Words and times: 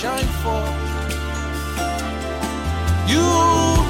shine 0.00 0.32
forth. 0.40 0.80
You 3.06 3.26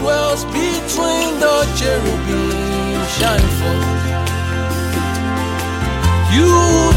dwells 0.00 0.44
between 0.46 1.38
the 1.38 1.56
cherubim, 1.78 2.98
shine 3.18 3.50
forth. 3.58 4.02
You 6.34 6.50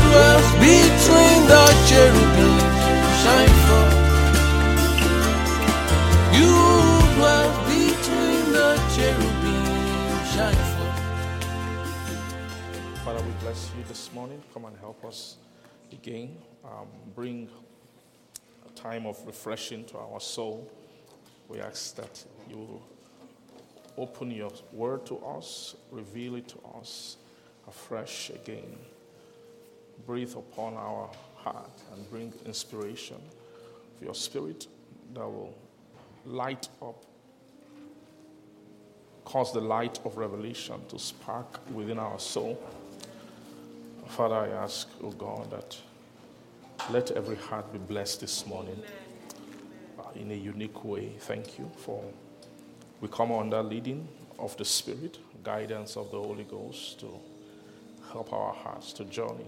dwells 0.06 0.50
between 0.58 1.40
the 1.54 1.66
cherubim, 1.90 2.58
shine 3.22 3.56
forth. 3.68 3.98
You 6.40 6.54
dwells 7.14 7.58
between 7.70 8.44
the 8.58 8.70
cherubim, 8.96 9.66
shine 10.34 10.62
forth. 10.74 11.00
Father, 13.06 13.22
we 13.22 13.34
bless 13.44 13.70
you 13.78 13.84
this 13.88 14.12
morning. 14.12 14.42
Come 14.56 14.66
and 14.66 14.76
help 14.80 15.06
us 15.06 15.38
again. 15.92 16.36
Um, 16.66 16.88
bring 17.14 17.48
time 18.84 19.06
of 19.06 19.18
refreshing 19.26 19.86
to 19.86 19.98
our 19.98 20.20
soul. 20.20 20.70
We 21.48 21.62
ask 21.62 21.96
that 21.96 22.24
you 22.50 22.58
will 22.58 22.84
open 23.98 24.30
your 24.30 24.52
word 24.74 25.06
to 25.06 25.18
us, 25.20 25.76
reveal 25.90 26.36
it 26.36 26.50
to 26.50 26.60
us 26.78 27.18
afresh 27.68 28.30
again. 28.30 28.78
Breathe 30.06 30.36
upon 30.36 30.74
our 30.74 31.10
heart 31.36 31.82
and 31.94 32.10
bring 32.10 32.34
inspiration 32.46 33.16
of 33.96 34.04
your 34.04 34.16
spirit 34.16 34.68
that 35.14 35.26
will 35.26 35.56
light 36.26 36.68
up, 36.82 37.06
cause 39.24 39.54
the 39.54 39.62
light 39.62 40.00
of 40.04 40.18
revelation 40.18 40.76
to 40.90 41.00
spark 41.00 41.60
within 41.74 42.00
our 42.00 42.20
soul. 42.20 42.62
Father, 44.08 44.36
I 44.36 44.48
ask, 44.50 44.90
oh 45.02 45.12
God, 45.12 45.50
that 45.52 45.78
let 46.90 47.12
every 47.12 47.36
heart 47.36 47.72
be 47.72 47.80
blessed 47.80 48.22
this 48.22 48.46
morning 48.46 48.82
in 50.16 50.32
a 50.32 50.36
unique 50.36 50.84
way. 50.84 51.16
Thank 51.20 51.58
you 51.58 51.72
for 51.78 52.04
we 53.02 53.10
come 53.10 53.34
under 53.34 53.62
leading 53.62 54.08
of 54.40 54.56
the 54.56 54.64
Spirit, 54.64 55.20
guidance 55.44 55.98
of 55.98 56.10
the 56.12 56.18
Holy 56.18 56.46
Ghost 56.46 57.02
to 57.02 57.20
help 58.12 58.32
our 58.32 58.54
hearts 58.54 58.94
to 58.94 59.06
journey, 59.06 59.48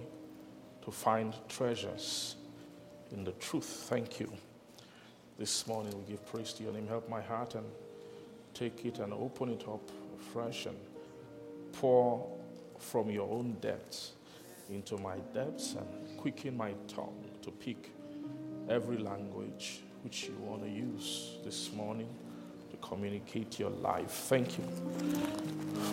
to 0.83 0.91
find 0.91 1.33
treasures 1.47 2.35
in 3.11 3.23
the 3.23 3.31
truth. 3.33 3.85
Thank 3.89 4.19
you. 4.19 4.31
This 5.37 5.67
morning 5.67 5.97
we 5.97 6.11
give 6.11 6.25
praise 6.29 6.51
to 6.53 6.63
your 6.63 6.73
name. 6.73 6.87
Help 6.87 7.07
my 7.09 7.21
heart 7.21 7.55
and 7.55 7.65
take 8.53 8.85
it 8.85 8.99
and 8.99 9.13
open 9.13 9.49
it 9.49 9.63
up 9.67 9.89
fresh 10.33 10.65
and 10.65 10.77
pour 11.73 12.27
from 12.79 13.09
your 13.09 13.29
own 13.31 13.55
depths 13.61 14.11
into 14.69 14.97
my 14.97 15.17
depths 15.33 15.75
and 15.75 16.17
quicken 16.17 16.57
my 16.57 16.73
tongue 16.87 17.23
to 17.41 17.51
pick 17.51 17.91
every 18.69 18.97
language 18.97 19.81
which 20.03 20.25
you 20.27 20.35
want 20.41 20.63
to 20.63 20.69
use 20.69 21.37
this 21.43 21.71
morning 21.73 22.09
to 22.71 22.77
communicate 22.77 23.59
your 23.59 23.69
life. 23.69 24.09
Thank 24.09 24.57
you. 24.57 24.63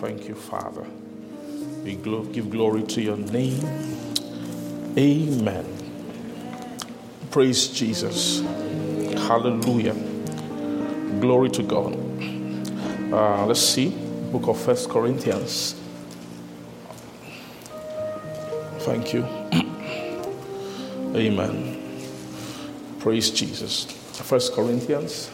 Thank 0.01 0.27
you, 0.27 0.35
Father. 0.35 0.85
We 1.83 1.95
give 1.95 2.49
glory 2.49 2.83
to 2.83 3.01
your 3.01 3.17
name. 3.17 3.63
Amen. 4.97 5.65
Praise 7.31 7.67
Jesus. 7.67 8.41
Hallelujah. 9.27 9.95
Glory 11.19 11.49
to 11.49 11.63
God. 11.63 11.97
Uh, 13.11 13.45
let's 13.45 13.61
see. 13.61 13.89
Book 14.31 14.47
of 14.47 14.59
First 14.59 14.89
Corinthians. 14.89 15.75
Thank 18.83 19.13
you. 19.13 19.23
Amen. 21.15 21.79
Praise 22.99 23.31
Jesus. 23.31 23.85
First 23.85 24.51
Corinthians. 24.51 25.31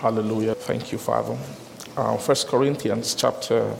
Hallelujah. 0.00 0.56
Thank 0.56 0.90
you, 0.90 0.98
Father. 0.98 1.38
Uh, 1.96 2.16
First 2.16 2.48
Corinthians 2.48 3.14
chapter 3.14 3.72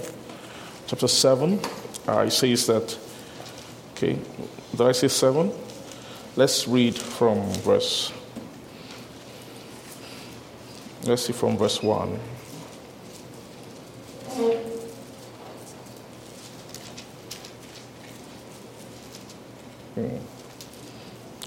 chapter 0.86 1.08
seven. 1.08 1.58
Uh, 2.06 2.20
it 2.20 2.30
says 2.30 2.68
that. 2.68 2.96
Okay, 3.96 4.16
did 4.70 4.80
I 4.82 4.92
say 4.92 5.08
seven? 5.08 5.50
Let's 6.36 6.68
read 6.68 6.94
from 6.94 7.42
verse. 7.64 8.12
Let's 11.02 11.26
see 11.26 11.32
from 11.32 11.58
verse 11.58 11.82
one. 11.82 12.20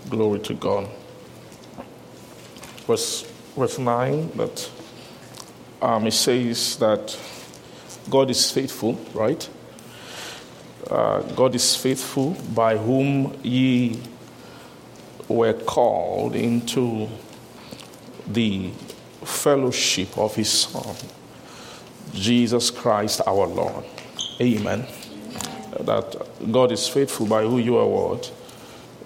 Glory 0.10 0.40
to 0.40 0.54
God. 0.54 0.88
Verse, 2.88 3.24
verse 3.56 3.80
9, 3.80 4.32
that 4.38 4.70
um, 5.82 6.08
it 6.08 6.12
says 6.12 6.78
that 6.78 7.18
God 8.10 8.30
is 8.30 8.52
faithful, 8.52 8.94
right? 9.14 9.50
Uh, 10.90 11.22
God 11.34 11.56
is 11.56 11.76
faithful 11.76 12.38
by 12.54 12.78
whom 12.78 13.36
ye 13.42 14.00
were 15.28 15.54
called 15.54 16.36
into 16.36 17.10
the 18.28 18.70
fellowship 19.24 20.16
of 20.18 20.36
his 20.36 20.52
Son, 20.52 20.96
Jesus 22.14 22.70
Christ 22.70 23.22
our 23.26 23.48
Lord. 23.48 23.84
Amen. 24.40 24.86
That 25.80 26.16
God 26.52 26.72
is 26.72 26.88
faithful 26.88 27.26
by 27.26 27.44
who 27.44 27.58
you 27.58 27.78
are 27.78 27.88
what? 27.88 28.32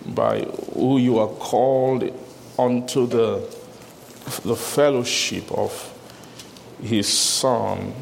By 0.05 0.41
who 0.73 0.97
you 0.97 1.19
are 1.19 1.27
called 1.27 2.09
unto 2.57 3.07
the, 3.07 3.39
the 4.43 4.55
fellowship 4.55 5.51
of 5.51 5.71
his 6.81 7.07
Son, 7.07 7.93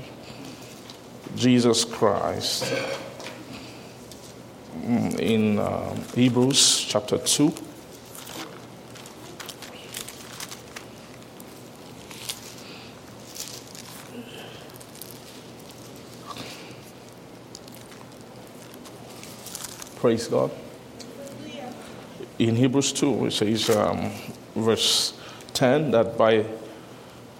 Jesus 1.35 1.83
Christ. 1.83 2.71
In 4.83 5.59
uh, 5.59 5.95
Hebrews 6.15 6.85
chapter 6.87 7.17
2. 7.17 7.53
Praise 19.97 20.27
God 20.27 20.51
in 22.39 22.55
Hebrews 22.55 22.93
2, 22.93 23.27
it 23.27 23.31
says, 23.31 23.69
um, 23.71 24.11
verse 24.55 25.19
10, 25.53 25.91
that 25.91 26.17
by, 26.17 26.45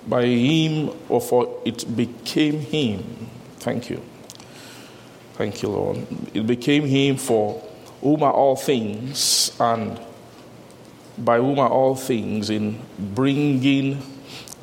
by 0.07 0.25
him, 0.25 0.91
or 1.07 1.21
for 1.21 1.61
it 1.65 1.95
became 1.95 2.59
him. 2.59 3.29
Thank 3.59 3.89
you. 3.89 4.01
Thank 5.33 5.61
you, 5.61 5.69
Lord. 5.69 6.07
It 6.33 6.47
became 6.47 6.85
him 6.85 7.17
for 7.17 7.63
whom 8.01 8.23
are 8.23 8.33
all 8.33 8.55
things, 8.55 9.55
and 9.59 9.99
by 11.17 11.37
whom 11.37 11.59
are 11.59 11.69
all 11.69 11.95
things, 11.95 12.49
in 12.49 12.81
bringing 12.97 14.01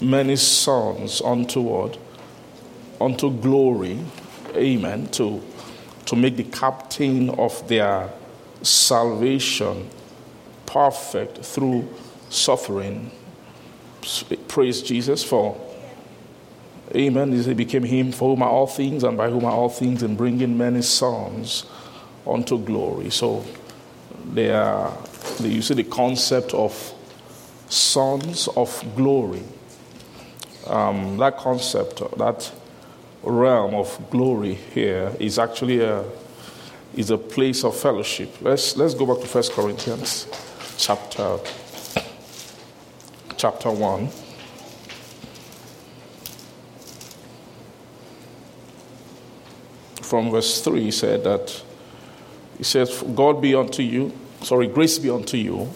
many 0.01 0.35
sons 0.37 1.21
unto 1.23 1.61
what? 1.61 1.97
Unto 3.01 3.31
glory. 3.31 4.01
Amen. 4.57 5.07
To, 5.13 5.43
to 6.07 6.17
make 6.17 6.37
the 6.37 6.45
captain 6.45 7.31
of 7.31 7.67
their 7.69 8.11
salvation 8.63 9.91
perfect 10.75 11.39
through 11.39 11.89
suffering. 12.31 13.09
Praise 14.49 14.83
Jesus 14.83 15.23
for. 15.23 15.57
Amen. 16.95 17.33
He 17.33 17.55
became 17.55 17.85
him 17.85 18.11
for 18.11 18.31
whom 18.31 18.43
are 18.43 18.51
all 18.51 18.67
things 18.67 19.05
and 19.05 19.17
by 19.17 19.31
whom 19.31 19.45
are 19.45 19.53
all 19.53 19.69
things 19.69 20.03
in 20.03 20.17
bringing 20.17 20.59
many 20.59 20.83
sons 20.83 21.65
unto 22.27 22.59
glory. 22.59 23.11
So 23.11 23.45
they 24.33 24.51
are, 24.51 24.93
you 25.41 25.63
see 25.63 25.75
the 25.75 25.85
concept 25.85 26.53
of 26.55 26.93
sons 27.69 28.49
of 28.49 28.85
glory. 28.97 29.45
Um, 30.67 31.17
that 31.19 31.39
concept, 31.39 32.03
that 32.19 32.53
realm 33.23 33.75
of 33.75 34.11
glory 34.11 34.55
here 34.55 35.13
is 35.21 35.39
actually 35.39 35.81
a, 35.83 36.05
is 36.97 37.11
a 37.11 37.19
place 37.19 37.63
of 37.63 37.77
fellowship. 37.77 38.35
Let's, 38.41 38.77
let's 38.77 38.95
go 38.95 39.07
back 39.07 39.23
to 39.23 39.29
First 39.29 39.53
Corinthians 39.53 40.27
chapter 40.77 41.39
chapter 43.37 43.71
1 43.71 44.09
from 50.03 50.31
verse 50.31 50.61
3 50.63 50.83
he 50.85 50.91
said 50.91 51.23
that 51.25 51.63
he 52.59 52.65
says 52.65 53.03
god 53.15 53.41
be 53.41 53.55
unto 53.55 53.83
you 53.83 54.13
sorry 54.43 54.67
grace 54.67 54.99
be 54.99 55.11
unto 55.11 55.37
you 55.37 55.71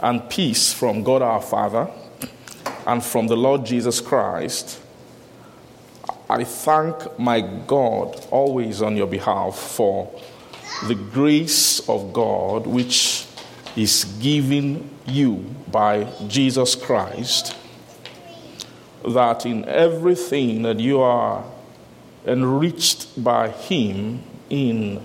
and 0.00 0.28
peace 0.28 0.72
from 0.72 1.02
god 1.02 1.22
our 1.22 1.40
father 1.40 1.88
and 2.86 3.02
from 3.04 3.26
the 3.26 3.36
lord 3.36 3.64
jesus 3.64 4.00
christ. 4.00 4.80
I 6.28 6.42
thank 6.44 7.18
my 7.18 7.40
god 7.40 8.26
always 8.30 8.82
on 8.82 8.96
your 8.96 9.06
behalf 9.06 9.56
for 9.56 10.10
the 10.88 10.94
grace 10.94 11.86
of 11.88 12.12
god 12.12 12.66
which 12.66 13.26
is 13.76 14.04
given 14.20 14.90
you 15.06 15.44
by 15.70 16.04
Jesus 16.28 16.74
Christ, 16.74 17.56
that 19.06 19.44
in 19.44 19.64
everything 19.66 20.62
that 20.62 20.78
you 20.78 21.00
are 21.00 21.44
enriched 22.26 23.22
by 23.22 23.48
Him 23.48 24.22
in 24.48 25.02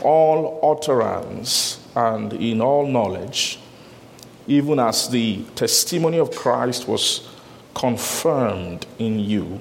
all 0.00 0.60
utterance 0.62 1.84
and 1.94 2.32
in 2.32 2.60
all 2.60 2.86
knowledge, 2.86 3.58
even 4.46 4.78
as 4.78 5.08
the 5.08 5.42
testimony 5.54 6.18
of 6.18 6.30
Christ 6.30 6.86
was 6.88 7.28
confirmed 7.74 8.86
in 8.98 9.18
you, 9.18 9.60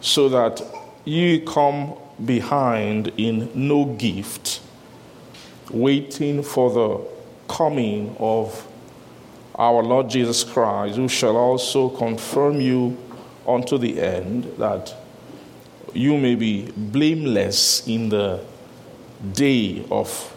so 0.00 0.28
that 0.30 0.62
you 1.04 1.42
come 1.42 1.94
behind 2.24 3.12
in 3.16 3.50
no 3.54 3.84
gift, 3.84 4.60
waiting 5.72 6.42
for 6.42 6.70
the 6.70 7.52
coming 7.52 8.16
of 8.18 8.66
our 9.56 9.82
Lord 9.82 10.08
Jesus 10.08 10.44
Christ, 10.44 10.96
who 10.96 11.08
shall 11.08 11.36
also 11.36 11.88
confirm 11.90 12.60
you 12.60 12.96
unto 13.46 13.78
the 13.78 14.00
end, 14.00 14.44
that 14.58 14.94
you 15.92 16.16
may 16.16 16.34
be 16.34 16.70
blameless 16.76 17.86
in 17.86 18.08
the 18.08 18.42
day 19.32 19.84
of 19.90 20.34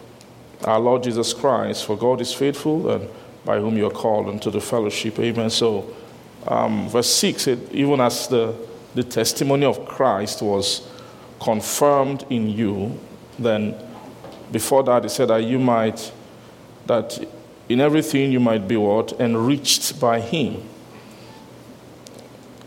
our 0.64 0.80
Lord 0.80 1.04
Jesus 1.04 1.32
Christ. 1.32 1.86
For 1.86 1.96
God 1.96 2.20
is 2.20 2.32
faithful, 2.32 2.90
and 2.90 3.08
by 3.44 3.58
whom 3.58 3.76
you 3.76 3.86
are 3.86 3.90
called 3.90 4.28
unto 4.28 4.50
the 4.50 4.60
fellowship. 4.60 5.18
Amen. 5.18 5.50
So, 5.50 5.94
um, 6.46 6.88
verse 6.88 7.08
6, 7.14 7.46
it, 7.46 7.72
even 7.72 8.00
as 8.00 8.28
the, 8.28 8.54
the 8.94 9.04
testimony 9.04 9.64
of 9.64 9.86
Christ 9.86 10.42
was 10.42 10.86
confirmed 11.40 12.24
in 12.30 12.48
you, 12.48 12.98
then 13.38 13.74
before 14.54 14.84
that, 14.84 15.02
he 15.02 15.08
said 15.08 15.30
that 15.30 15.42
you 15.42 15.58
might, 15.58 16.12
that 16.86 17.18
in 17.68 17.80
everything 17.80 18.30
you 18.30 18.38
might 18.38 18.68
be 18.68 18.76
what? 18.76 19.12
Enriched 19.20 19.98
by 19.98 20.20
him. 20.20 20.62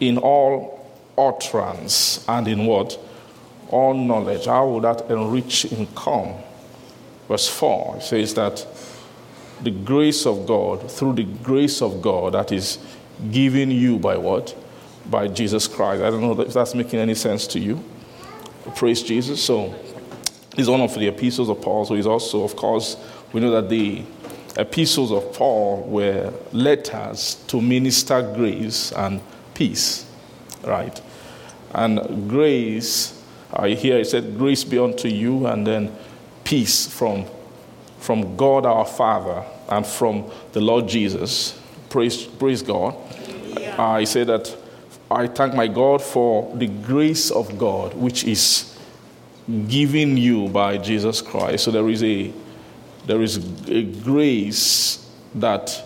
In 0.01 0.17
all 0.17 0.85
utterance 1.17 2.25
and 2.27 2.45
in 2.45 2.65
what? 2.65 2.99
All 3.69 3.93
knowledge. 3.93 4.47
How 4.47 4.67
will 4.67 4.81
that 4.81 5.09
enrich 5.09 5.65
come? 5.95 6.33
Verse 7.29 7.47
4 7.47 8.01
says 8.01 8.33
that 8.33 8.67
the 9.63 9.71
grace 9.71 10.25
of 10.25 10.45
God, 10.45 10.91
through 10.91 11.13
the 11.13 11.23
grace 11.23 11.81
of 11.81 12.01
God 12.01 12.33
that 12.33 12.51
is 12.51 12.79
given 13.31 13.71
you 13.71 13.97
by 13.97 14.17
what? 14.17 14.53
By 15.09 15.29
Jesus 15.29 15.69
Christ. 15.69 16.03
I 16.03 16.09
don't 16.09 16.19
know 16.19 16.37
if 16.41 16.51
that's 16.51 16.75
making 16.75 16.99
any 16.99 17.15
sense 17.15 17.47
to 17.47 17.59
you. 17.59 17.81
Praise 18.75 19.01
Jesus. 19.01 19.41
So, 19.41 19.73
he's 20.57 20.69
one 20.69 20.81
of 20.81 20.93
the 20.93 21.07
epistles 21.07 21.47
of 21.47 21.61
Paul. 21.61 21.85
So, 21.85 21.95
he's 21.95 22.05
also, 22.05 22.43
of 22.43 22.57
course, 22.57 22.97
we 23.31 23.39
know 23.39 23.51
that 23.51 23.69
the 23.69 24.03
epistles 24.57 25.11
of 25.11 25.31
Paul 25.33 25.83
were 25.83 26.33
letters 26.51 27.35
to 27.47 27.61
minister 27.61 28.21
grace 28.35 28.91
and 28.91 29.21
peace, 29.53 30.05
right? 30.63 30.99
And 31.73 32.27
grace, 32.29 33.23
I 33.53 33.69
hear 33.69 33.99
it 33.99 34.07
said, 34.07 34.37
grace 34.37 34.63
be 34.63 34.79
unto 34.79 35.07
you, 35.07 35.45
and 35.47 35.65
then 35.65 35.95
peace 36.43 36.87
from, 36.87 37.25
from 37.99 38.35
God 38.35 38.65
our 38.65 38.85
Father 38.85 39.45
and 39.69 39.85
from 39.85 40.29
the 40.53 40.61
Lord 40.61 40.87
Jesus. 40.87 41.59
Praise, 41.89 42.25
praise 42.25 42.61
God. 42.61 42.95
Uh, 43.77 43.99
he 43.99 44.05
said 44.05 44.27
that 44.27 44.55
I 45.09 45.27
thank 45.27 45.53
my 45.53 45.67
God 45.67 46.01
for 46.01 46.53
the 46.55 46.67
grace 46.67 47.31
of 47.31 47.57
God, 47.57 47.93
which 47.93 48.23
is 48.23 48.76
given 49.67 50.17
you 50.17 50.49
by 50.49 50.77
Jesus 50.77 51.21
Christ. 51.21 51.63
So 51.63 51.71
there 51.71 51.87
is 51.89 52.03
a 52.03 52.31
there 53.05 53.21
is 53.21 53.37
a 53.69 53.83
grace 53.83 55.09
that 55.35 55.83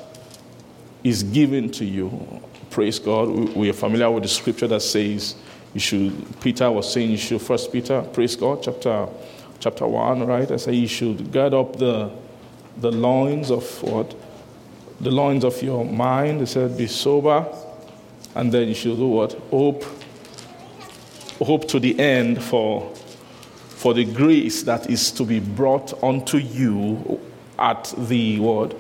is 1.03 1.23
given 1.23 1.69
to 1.71 1.85
you. 1.85 2.41
Praise 2.71 2.97
God. 2.97 3.29
We 3.55 3.69
are 3.69 3.73
familiar 3.73 4.09
with 4.09 4.23
the 4.23 4.29
scripture 4.29 4.67
that 4.67 4.81
says 4.81 5.35
you 5.73 5.79
should 5.79 6.41
Peter 6.41 6.71
was 6.71 6.91
saying 6.91 7.11
you 7.11 7.17
should 7.17 7.41
first 7.41 7.71
Peter, 7.71 8.01
praise 8.01 8.35
God, 8.35 8.63
chapter 8.63 9.07
chapter 9.59 9.85
one, 9.87 10.25
right? 10.25 10.49
I 10.49 10.57
say 10.57 10.73
you 10.73 10.87
should 10.87 11.31
gird 11.31 11.53
up 11.53 11.77
the 11.77 12.11
the 12.77 12.91
loins 12.91 13.51
of 13.51 13.83
what? 13.83 14.15
The 15.01 15.11
loins 15.11 15.43
of 15.43 15.61
your 15.61 15.85
mind. 15.85 16.39
He 16.39 16.45
said, 16.45 16.77
be 16.77 16.87
sober, 16.87 17.45
and 18.35 18.51
then 18.51 18.67
you 18.67 18.73
should 18.73 18.97
do 18.97 19.07
what? 19.07 19.33
Hope. 19.49 19.83
Hope 21.39 21.67
to 21.69 21.79
the 21.79 21.99
end 21.99 22.41
for 22.41 22.93
for 23.81 23.95
the 23.95 24.05
grace 24.05 24.61
that 24.61 24.91
is 24.91 25.09
to 25.09 25.23
be 25.23 25.39
brought 25.39 25.91
unto 26.03 26.37
you 26.37 27.19
at 27.57 27.91
the 27.97 28.39
word, 28.39 28.75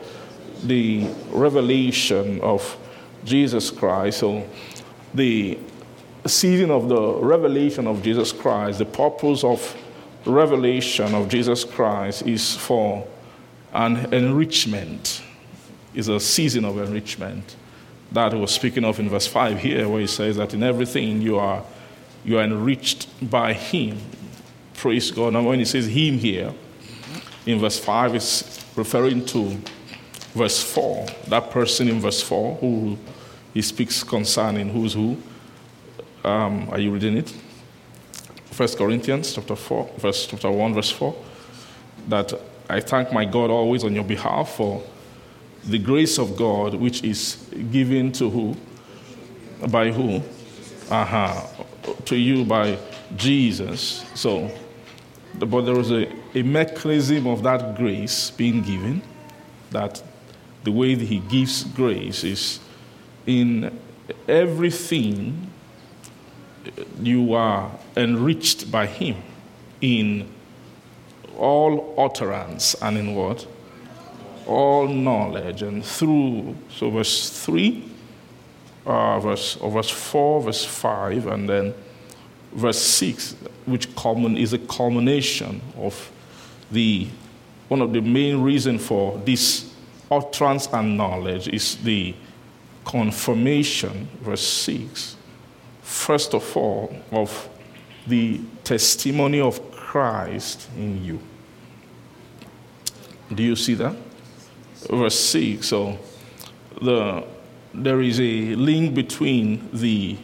The 0.63 1.07
revelation 1.31 2.39
of 2.41 2.77
Jesus 3.25 3.71
Christ. 3.71 4.19
So 4.19 4.47
the 5.11 5.57
season 6.27 6.69
of 6.69 6.87
the 6.87 7.13
revelation 7.13 7.87
of 7.87 8.03
Jesus 8.03 8.31
Christ, 8.31 8.77
the 8.77 8.85
purpose 8.85 9.43
of 9.43 9.75
revelation 10.23 11.15
of 11.15 11.29
Jesus 11.29 11.63
Christ 11.63 12.27
is 12.27 12.55
for 12.55 13.07
an 13.73 14.13
enrichment, 14.13 15.23
is 15.95 16.09
a 16.09 16.19
season 16.19 16.63
of 16.63 16.77
enrichment. 16.77 17.55
That 18.11 18.35
was 18.35 18.51
speaking 18.51 18.85
of 18.85 18.99
in 18.99 19.09
verse 19.09 19.25
5 19.25 19.57
here, 19.57 19.89
where 19.89 20.01
he 20.01 20.05
says 20.05 20.37
that 20.37 20.53
in 20.53 20.61
everything 20.61 21.23
you 21.23 21.39
are 21.39 21.63
you 22.23 22.37
are 22.37 22.43
enriched 22.43 23.07
by 23.31 23.53
him. 23.53 23.97
Praise 24.81 25.11
God. 25.11 25.35
And 25.35 25.45
when 25.45 25.59
he 25.59 25.65
says 25.65 25.85
him 25.85 26.17
here, 26.17 26.51
in 27.45 27.59
verse 27.59 27.77
5, 27.77 28.15
is 28.15 28.65
referring 28.75 29.23
to 29.27 29.55
verse 30.33 30.63
4. 30.63 31.05
That 31.27 31.51
person 31.51 31.87
in 31.87 31.99
verse 31.99 32.23
4 32.23 32.55
who 32.55 32.97
he 33.53 33.61
speaks 33.61 34.03
concerning 34.03 34.69
who's 34.69 34.93
who. 34.93 35.17
Um, 36.23 36.67
are 36.71 36.79
you 36.79 36.89
reading 36.89 37.15
it? 37.17 37.31
First 38.45 38.79
Corinthians 38.79 39.35
chapter 39.35 39.55
4, 39.55 39.87
verse 39.99 40.25
chapter 40.25 40.49
1, 40.49 40.73
verse 40.73 40.89
4. 40.89 41.15
That 42.07 42.33
I 42.67 42.79
thank 42.79 43.13
my 43.13 43.25
God 43.25 43.51
always 43.51 43.83
on 43.83 43.93
your 43.93 44.03
behalf 44.03 44.55
for 44.55 44.83
the 45.63 45.77
grace 45.77 46.17
of 46.17 46.35
God 46.35 46.73
which 46.73 47.03
is 47.03 47.35
given 47.71 48.11
to 48.13 48.31
who? 48.31 48.57
By 49.67 49.91
who? 49.91 50.23
Uh-huh. 50.89 51.45
To 52.05 52.15
you 52.15 52.45
by 52.45 52.79
Jesus. 53.15 54.03
So 54.15 54.49
but 55.39 55.61
there 55.61 55.75
was 55.75 55.91
a, 55.91 56.11
a 56.35 56.43
mechanism 56.43 57.27
of 57.27 57.43
that 57.43 57.75
grace 57.75 58.31
being 58.31 58.61
given, 58.61 59.01
that 59.71 60.01
the 60.63 60.71
way 60.71 60.95
that 60.95 61.05
he 61.05 61.19
gives 61.19 61.63
grace 61.63 62.23
is 62.23 62.59
in 63.25 63.79
everything 64.27 65.51
you 67.01 67.33
are 67.33 67.71
enriched 67.95 68.71
by 68.71 68.85
him 68.85 69.15
in 69.81 70.29
all 71.37 71.95
utterance 71.97 72.75
and 72.81 72.97
in 72.97 73.15
what? 73.15 73.47
All 74.45 74.87
knowledge. 74.87 75.61
And 75.63 75.83
through, 75.83 76.55
so 76.69 76.89
verse 76.91 77.29
3, 77.43 77.83
uh, 78.85 79.19
verse, 79.19 79.57
or 79.57 79.71
verse 79.71 79.89
4, 79.89 80.41
verse 80.41 80.65
5, 80.65 81.27
and 81.27 81.49
then 81.49 81.73
verse 82.53 82.81
6, 82.81 83.35
which 83.65 83.93
common, 83.95 84.37
is 84.37 84.53
a 84.53 84.59
culmination 84.59 85.61
of 85.77 86.11
the 86.71 87.07
one 87.67 87.81
of 87.81 87.93
the 87.93 88.01
main 88.01 88.41
reasons 88.41 88.85
for 88.85 89.17
this 89.19 89.73
utterance 90.11 90.67
and 90.73 90.97
knowledge 90.97 91.47
is 91.47 91.77
the 91.77 92.13
confirmation, 92.83 94.09
verse 94.21 94.45
6, 94.45 95.15
first 95.81 96.33
of 96.33 96.57
all, 96.57 96.93
of 97.11 97.49
the 98.07 98.41
testimony 98.65 99.39
of 99.39 99.71
Christ 99.71 100.67
in 100.75 101.03
you. 101.03 101.19
Do 103.33 103.41
you 103.41 103.55
see 103.55 103.75
that? 103.75 103.95
Verse 104.89 105.17
6. 105.19 105.65
So 105.65 105.97
the, 106.81 107.25
there 107.73 108.01
is 108.01 108.19
a 108.19 108.55
link 108.55 108.93
between 108.93 109.69
the 109.71 110.17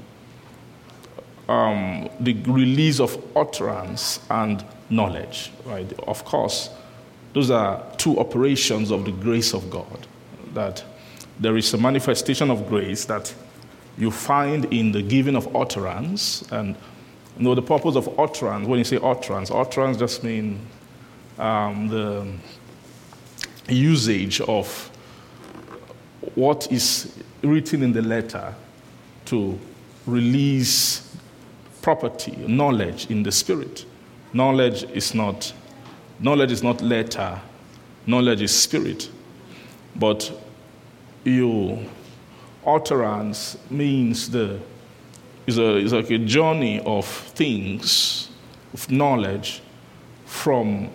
um, 1.48 2.10
the 2.20 2.34
release 2.44 3.00
of 3.00 3.18
utterance 3.36 4.20
and 4.30 4.64
knowledge, 4.90 5.52
right? 5.66 5.92
Of 6.08 6.26
course, 6.26 6.70
those 7.34 7.52
are 7.52 7.84
two 7.98 8.20
operations 8.20 8.92
of 8.92 9.06
the 9.06 9.12
grace 9.12 9.54
of 9.54 9.70
God. 9.70 10.08
That 10.54 10.84
there 11.40 11.56
is 11.58 11.74
a 11.74 11.78
manifestation 11.78 12.50
of 12.50 12.68
grace 12.68 13.06
that 13.06 13.34
you 13.98 14.12
find 14.12 14.66
in 14.74 14.92
the 14.92 15.02
giving 15.02 15.36
of 15.36 15.56
utterance. 15.56 16.44
And 16.52 16.76
you 17.38 17.44
know, 17.44 17.56
the 17.56 17.62
purpose 17.62 17.96
of 17.96 18.20
utterance, 18.20 18.68
when 18.68 18.80
you 18.80 18.86
say 18.86 19.00
utterance, 19.02 19.52
utterance 19.52 19.98
just 19.98 20.24
means 20.24 20.60
um, 21.38 21.88
the 21.88 22.34
usage 23.70 24.42
of 24.42 24.90
what 26.36 26.72
is 26.72 27.16
written 27.44 27.84
in 27.84 27.94
the 27.94 28.02
letter 28.02 28.54
to 29.26 29.60
release 30.06 31.07
property, 31.88 32.36
knowledge 32.48 33.10
in 33.10 33.24
the 33.24 33.32
spirit. 33.32 33.86
Knowledge 34.34 34.84
is 34.92 35.14
not, 35.14 35.54
knowledge 36.20 36.52
is 36.52 36.62
not 36.62 36.82
letter 36.82 37.40
knowledge 38.08 38.42
is 38.42 38.58
spirit. 38.58 39.10
But 39.96 40.32
you 41.24 41.86
utterance 42.66 43.58
means 43.70 44.30
the 44.30 44.60
is 45.46 45.58
a 45.58 45.78
is 45.78 45.94
like 45.94 46.10
a 46.10 46.18
journey 46.18 46.80
of 46.82 47.06
things, 47.06 48.30
of 48.74 48.90
knowledge 48.90 49.62
from 50.26 50.90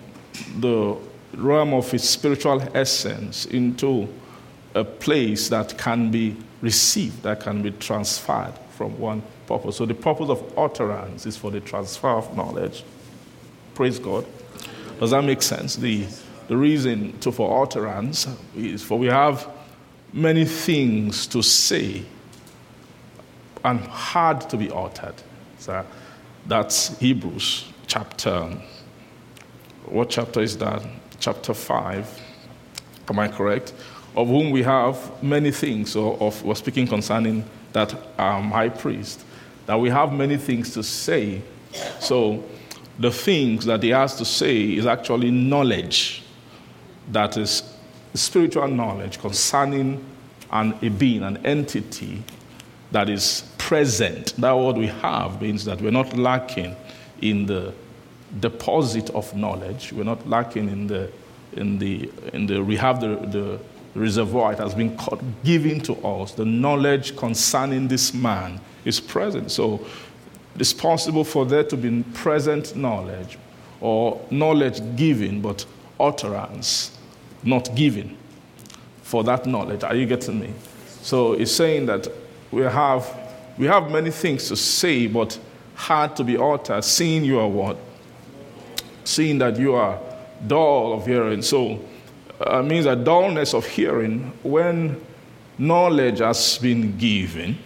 the 0.59 0.97
realm 1.35 1.73
of 1.75 1.93
its 1.95 2.09
spiritual 2.09 2.61
essence 2.75 3.47
into 3.47 4.09
a 4.75 4.85
place 4.85 5.49
that 5.49 5.79
can 5.79 6.11
be 6.11 6.37
received, 6.61 7.23
that 7.23 7.41
can 7.41 7.63
be 7.63 7.71
transferred 7.71 8.55
from 8.71 8.99
one 8.99 9.23
purpose. 9.53 9.77
So 9.77 9.87
the 9.87 9.95
purpose 9.95 10.29
of 10.31 10.59
utterance 10.59 11.27
is 11.27 11.37
for 11.37 11.51
the 11.51 11.61
transfer 11.61 12.09
of 12.09 12.35
knowledge. 12.37 12.85
Praise 13.75 13.99
God. 13.99 14.27
Does 14.99 15.11
that 15.11 15.25
make 15.25 15.43
sense? 15.43 15.77
The, 15.77 16.07
the 16.49 16.57
reason 16.57 17.19
to, 17.21 17.33
for 17.33 17.63
utterance 17.63 18.29
is 18.57 18.83
for 18.83 18.99
we 18.99 19.09
have 19.09 19.49
many 20.13 20.45
things 20.45 21.27
to 21.29 21.43
say 21.43 22.05
and 23.65 23.81
hard 23.81 24.41
to 24.51 24.57
be 24.57 24.71
uttered. 24.71 25.15
So 25.59 25.85
that's 26.47 26.99
Hebrews 26.99 27.73
chapter. 27.87 28.57
What 29.85 30.11
chapter 30.11 30.41
is 30.41 30.57
that? 30.59 30.83
Chapter 31.21 31.55
5. 31.55 32.21
Am 33.09 33.19
I 33.19 33.29
correct? 33.29 33.73
Of 34.17 34.29
whom 34.29 34.51
we 34.51 34.63
have 34.63 35.23
many 35.23 35.51
things, 35.51 35.97
or 35.97 36.17
of, 36.21 36.43
we're 36.43 36.55
speaking 36.55 36.87
concerning 36.87 37.45
that 37.73 37.95
um, 38.19 38.51
high 38.51 38.69
priest, 38.69 39.25
that 39.67 39.79
we 39.79 39.91
have 39.91 40.13
many 40.13 40.37
things 40.37 40.73
to 40.75 40.83
say. 40.83 41.43
So 42.01 42.43
the 42.99 43.11
things 43.11 43.65
that 43.67 43.83
he 43.83 43.91
has 43.91 44.17
to 44.17 44.25
say 44.25 44.75
is 44.75 44.87
actually 44.87 45.31
knowledge 45.31 46.23
that 47.11 47.37
is 47.37 47.63
spiritual 48.15 48.69
knowledge 48.69 49.19
concerning 49.19 50.05
an, 50.51 50.75
a 50.83 50.89
being, 50.89 51.23
an 51.23 51.39
entity 51.47 52.23
that 52.91 53.09
is 53.09 53.45
present. 53.59 54.35
That 54.37 54.53
what 54.53 54.77
we 54.77 54.87
have 54.87 55.41
means 55.41 55.65
that 55.65 55.81
we're 55.81 55.91
not 55.91 56.17
lacking 56.17 56.77
in 57.21 57.47
the 57.47 57.73
deposit 58.41 59.11
of 59.11 59.35
knowledge. 59.35 59.93
We're 59.93 60.05
not 60.05 60.29
lacking 60.29 60.69
in 60.69 60.87
the, 60.87 61.11
in 61.55 61.79
the, 61.79 62.11
in 62.33 62.47
the 62.47 62.61
we 62.61 62.77
have 62.77 63.01
the, 63.01 63.17
the 63.17 63.61
reservoir. 63.95 64.53
It 64.53 64.59
has 64.59 64.75
been 64.75 64.99
given 65.45 65.81
to 65.81 65.95
us. 66.07 66.33
The 66.33 66.45
knowledge 66.45 67.17
concerning 67.17 67.89
this 67.89 68.13
man 68.13 68.61
is 68.85 69.01
present. 69.01 69.51
So 69.51 69.85
it's 70.59 70.73
possible 70.73 71.25
for 71.25 71.47
there 71.47 71.65
to 71.65 71.77
be 71.77 72.03
present 72.15 72.77
knowledge 72.77 73.39
or 73.81 74.21
knowledge 74.31 74.81
given, 74.97 75.41
but 75.41 75.65
utterance 75.99 76.97
not 77.43 77.75
given 77.75 78.17
for 79.03 79.25
that 79.25 79.47
knowledge. 79.47 79.85
Are 79.85 79.95
you 79.95 80.07
getting 80.07 80.41
me? 80.41 80.53
So 81.03 81.33
it's 81.33 81.53
saying 81.53 81.87
that 81.87 82.09
we 82.51 82.63
have, 82.63 83.07
we 83.59 83.67
have 83.67 83.91
many 83.91 84.11
things 84.11 84.49
to 84.49 84.57
say, 84.57 85.07
but 85.07 85.39
hard 85.75 86.17
to 86.17 86.25
be 86.25 86.37
uttered, 86.37 86.85
seeing 86.85 87.25
you 87.25 87.41
are 87.41 87.49
what? 87.49 87.77
Seeing 89.05 89.39
that 89.39 89.59
you 89.59 89.75
are 89.75 89.99
dull 90.47 90.93
of 90.93 91.07
hearing. 91.07 91.43
So 91.43 91.81
uh, 92.41 92.63
means 92.63 92.85
that 92.85 93.05
dullness 93.05 93.55
of 93.55 93.67
hearing, 93.67 94.33
when 94.43 95.01
knowledge 95.59 96.19
has 96.19 96.59
been 96.59 96.97
given, 96.99 97.59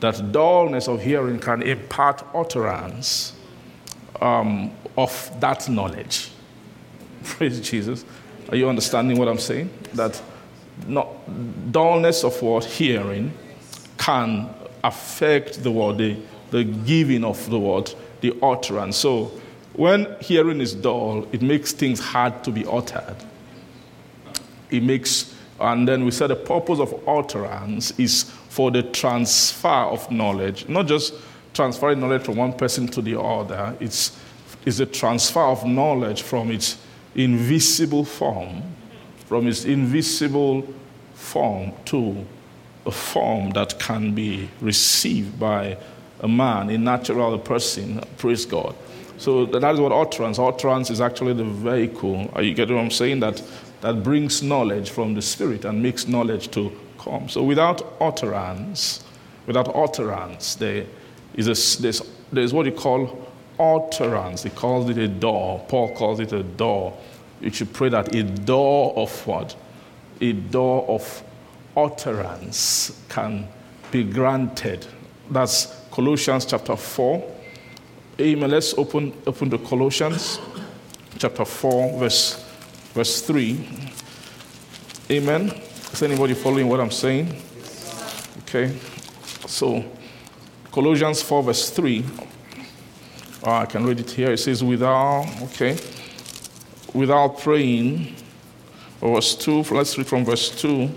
that 0.00 0.32
dullness 0.32 0.88
of 0.88 1.02
hearing 1.02 1.38
can 1.38 1.62
impart 1.62 2.22
utterance 2.34 3.32
um, 4.20 4.70
of 4.96 5.30
that 5.40 5.68
knowledge. 5.68 6.30
Praise 7.24 7.60
Jesus. 7.60 8.04
Are 8.50 8.56
you 8.56 8.68
understanding 8.68 9.18
what 9.18 9.28
I'm 9.28 9.38
saying? 9.38 9.70
That 9.94 10.20
not, 10.86 11.08
dullness 11.72 12.24
of 12.24 12.40
what 12.42 12.64
hearing 12.64 13.32
can 13.98 14.48
affect 14.82 15.62
the 15.62 15.70
word, 15.70 15.98
the, 15.98 16.16
the 16.50 16.64
giving 16.64 17.24
of 17.24 17.48
the 17.48 17.58
word, 17.58 17.92
the 18.20 18.36
utterance. 18.42 18.96
So 18.96 19.32
when 19.74 20.16
hearing 20.20 20.60
is 20.60 20.74
dull, 20.74 21.26
it 21.32 21.42
makes 21.42 21.72
things 21.72 22.00
hard 22.00 22.44
to 22.44 22.50
be 22.50 22.66
uttered. 22.66 23.16
It 24.70 24.82
makes, 24.82 25.34
and 25.58 25.86
then 25.88 26.04
we 26.04 26.10
said 26.10 26.28
the 26.28 26.36
purpose 26.36 26.80
of 26.80 27.08
utterance 27.08 27.98
is 27.98 28.32
for 28.54 28.70
the 28.70 28.84
transfer 28.84 29.66
of 29.66 30.08
knowledge, 30.12 30.68
not 30.68 30.86
just 30.86 31.12
transferring 31.54 31.98
knowledge 31.98 32.22
from 32.22 32.36
one 32.36 32.52
person 32.52 32.86
to 32.86 33.02
the 33.02 33.20
other. 33.20 33.76
It's, 33.80 34.16
it's 34.64 34.78
the 34.78 34.86
transfer 34.86 35.40
of 35.40 35.66
knowledge 35.66 36.22
from 36.22 36.52
its 36.52 36.78
invisible 37.16 38.04
form, 38.04 38.62
from 39.26 39.48
its 39.48 39.64
invisible 39.64 40.72
form 41.14 41.72
to 41.86 42.24
a 42.86 42.92
form 42.92 43.50
that 43.54 43.76
can 43.80 44.14
be 44.14 44.48
received 44.60 45.36
by 45.40 45.76
a 46.20 46.28
man, 46.28 46.70
a 46.70 46.78
natural 46.78 47.36
person. 47.40 48.00
Praise 48.18 48.46
God. 48.46 48.76
So 49.18 49.46
that 49.46 49.74
is 49.74 49.80
what 49.80 49.90
utterance. 49.90 50.38
Utterance 50.38 50.90
is 50.90 51.00
actually 51.00 51.32
the 51.32 51.42
vehicle. 51.42 52.30
Are 52.34 52.42
you 52.42 52.54
getting 52.54 52.76
what 52.76 52.82
I'm 52.82 52.92
saying? 52.92 53.18
That 53.18 53.42
that 53.80 54.04
brings 54.04 54.44
knowledge 54.44 54.90
from 54.90 55.14
the 55.14 55.22
Spirit 55.22 55.64
and 55.64 55.82
makes 55.82 56.06
knowledge 56.06 56.52
to 56.52 56.72
come. 57.04 57.28
So 57.28 57.42
without 57.42 57.94
utterance, 58.00 59.04
without 59.46 59.74
utterance, 59.74 60.54
there 60.54 60.86
is 61.34 61.46
a, 61.46 61.82
there's, 61.82 62.02
there's 62.32 62.52
what 62.52 62.66
you 62.66 62.72
call 62.72 63.30
utterance. 63.58 64.42
He 64.42 64.50
calls 64.50 64.88
it 64.90 64.98
a 64.98 65.08
door. 65.08 65.64
Paul 65.68 65.94
calls 65.94 66.20
it 66.20 66.32
a 66.32 66.42
door. 66.42 66.96
You 67.40 67.52
should 67.52 67.72
pray 67.72 67.90
that 67.90 68.14
a 68.14 68.22
door 68.22 68.94
of 68.96 69.26
what? 69.26 69.54
A 70.20 70.32
door 70.32 70.86
of 70.88 71.22
utterance 71.76 73.00
can 73.08 73.48
be 73.90 74.04
granted. 74.04 74.86
That's 75.30 75.84
Colossians 75.90 76.46
chapter 76.46 76.76
4. 76.76 77.32
Amen. 78.20 78.50
Let's 78.50 78.74
open, 78.74 79.12
open 79.26 79.50
the 79.50 79.58
Colossians 79.58 80.38
chapter 81.18 81.44
4, 81.44 81.98
verse, 81.98 82.44
verse 82.94 83.20
3. 83.22 83.68
Amen. 85.10 85.52
Is 85.94 86.02
anybody 86.02 86.34
following 86.34 86.68
what 86.68 86.80
I'm 86.80 86.90
saying? 86.90 87.40
Okay. 88.40 88.76
So, 89.46 89.84
Colossians 90.72 91.22
4, 91.22 91.42
verse 91.44 91.70
3. 91.70 92.04
Oh, 93.44 93.52
I 93.52 93.66
can 93.66 93.86
read 93.86 94.00
it 94.00 94.10
here. 94.10 94.32
It 94.32 94.38
says, 94.38 94.64
without, 94.64 95.24
okay, 95.42 95.78
without 96.92 97.38
praying. 97.38 98.16
or 99.00 99.14
Verse 99.14 99.36
2, 99.36 99.66
let's 99.70 99.96
read 99.96 100.08
from 100.08 100.24
verse 100.24 100.50
2. 100.60 100.90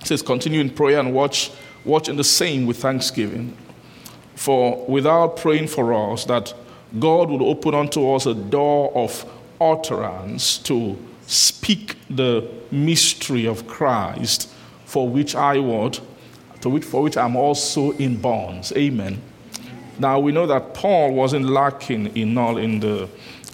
It 0.00 0.06
says, 0.06 0.22
continue 0.22 0.62
in 0.62 0.70
prayer 0.70 0.98
and 0.98 1.12
watch, 1.12 1.50
watch 1.84 2.08
in 2.08 2.16
the 2.16 2.24
same 2.24 2.64
with 2.64 2.78
thanksgiving. 2.78 3.54
For 4.34 4.82
without 4.86 5.36
praying 5.36 5.68
for 5.68 5.92
us, 5.92 6.24
that 6.24 6.54
God 6.98 7.28
would 7.28 7.42
open 7.42 7.74
unto 7.74 8.12
us 8.12 8.24
a 8.24 8.32
door 8.32 8.90
of 8.94 9.30
utterance 9.60 10.56
to 10.60 10.96
speak 11.26 11.96
the 12.08 12.55
mystery 12.72 13.46
of 13.46 13.66
Christ, 13.66 14.48
for 14.84 15.08
which 15.08 15.34
I 15.34 15.58
would, 15.58 15.98
to 16.60 16.68
which, 16.68 16.84
for 16.84 17.02
which 17.02 17.16
I'm 17.16 17.36
also 17.36 17.92
in 17.92 18.20
bonds. 18.20 18.72
Amen. 18.72 19.20
Now 19.98 20.18
we 20.18 20.32
know 20.32 20.46
that 20.46 20.74
Paul 20.74 21.12
wasn't 21.12 21.46
lacking 21.46 22.16
in 22.16 22.36
all 22.36 22.58
in 22.58 22.80
the 22.80 23.08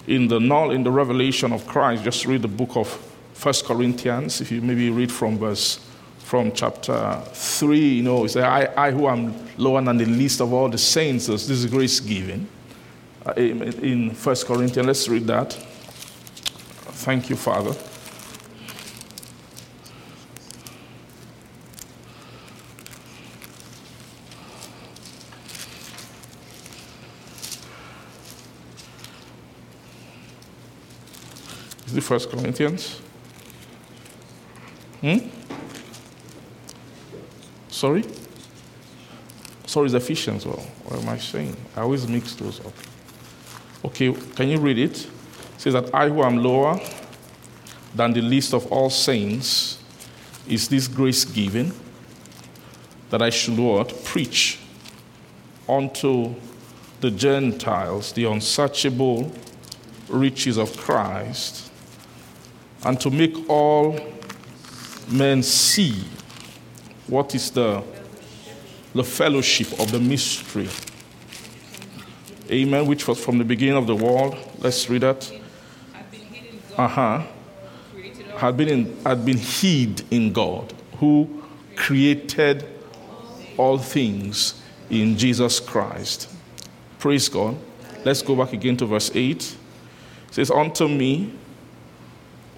in 0.07 0.27
the 0.27 0.39
null 0.39 0.71
in 0.71 0.83
the 0.83 0.91
revelation 0.91 1.53
of 1.53 1.65
Christ. 1.65 2.03
Just 2.03 2.25
read 2.25 2.41
the 2.41 2.47
book 2.47 2.75
of 2.75 2.87
First 3.33 3.65
Corinthians. 3.65 4.41
If 4.41 4.51
you 4.51 4.61
maybe 4.61 4.89
read 4.89 5.11
from 5.11 5.37
verse 5.37 5.79
from 6.19 6.51
chapter 6.51 7.21
three, 7.33 7.95
you 7.95 8.03
know, 8.03 8.25
it's 8.25 8.35
I, 8.35 8.69
I 8.75 8.91
who 8.91 9.07
am 9.07 9.33
lower 9.57 9.81
than 9.81 9.97
the 9.97 10.05
least 10.05 10.41
of 10.41 10.51
all 10.51 10.67
the 10.67 10.77
saints. 10.77 11.27
This 11.27 11.49
is 11.49 11.65
grace 11.65 11.99
given. 11.99 12.47
Uh, 13.25 13.31
in 13.35 14.11
First 14.11 14.45
Corinthians, 14.45 14.85
let's 14.85 15.07
read 15.07 15.27
that. 15.27 15.53
Thank 15.53 17.29
you, 17.29 17.37
Father. 17.37 17.73
Is 32.03 32.07
it 32.07 32.09
First 32.09 32.31
Corinthians? 32.31 32.99
Hmm? 34.99 35.19
Sorry? 37.69 38.03
Sorry, 39.65 39.85
it's 39.85 39.93
Ephesians. 39.93 40.45
Well, 40.45 40.57
what 40.83 41.01
am 41.01 41.07
I 41.07 41.17
saying? 41.17 41.55
I 41.77 41.81
always 41.81 42.05
mix 42.05 42.35
those 42.35 42.59
up. 42.59 42.73
Okay, 43.85 44.11
can 44.35 44.49
you 44.49 44.59
read 44.59 44.79
it? 44.79 45.07
says 45.57 45.73
that 45.73 45.95
I, 45.95 46.09
who 46.09 46.23
am 46.23 46.43
lower 46.43 46.77
than 47.95 48.11
the 48.11 48.21
least 48.21 48.53
of 48.53 48.69
all 48.69 48.89
saints, 48.89 49.79
is 50.45 50.67
this 50.67 50.89
grace 50.89 51.23
given 51.23 51.71
that 53.11 53.21
I 53.21 53.29
should 53.29 53.57
what? 53.57 54.03
Preach 54.03 54.59
unto 55.69 56.35
the 56.99 57.11
Gentiles 57.11 58.11
the 58.11 58.25
unsearchable 58.25 59.31
riches 60.09 60.57
of 60.57 60.75
Christ 60.75 61.69
and 62.85 62.99
to 62.99 63.09
make 63.09 63.49
all 63.49 63.99
men 65.09 65.43
see 65.43 66.03
what 67.07 67.35
is 67.35 67.51
the, 67.51 67.83
the 68.93 69.03
fellowship 69.03 69.79
of 69.79 69.91
the 69.91 69.99
mystery. 69.99 70.69
Amen, 72.51 72.85
which 72.85 73.07
was 73.07 73.23
from 73.23 73.37
the 73.37 73.43
beginning 73.43 73.75
of 73.75 73.87
the 73.87 73.95
world. 73.95 74.35
Let's 74.59 74.89
read 74.89 75.01
that. 75.01 75.31
Uh 76.77 76.87
huh. 76.87 77.23
Had 78.37 78.57
been, 78.57 78.67
in, 78.67 78.97
had 79.05 79.25
been 79.25 79.37
hid 79.37 80.03
in 80.11 80.33
God, 80.33 80.73
who 80.97 81.43
created 81.75 82.65
all 83.57 83.77
things 83.77 84.61
in 84.89 85.17
Jesus 85.17 85.59
Christ. 85.59 86.29
Praise 86.99 87.29
God. 87.29 87.55
Let's 88.03 88.21
go 88.21 88.35
back 88.35 88.53
again 88.53 88.75
to 88.77 88.85
verse 88.85 89.11
8. 89.13 89.31
It 89.31 89.57
says, 90.31 90.51
Unto 90.51 90.87
me, 90.87 91.33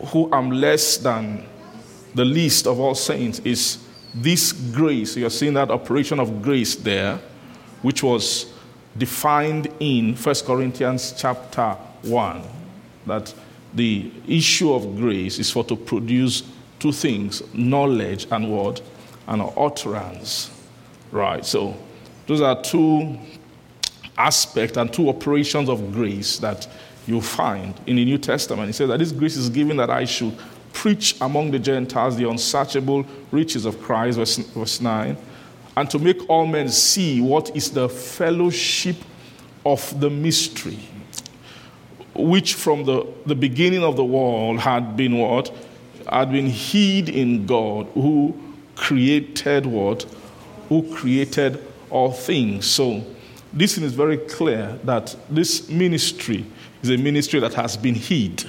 who 0.07 0.33
am 0.33 0.51
less 0.51 0.97
than 0.97 1.45
the 2.13 2.25
least 2.25 2.67
of 2.67 2.79
all 2.79 2.95
saints, 2.95 3.39
is 3.39 3.79
this 4.13 4.51
grace. 4.51 5.17
You're 5.17 5.29
seeing 5.29 5.53
that 5.55 5.71
operation 5.71 6.19
of 6.19 6.41
grace 6.41 6.75
there, 6.75 7.19
which 7.81 8.03
was 8.03 8.53
defined 8.97 9.67
in 9.79 10.15
1 10.15 10.35
Corinthians 10.45 11.13
chapter 11.17 11.71
1. 12.03 12.41
That 13.05 13.33
the 13.73 14.11
issue 14.27 14.73
of 14.73 14.95
grace 14.97 15.37
is 15.37 15.51
for 15.51 15.63
to 15.65 15.75
produce 15.75 16.43
two 16.79 16.91
things 16.91 17.41
knowledge 17.53 18.27
and 18.31 18.51
what? 18.51 18.81
And 19.27 19.41
utterance. 19.57 20.51
Right. 21.11 21.45
So 21.45 21.75
those 22.27 22.41
are 22.41 22.61
two 22.61 23.17
aspects 24.17 24.77
and 24.77 24.91
two 24.91 25.09
operations 25.09 25.69
of 25.69 25.91
grace 25.91 26.37
that 26.39 26.67
you 27.07 27.21
find 27.21 27.79
in 27.85 27.97
the 27.97 28.05
New 28.05 28.17
Testament. 28.17 28.67
He 28.67 28.73
says 28.73 28.89
that 28.89 28.99
this 28.99 29.11
grace 29.11 29.35
is 29.35 29.49
given 29.49 29.77
that 29.77 29.89
I 29.89 30.05
should 30.05 30.37
preach 30.73 31.15
among 31.21 31.51
the 31.51 31.59
Gentiles 31.59 32.17
the 32.17 32.29
unsearchable 32.29 33.05
riches 33.31 33.65
of 33.65 33.81
Christ, 33.81 34.17
verse, 34.17 34.37
verse 34.37 34.81
9, 34.81 35.17
and 35.77 35.89
to 35.89 35.99
make 35.99 36.29
all 36.29 36.45
men 36.45 36.69
see 36.69 37.21
what 37.21 37.55
is 37.55 37.71
the 37.71 37.89
fellowship 37.89 38.97
of 39.65 39.99
the 39.99 40.09
mystery, 40.09 40.79
which 42.13 42.53
from 42.53 42.85
the, 42.85 43.07
the 43.25 43.35
beginning 43.35 43.83
of 43.83 43.95
the 43.95 44.05
world 44.05 44.59
had 44.59 44.95
been 44.95 45.17
what? 45.17 45.53
Had 46.09 46.31
been 46.31 46.47
hid 46.47 47.09
in 47.09 47.45
God, 47.45 47.87
who 47.93 48.37
created 48.75 49.65
what? 49.65 50.03
Who 50.69 50.93
created 50.93 51.65
all 51.89 52.11
things. 52.11 52.65
So, 52.65 53.03
this 53.51 53.77
is 53.77 53.93
very 53.93 54.17
clear 54.17 54.77
that 54.83 55.15
this 55.29 55.69
ministry 55.69 56.45
is 56.85 56.99
a 56.99 57.01
ministry 57.01 57.39
that 57.39 57.53
has 57.53 57.75
been 57.75 57.95
hid. 57.95 58.45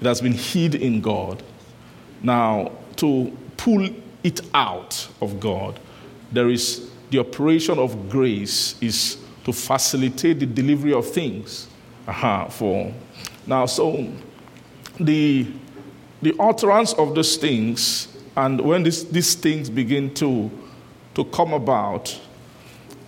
It 0.00 0.06
has 0.06 0.20
been 0.20 0.32
hid 0.32 0.74
in 0.74 1.00
God. 1.00 1.42
Now, 2.22 2.72
to 2.96 3.36
pull 3.56 3.88
it 4.22 4.40
out 4.54 5.08
of 5.20 5.40
God, 5.40 5.78
there 6.30 6.50
is 6.50 6.90
the 7.10 7.18
operation 7.18 7.78
of 7.78 8.08
grace 8.08 8.76
is 8.80 9.18
to 9.44 9.52
facilitate 9.52 10.40
the 10.40 10.46
delivery 10.46 10.92
of 10.92 11.08
things. 11.08 11.66
Aha, 12.08 12.48
for 12.48 12.92
now, 13.46 13.66
so 13.66 14.08
the 14.98 15.46
the 16.22 16.34
utterance 16.38 16.92
of 16.94 17.14
these 17.14 17.36
things, 17.36 18.08
and 18.36 18.60
when 18.60 18.84
this, 18.84 19.02
these 19.04 19.34
things 19.34 19.68
begin 19.68 20.14
to 20.14 20.50
to 21.14 21.24
come 21.26 21.52
about, 21.52 22.18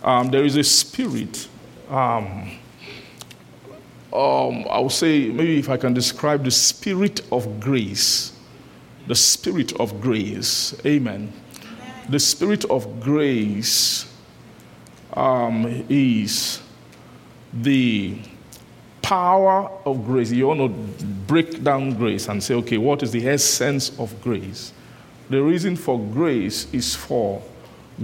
um, 0.03 0.29
there 0.29 0.43
is 0.43 0.55
a 0.57 0.63
spirit. 0.63 1.47
Um, 1.89 2.59
um, 4.15 4.65
I 4.69 4.79
would 4.79 4.91
say, 4.91 5.27
maybe 5.27 5.59
if 5.59 5.69
I 5.69 5.77
can 5.77 5.93
describe 5.93 6.43
the 6.43 6.51
spirit 6.51 7.21
of 7.31 7.59
grace, 7.59 8.31
the 9.07 9.15
spirit 9.15 9.73
of 9.79 9.99
grace, 10.01 10.73
amen. 10.85 11.33
The 12.07 12.19
spirit 12.19 12.65
of 12.65 13.01
grace 13.01 14.11
um, 15.13 15.85
is 15.89 16.61
the 17.53 18.17
power 19.01 19.69
of 19.85 20.05
grace. 20.05 20.31
You 20.31 20.47
want 20.47 20.61
to 20.61 20.69
break 21.27 21.63
down 21.63 21.93
grace 21.95 22.27
and 22.27 22.41
say, 22.41 22.55
okay, 22.55 22.77
what 22.77 23.03
is 23.03 23.11
the 23.11 23.27
essence 23.27 23.97
of 23.99 24.19
grace? 24.21 24.71
The 25.29 25.41
reason 25.43 25.75
for 25.75 25.99
grace 25.99 26.71
is 26.73 26.95
for 26.95 27.41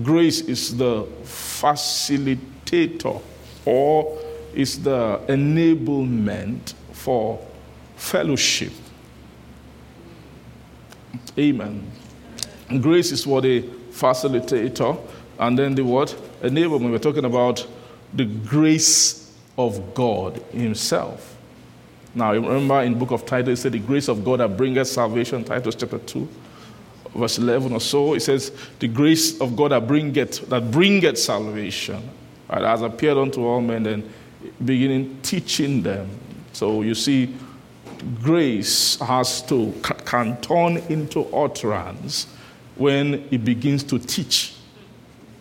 grace 0.03 0.41
is 0.41 0.75
the 0.77 1.03
facilitator 1.23 3.21
or 3.65 4.20
is 4.53 4.81
the 4.83 5.19
enablement 5.27 6.73
for 6.91 7.45
fellowship. 7.95 8.73
Amen. 11.37 11.89
Grace 12.79 13.11
is 13.11 13.27
what 13.27 13.45
a 13.45 13.61
facilitator, 13.61 14.99
and 15.39 15.57
then 15.57 15.75
the 15.75 15.83
what? 15.83 16.09
Enablement. 16.41 16.91
We're 16.91 16.99
talking 16.99 17.25
about 17.25 17.65
the 18.13 18.25
grace 18.25 19.35
of 19.57 19.93
God 19.93 20.37
Himself. 20.51 21.37
Now, 22.13 22.33
remember 22.33 22.81
in 22.81 22.97
book 22.97 23.11
of 23.11 23.25
Titus, 23.25 23.59
it 23.59 23.61
said, 23.61 23.71
The 23.71 23.79
grace 23.79 24.09
of 24.09 24.23
God 24.23 24.39
that 24.41 24.57
bringeth 24.57 24.87
salvation, 24.87 25.43
Titus 25.43 25.75
chapter 25.75 25.97
2, 25.97 26.27
verse 27.15 27.37
11 27.37 27.71
or 27.71 27.79
so. 27.79 28.13
It 28.13 28.21
says, 28.21 28.51
The 28.79 28.87
grace 28.87 29.39
of 29.39 29.55
God 29.55 29.71
that 29.71 29.87
bringeth, 29.87 30.49
that 30.49 30.71
bringeth 30.71 31.17
salvation 31.17 32.09
right, 32.49 32.61
has 32.61 32.81
appeared 32.81 33.17
unto 33.17 33.45
all 33.45 33.61
men, 33.61 33.85
and 33.85 34.13
beginning 34.63 35.19
teaching 35.21 35.81
them. 35.81 36.09
So 36.53 36.81
you 36.81 36.95
see, 36.95 37.35
grace 38.21 38.99
has 38.99 39.41
to 39.43 39.73
can 40.05 40.39
turn 40.41 40.77
into 40.89 41.25
utterance 41.33 42.27
when 42.75 43.27
it 43.31 43.43
begins 43.45 43.83
to 43.83 43.99
teach. 43.99 44.55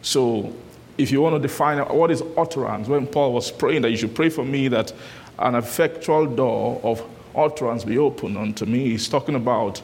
So 0.02 0.52
if 0.98 1.10
you 1.10 1.20
want 1.20 1.34
to 1.36 1.40
define 1.40 1.78
what 1.78 2.10
is 2.10 2.22
utterance, 2.36 2.88
when 2.88 3.06
Paul 3.06 3.32
was 3.32 3.50
praying 3.50 3.82
that 3.82 3.90
you 3.90 3.96
should 3.96 4.14
pray 4.14 4.28
for 4.28 4.44
me 4.44 4.68
that 4.68 4.92
an 5.38 5.54
effectual 5.54 6.26
door 6.26 6.80
of 6.82 7.02
utterance 7.34 7.84
be 7.84 7.98
opened 7.98 8.36
unto 8.36 8.66
me, 8.66 8.90
he's 8.90 9.08
talking 9.08 9.34
about 9.34 9.80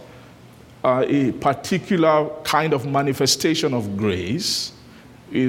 uh, 0.85 1.05
a 1.09 1.33
particular 1.33 2.29
kind 2.45 2.73
of 2.73 2.87
manifestation 2.87 3.75
of 3.75 3.97
grace. 3.97 4.73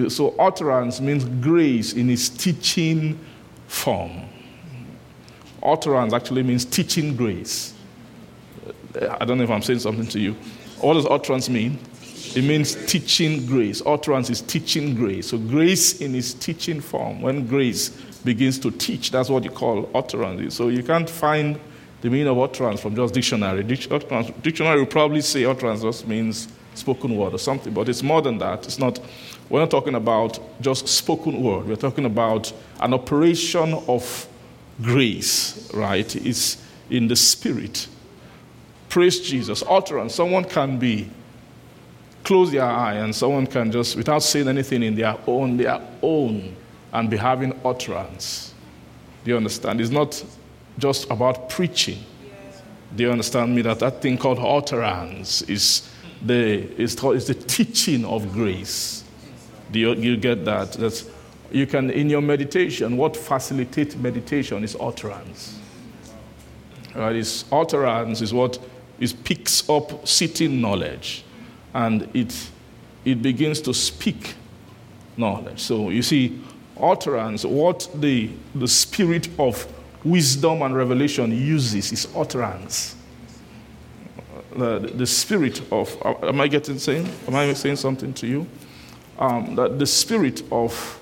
So 0.10 0.36
utterance 0.39 0.99
means 0.99 1.25
grace 1.25 1.93
in 1.93 2.10
its 2.10 2.30
teaching 2.30 3.19
form. 3.67 4.21
Utterance 5.62 6.13
actually 6.13 6.43
means 6.43 6.65
teaching 6.65 7.15
grace. 7.15 7.73
Uh, 8.99 9.17
I 9.19 9.25
don't 9.25 9.38
know 9.38 9.43
if 9.43 9.49
I'm 9.49 9.62
saying 9.62 9.80
something 9.80 10.08
to 10.08 10.19
you. 10.19 10.34
What 10.80 10.93
does 10.93 11.06
utterance 11.06 11.49
mean? 11.49 11.80
It 12.36 12.43
means 12.43 12.75
teaching 12.86 13.45
grace. 13.45 13.82
Utterance 13.86 14.30
is 14.30 14.41
teaching 14.41 14.95
grace. 14.95 15.30
So, 15.30 15.38
grace 15.38 16.01
in 16.01 16.13
its 16.13 16.34
teaching 16.34 16.82
form, 16.82 17.21
when 17.21 17.47
grace 17.47 17.89
begins 18.23 18.60
to 18.60 18.71
teach, 18.71 19.12
that's 19.12 19.30
what 19.30 19.43
you 19.43 19.49
call 19.49 19.89
utterance. 19.95 20.56
So, 20.56 20.67
you 20.67 20.84
can't 20.84 21.10
find 21.10 21.60
the 22.01 22.10
meaning 22.10 22.27
of 22.27 22.38
utterance 22.38 22.80
from 22.80 22.95
just 22.95 23.13
dictionary. 23.13 23.63
Dictionary 23.63 24.80
will 24.80 24.86
probably 24.86 25.21
say 25.21 25.45
utterance 25.45 25.82
just 25.82 26.08
means 26.08 26.47
spoken 26.75 27.15
word 27.17 27.34
or 27.34 27.39
something, 27.39 27.73
but 27.73 27.89
it's 27.89 28.03
more 28.03 28.21
than 28.21 28.38
that. 28.38 28.65
It's 28.65 28.77
not, 28.77 28.99
we're 29.49 29.60
not 29.60 29.71
talking 29.71 29.95
about 29.95 30.39
just 30.62 30.88
spoken 30.88 31.41
word. 31.41 31.67
We're 31.67 31.75
talking 31.75 32.05
about 32.05 32.51
an 32.79 32.93
operation 32.93 33.73
of 33.88 34.27
grace, 34.81 35.71
right? 35.73 36.15
It's 36.15 36.63
in 36.89 37.07
the 37.07 37.15
spirit. 37.15 37.88
Praise 38.89 39.19
Jesus. 39.19 39.63
Utterance. 39.69 40.15
Someone 40.15 40.43
can 40.43 40.77
be 40.77 41.10
close 42.23 42.51
their 42.51 42.65
eye 42.65 42.95
and 42.95 43.15
someone 43.15 43.47
can 43.47 43.71
just, 43.71 43.95
without 43.95 44.19
saying 44.19 44.47
anything 44.47 44.83
in 44.83 44.95
their 44.95 45.17
own, 45.27 45.55
their 45.57 45.81
own, 46.01 46.55
and 46.91 47.10
be 47.10 47.17
having 47.17 47.57
utterance. 47.63 48.53
Do 49.23 49.31
you 49.31 49.38
understand? 49.38 49.79
It's 49.79 49.89
not 49.89 50.23
just 50.77 51.10
about 51.10 51.49
preaching. 51.49 51.99
Do 52.95 53.03
you 53.03 53.12
understand 53.12 53.55
me? 53.55 53.62
That 53.62 53.79
that 53.79 54.01
thing 54.01 54.17
called 54.17 54.39
utterance 54.39 55.41
is 55.43 55.89
the, 56.21 56.60
is, 56.81 57.01
is 57.03 57.27
the 57.27 57.33
teaching 57.33 58.05
of 58.05 58.31
grace. 58.31 58.96
Do 59.71 59.80
you, 59.80 59.93
you 59.93 60.17
get 60.17 60.45
that? 60.45 60.73
That's, 60.73 61.10
you 61.51 61.65
can, 61.67 61.89
in 61.89 62.10
your 62.10 62.21
meditation, 62.21 62.97
what 62.97 63.15
facilitates 63.15 63.95
meditation 63.95 64.63
is 64.63 64.75
utterance. 64.80 65.60
Right? 66.95 67.15
Is 67.15 67.45
utterance 67.51 68.21
is 68.21 68.34
what 68.34 68.60
is 68.99 69.13
picks 69.13 69.69
up 69.69 70.08
sitting 70.08 70.60
knowledge 70.60 71.23
and 71.73 72.10
it, 72.13 72.49
it 73.06 73.21
begins 73.21 73.62
to 73.62 73.73
speak 73.73 74.34
knowledge. 75.15 75.60
So 75.60 75.89
you 75.89 76.01
see, 76.01 76.41
utterance, 76.82 77.45
what 77.45 77.88
the, 77.95 78.30
the 78.56 78.67
spirit 78.67 79.30
of 79.39 79.67
wisdom 80.03 80.62
and 80.62 80.75
revelation 80.75 81.32
uses 81.32 81.91
is 81.91 82.08
utterance. 82.15 82.95
The, 84.56 84.80
the 84.80 85.06
spirit 85.06 85.62
of, 85.71 85.95
am 86.23 86.41
I 86.41 86.47
getting 86.47 86.80
saying? 86.80 87.08
Am 87.27 87.36
I 87.36 87.53
saying 87.53 87.75
something 87.75 88.13
to 88.15 88.27
you? 88.27 88.47
Um, 89.19 89.56
that 89.56 89.80
the 89.80 89.86
spirit 89.86 90.43
of 90.51 90.99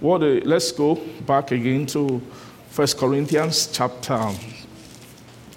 what? 0.00 0.22
A, 0.22 0.40
let's 0.40 0.70
go 0.72 0.96
back 1.26 1.50
again 1.50 1.86
to 1.86 2.20
First 2.70 2.98
Corinthians 2.98 3.68
chapter 3.72 4.32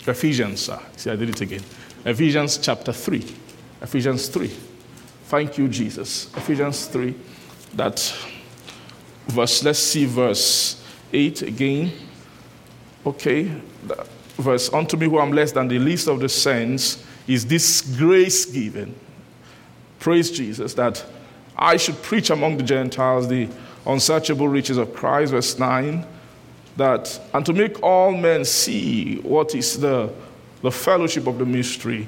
Ephesians, 0.08 0.68
uh, 0.68 0.82
see, 0.98 1.12
I 1.12 1.16
did 1.16 1.30
it 1.30 1.42
again. 1.42 1.62
Ephesians 2.06 2.58
chapter 2.58 2.92
3. 2.92 3.24
Ephesians 3.82 4.28
3. 4.30 4.48
Thank 5.26 5.58
you, 5.58 5.68
Jesus. 5.68 6.36
Ephesians 6.36 6.88
3, 6.88 7.14
that 7.76 8.00
verse, 9.28 9.64
let's 9.64 9.80
see 9.80 10.06
verse 10.06 10.84
8 11.14 11.44
again. 11.44 11.92
Okay, 13.06 13.52
verse, 14.38 14.74
unto 14.74 14.98
me 14.98 15.08
who 15.08 15.20
am 15.20 15.32
less 15.32 15.52
than 15.52 15.68
the 15.68 15.80
least 15.80 16.08
of 16.08 16.20
the 16.20 16.30
saints 16.30 17.04
is 17.28 17.46
this 17.46 17.82
grace 17.98 18.46
given. 18.46 18.96
Praise 20.00 20.32
Jesus, 20.32 20.74
that 20.74 21.06
I 21.58 21.78
should 21.78 22.02
preach 22.02 22.30
among 22.30 22.58
the 22.58 22.64
Gentiles 22.64 23.28
the 23.28 23.50
unsearchable 23.86 24.48
riches 24.48 24.78
of 24.78 24.94
Christ, 24.94 25.32
verse 25.32 25.58
9, 25.58 26.06
that, 26.78 27.20
and 27.34 27.46
to 27.46 27.54
make 27.54 27.82
all 27.84 28.12
men 28.12 28.46
see 28.46 29.18
what 29.18 29.56
is 29.56 29.80
the, 29.80 30.12
the 30.62 30.72
fellowship 30.72 31.28
of 31.28 31.38
the 31.38 31.46
mystery, 31.46 32.08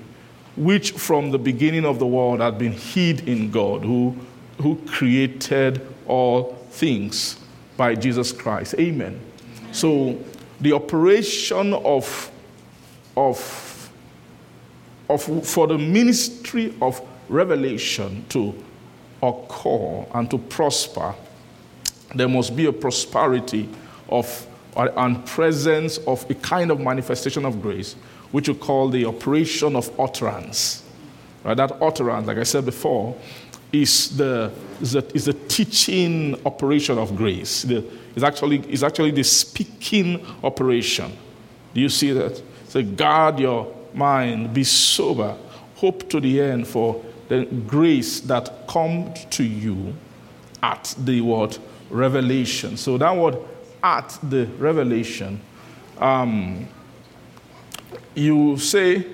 which 0.56 0.92
from 0.92 1.32
the 1.32 1.40
beginning 1.40 1.86
of 1.86 2.00
the 2.00 2.08
world 2.08 2.40
had 2.40 2.58
been 2.58 2.74
hid 2.74 3.28
in 3.28 3.52
God, 3.52 3.84
who, 3.84 4.16
who 4.62 4.76
created 4.88 5.86
all 6.08 6.56
things 6.70 7.40
by 7.76 7.96
Jesus 7.96 8.32
Christ. 8.32 8.76
Amen. 8.80 9.20
So, 9.72 10.20
the 10.62 10.74
operation 10.74 11.74
of, 11.74 12.32
of, 13.18 13.92
of, 15.10 15.46
for 15.46 15.68
the 15.68 15.78
ministry 15.78 16.74
of 16.82 17.02
revelation 17.28 18.26
to 18.30 18.54
occur 19.24 20.06
and 20.14 20.30
to 20.30 20.38
prosper, 20.38 21.16
there 22.14 22.28
must 22.28 22.56
be 22.56 22.66
a 22.66 22.74
prosperity 22.74 23.70
of 24.10 24.48
and 24.76 25.24
presence 25.26 26.00
of 26.00 26.30
a 26.30 26.36
kind 26.36 26.72
of 26.72 26.80
manifestation 26.80 27.46
of 27.46 27.62
grace, 27.62 27.94
which 28.32 28.50
we 28.50 28.56
call 28.56 28.90
the 28.90 29.06
operation 29.06 29.76
of 29.76 30.00
utterance. 30.00 30.84
Right? 31.44 31.56
That 31.56 31.74
utterance, 31.82 32.28
like 32.28 32.38
I 32.38 32.44
said 32.44 32.66
before, 32.66 33.16
is 33.72 34.18
the, 34.18 34.52
is 34.82 34.94
the, 34.94 35.16
is 35.16 35.26
the 35.26 35.34
teaching 35.34 36.40
operation 36.46 36.98
of 36.98 37.16
grace. 37.16 37.64
The, 37.64 37.84
is 38.16 38.24
actually, 38.24 38.60
is 38.72 38.84
actually 38.84 39.12
the 39.12 39.24
speaking 39.24 40.26
operation. 40.44 41.16
Do 41.74 41.82
you 41.82 41.90
see 41.90 42.12
that? 42.12 42.42
So 42.68 42.84
guard 42.84 43.40
your 43.40 43.74
mind, 43.94 44.54
be 44.54 44.64
sober, 44.64 45.36
hope 45.76 46.10
to 46.10 46.20
the 46.20 46.42
end 46.42 46.68
for 46.68 47.04
the 47.30 47.46
grace 47.46 48.20
that 48.22 48.68
comes 48.68 49.26
to 49.32 49.44
you 49.44 49.94
at 50.62 50.96
the 51.00 51.22
word 51.22 51.58
revelation. 51.90 52.78
So 52.78 52.98
that 52.98 53.16
word 53.16 53.38
at 53.84 54.18
the 54.24 54.46
revelation, 54.58 55.40
um, 55.98 56.68
you 58.16 58.58
say, 58.58 59.06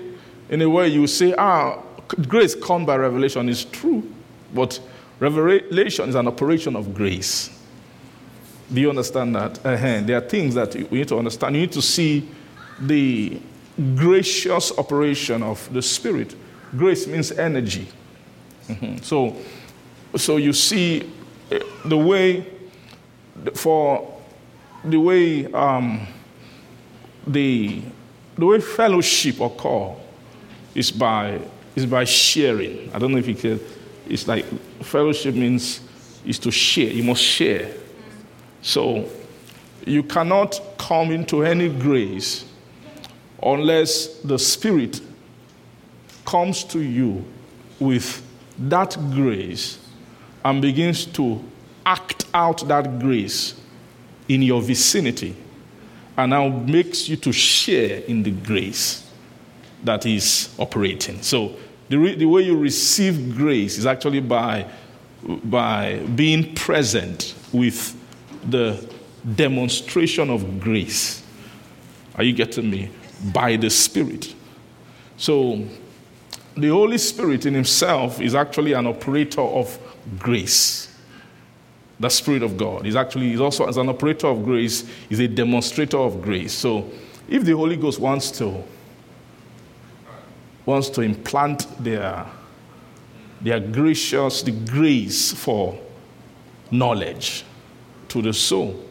in 0.48 0.62
a 0.62 0.68
way, 0.68 0.88
you 0.88 1.06
say, 1.06 1.34
ah, 1.36 1.82
grace 2.28 2.54
come 2.54 2.84
by 2.86 2.96
revelation 2.96 3.48
is 3.48 3.64
true, 3.64 4.10
but 4.54 4.80
revelation 5.18 6.08
is 6.08 6.14
an 6.14 6.26
operation 6.26 6.76
of 6.76 6.94
grace. 6.94 7.50
Do 8.72 8.80
you 8.80 8.88
understand 8.88 9.34
that? 9.34 9.64
Uh-huh. 9.64 10.00
There 10.02 10.16
are 10.16 10.28
things 10.28 10.54
that 10.54 10.74
we 10.74 10.98
need 10.98 11.08
to 11.08 11.18
understand. 11.18 11.56
You 11.56 11.62
need 11.62 11.72
to 11.72 11.82
see 11.82 12.28
the 12.80 13.40
gracious 13.96 14.76
operation 14.78 15.42
of 15.42 15.72
the 15.72 15.82
Spirit. 15.82 16.34
Grace 16.76 17.06
means 17.06 17.32
energy. 17.32 17.88
Mm-hmm. 18.74 19.02
So, 19.02 19.36
so 20.16 20.36
you 20.36 20.52
see 20.52 21.02
uh, 21.50 21.58
the 21.84 21.96
way 21.96 22.46
for 23.54 24.20
the 24.84 24.98
way 24.98 25.46
um, 25.52 26.06
the 27.26 27.82
the 28.36 28.46
way 28.46 28.60
fellowship 28.60 29.40
occur 29.40 29.94
is 30.74 30.90
by 30.90 31.40
is 31.76 31.86
by 31.86 32.04
sharing. 32.04 32.92
I 32.92 32.98
don't 32.98 33.12
know 33.12 33.18
if 33.18 33.28
you 33.28 33.34
can. 33.34 33.60
It's 34.08 34.26
like 34.26 34.44
fellowship 34.82 35.34
means 35.34 35.80
is 36.24 36.38
to 36.40 36.50
share. 36.50 36.92
You 36.92 37.04
must 37.04 37.22
share. 37.22 37.72
So 38.62 39.08
you 39.86 40.02
cannot 40.02 40.60
come 40.78 41.10
into 41.10 41.42
any 41.44 41.68
grace 41.68 42.44
unless 43.42 44.18
the 44.20 44.38
Spirit 44.38 45.00
comes 46.26 46.64
to 46.64 46.80
you 46.80 47.24
with 47.78 48.22
that 48.60 48.96
grace 49.12 49.78
and 50.44 50.60
begins 50.62 51.06
to 51.06 51.42
act 51.84 52.26
out 52.34 52.66
that 52.68 52.98
grace 52.98 53.60
in 54.28 54.42
your 54.42 54.62
vicinity 54.62 55.34
and 56.16 56.30
now 56.30 56.48
makes 56.48 57.08
you 57.08 57.16
to 57.16 57.32
share 57.32 58.00
in 58.00 58.22
the 58.22 58.30
grace 58.30 59.10
that 59.84 60.04
is 60.06 60.54
operating. 60.58 61.22
So 61.22 61.56
the, 61.88 61.98
re- 61.98 62.14
the 62.14 62.26
way 62.26 62.42
you 62.42 62.58
receive 62.58 63.36
grace 63.36 63.78
is 63.78 63.86
actually 63.86 64.20
by, 64.20 64.66
by 65.22 65.96
being 66.14 66.54
present 66.54 67.34
with 67.52 67.96
the 68.48 68.86
demonstration 69.34 70.30
of 70.30 70.60
grace. 70.60 71.22
Are 72.16 72.24
you 72.24 72.32
getting 72.32 72.70
me? 72.70 72.90
By 73.32 73.56
the 73.56 73.70
Spirit. 73.70 74.34
So, 75.16 75.66
the 76.60 76.68
Holy 76.68 76.98
Spirit 76.98 77.46
in 77.46 77.54
Himself 77.54 78.20
is 78.20 78.34
actually 78.34 78.72
an 78.72 78.86
operator 78.86 79.40
of 79.40 79.78
grace. 80.18 80.94
The 81.98 82.08
Spirit 82.08 82.42
of 82.42 82.56
God 82.56 82.86
is 82.86 82.96
actually 82.96 83.32
is 83.32 83.40
also 83.40 83.66
as 83.68 83.76
an 83.76 83.88
operator 83.88 84.26
of 84.26 84.44
grace, 84.44 84.88
is 85.10 85.20
a 85.20 85.28
demonstrator 85.28 85.98
of 85.98 86.22
grace. 86.22 86.52
So, 86.52 86.90
if 87.28 87.44
the 87.44 87.52
Holy 87.52 87.76
Ghost 87.76 88.00
wants 88.00 88.30
to 88.32 88.64
wants 90.64 90.88
to 90.90 91.02
implant 91.02 91.66
their 91.82 92.26
their 93.40 93.60
gracious 93.60 94.42
the 94.42 94.52
grace 94.52 95.32
for 95.32 95.78
knowledge, 96.70 97.44
to 98.10 98.20
the 98.20 98.32
soul, 98.32 98.84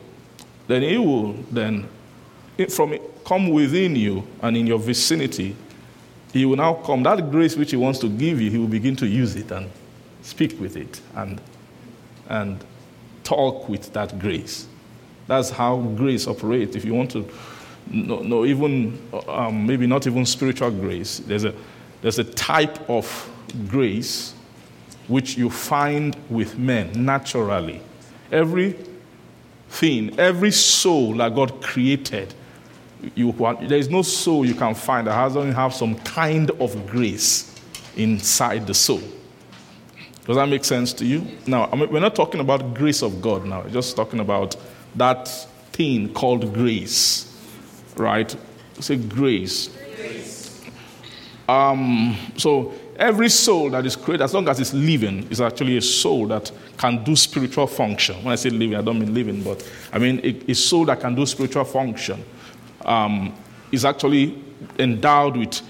then 0.67 0.83
it 0.83 0.97
will 0.97 1.33
then 1.51 1.87
from 2.69 2.93
it, 2.93 3.01
come 3.23 3.49
within 3.49 3.95
you 3.95 4.25
and 4.41 4.57
in 4.57 4.67
your 4.67 4.79
vicinity. 4.79 5.55
He 6.31 6.45
will 6.45 6.57
now 6.57 6.75
come. 6.75 7.03
That 7.03 7.31
grace 7.31 7.55
which 7.55 7.71
he 7.71 7.77
wants 7.77 7.99
to 7.99 8.09
give 8.09 8.39
you, 8.39 8.49
he 8.51 8.57
will 8.57 8.67
begin 8.67 8.95
to 8.97 9.07
use 9.07 9.35
it 9.35 9.51
and 9.51 9.69
speak 10.21 10.59
with 10.59 10.77
it 10.77 11.01
and 11.15 11.41
and 12.27 12.63
talk 13.23 13.67
with 13.67 13.91
that 13.93 14.19
grace. 14.19 14.67
That's 15.27 15.49
how 15.49 15.77
grace 15.77 16.27
operates. 16.27 16.75
If 16.75 16.85
you 16.85 16.93
want 16.93 17.11
to 17.11 17.29
know, 17.87 18.19
know 18.19 18.45
even 18.45 19.01
um, 19.27 19.65
maybe 19.65 19.87
not 19.87 20.07
even 20.07 20.25
spiritual 20.25 20.71
grace, 20.71 21.19
there's 21.19 21.43
a 21.43 21.53
there's 22.01 22.19
a 22.19 22.23
type 22.23 22.89
of 22.89 23.29
grace 23.67 24.33
which 25.07 25.37
you 25.37 25.49
find 25.49 26.15
with 26.29 26.57
men 26.57 26.91
naturally. 27.05 27.81
Every 28.31 28.75
thing, 29.69 30.17
every 30.19 30.51
soul 30.51 31.15
that 31.15 31.33
God 31.35 31.61
created, 31.61 32.33
you, 33.15 33.31
there 33.61 33.77
is 33.77 33.89
no 33.89 34.01
soul 34.01 34.45
you 34.45 34.55
can 34.55 34.73
find 34.75 35.07
that 35.07 35.15
doesn't 35.15 35.53
have 35.53 35.73
some 35.73 35.95
kind 35.99 36.51
of 36.51 36.87
grace 36.87 37.55
inside 37.95 38.67
the 38.67 38.73
soul. 38.73 39.01
Does 40.25 40.35
that 40.35 40.47
make 40.47 40.63
sense 40.63 40.93
to 40.93 41.05
you? 41.05 41.25
Now, 41.47 41.69
I 41.71 41.75
mean, 41.75 41.89
we're 41.91 41.99
not 41.99 42.15
talking 42.15 42.39
about 42.39 42.73
grace 42.73 43.01
of 43.01 43.21
God 43.21 43.45
now. 43.45 43.61
We're 43.61 43.69
just 43.69 43.95
talking 43.95 44.19
about 44.19 44.55
that 44.95 45.27
thing 45.71 46.13
called 46.13 46.53
grace, 46.53 47.35
right? 47.95 48.35
Say 48.79 48.97
grace. 48.97 49.69
grace. 49.95 50.61
Um, 51.47 52.15
so 52.37 52.73
Every 52.99 53.29
soul 53.29 53.69
that 53.69 53.85
is 53.85 53.95
created, 53.95 54.25
as 54.25 54.33
long 54.33 54.49
as 54.49 54.59
it's 54.59 54.73
living, 54.73 55.25
is 55.31 55.39
actually 55.39 55.77
a 55.77 55.81
soul 55.81 56.27
that 56.27 56.51
can 56.75 57.01
do 57.01 57.15
spiritual 57.15 57.65
function. 57.65 58.21
When 58.25 58.33
I 58.33 58.35
say 58.35 58.49
living, 58.49 58.75
I 58.75 58.81
don't 58.81 58.99
mean 58.99 59.13
living, 59.13 59.41
but 59.41 59.65
I 59.93 59.99
mean 59.99 60.19
a, 60.21 60.51
a 60.51 60.53
soul 60.53 60.83
that 60.87 60.99
can 60.99 61.15
do 61.15 61.25
spiritual 61.25 61.63
function 61.63 62.21
um, 62.85 63.35
is 63.71 63.85
actually 63.85 64.41
endowed 64.77 65.37
with 65.37 65.61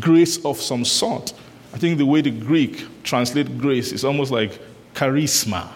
grace 0.00 0.44
of 0.44 0.60
some 0.60 0.84
sort. 0.84 1.32
I 1.72 1.78
think 1.78 1.98
the 1.98 2.06
way 2.06 2.20
the 2.20 2.30
Greek 2.30 2.86
translate 3.02 3.58
grace 3.58 3.92
is 3.92 4.04
almost 4.04 4.30
like 4.30 4.60
charisma. 4.94 5.68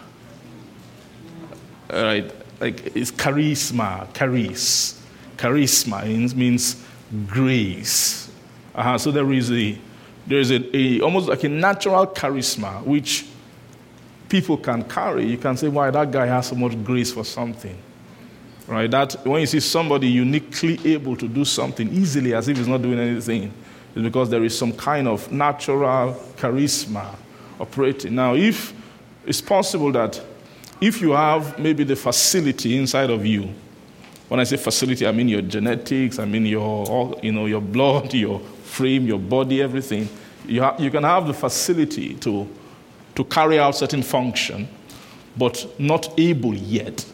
Right? 1.91 2.31
Like 2.59 2.95
it's 2.95 3.11
charisma, 3.11 4.13
charis. 4.13 5.01
Charisma 5.37 6.05
means, 6.05 6.35
means 6.35 6.83
grace. 7.27 8.31
Uh-huh. 8.75 8.97
So 8.97 9.11
there 9.11 9.31
is 9.31 9.51
a 9.51 9.77
there's 10.27 10.51
a, 10.51 10.77
a, 10.77 11.01
almost 11.01 11.27
like 11.27 11.43
a 11.43 11.49
natural 11.49 12.05
charisma 12.05 12.83
which 12.83 13.25
people 14.29 14.57
can 14.57 14.83
carry. 14.83 15.25
You 15.25 15.37
can 15.37 15.57
say, 15.57 15.67
why 15.67 15.89
that 15.89 16.11
guy 16.11 16.27
has 16.27 16.47
so 16.47 16.55
much 16.55 16.81
grace 16.83 17.11
for 17.11 17.25
something. 17.25 17.75
Right? 18.69 18.89
That 18.89 19.25
when 19.25 19.41
you 19.41 19.47
see 19.47 19.59
somebody 19.59 20.07
uniquely 20.07 20.79
able 20.85 21.17
to 21.17 21.27
do 21.27 21.43
something 21.43 21.89
easily 21.89 22.33
as 22.33 22.47
if 22.47 22.57
he's 22.57 22.67
not 22.67 22.81
doing 22.81 22.99
anything, 22.99 23.51
it's 23.95 24.03
because 24.03 24.29
there 24.29 24.43
is 24.43 24.57
some 24.57 24.71
kind 24.71 25.07
of 25.07 25.31
natural 25.31 26.13
charisma 26.37 27.15
operating. 27.59 28.15
Now, 28.15 28.35
if 28.35 28.73
it's 29.25 29.41
possible 29.41 29.91
that 29.93 30.21
if 30.79 31.01
you 31.01 31.11
have 31.11 31.57
maybe 31.59 31.83
the 31.83 31.95
facility 31.95 32.77
inside 32.77 33.09
of 33.09 33.25
you 33.25 33.53
When 34.29 34.39
I 34.39 34.43
say 34.43 34.57
facility, 34.57 35.07
I 35.07 35.11
mean 35.11 35.27
your 35.27 35.41
genetics, 35.41 36.19
I 36.19 36.25
mean 36.25 36.45
your, 36.45 37.19
you 37.23 37.31
know, 37.31 37.47
your 37.47 37.61
blood, 37.61 38.13
your 38.25 38.39
frame, 38.39 39.07
your 39.07 39.19
body, 39.19 39.61
everything. 39.61 40.07
You, 40.45 40.61
ha- 40.61 40.75
you 40.77 40.91
can 40.91 41.03
have 41.03 41.27
the 41.27 41.33
facility 41.33 42.13
to, 42.15 42.47
to 43.15 43.23
carry 43.25 43.59
out 43.59 43.75
certain 43.75 44.03
function, 44.03 44.67
but 45.35 45.67
not 45.79 46.17
able 46.19 46.53
yet 46.53 47.05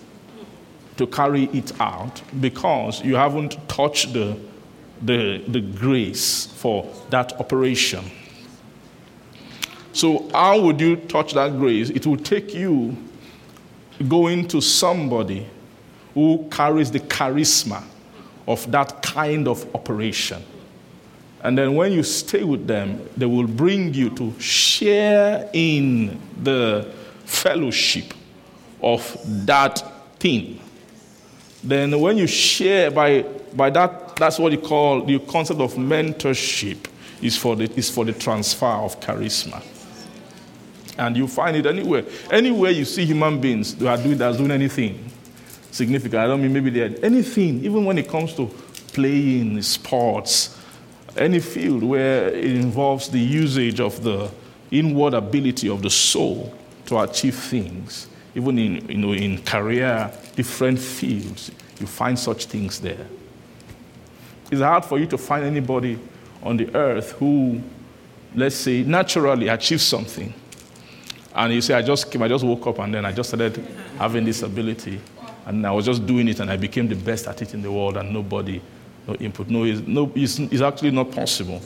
to 0.97 1.07
carry 1.07 1.45
it 1.45 1.79
out 1.79 2.21
because 2.39 3.03
you 3.03 3.15
haven't 3.15 3.57
touched 3.67 4.13
the, 4.13 4.37
the, 5.01 5.43
the 5.47 5.61
grace 5.61 6.45
for 6.45 6.91
that 7.09 7.33
operation. 7.39 8.03
So, 9.93 10.29
how 10.33 10.59
would 10.59 10.79
you 10.81 10.97
touch 10.97 11.33
that 11.33 11.57
grace? 11.57 11.89
It 11.89 12.05
will 12.05 12.17
take 12.17 12.53
you 12.53 12.95
going 14.07 14.47
to 14.49 14.61
somebody 14.61 15.47
who 16.13 16.47
carries 16.51 16.91
the 16.91 16.99
charisma 16.99 17.83
of 18.47 18.69
that 18.71 19.01
kind 19.01 19.47
of 19.47 19.73
operation. 19.73 20.43
And 21.41 21.57
then 21.57 21.75
when 21.75 21.91
you 21.91 22.03
stay 22.03 22.43
with 22.43 22.67
them, 22.67 23.07
they 23.15 23.25
will 23.25 23.47
bring 23.47 23.93
you 23.93 24.09
to 24.11 24.33
share 24.39 25.49
in 25.53 26.19
the 26.41 26.91
fellowship 27.25 28.13
of 28.81 29.15
that 29.45 29.83
thing. 30.19 30.59
Then 31.65 31.99
when 31.99 32.17
you 32.17 32.27
share 32.27 32.91
by, 32.91 33.23
by 33.53 33.69
that, 33.71 34.15
that's 34.15 34.39
what 34.39 34.51
you 34.51 34.59
call 34.59 35.03
the 35.03 35.19
concept 35.19 35.59
of 35.59 35.73
mentorship 35.73 36.85
is 37.21 37.35
for 37.37 37.55
the, 37.55 37.63
is 37.75 37.89
for 37.89 38.05
the 38.05 38.13
transfer 38.13 38.65
of 38.65 38.99
charisma. 38.99 39.63
And 40.97 41.17
you 41.17 41.27
find 41.27 41.57
it 41.57 41.65
anywhere. 41.65 42.05
Anywhere 42.31 42.71
you 42.71 42.85
see 42.85 43.03
human 43.03 43.41
beings 43.41 43.75
that 43.75 43.87
are 43.87 44.01
doing, 44.01 44.17
that's 44.17 44.37
doing 44.37 44.51
anything 44.51 45.11
significant. 45.75 46.15
I 46.15 46.27
don't 46.27 46.41
mean 46.41 46.53
maybe 46.53 46.69
they're 46.69 46.95
anything, 47.03 47.63
even 47.63 47.83
when 47.83 47.97
it 47.97 48.07
comes 48.07 48.33
to 48.35 48.47
playing 48.93 49.61
sports, 49.61 50.57
any 51.17 51.39
field 51.39 51.83
where 51.83 52.29
it 52.29 52.45
involves 52.45 53.09
the 53.09 53.19
usage 53.19 53.79
of 53.79 54.01
the 54.01 54.31
inward 54.71 55.13
ability 55.13 55.69
of 55.69 55.81
the 55.81 55.89
soul 55.89 56.53
to 56.85 56.99
achieve 56.99 57.35
things, 57.35 58.07
even 58.35 58.59
in, 58.59 58.89
you 58.89 58.97
know, 58.97 59.13
in 59.13 59.41
career, 59.41 60.11
different 60.35 60.77
fields, 60.77 61.51
you 61.79 61.87
find 61.87 62.19
such 62.19 62.45
things 62.45 62.79
there. 62.79 63.07
It's 64.51 64.61
hard 64.61 64.85
for 64.85 64.99
you 64.99 65.07
to 65.07 65.17
find 65.17 65.45
anybody 65.45 65.97
on 66.43 66.57
the 66.57 66.73
earth 66.75 67.13
who, 67.13 67.61
let's 68.35 68.55
say, 68.55 68.83
naturally 68.83 69.47
achieves 69.47 69.83
something. 69.83 70.33
And 71.33 71.53
you 71.53 71.61
say, 71.61 71.73
I 71.73 71.81
just 71.81 72.11
came, 72.11 72.21
I 72.21 72.27
just 72.27 72.43
woke 72.43 72.67
up 72.67 72.79
and 72.79 72.93
then 72.93 73.05
I 73.05 73.11
just 73.11 73.29
started 73.29 73.57
having 73.97 74.25
this 74.25 74.43
ability. 74.43 75.01
And 75.45 75.65
I 75.65 75.71
was 75.71 75.85
just 75.85 76.05
doing 76.05 76.27
it 76.27 76.39
and 76.39 76.51
I 76.51 76.57
became 76.57 76.87
the 76.87 76.95
best 76.95 77.27
at 77.27 77.41
it 77.41 77.53
in 77.53 77.61
the 77.61 77.71
world 77.71 77.97
and 77.97 78.13
nobody, 78.13 78.61
no 79.07 79.15
input. 79.15 79.49
No, 79.49 79.63
it's, 79.63 79.81
no, 79.81 80.11
it's, 80.13 80.39
it's 80.39 80.61
actually 80.61 80.91
not 80.91 81.11
possible 81.11 81.61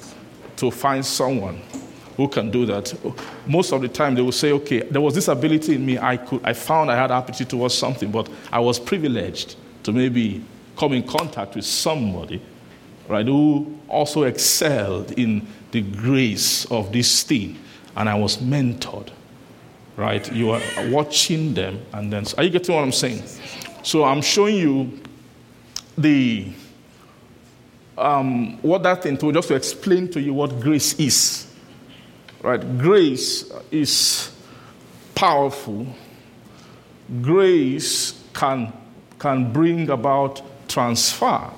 to 0.57 0.71
find 0.71 1.05
someone 1.05 1.61
who 2.19 2.27
can 2.27 2.51
do 2.51 2.65
that. 2.65 2.93
Most 3.47 3.71
of 3.71 3.79
the 3.81 3.87
time 3.87 4.13
they 4.13 4.21
will 4.21 4.33
say, 4.33 4.51
okay, 4.51 4.81
there 4.81 4.99
was 4.99 5.15
this 5.15 5.29
ability 5.29 5.75
in 5.75 5.85
me, 5.85 5.97
I, 5.97 6.17
could, 6.17 6.41
I 6.43 6.51
found 6.51 6.91
I 6.91 6.97
had 6.97 7.11
aptitude 7.11 7.49
towards 7.49 7.73
something, 7.73 8.11
but 8.11 8.27
I 8.51 8.59
was 8.59 8.77
privileged 8.77 9.55
to 9.83 9.93
maybe 9.93 10.43
come 10.75 10.91
in 10.91 11.03
contact 11.03 11.55
with 11.55 11.63
somebody, 11.63 12.41
right, 13.07 13.25
who 13.25 13.79
also 13.87 14.23
excelled 14.23 15.13
in 15.13 15.47
the 15.71 15.81
grace 15.81 16.65
of 16.65 16.91
this 16.91 17.23
thing, 17.23 17.57
and 17.95 18.09
I 18.09 18.15
was 18.15 18.35
mentored, 18.35 19.11
right? 19.95 20.29
You 20.33 20.51
are 20.51 20.61
watching 20.89 21.53
them, 21.53 21.81
and 21.93 22.11
then, 22.11 22.25
are 22.37 22.43
you 22.43 22.49
getting 22.49 22.75
what 22.75 22.81
I'm 22.81 22.91
saying? 22.91 23.23
So 23.81 24.03
I'm 24.03 24.21
showing 24.21 24.57
you 24.57 24.99
the 25.97 26.51
um, 27.97 28.61
what 28.61 28.83
that 28.83 29.03
thing 29.03 29.17
to 29.19 29.31
just 29.31 29.47
to 29.47 29.55
explain 29.55 30.09
to 30.11 30.19
you 30.19 30.33
what 30.33 30.59
grace 30.59 30.99
is. 30.99 31.48
Right? 32.41 32.77
Grace 32.77 33.51
is 33.71 34.31
powerful. 35.15 35.87
Grace 37.21 38.23
can, 38.33 38.71
can 39.17 39.51
bring 39.51 39.89
about 39.89 40.41
transfer. 40.69 41.49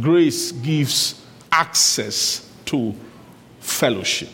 Grace 0.00 0.52
gives 0.52 1.24
access 1.50 2.52
to 2.66 2.94
fellowship. 3.60 4.28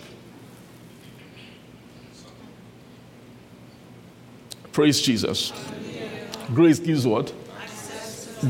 Praise 4.73 5.01
Jesus. 5.01 5.53
Grace 6.53 6.81
gives 6.81 7.07
what? 7.07 7.33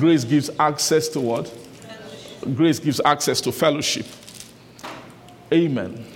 Grace 0.00 0.24
gives 0.24 0.50
access 0.58 1.08
to 1.10 1.20
what? 1.20 1.54
Grace 2.56 2.78
gives 2.78 3.00
access 3.04 3.40
to 3.42 3.52
fellowship. 3.52 4.06
Amen. 5.52 6.06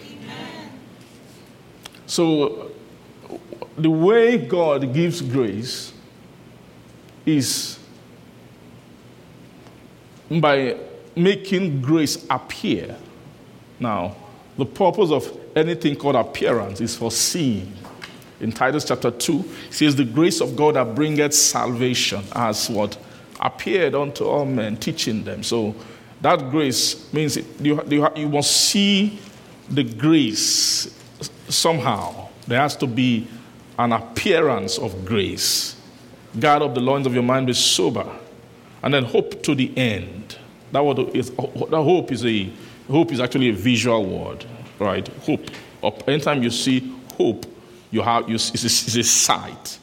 So, 2.09 2.73
the 3.77 3.90
way 3.90 4.38
God 4.38 4.92
gives 4.94 5.21
grace 5.21 5.92
is 7.25 7.79
by 10.31 10.77
making 11.14 11.83
grace 11.83 12.27
appear. 12.31 12.97
Now, 13.79 14.16
the 14.57 14.64
purpose 14.64 15.11
of 15.11 15.31
anything 15.55 15.97
called 15.97 16.16
appearance 16.16 16.81
is 16.81 16.97
for 16.97 17.11
seeing. 17.11 17.73
In 18.40 18.53
Titus 18.53 18.85
chapter 18.85 19.11
2, 19.11 19.44
it 19.68 19.75
says, 19.75 19.94
The 19.94 20.05
grace 20.05 20.40
of 20.40 20.57
God 20.57 20.77
that 20.77 20.94
bringeth 20.94 21.35
salvation 21.35 22.25
as 22.33 22.71
what? 22.71 22.97
Appeared 23.40 23.94
unto 23.94 24.25
all 24.25 24.47
men, 24.47 24.79
teaching 24.79 25.25
them. 25.25 25.42
So 25.42 25.75
that 26.23 26.51
grace 26.51 27.12
means 27.12 27.37
you, 27.61 27.83
you, 27.87 28.09
you 28.16 28.29
must 28.31 28.51
see 28.51 29.18
the 29.68 29.85
grace 29.85 30.98
somehow. 31.49 32.29
There 32.47 32.61
has 32.61 32.77
to 32.77 32.87
be 32.87 33.27
an 33.79 33.93
appearance 33.93 34.79
of 34.79 35.05
grace. 35.05 35.77
Guard 36.39 36.63
up 36.63 36.75
the 36.75 36.81
loins 36.81 37.07
of 37.07 37.15
your 37.15 37.23
mind, 37.23 37.47
be 37.47 37.53
sober, 37.53 38.07
and 38.83 38.93
then 38.93 39.05
hope 39.05 39.43
to 39.45 39.55
the 39.55 39.77
end. 39.77 40.37
That, 40.73 40.85
word 40.85 40.99
is, 41.15 41.31
that 41.31 41.71
hope 41.71 42.13
is 42.13 42.25
a 42.25 42.51
hope 42.89 43.13
is 43.13 43.21
actually 43.21 43.51
a 43.51 43.53
visual 43.53 44.05
word, 44.05 44.45
right? 44.79 45.07
Hope. 45.23 45.51
Anytime 46.09 46.43
you 46.43 46.51
see 46.51 46.95
hope, 47.17 47.47
you 47.91 48.03
have 48.03 48.29
you, 48.29 48.35
it's, 48.35 48.51
a, 48.51 48.67
it's 48.67 48.97
a 48.97 49.05
sight. 49.05 49.79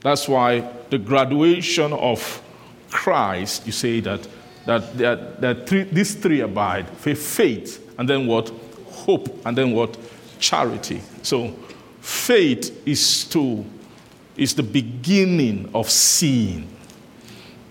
That's 0.00 0.28
why 0.28 0.60
the 0.90 0.98
graduation 0.98 1.92
of 1.92 2.42
Christ, 2.90 3.66
you 3.66 3.72
say 3.72 4.00
that 4.00 4.26
that, 4.66 4.98
that, 4.98 5.40
that 5.40 5.68
three, 5.68 5.84
these 5.84 6.14
three 6.14 6.40
abide 6.40 6.88
faith, 6.88 7.94
and 7.98 8.08
then 8.08 8.26
what? 8.26 8.50
Hope, 8.90 9.46
and 9.46 9.56
then 9.56 9.72
what? 9.72 9.96
Charity. 10.38 11.00
So 11.22 11.54
faith 12.00 12.86
is 12.86 13.24
to 13.26 13.64
is 14.36 14.54
the 14.54 14.62
beginning 14.62 15.70
of 15.74 15.90
seeing. 15.90 16.68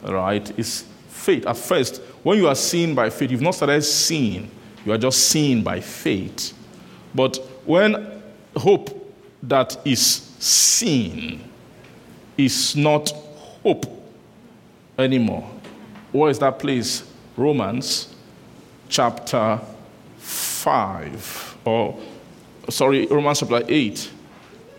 Right? 0.03 0.51
It's 0.57 0.83
faith. 1.09 1.45
At 1.45 1.57
first, 1.57 2.01
when 2.23 2.37
you 2.37 2.47
are 2.47 2.55
seen 2.55 2.95
by 2.95 3.09
faith, 3.09 3.31
you've 3.31 3.41
not 3.41 3.55
started 3.55 3.81
seeing, 3.83 4.49
you 4.85 4.91
are 4.91 4.97
just 4.97 5.29
seen 5.29 5.63
by 5.63 5.79
faith. 5.79 6.53
But 7.13 7.37
when 7.65 8.21
hope 8.55 9.13
that 9.43 9.77
is 9.85 10.01
seen 10.01 11.49
is 12.37 12.75
not 12.75 13.11
hope 13.63 13.85
anymore. 14.97 15.49
Where 16.11 16.29
is 16.29 16.39
that 16.39 16.59
place? 16.59 17.03
Romans 17.37 18.13
chapter 18.87 19.59
5, 20.17 21.57
or 21.65 21.99
sorry, 22.69 23.05
Romans 23.07 23.39
chapter 23.39 23.63
8. 23.67 24.11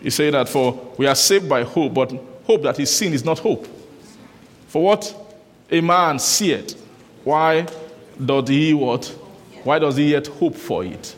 He 0.01 0.09
said 0.09 0.33
that 0.33 0.47
for 0.49 0.93
we 0.97 1.07
are 1.07 1.15
saved 1.15 1.49
by 1.49 1.63
hope, 1.63 1.93
but 1.93 2.11
hope 2.45 2.63
that 2.63 2.79
is 2.79 2.95
seen 2.95 3.13
is 3.13 3.25
not 3.25 3.39
hope. 3.39 3.67
For 4.67 4.83
what 4.83 5.15
a 5.71 5.81
man 5.81 6.19
seeth, 6.19 6.79
why 7.23 7.65
does 8.23 8.47
he 8.47 8.73
what? 8.73 9.05
Why 9.63 9.79
does 9.79 9.97
he 9.97 10.11
yet 10.11 10.27
hope 10.27 10.55
for 10.55 10.83
it? 10.83 11.15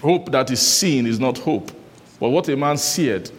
Hope 0.00 0.30
that 0.30 0.50
is 0.50 0.60
seen 0.60 1.06
is 1.06 1.18
not 1.18 1.38
hope. 1.38 1.70
But 2.20 2.28
what 2.28 2.48
a 2.48 2.56
man 2.56 2.76
seeth, 2.76 3.32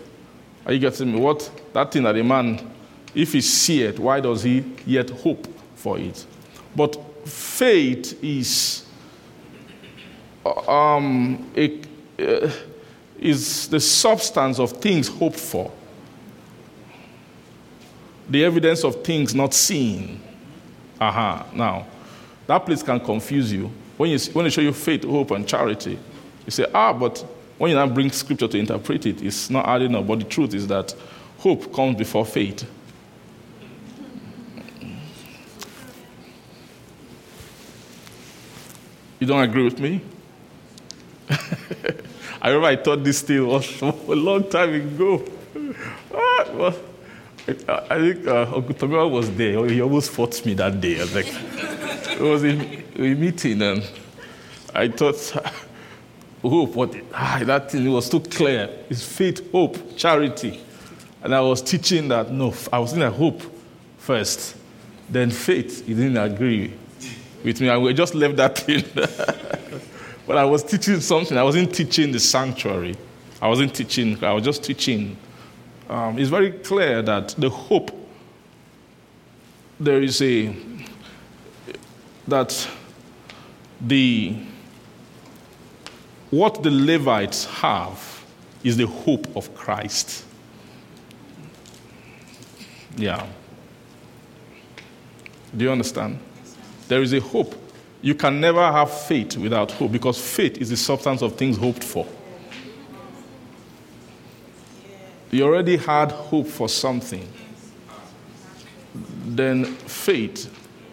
are 0.65 0.73
you 0.73 0.79
getting 0.79 1.13
me? 1.13 1.19
What 1.19 1.49
that 1.73 1.91
thing 1.91 2.03
that 2.03 2.17
a 2.17 2.23
man, 2.23 2.69
if 3.15 3.33
he 3.33 3.41
seeth, 3.41 3.97
why 3.99 4.19
does 4.19 4.43
he 4.43 4.63
yet 4.85 5.09
hope 5.09 5.47
for 5.75 5.97
it? 5.97 6.25
But 6.75 6.95
faith 7.27 8.21
is 8.23 8.85
um, 10.45 11.51
it, 11.55 11.87
uh, 12.19 12.49
is 13.19 13.67
the 13.67 13.79
substance 13.79 14.59
of 14.59 14.71
things 14.71 15.07
hoped 15.07 15.39
for, 15.39 15.71
the 18.29 18.43
evidence 18.45 18.83
of 18.83 19.03
things 19.03 19.35
not 19.35 19.53
seen. 19.53 20.21
Aha, 21.01 21.41
uh-huh. 21.41 21.55
now, 21.55 21.85
that 22.47 22.65
place 22.65 22.83
can 22.83 22.99
confuse 22.99 23.51
you. 23.51 23.71
When, 23.97 24.09
you. 24.09 24.19
when 24.33 24.45
they 24.45 24.49
show 24.49 24.61
you 24.61 24.73
faith, 24.73 25.03
hope, 25.03 25.31
and 25.31 25.47
charity, 25.47 25.99
you 26.45 26.51
say, 26.51 26.65
ah, 26.73 26.93
but 26.93 27.23
when 27.57 27.71
you 27.71 27.75
now 27.75 27.87
bring 27.87 28.11
scripture 28.11 28.47
to 28.47 28.57
interpret 28.57 29.05
it, 29.05 29.21
it's 29.21 29.49
not 29.49 29.67
adding 29.67 29.93
up. 29.95 30.07
But 30.07 30.19
the 30.19 30.25
truth 30.25 30.53
is 30.53 30.67
that 30.67 30.95
hope 31.37 31.73
comes 31.73 31.97
before 31.97 32.25
faith. 32.25 32.69
You 39.19 39.27
don't 39.27 39.43
agree 39.43 39.63
with 39.63 39.79
me? 39.79 40.01
I 42.41 42.49
remember 42.49 42.67
I 42.67 42.75
thought 42.77 43.03
this 43.03 43.21
thing 43.21 43.45
was 43.45 43.81
a 43.81 43.91
long 44.15 44.49
time 44.49 44.73
ago. 44.73 45.23
Ah, 46.13 46.73
I, 47.47 47.79
I 47.89 47.97
think 47.99 48.27
uh, 48.27 48.41
Uncle 48.55 48.75
Tomiwa 48.75 49.09
was 49.09 49.29
there. 49.31 49.65
He 49.67 49.81
almost 49.81 50.11
fought 50.11 50.45
me 50.45 50.53
that 50.55 50.79
day. 50.79 50.97
I 50.97 51.01
was 51.01 51.15
like, 51.15 51.27
it 51.27 52.21
was 52.21 52.43
a, 52.43 52.49
a 53.01 53.15
meeting, 53.15 53.61
and 53.61 53.89
I 54.73 54.87
thought, 54.87 55.17
hope, 56.41 56.75
what? 56.75 56.95
Ah, 57.13 57.41
that 57.43 57.71
thing 57.71 57.91
was 57.91 58.09
too 58.09 58.21
clear. 58.21 58.69
It's 58.89 59.03
faith, 59.03 59.51
hope, 59.51 59.97
charity. 59.97 60.59
And 61.21 61.35
I 61.35 61.41
was 61.41 61.61
teaching 61.61 62.07
that, 62.09 62.31
no, 62.31 62.53
I 62.71 62.79
was 62.79 62.93
in 62.93 63.01
a 63.01 63.11
hope 63.11 63.41
first, 63.97 64.55
then 65.09 65.31
faith. 65.31 65.85
He 65.85 65.93
didn't 65.93 66.17
agree 66.17 66.73
with 67.43 67.61
me, 67.61 67.75
we 67.77 67.93
just 67.93 68.15
left 68.15 68.35
that 68.37 68.57
thing. 68.57 68.83
But 70.29 70.37
I 70.37 70.45
was 70.45 70.61
teaching 70.61 71.01
something. 71.01 71.35
I 71.35 71.41
wasn't 71.41 71.73
teaching 71.73 72.11
the 72.11 72.19
sanctuary. 72.19 72.95
I 73.41 73.47
wasn't 73.47 73.73
teaching, 73.73 74.23
I 74.23 74.31
was 74.31 74.43
just 74.43 74.63
teaching. 74.63 75.17
Um, 75.89 76.19
it's 76.19 76.29
very 76.29 76.51
clear 76.51 77.01
that 77.01 77.29
the 77.29 77.49
hope, 77.49 77.89
there 79.79 80.03
is 80.03 80.21
a, 80.21 80.55
that 82.27 82.69
the, 83.81 84.37
what 86.29 86.61
the 86.61 86.69
Levites 86.69 87.45
have 87.45 88.23
is 88.63 88.77
the 88.77 88.85
hope 88.85 89.35
of 89.35 89.55
Christ. 89.55 90.25
Yeah. 92.97 93.25
Do 95.57 95.65
you 95.65 95.71
understand? 95.71 96.19
There 96.87 97.01
is 97.01 97.13
a 97.13 97.19
hope. 97.19 97.58
You 98.01 98.15
can 98.15 98.39
never 98.39 98.71
have 98.71 98.91
faith 98.91 99.35
without 99.37 99.71
hope 99.71 99.91
because 99.91 100.19
faith 100.19 100.57
is 100.57 100.69
the 100.69 100.77
substance 100.77 101.21
of 101.21 101.35
things 101.35 101.57
hoped 101.57 101.83
for. 101.83 102.07
You 105.31 105.43
already 105.43 105.77
had 105.77 106.11
hope 106.11 106.47
for 106.47 106.69
something. 106.69 107.27
Then 109.25 109.65
faith, 109.65 110.45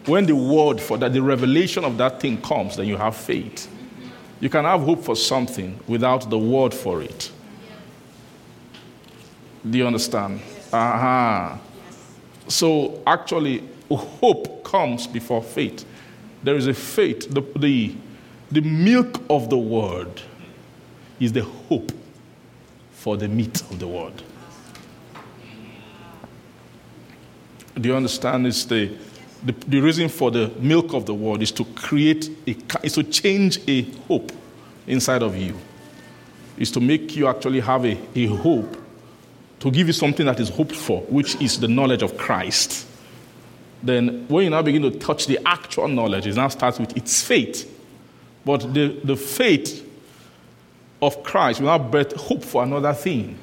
when 0.05 0.25
the 0.25 0.35
word 0.35 0.79
for 0.79 0.97
that, 0.97 1.13
the 1.13 1.21
revelation 1.21 1.83
of 1.83 1.97
that 1.97 2.19
thing 2.19 2.41
comes, 2.41 2.75
then 2.75 2.87
you 2.87 2.97
have 2.97 3.15
faith. 3.15 3.69
You 4.39 4.49
can 4.49 4.65
have 4.65 4.81
hope 4.81 5.03
for 5.03 5.15
something 5.15 5.79
without 5.87 6.29
the 6.29 6.37
word 6.37 6.73
for 6.73 7.01
it. 7.01 7.31
Do 9.67 9.77
you 9.77 9.87
understand? 9.87 10.39
Uh-huh. 10.71 11.57
So 12.47 13.01
actually, 13.07 13.63
hope 13.89 14.63
comes 14.63 15.07
before 15.07 15.41
faith. 15.41 15.85
There 16.43 16.55
is 16.55 16.67
a 16.67 16.73
faith. 16.73 17.29
The, 17.29 17.41
the, 17.57 17.95
the 18.51 18.61
milk 18.61 19.21
of 19.29 19.49
the 19.49 19.57
word 19.57 20.21
is 21.19 21.33
the 21.33 21.43
hope 21.43 21.91
for 22.91 23.17
the 23.17 23.27
meat 23.27 23.61
of 23.61 23.79
the 23.79 23.87
word. 23.87 24.13
Do 27.75 27.89
you 27.89 27.95
understand? 27.95 28.47
It's 28.47 28.65
the, 28.65 28.91
the, 29.43 29.51
the 29.51 29.79
reason 29.79 30.09
for 30.09 30.31
the 30.31 30.51
milk 30.59 30.93
of 30.93 31.05
the 31.05 31.13
word 31.13 31.41
is 31.41 31.51
to 31.53 31.65
create 31.65 32.29
a, 32.47 32.55
is 32.83 32.93
to 32.93 33.03
change 33.03 33.59
a 33.67 33.83
hope 34.07 34.31
inside 34.87 35.21
of 35.21 35.35
you. 35.35 35.55
Is 36.57 36.71
to 36.71 36.79
make 36.79 37.15
you 37.15 37.27
actually 37.27 37.59
have 37.59 37.85
a, 37.85 37.97
a 38.15 38.25
hope, 38.25 38.77
to 39.59 39.69
give 39.69 39.87
you 39.87 39.93
something 39.93 40.25
that 40.25 40.39
is 40.39 40.49
hoped 40.49 40.75
for, 40.75 41.01
which 41.03 41.39
is 41.39 41.59
the 41.59 41.67
knowledge 41.67 42.01
of 42.01 42.17
Christ 42.17 42.86
then 43.83 44.27
when 44.27 44.45
you 44.45 44.49
now 44.49 44.61
begin 44.61 44.81
to 44.83 44.91
touch 44.91 45.27
the 45.27 45.39
actual 45.45 45.87
knowledge, 45.87 46.27
it 46.27 46.35
now 46.35 46.47
starts 46.47 46.79
with 46.79 46.95
its 46.97 47.21
faith. 47.21 47.73
But 48.43 48.73
the, 48.73 48.99
the 49.03 49.15
faith 49.15 49.87
of 51.01 51.21
Christ 51.23 51.59
will 51.59 51.67
now 51.67 51.77
birth 51.77 52.13
hope 52.15 52.43
for 52.43 52.63
another 52.63 52.93
thing. 52.93 53.37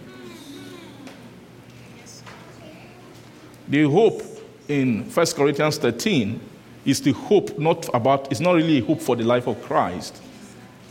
The 3.68 3.84
hope 3.84 4.22
in 4.68 5.04
1 5.04 5.26
Corinthians 5.34 5.78
13 5.78 6.40
is 6.84 7.00
the 7.00 7.12
hope 7.12 7.58
not 7.58 7.88
about, 7.94 8.30
it's 8.30 8.40
not 8.40 8.52
really 8.52 8.78
a 8.78 8.84
hope 8.84 9.00
for 9.00 9.16
the 9.16 9.24
life 9.24 9.46
of 9.46 9.62
Christ. 9.62 10.20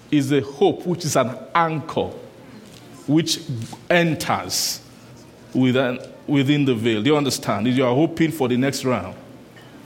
It's 0.09 0.31
a 0.31 0.41
hope 0.41 0.85
which 0.85 1.05
is 1.05 1.15
an 1.15 1.37
anchor 1.53 2.11
which 3.07 3.39
enters 3.89 4.81
within, 5.53 5.99
within 6.25 6.65
the 6.65 6.73
veil. 6.73 7.01
Do 7.01 7.09
you 7.09 7.17
understand? 7.17 7.67
You 7.67 7.85
are 7.85 7.93
hoping 7.93 8.31
for 8.31 8.47
the 8.47 8.57
next 8.57 8.85
round. 8.85 9.15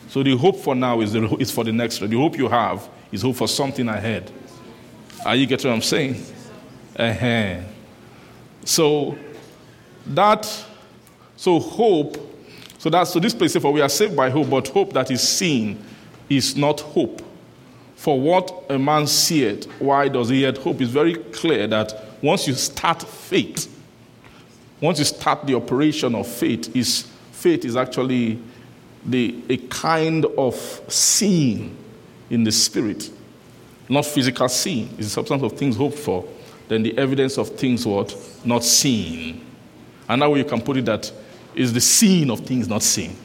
So 0.09 0.23
the 0.23 0.37
hope 0.37 0.57
for 0.57 0.75
now 0.75 1.01
is, 1.01 1.13
the, 1.13 1.35
is 1.37 1.51
for 1.51 1.63
the 1.63 1.71
next. 1.73 1.99
The 1.99 2.17
hope 2.17 2.37
you 2.37 2.47
have 2.47 2.87
is 3.11 3.21
hope 3.21 3.35
for 3.35 3.47
something 3.47 3.87
ahead. 3.87 4.31
Are 5.25 5.35
you 5.35 5.45
getting 5.45 5.69
what 5.69 5.75
I'm 5.75 5.81
saying? 5.81 6.23
Uh-huh. 6.95 7.61
So 8.63 9.17
that, 10.07 10.65
so 11.35 11.59
hope, 11.59 12.17
so 12.77 12.89
that's 12.89 13.11
so 13.11 13.19
this 13.19 13.33
place 13.33 13.55
for 13.57 13.71
we 13.71 13.81
are 13.81 13.89
saved 13.89 14.15
by 14.15 14.29
hope, 14.29 14.49
but 14.49 14.67
hope 14.69 14.93
that 14.93 15.11
is 15.11 15.27
seen 15.27 15.83
is 16.29 16.55
not 16.55 16.79
hope. 16.81 17.21
For 17.95 18.19
what 18.19 18.65
a 18.69 18.77
man 18.77 19.07
seeth, 19.07 19.65
why 19.79 20.07
does 20.07 20.29
he 20.29 20.41
yet 20.41 20.57
hope? 20.57 20.81
It's 20.81 20.91
very 20.91 21.15
clear 21.15 21.67
that 21.67 22.07
once 22.21 22.47
you 22.47 22.53
start 22.53 23.01
faith, 23.01 23.73
once 24.79 24.99
you 24.99 25.05
start 25.05 25.45
the 25.45 25.55
operation 25.55 26.13
of 26.15 26.27
faith, 26.27 26.75
is 26.75 27.07
faith 27.31 27.65
is 27.65 27.75
actually 27.75 28.39
the, 29.07 29.41
a 29.49 29.57
kind 29.57 30.25
of 30.37 30.55
seeing 30.87 31.75
in 32.29 32.43
the 32.43 32.51
spirit, 32.51 33.09
not 33.87 34.05
physical 34.05 34.49
seeing. 34.49 34.89
It's 34.97 35.07
the 35.07 35.09
substance 35.09 35.41
of 35.43 35.53
things 35.53 35.77
hoped 35.77 35.97
for, 35.97 36.27
then 36.67 36.83
the 36.83 36.97
evidence 36.97 37.37
of 37.37 37.49
things 37.49 37.85
what? 37.85 38.15
Not 38.43 38.63
seen. 38.63 39.45
And 40.09 40.19
now 40.19 40.33
you 40.33 40.43
can 40.43 40.61
put 40.61 40.77
it 40.77 40.85
that 40.85 41.11
is 41.55 41.73
the 41.73 41.81
seeing 41.81 42.29
of 42.29 42.41
things 42.41 42.67
not 42.67 42.83
seen. 42.83 43.15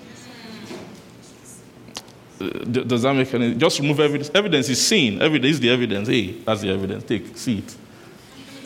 Uh, 2.40 2.48
does 2.64 3.02
that 3.02 3.14
make 3.14 3.32
any? 3.34 3.54
Just 3.54 3.78
remove 3.78 4.00
evidence. 4.00 4.30
Evidence 4.34 4.68
is 4.68 4.84
seen. 4.84 5.20
Evidence 5.20 5.54
is 5.54 5.60
the 5.60 5.70
evidence. 5.70 6.08
Hey, 6.08 6.32
that's 6.32 6.60
the 6.60 6.70
evidence. 6.70 7.04
Take, 7.04 7.36
see 7.36 7.58
it. 7.58 7.76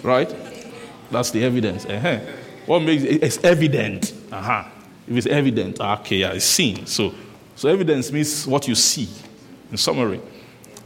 Right? 0.02 0.34
That's 1.10 1.30
the 1.30 1.44
evidence. 1.44 1.84
Uh-huh. 1.84 2.20
What 2.66 2.80
makes 2.80 3.02
it? 3.02 3.22
It's 3.22 3.38
evident. 3.44 4.14
Uh-huh. 4.32 4.64
If 5.06 5.16
it's 5.16 5.26
evident, 5.26 5.78
ah, 5.80 6.00
okay, 6.00 6.16
yeah, 6.16 6.32
it's 6.32 6.44
seen. 6.44 6.86
So, 6.86 7.14
so 7.54 7.68
evidence 7.68 8.10
means 8.10 8.46
what 8.46 8.66
you 8.66 8.74
see, 8.74 9.08
in 9.70 9.76
summary. 9.76 10.20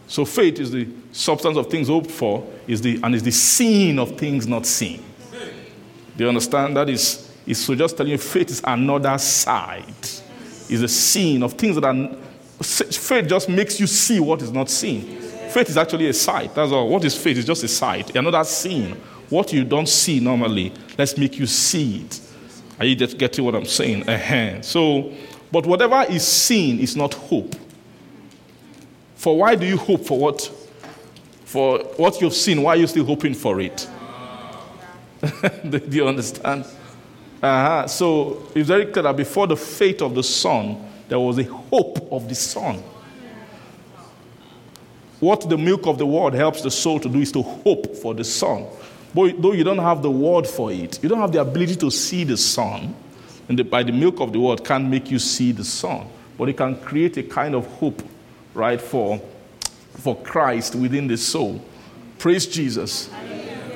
So 0.07 0.25
faith 0.25 0.59
is 0.59 0.71
the 0.71 0.89
substance 1.13 1.57
of 1.57 1.69
things 1.69 1.89
hoped 1.89 2.11
for, 2.11 2.47
is 2.67 2.81
the, 2.81 3.01
and 3.03 3.15
is 3.15 3.23
the 3.23 3.31
seeing 3.31 3.99
of 3.99 4.19
things 4.19 4.47
not 4.47 4.67
seen. 4.67 5.03
Do 6.17 6.25
you 6.25 6.29
understand? 6.29 6.77
That 6.77 6.89
is, 6.89 7.33
is 7.47 7.65
so 7.65 7.75
just 7.75 7.97
telling 7.97 8.13
you 8.13 8.19
faith 8.19 8.51
is 8.51 8.61
another 8.65 9.17
side. 9.19 9.85
Is 10.69 10.83
the 10.83 10.89
seeing 10.89 11.43
of 11.43 11.55
things 11.55 11.77
that 11.77 11.85
are 11.85 12.17
faith 12.63 13.27
just 13.27 13.49
makes 13.49 13.81
you 13.81 13.87
see 13.87 14.21
what 14.21 14.43
is 14.43 14.53
not 14.53 14.69
seen. 14.69 15.19
Faith 15.51 15.71
is 15.71 15.77
actually 15.77 16.09
a 16.09 16.13
sight. 16.13 16.55
That's 16.55 16.73
all. 16.73 16.89
What 16.89 17.05
is 17.05 17.17
faith? 17.17 17.39
It's 17.39 17.47
just 17.47 17.65
a 17.65 17.69
sight. 17.69 18.15
Another 18.15 18.45
seeing. 18.45 18.93
What 19.31 19.53
you 19.53 19.65
don't 19.65 19.89
see 19.89 20.21
normally, 20.21 20.73
let's 20.99 21.17
make 21.17 21.39
you 21.39 21.47
see 21.47 22.03
it. 22.03 22.21
Are 22.81 22.87
you 22.87 22.97
just 22.97 23.19
getting 23.19 23.45
what 23.45 23.55
I'm 23.55 23.67
saying? 23.67 24.09
Uh-huh. 24.09 24.63
So, 24.63 25.13
but 25.53 25.67
whatever 25.67 26.03
is 26.09 26.27
seen 26.27 26.81
is 26.81 26.97
not 26.97 27.13
hope. 27.13 27.55
For 29.17 29.37
why 29.37 29.55
do 29.55 29.67
you 29.67 29.77
hope 29.77 30.07
for 30.07 30.19
what? 30.19 30.41
For 31.45 31.81
what 31.99 32.23
you've 32.23 32.33
seen, 32.33 32.63
why 32.63 32.73
are 32.73 32.77
you 32.77 32.87
still 32.87 33.05
hoping 33.05 33.35
for 33.35 33.61
it? 33.61 33.87
do 35.69 35.79
you 35.91 36.09
understand? 36.09 36.65
Uh-huh. 37.43 37.87
So 37.87 38.49
it's 38.55 38.69
very 38.69 38.87
clear 38.87 39.03
that 39.03 39.17
before 39.17 39.47
the 39.47 39.57
fate 39.57 40.01
of 40.01 40.15
the 40.15 40.23
Son, 40.23 40.83
there 41.07 41.21
was 41.21 41.39
a 41.39 41.45
hope 41.45 42.11
of 42.11 42.31
the 42.31 42.35
Son. 42.35 42.83
What 45.19 45.47
the 45.51 45.59
milk 45.59 45.87
of 45.87 45.99
the 45.99 46.07
word 46.07 46.33
helps 46.33 46.63
the 46.63 46.71
soul 46.71 46.99
to 47.01 47.09
do 47.11 47.19
is 47.19 47.31
to 47.33 47.43
hope 47.43 47.95
for 47.97 48.15
the 48.15 48.25
Son. 48.25 48.67
But 49.15 49.43
though 49.43 49.53
you 49.53 49.65
don't 49.65 49.79
have 49.79 50.03
the 50.03 50.11
word 50.11 50.47
for 50.47 50.71
it, 50.73 51.03
you 51.03 51.09
don't 51.09 51.21
have 51.21 51.33
the 51.33 51.41
ability 51.41 51.77
to 51.77 51.91
see 51.91 52.25
the 52.25 52.37
Son, 52.37 52.95
and 53.49 53.59
the, 53.59 53.65
by 53.65 53.83
the 53.83 53.93
milk 53.93 54.21
of 54.21 54.33
the 54.33 54.39
word 54.39 54.65
can't 54.65 54.89
make 54.89 55.11
you 55.11 55.19
see 55.19 55.53
the 55.53 55.65
Son, 55.65 56.07
but 56.39 56.49
it 56.49 56.57
can 56.57 56.81
create 56.81 57.17
a 57.17 57.23
kind 57.23 57.55
of 57.55 57.67
hope, 57.75 58.03
right, 58.55 58.81
for, 58.81 59.21
for 59.95 60.17
Christ 60.17 60.77
within 60.77 61.09
the 61.09 61.17
soul. 61.17 61.61
Praise 62.19 62.47
Jesus. 62.47 63.11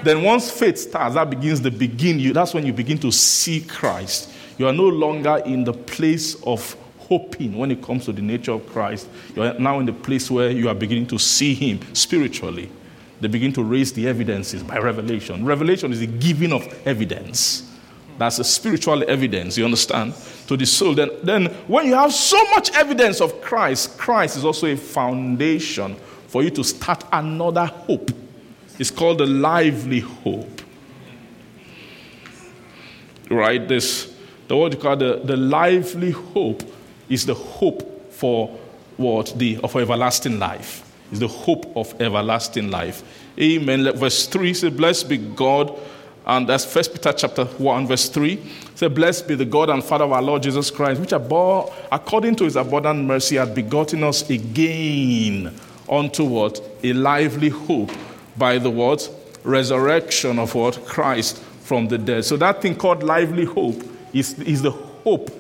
Then 0.05 0.23
once 0.23 0.51
faith 0.51 0.79
starts, 0.79 1.15
that 1.15 1.31
begins 1.31 1.61
the 1.61 1.71
begin. 1.71 2.19
You, 2.19 2.33
that's 2.33 2.55
when 2.55 2.67
you 2.67 2.73
begin 2.73 2.99
to 2.99 3.11
see 3.11 3.63
Christ. 3.63 4.31
You 4.59 4.69
are 4.69 4.73
no 4.73 4.87
longer 4.87 5.43
in 5.47 5.65
the 5.65 5.73
place 5.73 6.41
of 6.45 6.77
hoping 6.99 7.57
when 7.57 7.71
it 7.71 7.83
comes 7.83 8.05
to 8.05 8.13
the 8.13 8.23
nature 8.23 8.53
of 8.53 8.67
Christ. 8.67 9.09
You 9.35 9.43
are 9.43 9.59
now 9.59 9.81
in 9.81 9.87
the 9.87 9.93
place 9.93 10.31
where 10.31 10.51
you 10.51 10.69
are 10.69 10.75
beginning 10.75 11.07
to 11.09 11.19
see 11.19 11.55
Him 11.55 11.81
spiritually 11.95 12.71
they 13.21 13.29
begin 13.29 13.53
to 13.53 13.63
raise 13.63 13.93
the 13.93 14.09
evidences 14.09 14.63
by 14.63 14.79
revelation. 14.79 15.45
Revelation 15.45 15.93
is 15.93 16.01
the 16.01 16.07
giving 16.07 16.53
of 16.53 16.63
evidence. 16.87 17.71
That's 18.19 18.39
a 18.39 18.45
spiritual 18.45 19.09
evidence, 19.09 19.59
you 19.59 19.65
understand, 19.65 20.15
to 20.47 20.57
the 20.57 20.67
soul. 20.67 20.95
Then, 20.95 21.11
then 21.23 21.47
when 21.67 21.87
you 21.87 21.95
have 21.95 22.13
so 22.13 22.43
much 22.51 22.73
evidence 22.75 23.21
of 23.21 23.41
Christ, 23.41 23.99
Christ 23.99 24.37
is 24.37 24.45
also 24.45 24.67
a 24.67 24.77
foundation 24.77 25.97
for 26.29 26.43
you 26.43 26.51
to 26.51 26.65
start 26.65 27.05
another 27.13 27.67
hope. 27.67 28.11
It's 28.79 28.91
called 28.91 29.19
the 29.19 29.27
lively 29.27 30.01
hope. 30.01 30.63
Right? 33.31 33.67
This, 33.67 34.15
the 34.49 34.57
word 34.57 34.75
you 34.75 34.81
call 34.81 34.97
the, 34.97 35.21
the 35.25 35.37
lively 35.37 36.11
hope 36.11 36.63
is 37.09 37.27
the 37.27 37.35
hope 37.35 38.13
for 38.13 38.49
what? 38.97 39.33
The 39.37 39.59
of 39.63 39.75
everlasting 39.75 40.39
life. 40.39 40.84
Is 41.15 41.21
the 41.21 41.29
hope 41.29 41.77
of 41.77 41.95
everlasting 42.01 42.73
life. 42.73 43.05
Amen. 43.41 43.97
Verse 43.97 44.27
3 44.27 44.53
says, 44.53 44.73
Blessed 44.73 45.09
be 45.09 45.17
God. 45.17 45.73
And 46.27 46.49
that's 46.49 46.65
First 46.65 46.93
Peter 46.93 47.13
chapter 47.13 47.45
1, 47.45 47.87
verse 47.87 48.09
3. 48.09 48.43
Say, 48.75 48.89
Blessed 48.89 49.29
be 49.29 49.37
the 49.37 49.45
God 49.45 49.71
and 49.71 49.85
Father 49.85 50.07
of 50.07 50.13
our 50.13 50.21
Lord 50.21 50.43
Jesus 50.43 50.73
Christ, 50.73 51.01
which 51.01 51.13
above, 51.13 51.73
according 51.93 52.35
to 52.35 52.45
his 52.45 52.57
abundant 52.57 53.05
mercy 53.05 53.37
had 53.37 53.55
begotten 53.55 54.03
us 54.03 54.29
again 54.29 55.55
unto 55.89 56.25
what? 56.25 56.61
A 56.83 56.93
lively 56.95 57.51
hope 57.51 57.93
by 58.37 58.59
the 58.59 58.71
what? 58.71 59.09
Resurrection 59.45 60.41
of 60.41 60.57
what? 60.57 60.85
Christ 60.85 61.39
from 61.39 61.87
the 61.87 61.97
dead. 61.97 62.25
So 62.25 62.37
that 62.39 62.61
thing 62.61 62.75
called 62.75 63.05
lively 63.05 63.45
hope 63.45 63.85
is, 64.13 64.37
is 64.41 64.63
the 64.63 64.73
hope 64.73 65.31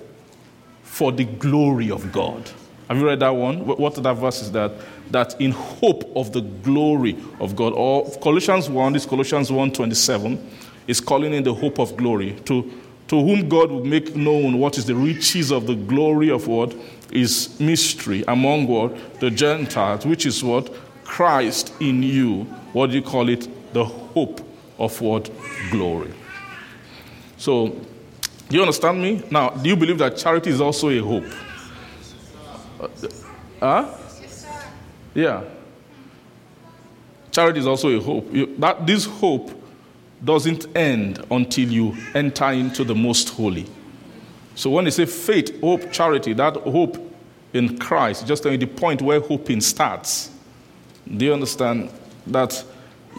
for 0.85 1.11
the 1.11 1.25
glory 1.25 1.91
of 1.91 2.12
God. 2.12 2.49
Have 2.95 3.03
you 3.03 3.09
read 3.09 3.18
that 3.20 3.30
one? 3.30 3.66
What 3.66 3.97
that 3.97 4.14
verse 4.14 4.40
is 4.40 4.53
that? 4.53 4.70
That 5.11 5.40
in 5.40 5.51
hope 5.51 6.09
of 6.14 6.32
the 6.32 6.42
glory 6.42 7.16
of 7.40 7.57
God. 7.57 7.72
Or 7.72 8.09
Colossians 8.20 8.70
1, 8.70 8.92
this 8.92 9.05
Colossians 9.05 9.51
1 9.51 9.72
27 9.72 10.51
is 10.86 11.01
calling 11.01 11.34
in 11.34 11.42
the 11.42 11.53
hope 11.53 11.80
of 11.80 11.97
glory. 11.97 12.36
To, 12.45 12.62
to 13.09 13.16
whom 13.20 13.49
God 13.49 13.72
will 13.72 13.84
make 13.84 14.14
known 14.14 14.61
what 14.61 14.78
is 14.78 14.84
the 14.84 14.95
riches 14.95 15.51
of 15.51 15.66
the 15.66 15.74
glory 15.74 16.30
of 16.30 16.47
what 16.47 16.72
is 17.11 17.59
mystery 17.59 18.22
among 18.28 18.68
what? 18.68 19.18
The 19.18 19.28
Gentiles, 19.28 20.07
which 20.07 20.24
is 20.24 20.45
what? 20.45 20.72
Christ 21.03 21.72
in 21.80 22.01
you. 22.01 22.45
What 22.74 22.90
do 22.90 22.97
you 22.97 23.03
call 23.03 23.28
it? 23.28 23.49
The 23.74 23.84
hope 23.84 24.40
of 24.78 25.01
what? 25.01 25.32
Glory. 25.72 26.14
So, 27.38 27.70
do 28.49 28.57
you 28.57 28.61
understand 28.61 29.03
me? 29.03 29.20
Now, 29.32 29.49
do 29.51 29.68
you 29.68 29.74
believe 29.74 29.99
that 29.99 30.16
charity 30.16 30.51
is 30.51 30.61
also 30.61 30.90
a 30.90 30.99
hope? 30.99 31.24
Uh, 32.81 32.89
huh? 33.61 33.95
Yeah. 35.14 35.45
Charity 37.31 37.61
is 37.61 37.66
also 37.66 37.89
a 37.89 38.01
hope. 38.01 38.31
That, 38.59 38.87
this 38.87 39.05
hope 39.05 39.51
doesn't 40.25 40.66
end 40.77 41.25
until 41.31 41.68
you 41.68 41.97
enter 42.14 42.51
into 42.53 42.85
the 42.85 42.95
most 42.95 43.31
holy. 43.31 43.66
So 44.55 44.70
when 44.70 44.85
you 44.85 44.91
say 44.91 45.07
faith, 45.07 45.61
hope, 45.61 45.91
charity, 45.93 46.33
that 46.35 46.55
hope 46.55 46.97
in 47.53 47.79
Christ, 47.79 48.27
just 48.27 48.45
the 48.45 48.66
point 48.66 49.03
where 49.03 49.20
hoping 49.20 49.61
starts. 49.61 50.31
Do 51.16 51.25
you 51.25 51.33
understand 51.33 51.91
that 52.27 52.64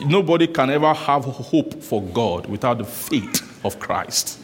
nobody 0.06 0.47
can 0.47 0.70
ever 0.70 0.93
have 0.93 1.26
hope 1.26 1.82
for 1.84 2.01
God 2.01 2.47
without 2.47 2.78
the 2.78 2.86
faith 2.86 3.66
of 3.66 3.80
Christ? 3.80 4.39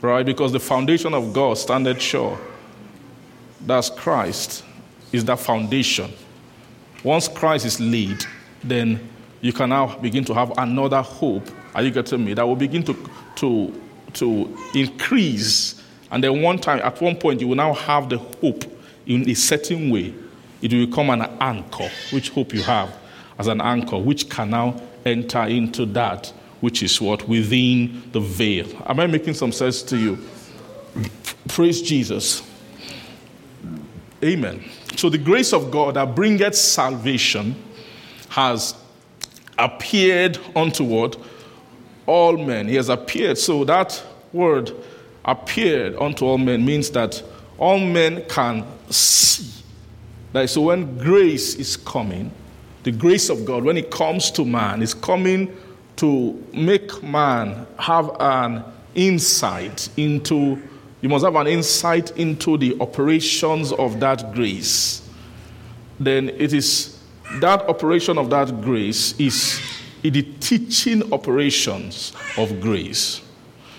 Right? 0.00 0.24
Because 0.24 0.52
the 0.52 0.60
foundation 0.60 1.14
of 1.14 1.32
God 1.32 1.58
standeth 1.58 2.00
sure. 2.00 2.38
That's 3.66 3.90
Christ, 3.90 4.64
is 5.12 5.24
that 5.24 5.40
foundation. 5.40 6.12
Once 7.02 7.28
Christ 7.28 7.66
is 7.66 7.80
laid, 7.80 8.24
then 8.62 9.08
you 9.40 9.52
can 9.52 9.70
now 9.70 9.96
begin 9.98 10.24
to 10.24 10.34
have 10.34 10.52
another 10.58 11.02
hope. 11.02 11.48
Are 11.74 11.82
you 11.82 11.90
getting 11.90 12.24
me? 12.24 12.34
That 12.34 12.46
will 12.46 12.56
begin 12.56 12.82
to, 12.84 13.10
to, 13.36 13.82
to 14.14 14.56
increase. 14.74 15.82
And 16.10 16.22
then 16.22 16.42
one 16.42 16.58
time, 16.58 16.80
at 16.80 17.00
one 17.00 17.16
point, 17.16 17.40
you 17.40 17.48
will 17.48 17.56
now 17.56 17.74
have 17.74 18.08
the 18.08 18.18
hope 18.18 18.64
in 19.06 19.28
a 19.28 19.34
certain 19.34 19.90
way. 19.90 20.14
It 20.60 20.72
will 20.72 20.86
become 20.86 21.10
an 21.10 21.22
anchor, 21.40 21.90
which 22.12 22.30
hope 22.30 22.52
you 22.52 22.62
have 22.62 22.94
as 23.38 23.46
an 23.46 23.60
anchor, 23.60 23.98
which 23.98 24.28
can 24.28 24.50
now 24.50 24.80
enter 25.04 25.42
into 25.44 25.86
that 25.86 26.32
which 26.60 26.82
is 26.82 27.00
what? 27.00 27.28
Within 27.28 28.02
the 28.12 28.20
veil. 28.20 28.66
Am 28.86 29.00
I 29.00 29.06
making 29.06 29.34
some 29.34 29.52
sense 29.52 29.82
to 29.84 29.96
you? 29.96 30.18
Praise 31.48 31.80
Jesus. 31.82 32.42
Amen. 34.22 34.64
So 34.96 35.08
the 35.08 35.18
grace 35.18 35.52
of 35.52 35.70
God 35.70 35.94
that 35.94 36.14
bringeth 36.14 36.56
salvation 36.56 37.54
has 38.30 38.74
appeared 39.56 40.38
unto 40.56 40.84
what? 40.84 41.16
All 42.06 42.36
men. 42.36 42.68
He 42.68 42.74
has 42.74 42.88
appeared. 42.88 43.38
So 43.38 43.64
that 43.64 44.02
word 44.32 44.72
appeared 45.24 45.96
unto 45.96 46.24
all 46.24 46.38
men 46.38 46.64
means 46.64 46.90
that 46.90 47.22
all 47.58 47.78
men 47.78 48.24
can 48.28 48.64
see. 48.90 49.62
Like, 50.32 50.48
so 50.48 50.62
when 50.62 50.98
grace 50.98 51.54
is 51.54 51.76
coming, 51.76 52.30
the 52.82 52.92
grace 52.92 53.28
of 53.28 53.44
God, 53.44 53.64
when 53.64 53.76
it 53.76 53.90
comes 53.90 54.30
to 54.32 54.44
man, 54.44 54.82
is 54.82 54.94
coming 54.94 55.54
to 55.98 56.32
make 56.52 57.02
man 57.02 57.66
have 57.76 58.16
an 58.20 58.64
insight 58.94 59.88
into, 59.96 60.60
you 61.00 61.08
must 61.08 61.24
have 61.24 61.34
an 61.34 61.48
insight 61.48 62.16
into 62.16 62.56
the 62.56 62.80
operations 62.80 63.72
of 63.72 63.98
that 63.98 64.32
grace. 64.32 65.08
Then 65.98 66.28
it 66.28 66.52
is 66.52 67.00
that 67.40 67.62
operation 67.68 68.16
of 68.16 68.30
that 68.30 68.60
grace 68.62 69.18
is 69.18 69.60
the 70.02 70.22
teaching 70.40 71.12
operations 71.12 72.12
of 72.36 72.60
grace. 72.60 73.20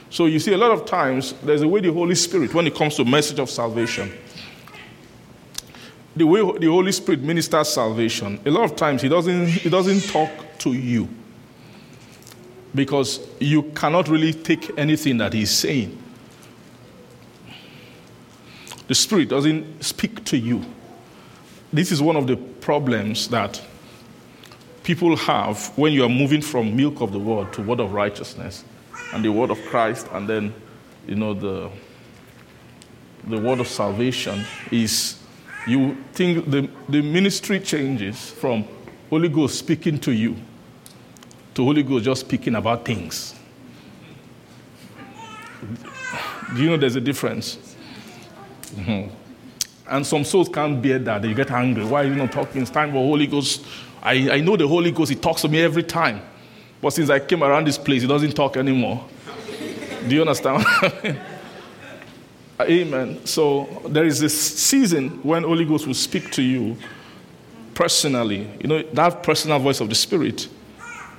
So 0.09 0.26
you 0.26 0.39
see, 0.39 0.51
a 0.51 0.57
lot 0.57 0.72
of 0.72 0.86
times 0.86 1.34
there's 1.41 1.61
a 1.61 1.67
way 1.67 1.80
the 1.80 1.93
Holy 1.93 2.15
Spirit, 2.15 2.53
when 2.53 2.67
it 2.67 2.76
comes 2.76 2.95
to 2.97 3.05
message 3.05 3.39
of 3.39 3.49
salvation, 3.49 4.11
the 6.17 6.28
way 6.28 6.41
the 6.41 6.67
Holy 6.67 6.91
Spirit 6.91 7.22
ministers 7.22 7.70
salvation, 7.70 8.41
a 8.45 8.51
lot 8.51 8.65
of 8.65 8.76
times 8.76 9.01
he 9.01 9.07
doesn't, 9.07 9.47
he 9.47 9.70
doesn't 9.70 10.01
talk 10.11 10.30
to 10.59 10.74
you 10.74 11.07
because 12.76 13.26
you 13.39 13.63
cannot 13.63 14.07
really 14.07 14.34
take 14.34 14.78
anything 14.78 15.17
that 15.17 15.34
he's 15.34 15.51
saying. 15.51 15.97
The 18.88 18.95
Spirit 18.95 19.30
doesn't 19.30 19.84
speak 19.84 20.24
to 20.26 20.38
you. 20.38 20.65
This 21.72 21.91
is 21.91 22.01
one 22.01 22.15
of 22.15 22.28
the 22.28 22.36
problems 22.36 23.28
that 23.30 23.61
people 24.84 25.15
have 25.15 25.72
when 25.78 25.93
you 25.93 26.03
are 26.03 26.09
moving 26.09 26.41
from 26.41 26.76
milk 26.76 27.01
of 27.01 27.11
the 27.11 27.20
word 27.20 27.53
to 27.53 27.61
word 27.61 27.80
of 27.80 27.93
righteousness 27.93 28.63
and 29.13 29.24
the 29.24 29.32
word 29.32 29.51
of 29.51 29.61
Christ 29.65 30.07
and 30.13 30.28
then 30.28 30.53
you 31.07 31.15
know 31.15 31.36
the 31.36 31.70
the 33.28 33.38
word 33.38 33.59
of 33.59 33.67
salvation 33.67 34.43
is 34.72 35.20
you 35.67 35.95
think 36.13 36.49
the, 36.49 36.67
the 36.88 37.01
ministry 37.01 37.59
changes 37.59 38.32
from 38.32 38.65
Holy 39.11 39.30
Ghost 39.30 39.59
speaking 39.59 39.99
to 39.99 40.11
you 40.11 40.36
to 41.60 41.66
Holy 41.66 41.84
Ghost 41.84 42.05
just 42.05 42.22
speaking 42.22 42.55
about 42.55 42.86
things. 42.86 43.36
Do 46.55 46.64
you 46.64 46.70
know 46.70 46.78
there's 46.78 46.95
a 46.95 47.01
difference? 47.01 47.76
Mm-hmm. 48.76 49.14
And 49.89 50.07
some 50.07 50.24
souls 50.24 50.47
can't 50.47 50.82
bear 50.82 50.99
that. 50.99 51.22
They 51.22 51.34
get 51.34 51.51
angry. 51.51 51.84
Why 51.84 52.03
are 52.03 52.05
you 52.05 52.16
not 52.16 52.32
talking? 52.32 52.62
It's 52.62 52.72
time 52.72 52.91
for 52.91 53.05
Holy 53.05 53.28
Ghost. 53.28 53.66
I, 54.01 54.32
I 54.32 54.39
know 54.39 54.55
the 54.55 54.70
Holy 54.70 54.91
Ghost, 54.91 55.10
He 55.10 55.18
talks 55.18 55.41
to 55.41 55.49
me 55.49 55.62
every 55.62 55.84
time. 55.84 56.22
But 56.82 56.91
since 56.91 57.10
I 57.10 57.20
came 57.20 57.43
around 57.43 57.68
this 57.68 57.78
place, 57.78 58.03
He 58.03 58.07
doesn't 58.07 58.32
talk 58.32 58.55
anymore. 58.55 59.05
Do 60.07 60.16
you 60.16 60.22
understand? 60.22 60.66
Amen. 62.62 63.26
So 63.26 63.82
there 63.86 64.05
is 64.05 64.22
this 64.22 64.60
season 64.60 65.10
when 65.24 65.43
Holy 65.43 65.66
Ghost 65.66 65.88
will 65.88 65.93
speak 65.93 66.32
to 66.32 66.41
you 66.41 66.78
personally. 67.74 68.49
You 68.62 68.68
know, 68.70 68.82
that 68.93 69.24
personal 69.24 69.60
voice 69.60 69.82
of 69.82 69.89
the 69.89 69.95
Spirit 69.95 70.47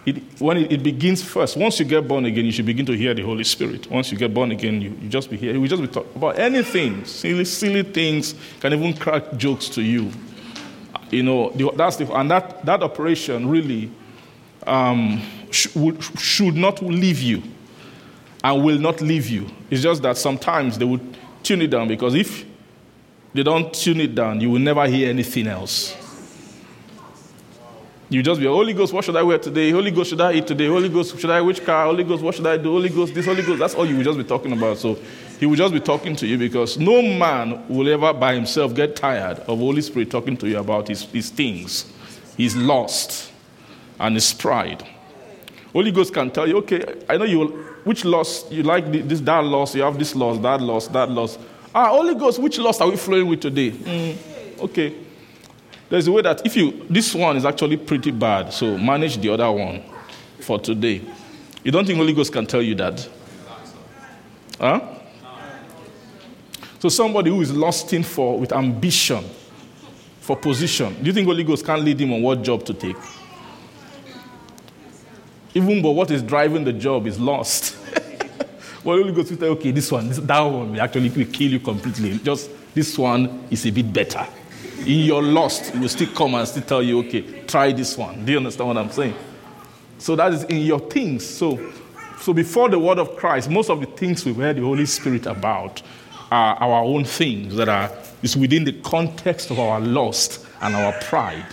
it, 0.07 0.41
when 0.41 0.57
it, 0.57 0.73
it, 0.73 0.83
begins 0.83 1.23
first, 1.23 1.57
once 1.57 1.79
you 1.79 1.85
get 1.85 2.09
born 2.09 2.25
again, 2.25 2.47
you 2.47 2.53
should 2.53 2.67
begin 2.67 2.87
to 2.87 2.93
hear 2.97 3.13
the 3.13 3.23
Holy 3.23 3.45
Spirit. 3.45 3.91
Once 3.91 4.11
you 4.11 4.17
get 4.17 4.33
born 4.33 4.51
again, 4.51 4.81
you, 4.81 4.97
you 5.01 5.09
just 5.09 5.29
be 5.29 5.37
here. 5.37 5.59
We 5.61 5.69
just 5.69 5.83
be 5.83 5.89
talking 5.89 6.13
about 6.17 6.39
anything, 6.39 7.05
silly, 7.05 7.45
silly 7.45 7.83
things, 7.83 8.35
can 8.61 8.73
even 8.73 8.95
crack 8.97 9.37
jokes 9.37 9.69
to 9.71 9.83
you. 9.83 10.11
You 11.11 11.23
know, 11.23 11.51
the, 11.51 11.71
that's 11.77 11.97
the, 11.97 12.11
and 12.15 12.31
that, 12.31 12.65
that 12.65 12.83
operation 12.83 13.49
really 13.49 13.91
um, 14.67 15.23
sh- 15.51 15.69
should 16.19 16.57
not 16.57 16.83
leave 16.83 17.21
you 17.21 17.43
and 18.43 18.65
will 18.65 18.79
not 18.79 19.01
leave 19.01 19.29
you. 19.29 19.49
It's 19.69 19.83
just 19.83 20.03
that 20.03 20.17
sometimes 20.17 20.79
they 20.79 20.85
would 20.85 21.17
tune 21.43 21.61
it 21.63 21.71
down 21.71 21.89
because 21.89 22.15
if 22.15 22.47
they 23.35 23.43
don't 23.43 23.73
tune 23.73 24.01
it 24.01 24.15
down, 24.15 24.41
you 24.41 24.51
will 24.51 24.61
never 24.61 24.87
hear 24.87 25.11
anything 25.11 25.47
else. 25.47 25.95
You 28.11 28.25
just 28.25 28.41
be, 28.41 28.47
Holy 28.47 28.73
Ghost, 28.73 28.93
what 28.93 29.05
should 29.05 29.15
I 29.15 29.23
wear 29.23 29.39
today? 29.39 29.71
Holy 29.71 29.93
Ghost, 29.93 30.11
should 30.11 30.21
I 30.21 30.33
eat 30.33 30.45
today? 30.45 30.67
Holy 30.67 30.89
Ghost, 30.89 31.17
should 31.17 31.31
I 31.31 31.41
which 31.41 31.65
car? 31.65 31.85
Holy 31.87 32.03
Ghost, 32.03 32.25
what 32.25 32.35
should 32.35 32.47
I 32.47 32.57
do? 32.57 32.73
Holy 32.73 32.89
Ghost, 32.89 33.15
this 33.15 33.25
Holy 33.25 33.43
Ghost. 33.43 33.61
That's 33.61 33.75
all 33.77 33.87
you 33.87 33.97
will 33.97 34.03
just 34.03 34.19
be 34.19 34.25
talking 34.25 34.51
about. 34.51 34.79
So 34.79 34.99
he 35.39 35.47
will 35.47 35.55
just 35.55 35.73
be 35.73 35.79
talking 35.79 36.17
to 36.17 36.27
you 36.27 36.37
because 36.37 36.77
no 36.77 37.01
man 37.03 37.65
will 37.69 37.89
ever 37.89 38.13
by 38.13 38.35
himself 38.35 38.75
get 38.75 38.97
tired 38.97 39.39
of 39.39 39.59
Holy 39.61 39.81
Spirit 39.81 40.11
talking 40.11 40.37
to 40.39 40.49
you 40.49 40.59
about 40.59 40.89
his, 40.89 41.05
his 41.05 41.31
things. 41.31 41.93
He's 42.37 42.57
lost 42.57 43.31
and 44.01 44.17
his 44.17 44.35
pride. 44.35 44.85
Holy 45.73 45.93
Ghost 45.93 46.13
can 46.13 46.33
tell 46.33 46.49
you, 46.49 46.57
okay, 46.59 46.83
I 47.09 47.17
know 47.17 47.25
you 47.25 47.47
which 47.85 48.05
loss 48.05 48.51
you 48.51 48.65
like 48.65 48.91
this, 48.91 49.21
that 49.21 49.45
loss, 49.45 49.77
you 49.77 49.83
have 49.83 49.97
this 49.97 50.17
loss, 50.17 50.37
that 50.39 50.61
loss, 50.61 50.89
that 50.89 51.09
loss. 51.09 51.39
Ah, 51.73 51.91
Holy 51.91 52.17
Ghost, 52.17 52.41
which 52.41 52.59
loss 52.59 52.81
are 52.81 52.91
we 52.91 52.97
flowing 52.97 53.29
with 53.29 53.41
today? 53.41 53.71
Mm. 53.71 54.63
okay, 54.63 54.95
there's 55.91 56.07
a 56.07 56.13
way 56.13 56.23
that 56.23 56.47
if 56.47 56.57
you, 56.57 56.87
this 56.89 57.15
one 57.15 57.37
is 57.37 57.45
actually 57.45 57.77
pretty 57.77 58.13
bad, 58.13 58.53
so 58.53 58.79
manage 58.79 59.19
the 59.19 59.29
other 59.29 59.51
one 59.51 59.83
for 60.39 60.59
today. 60.59 61.03
You 61.65 61.73
don't 61.73 61.85
think 61.85 61.99
Holy 61.99 62.15
Ghost 62.15 62.33
can 62.33 62.47
tell 62.47 62.63
you 62.63 62.77
that? 62.77 63.07
Huh? 64.59 64.81
So 66.79 66.89
somebody 66.89 67.31
who 67.31 67.41
is 67.43 67.55
lusting 67.55 68.05
for 68.05 68.39
with 68.39 68.53
ambition 68.53 69.25
for 70.21 70.37
position, 70.37 70.95
do 70.95 71.09
you 71.09 71.13
think 71.13 71.27
Holy 71.27 71.43
Ghost 71.43 71.67
can 71.67 71.85
lead 71.85 72.01
him 72.01 72.13
on 72.13 72.23
what 72.23 72.41
job 72.43 72.65
to 72.67 72.73
take? 72.73 72.97
Even 75.55 75.83
but 75.83 75.91
what 75.91 76.11
is 76.13 76.23
driving 76.23 76.63
the 76.63 76.73
job 76.73 77.09
is 77.09 77.19
lost. 77.19 77.77
well, 78.85 78.97
Holy 78.97 79.13
Ghost 79.13 79.33
will 79.33 79.39
say, 79.39 79.47
okay, 79.47 79.71
this 79.73 79.91
one, 79.91 80.07
this, 80.07 80.19
that 80.19 80.41
one 80.41 80.73
will 80.73 80.81
actually 80.81 81.09
will 81.11 81.27
kill 81.27 81.51
you 81.51 81.59
completely. 81.59 82.17
Just 82.19 82.49
this 82.75 82.97
one 82.97 83.49
is 83.51 83.67
a 83.67 83.71
bit 83.71 83.93
better. 83.93 84.25
In 84.81 85.05
your 85.05 85.23
lust, 85.23 85.73
he 85.73 85.79
will 85.79 85.89
still 85.89 86.09
come 86.15 86.35
and 86.35 86.49
still 86.49 86.63
tell 86.63 86.83
you, 86.83 87.01
okay, 87.01 87.43
try 87.47 87.73
this 87.73 87.97
one. 87.97 88.25
Do 88.25 88.33
you 88.33 88.39
understand 88.39 88.69
what 88.69 88.79
I'm 88.79 88.91
saying? 88.91 89.15
So 89.99 90.17
that 90.17 90.33
is 90.33 90.45
in 90.45 90.59
your 90.59 90.81
things. 90.81 91.27
So, 91.27 91.73
so 92.21 92.33
before 92.33 92.69
the 92.69 92.79
word 92.79 92.99
of 92.99 93.17
Christ, 93.17 93.51
most 93.51 93.69
of 93.69 93.81
the 93.81 93.87
things 93.87 94.25
we've 94.25 94.37
heard 94.37 94.57
the 94.57 94.63
Holy 94.63 94.87
Spirit 94.87 95.27
about 95.27 95.83
are 96.31 96.57
our 96.57 96.83
own 96.83 97.05
things 97.05 97.57
that 97.57 97.69
are 97.69 97.91
is 98.23 98.37
within 98.37 98.65
the 98.65 98.73
context 98.81 99.51
of 99.51 99.59
our 99.59 99.81
lust 99.81 100.47
and 100.63 100.75
our 100.75 100.93
pride 101.01 101.47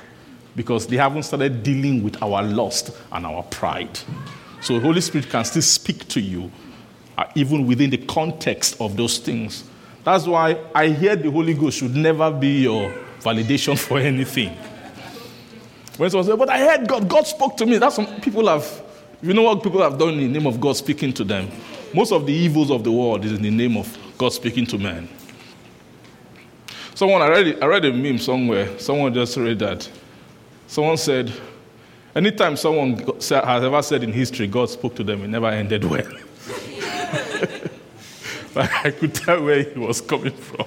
because 0.55 0.87
they 0.87 0.97
haven't 0.97 1.23
started 1.23 1.63
dealing 1.63 2.03
with 2.03 2.21
our 2.21 2.41
lust 2.43 2.91
and 3.11 3.25
our 3.25 3.43
pride. 3.43 3.99
So 4.61 4.73
the 4.75 4.79
Holy 4.79 5.01
Spirit 5.01 5.29
can 5.29 5.45
still 5.45 5.61
speak 5.61 6.07
to 6.09 6.19
you 6.19 6.51
uh, 7.17 7.25
even 7.35 7.67
within 7.67 7.89
the 7.89 7.97
context 7.97 8.79
of 8.79 8.97
those 8.97 9.17
things. 9.17 9.63
That's 10.03 10.25
why 10.25 10.57
I 10.73 10.87
hear 10.87 11.15
the 11.15 11.29
Holy 11.29 11.53
Ghost 11.53 11.79
should 11.79 11.95
never 11.95 12.31
be 12.31 12.63
your 12.63 12.93
validation 13.27 13.77
for 13.87 13.99
anything. 13.99 14.55
When 15.97 16.09
someone 16.09 16.25
says, 16.25 16.37
But 16.37 16.49
I 16.49 16.59
heard 16.59 16.87
God, 16.87 17.09
God 17.09 17.27
spoke 17.27 17.57
to 17.57 17.65
me. 17.65 17.77
That's 17.77 17.97
what 17.97 18.21
people 18.21 18.47
have, 18.47 18.83
you 19.21 19.33
know 19.33 19.43
what 19.43 19.63
people 19.63 19.81
have 19.81 19.97
done 19.97 20.13
in 20.13 20.19
the 20.19 20.39
name 20.39 20.47
of 20.47 20.61
God 20.61 20.77
speaking 20.77 21.11
to 21.13 21.23
them? 21.23 21.49
Most 21.93 22.11
of 22.11 22.25
the 22.25 22.33
evils 22.33 22.69
of 22.69 22.83
the 22.83 22.91
world 22.91 23.25
is 23.25 23.31
in 23.31 23.41
the 23.41 23.51
name 23.51 23.77
of 23.77 23.97
God 24.17 24.29
speaking 24.29 24.65
to 24.67 24.77
men. 24.77 25.09
Someone, 26.93 27.21
I 27.21 27.27
read, 27.29 27.63
I 27.63 27.65
read 27.67 27.85
a 27.85 27.93
meme 27.93 28.17
somewhere. 28.17 28.77
Someone 28.79 29.13
just 29.13 29.37
read 29.37 29.59
that. 29.59 29.89
Someone 30.67 30.97
said, 30.97 31.31
anytime 32.15 32.57
someone 32.57 32.97
has 32.97 33.31
ever 33.31 33.81
said 33.81 34.03
in 34.03 34.11
history 34.11 34.47
God 34.47 34.69
spoke 34.69 34.95
to 34.95 35.03
them, 35.03 35.23
it 35.23 35.27
never 35.27 35.47
ended 35.47 35.83
well. 35.85 36.01
but 38.53 38.69
I 38.83 38.91
could 38.91 39.13
tell 39.13 39.43
where 39.43 39.63
he 39.63 39.79
was 39.79 40.01
coming 40.01 40.33
from. 40.33 40.65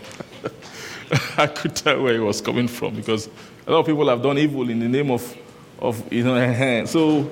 I 1.36 1.46
could 1.46 1.74
tell 1.74 2.02
where 2.02 2.14
he 2.14 2.20
was 2.20 2.40
coming 2.40 2.68
from 2.68 2.94
because 2.94 3.28
a 3.66 3.72
lot 3.72 3.80
of 3.80 3.86
people 3.86 4.08
have 4.08 4.22
done 4.22 4.38
evil 4.38 4.68
in 4.68 4.78
the 4.78 4.88
name 4.88 5.10
of, 5.10 5.36
of 5.78 6.12
you 6.12 6.24
know, 6.24 6.34
eh, 6.36 6.52
eh. 6.52 6.84
so 6.86 7.30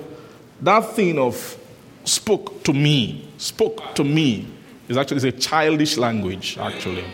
that 0.61 0.81
thing 0.95 1.17
of 1.17 1.57
spoke 2.03 2.63
to 2.63 2.73
me, 2.73 3.29
spoke 3.37 3.95
to 3.95 4.03
me 4.03 4.47
is 4.87 4.97
actually 4.97 5.29
a 5.29 5.31
childish 5.31 5.97
language, 5.97 6.57
actually. 6.57 7.05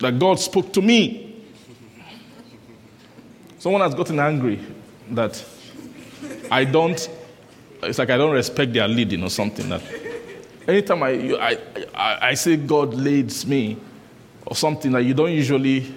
That 0.00 0.18
God 0.18 0.38
spoke 0.38 0.72
to 0.74 0.82
me. 0.82 1.44
Someone 3.58 3.82
has 3.82 3.94
gotten 3.94 4.18
angry 4.20 4.60
that 5.10 5.42
I 6.50 6.64
don't, 6.64 7.08
it's 7.82 7.98
like 7.98 8.10
I 8.10 8.16
don't 8.16 8.32
respect 8.32 8.72
their 8.72 8.86
leading 8.86 9.22
or 9.22 9.30
something. 9.30 9.68
That 9.68 9.82
anytime 10.66 11.02
I, 11.02 11.10
I, 11.10 11.58
I, 11.94 12.28
I 12.28 12.34
say 12.34 12.56
God 12.56 12.94
leads 12.94 13.46
me 13.46 13.78
or 14.48 14.56
something 14.56 14.90
that 14.92 15.04
you 15.04 15.12
don't 15.12 15.30
usually 15.30 15.94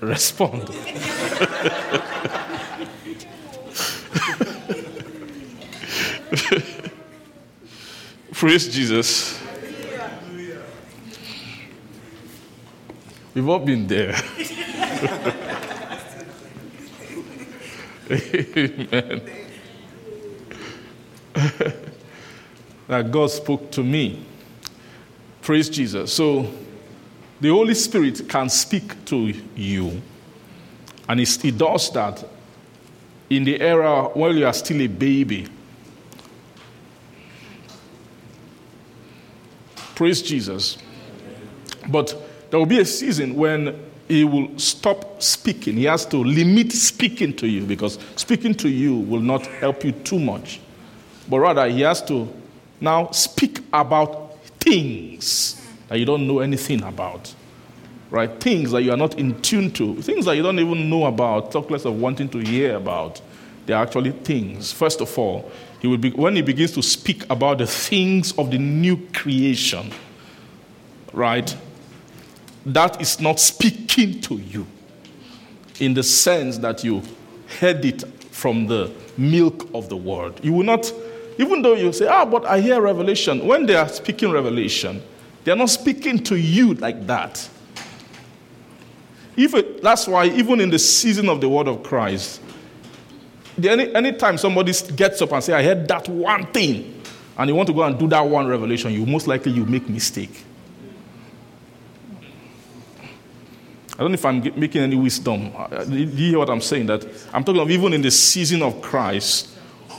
respond. 0.00 0.66
Praise 8.32 8.68
Jesus. 8.68 9.38
We've 13.34 13.46
all 13.46 13.58
been 13.58 13.86
there. 13.86 14.14
Amen. 18.10 19.20
that 22.88 23.10
God 23.10 23.30
spoke 23.30 23.70
to 23.72 23.82
me. 23.82 24.24
Praise 25.42 25.68
Jesus. 25.68 26.14
So 26.14 26.50
the 27.40 27.48
Holy 27.48 27.74
Spirit 27.74 28.28
can 28.28 28.48
speak 28.48 29.04
to 29.06 29.32
you. 29.54 30.00
And 31.08 31.20
He 31.20 31.50
does 31.50 31.90
that 31.92 32.24
in 33.28 33.44
the 33.44 33.60
era 33.60 34.04
while 34.14 34.34
you 34.34 34.46
are 34.46 34.52
still 34.52 34.80
a 34.80 34.86
baby. 34.86 35.48
Praise 39.94 40.22
Jesus. 40.22 40.78
But 41.88 42.14
there 42.50 42.58
will 42.58 42.66
be 42.66 42.80
a 42.80 42.84
season 42.84 43.34
when 43.34 43.82
he 44.08 44.24
will 44.24 44.56
stop 44.58 45.22
speaking. 45.22 45.76
He 45.76 45.84
has 45.84 46.06
to 46.06 46.18
limit 46.18 46.72
speaking 46.72 47.34
to 47.36 47.48
you 47.48 47.64
because 47.64 47.98
speaking 48.14 48.54
to 48.54 48.68
you 48.68 48.96
will 48.96 49.20
not 49.20 49.46
help 49.46 49.84
you 49.84 49.92
too 49.92 50.18
much. 50.18 50.60
But 51.28 51.40
rather, 51.40 51.68
he 51.68 51.80
has 51.80 52.02
to 52.04 52.32
now 52.80 53.10
speak 53.10 53.60
about 53.72 54.36
things 54.60 55.65
that 55.88 55.98
you 55.98 56.04
don't 56.04 56.26
know 56.26 56.40
anything 56.40 56.82
about. 56.82 57.34
Right? 58.08 58.30
Things 58.40 58.70
that 58.70 58.82
you 58.82 58.92
are 58.92 58.96
not 58.96 59.18
in 59.18 59.40
tune 59.42 59.72
to, 59.72 60.00
things 60.00 60.26
that 60.26 60.36
you 60.36 60.42
don't 60.42 60.58
even 60.58 60.88
know 60.88 61.06
about, 61.06 61.50
talk 61.50 61.70
less 61.70 61.84
of 61.84 62.00
wanting 62.00 62.28
to 62.30 62.38
hear 62.38 62.76
about. 62.76 63.20
They're 63.66 63.76
actually 63.76 64.12
things. 64.12 64.72
First 64.72 65.00
of 65.00 65.18
all, 65.18 65.50
he 65.80 65.88
will 65.88 65.98
be, 65.98 66.10
when 66.10 66.36
he 66.36 66.42
begins 66.42 66.70
to 66.72 66.82
speak 66.82 67.28
about 67.28 67.58
the 67.58 67.66
things 67.66 68.32
of 68.38 68.50
the 68.52 68.58
new 68.58 68.96
creation, 69.12 69.90
right? 71.12 71.54
That 72.64 73.00
is 73.00 73.20
not 73.20 73.40
speaking 73.40 74.20
to 74.22 74.36
you 74.36 74.66
in 75.80 75.94
the 75.94 76.02
sense 76.02 76.58
that 76.58 76.84
you 76.84 77.02
heard 77.58 77.84
it 77.84 78.04
from 78.30 78.66
the 78.66 78.92
milk 79.16 79.68
of 79.74 79.88
the 79.88 79.96
word. 79.96 80.38
You 80.44 80.52
will 80.52 80.64
not, 80.64 80.92
even 81.38 81.62
though 81.62 81.74
you 81.74 81.92
say, 81.92 82.06
ah, 82.06 82.24
but 82.24 82.44
I 82.44 82.60
hear 82.60 82.80
revelation, 82.80 83.46
when 83.46 83.66
they 83.66 83.74
are 83.74 83.88
speaking 83.88 84.30
revelation, 84.30 85.02
they 85.46 85.52
are 85.52 85.56
not 85.56 85.70
speaking 85.70 86.18
to 86.24 86.34
you 86.34 86.74
like 86.74 87.06
that. 87.06 87.48
It, 89.36 89.80
that's 89.80 90.08
why, 90.08 90.24
even 90.24 90.60
in 90.60 90.70
the 90.70 90.78
season 90.80 91.28
of 91.28 91.40
the 91.40 91.48
word 91.48 91.68
of 91.68 91.84
Christ, 91.84 92.40
any, 93.62 93.94
anytime 93.94 94.38
somebody 94.38 94.72
gets 94.96 95.22
up 95.22 95.30
and 95.30 95.44
say, 95.44 95.52
I 95.52 95.62
heard 95.62 95.86
that 95.86 96.08
one 96.08 96.46
thing, 96.46 97.00
and 97.38 97.48
you 97.48 97.54
want 97.54 97.68
to 97.68 97.72
go 97.72 97.84
and 97.84 97.96
do 97.96 98.08
that 98.08 98.22
one 98.22 98.48
revelation, 98.48 98.92
you 98.92 99.06
most 99.06 99.28
likely 99.28 99.52
you 99.52 99.64
make 99.66 99.88
mistake. 99.88 100.44
I 103.92 103.98
don't 103.98 104.10
know 104.10 104.14
if 104.14 104.24
I'm 104.24 104.42
making 104.58 104.82
any 104.82 104.96
wisdom. 104.96 105.52
Uh, 105.56 105.84
do 105.84 105.96
you 105.96 106.06
hear 106.08 106.38
what 106.40 106.50
I'm 106.50 106.60
saying? 106.60 106.86
That 106.86 107.06
I'm 107.32 107.44
talking 107.44 107.60
of 107.60 107.70
even 107.70 107.92
in 107.92 108.02
the 108.02 108.10
season 108.10 108.62
of 108.62 108.82
Christ, 108.82 109.50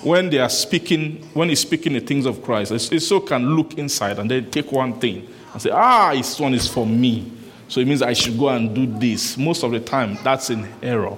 when 0.03 0.29
they 0.29 0.39
are 0.39 0.49
speaking, 0.49 1.25
when 1.33 1.47
he's 1.47 1.61
speaking 1.61 1.93
the 1.93 2.01
things 2.01 2.25
of 2.25 2.43
Christ, 2.43 2.73
it 2.91 2.99
so 2.99 3.21
can 3.21 3.55
look 3.55 3.77
inside 3.77 4.19
and 4.19 4.29
then 4.29 4.51
take 4.51 4.73
one 4.73 4.99
thing 4.99 5.25
and 5.57 5.61
say, 5.63 5.71
ah, 5.71 6.13
this 6.13 6.39
one 6.39 6.53
is 6.53 6.67
for 6.67 6.85
me. 6.85 7.31
So 7.67 7.79
it 7.79 7.87
means 7.87 8.01
I 8.01 8.13
should 8.13 8.37
go 8.37 8.49
and 8.49 8.73
do 8.75 8.85
this. 8.85 9.37
Most 9.37 9.63
of 9.63 9.71
the 9.71 9.79
time, 9.79 10.17
that's 10.23 10.49
an 10.49 10.67
error 10.83 11.17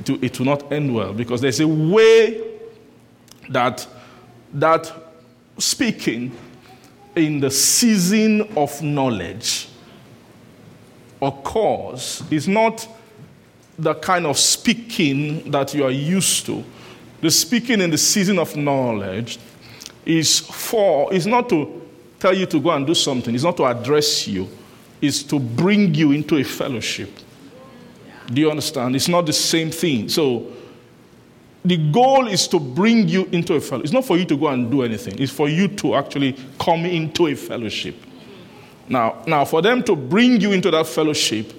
it, 0.00 0.24
it 0.24 0.38
will 0.38 0.46
not 0.46 0.72
end 0.72 0.94
well 0.94 1.12
because 1.12 1.40
there's 1.40 1.60
a 1.60 1.68
way 1.68 2.42
that 3.48 3.86
that 4.54 4.92
speaking 5.58 6.36
in 7.16 7.40
the 7.40 7.50
season 7.50 8.42
of 8.56 8.82
knowledge 8.82 9.68
occurs 11.20 12.22
is 12.30 12.48
not 12.48 12.88
the 13.78 13.94
kind 13.94 14.26
of 14.26 14.38
speaking 14.38 15.50
that 15.50 15.74
you 15.74 15.84
are 15.84 15.90
used 15.90 16.46
to. 16.46 16.64
The 17.20 17.30
speaking 17.30 17.80
in 17.80 17.90
the 17.90 17.98
season 17.98 18.38
of 18.38 18.56
knowledge 18.56 19.38
is 20.06 20.40
for 20.40 21.12
is 21.12 21.26
not 21.26 21.48
to 21.50 21.79
tell 22.20 22.36
you 22.36 22.46
to 22.46 22.60
go 22.60 22.70
and 22.70 22.86
do 22.86 22.94
something, 22.94 23.34
it's 23.34 23.42
not 23.42 23.56
to 23.56 23.64
address 23.64 24.28
you, 24.28 24.48
it's 25.00 25.22
to 25.24 25.40
bring 25.40 25.94
you 25.94 26.12
into 26.12 26.36
a 26.36 26.44
fellowship. 26.44 27.10
Do 28.32 28.40
you 28.40 28.50
understand? 28.50 28.94
It's 28.94 29.08
not 29.08 29.26
the 29.26 29.32
same 29.32 29.70
thing. 29.70 30.08
So, 30.08 30.52
the 31.64 31.76
goal 31.90 32.28
is 32.28 32.46
to 32.48 32.60
bring 32.60 33.08
you 33.08 33.24
into 33.32 33.54
a 33.54 33.60
fellowship. 33.60 33.84
It's 33.84 33.92
not 33.92 34.04
for 34.04 34.16
you 34.16 34.24
to 34.26 34.36
go 34.36 34.48
and 34.48 34.70
do 34.70 34.82
anything, 34.82 35.18
it's 35.18 35.32
for 35.32 35.48
you 35.48 35.66
to 35.68 35.96
actually 35.96 36.36
come 36.58 36.84
into 36.84 37.26
a 37.26 37.34
fellowship. 37.34 37.96
Now, 38.88 39.22
now 39.26 39.44
for 39.44 39.62
them 39.62 39.82
to 39.84 39.96
bring 39.96 40.40
you 40.40 40.52
into 40.52 40.70
that 40.70 40.86
fellowship, 40.86 41.52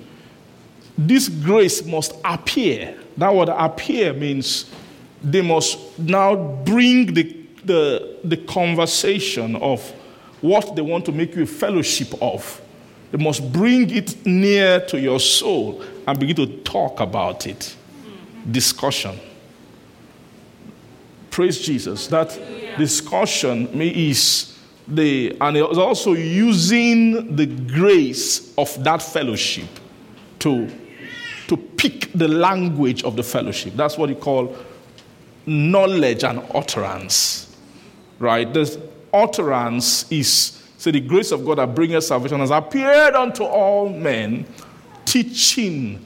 this 0.97 1.28
grace 1.30 1.84
must 1.86 2.14
appear. 2.24 2.97
That 3.18 3.34
word 3.34 3.49
appear 3.49 4.14
means 4.14 4.70
they 5.24 5.41
must 5.41 5.97
now 5.97 6.36
bring 6.36 7.14
the, 7.14 7.38
the, 7.64 8.18
the 8.24 8.38
conversation 8.38 9.55
of 9.55 9.93
what 10.42 10.76
they 10.76 10.82
want 10.82 11.06
to 11.06 11.12
make 11.12 11.36
you 11.36 11.44
a 11.44 11.48
fellowship 11.48 12.14
of 12.22 12.62
They 13.12 13.18
must 13.18 13.52
bring 13.52 13.89
it 13.89 14.26
near 14.26 14.86
to 14.88 15.00
your 15.00 15.20
soul 15.20 15.84
and 16.08 16.18
begin 16.18 16.36
to 16.38 16.48
talk 16.64 17.02
about 17.02 17.46
it. 17.46 17.76
Discussion. 18.50 19.20
Praise 21.30 21.60
Jesus. 21.60 22.08
That 22.08 22.39
discussion 22.78 23.68
is 23.82 24.58
the, 24.88 25.38
and 25.42 25.58
it 25.58 25.68
was 25.68 25.78
also 25.78 26.14
using 26.14 27.36
the 27.36 27.46
grace 27.46 28.54
of 28.58 28.82
that 28.84 29.02
fellowship 29.02 29.68
to, 30.39 30.70
to 31.48 31.58
pick 31.58 32.12
the 32.14 32.28
language 32.28 33.04
of 33.04 33.16
the 33.16 33.24
fellowship. 33.24 33.74
That's 33.76 33.98
what 33.98 34.10
you 34.10 34.16
call 34.16 34.56
knowledge 35.46 36.24
and 36.24 36.44
utterance. 36.54 37.56
Right? 38.20 38.52
The 38.52 38.82
utterance 39.14 40.12
is 40.12 40.62
so 40.82 40.89
the 40.89 40.99
grace 40.99 41.32
of 41.32 41.45
God 41.45 41.59
that 41.59 41.76
bringeth 41.76 42.05
salvation 42.05 42.39
has 42.39 42.49
appeared 42.49 43.14
unto 43.14 43.43
all 43.43 43.88
men, 43.88 44.47
teaching 45.05 46.03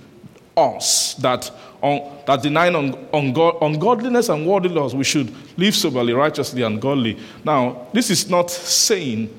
us 0.58 1.14
that 1.14 1.50
on, 1.82 2.12
that 2.26 2.42
denying 2.42 2.76
un, 2.76 2.92
ungod, 3.14 3.62
ungodliness 3.62 4.28
and 4.28 4.46
worldly 4.46 4.72
laws, 4.72 4.94
we 4.94 5.06
should 5.06 5.34
live 5.58 5.74
soberly, 5.74 6.12
righteously, 6.12 6.64
and 6.64 6.82
godly. 6.82 7.18
Now, 7.46 7.88
this 7.94 8.10
is 8.10 8.30
not 8.30 8.52
saying, 8.52 9.34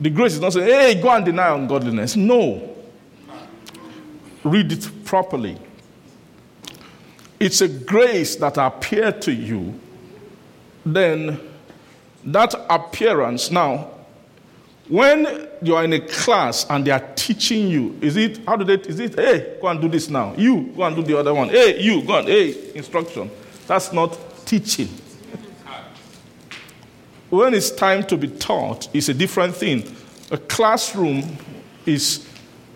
the 0.00 0.08
grace 0.08 0.32
is 0.32 0.40
not 0.40 0.54
saying, 0.54 0.68
hey, 0.68 1.02
go 1.02 1.10
and 1.10 1.24
deny 1.24 1.54
ungodliness. 1.54 2.16
No. 2.16 2.74
Read 4.42 4.72
it 4.72 4.88
properly. 5.04 5.58
It's 7.38 7.60
a 7.60 7.68
grace 7.68 8.36
that 8.36 8.56
appeared 8.56 9.20
to 9.22 9.32
you. 9.32 9.78
Then 10.86 11.51
that 12.24 12.54
appearance, 12.68 13.50
now, 13.50 13.90
when 14.88 15.48
you 15.62 15.74
are 15.74 15.84
in 15.84 15.92
a 15.92 16.00
class 16.00 16.66
and 16.68 16.84
they 16.84 16.90
are 16.90 17.04
teaching 17.14 17.68
you, 17.68 17.98
is 18.00 18.16
it, 18.16 18.40
how 18.46 18.56
do 18.56 18.64
they, 18.64 18.74
is 18.88 19.00
it, 19.00 19.14
hey, 19.14 19.56
go 19.60 19.68
and 19.68 19.80
do 19.80 19.88
this 19.88 20.08
now. 20.08 20.34
You, 20.36 20.72
go 20.76 20.82
and 20.84 20.96
do 20.96 21.02
the 21.02 21.18
other 21.18 21.32
one. 21.32 21.48
Hey, 21.48 21.80
you, 21.80 22.02
go 22.02 22.18
and, 22.18 22.28
hey, 22.28 22.72
instruction. 22.74 23.30
That's 23.66 23.92
not 23.92 24.18
teaching. 24.44 24.88
when 27.30 27.54
it's 27.54 27.70
time 27.70 28.04
to 28.04 28.16
be 28.16 28.28
taught, 28.28 28.88
it's 28.92 29.08
a 29.08 29.14
different 29.14 29.54
thing. 29.54 29.94
A 30.30 30.38
classroom 30.38 31.36
is 31.86 32.26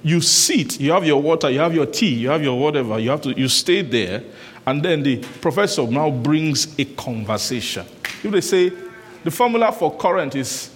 you 0.03 0.21
sit, 0.21 0.81
you 0.81 0.93
have 0.93 1.05
your 1.05 1.21
water, 1.21 1.51
you 1.51 1.59
have 1.59 1.75
your 1.75 1.87
tea, 1.87 2.15
you 2.15 2.29
have 2.29 2.43
your 2.43 2.59
whatever, 2.59 2.99
you 2.99 3.11
have 3.11 3.23
to, 3.23 3.39
you 3.39 3.49
stay 3.49 3.83
there, 3.83 4.23
and 4.65 4.83
then 4.83 5.03
the 5.03 5.19
professor 5.41 5.87
now 5.87 6.11
brings 6.11 6.79
a 6.79 6.85
conversation. 6.85 7.85
If 8.23 8.31
they 8.31 8.41
say 8.41 8.73
the 9.27 9.31
formula 9.33 9.73
for 9.73 9.93
current 9.97 10.37
is 10.37 10.71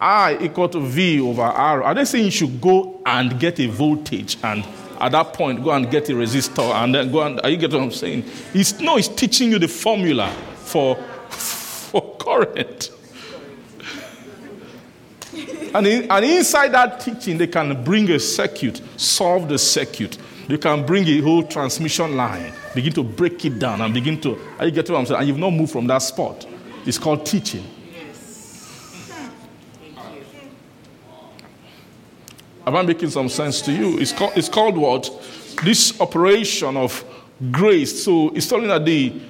I 0.00 0.38
equal 0.40 0.70
to 0.70 0.80
V 0.80 1.20
over 1.20 1.42
R. 1.42 1.82
Are 1.82 1.94
they 1.94 2.06
saying 2.06 2.24
you 2.24 2.30
should 2.30 2.58
go 2.58 2.98
and 3.04 3.38
get 3.38 3.60
a 3.60 3.66
voltage 3.66 4.38
and 4.42 4.66
at 4.98 5.12
that 5.12 5.34
point 5.34 5.62
go 5.62 5.70
and 5.72 5.90
get 5.90 6.08
a 6.08 6.12
resistor 6.12 6.74
and 6.76 6.94
then 6.94 7.12
go 7.12 7.20
and 7.20 7.38
are 7.42 7.50
you 7.50 7.58
getting 7.58 7.76
what 7.76 7.84
I'm 7.84 7.90
saying? 7.90 8.24
It's 8.54 8.80
no, 8.80 8.96
it's 8.96 9.08
teaching 9.08 9.50
you 9.50 9.58
the 9.58 9.68
formula 9.68 10.30
for, 10.56 10.96
for 10.96 12.16
current. 12.16 12.90
And, 15.72 15.86
in, 15.86 16.10
and 16.10 16.24
inside 16.24 16.72
that 16.72 16.98
teaching, 16.98 17.38
they 17.38 17.46
can 17.46 17.84
bring 17.84 18.10
a 18.10 18.18
circuit, 18.18 18.82
solve 18.96 19.48
the 19.48 19.56
circuit. 19.56 20.18
You 20.48 20.58
can 20.58 20.84
bring 20.84 21.06
a 21.06 21.20
whole 21.20 21.44
transmission 21.44 22.16
line, 22.16 22.52
begin 22.74 22.92
to 22.94 23.04
break 23.04 23.44
it 23.44 23.60
down, 23.60 23.80
and 23.80 23.94
begin 23.94 24.20
to. 24.22 24.36
Are 24.58 24.66
you 24.66 24.72
getting 24.72 24.94
what 24.94 24.98
I'm 24.98 25.06
saying? 25.06 25.20
And 25.20 25.28
you've 25.28 25.38
not 25.38 25.50
moved 25.50 25.70
from 25.70 25.86
that 25.86 25.98
spot. 25.98 26.44
It's 26.86 26.98
called 26.98 27.24
teaching. 27.24 27.64
Am 32.66 32.76
I 32.76 32.82
making 32.82 33.10
some 33.10 33.28
sense 33.28 33.60
to 33.62 33.72
you? 33.72 33.98
It's 33.98 34.12
called, 34.12 34.32
it's 34.36 34.48
called 34.48 34.76
what? 34.76 35.10
This 35.64 35.98
operation 36.00 36.76
of 36.76 37.04
grace. 37.50 38.04
So 38.04 38.30
it's 38.30 38.48
telling 38.48 38.68
that 38.68 38.84
the, 38.84 39.20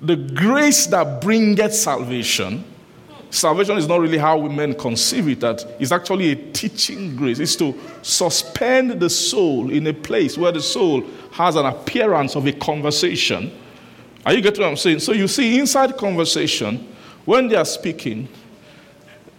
the 0.00 0.16
grace 0.16 0.86
that 0.86 1.20
bringeth 1.20 1.74
salvation, 1.74 2.64
salvation 3.30 3.76
is 3.76 3.88
not 3.88 4.00
really 4.00 4.18
how 4.18 4.38
we 4.38 4.48
men 4.48 4.74
conceive 4.74 5.28
it, 5.28 5.40
that 5.40 5.64
it's 5.80 5.92
actually 5.92 6.30
a 6.30 6.36
teaching 6.52 7.16
grace. 7.16 7.38
It's 7.38 7.56
to 7.56 7.78
suspend 8.02 9.00
the 9.00 9.10
soul 9.10 9.70
in 9.70 9.86
a 9.88 9.92
place 9.92 10.38
where 10.38 10.52
the 10.52 10.62
soul 10.62 11.02
has 11.32 11.56
an 11.56 11.66
appearance 11.66 12.36
of 12.36 12.46
a 12.46 12.52
conversation. 12.52 13.52
Are 14.24 14.32
you 14.32 14.40
getting 14.40 14.62
what 14.62 14.70
I'm 14.70 14.76
saying? 14.76 15.00
So 15.00 15.12
you 15.12 15.28
see, 15.28 15.58
inside 15.58 15.96
conversation, 15.96 16.94
when 17.24 17.48
they 17.48 17.56
are 17.56 17.64
speaking, 17.64 18.28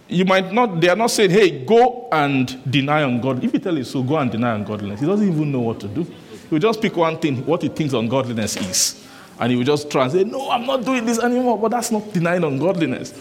you 0.08 0.24
might 0.24 0.52
not, 0.52 0.80
they 0.80 0.88
are 0.88 0.96
not 0.96 1.10
saying, 1.10 1.30
hey, 1.30 1.64
go 1.64 2.08
and 2.10 2.70
deny 2.70 3.02
ungodliness. 3.02 3.48
If 3.48 3.54
you 3.54 3.60
tell 3.60 3.76
him 3.76 3.84
so, 3.84 4.02
go 4.02 4.16
and 4.16 4.30
deny 4.30 4.54
ungodliness, 4.54 5.00
he 5.00 5.06
doesn't 5.06 5.28
even 5.28 5.52
know 5.52 5.60
what 5.60 5.80
to 5.80 5.88
do. 5.88 6.04
He 6.04 6.48
will 6.50 6.58
just 6.58 6.80
pick 6.80 6.96
one 6.96 7.18
thing, 7.18 7.44
what 7.44 7.60
he 7.62 7.68
thinks 7.68 7.92
ungodliness 7.92 8.56
is. 8.56 9.06
And 9.38 9.52
he 9.52 9.56
will 9.56 9.64
just 9.64 9.90
try 9.90 10.04
and 10.04 10.12
say, 10.12 10.24
no, 10.24 10.50
I'm 10.50 10.66
not 10.66 10.84
doing 10.84 11.04
this 11.04 11.18
anymore. 11.18 11.58
But 11.58 11.68
that's 11.68 11.90
not 11.90 12.12
denying 12.12 12.42
ungodliness. 12.42 13.14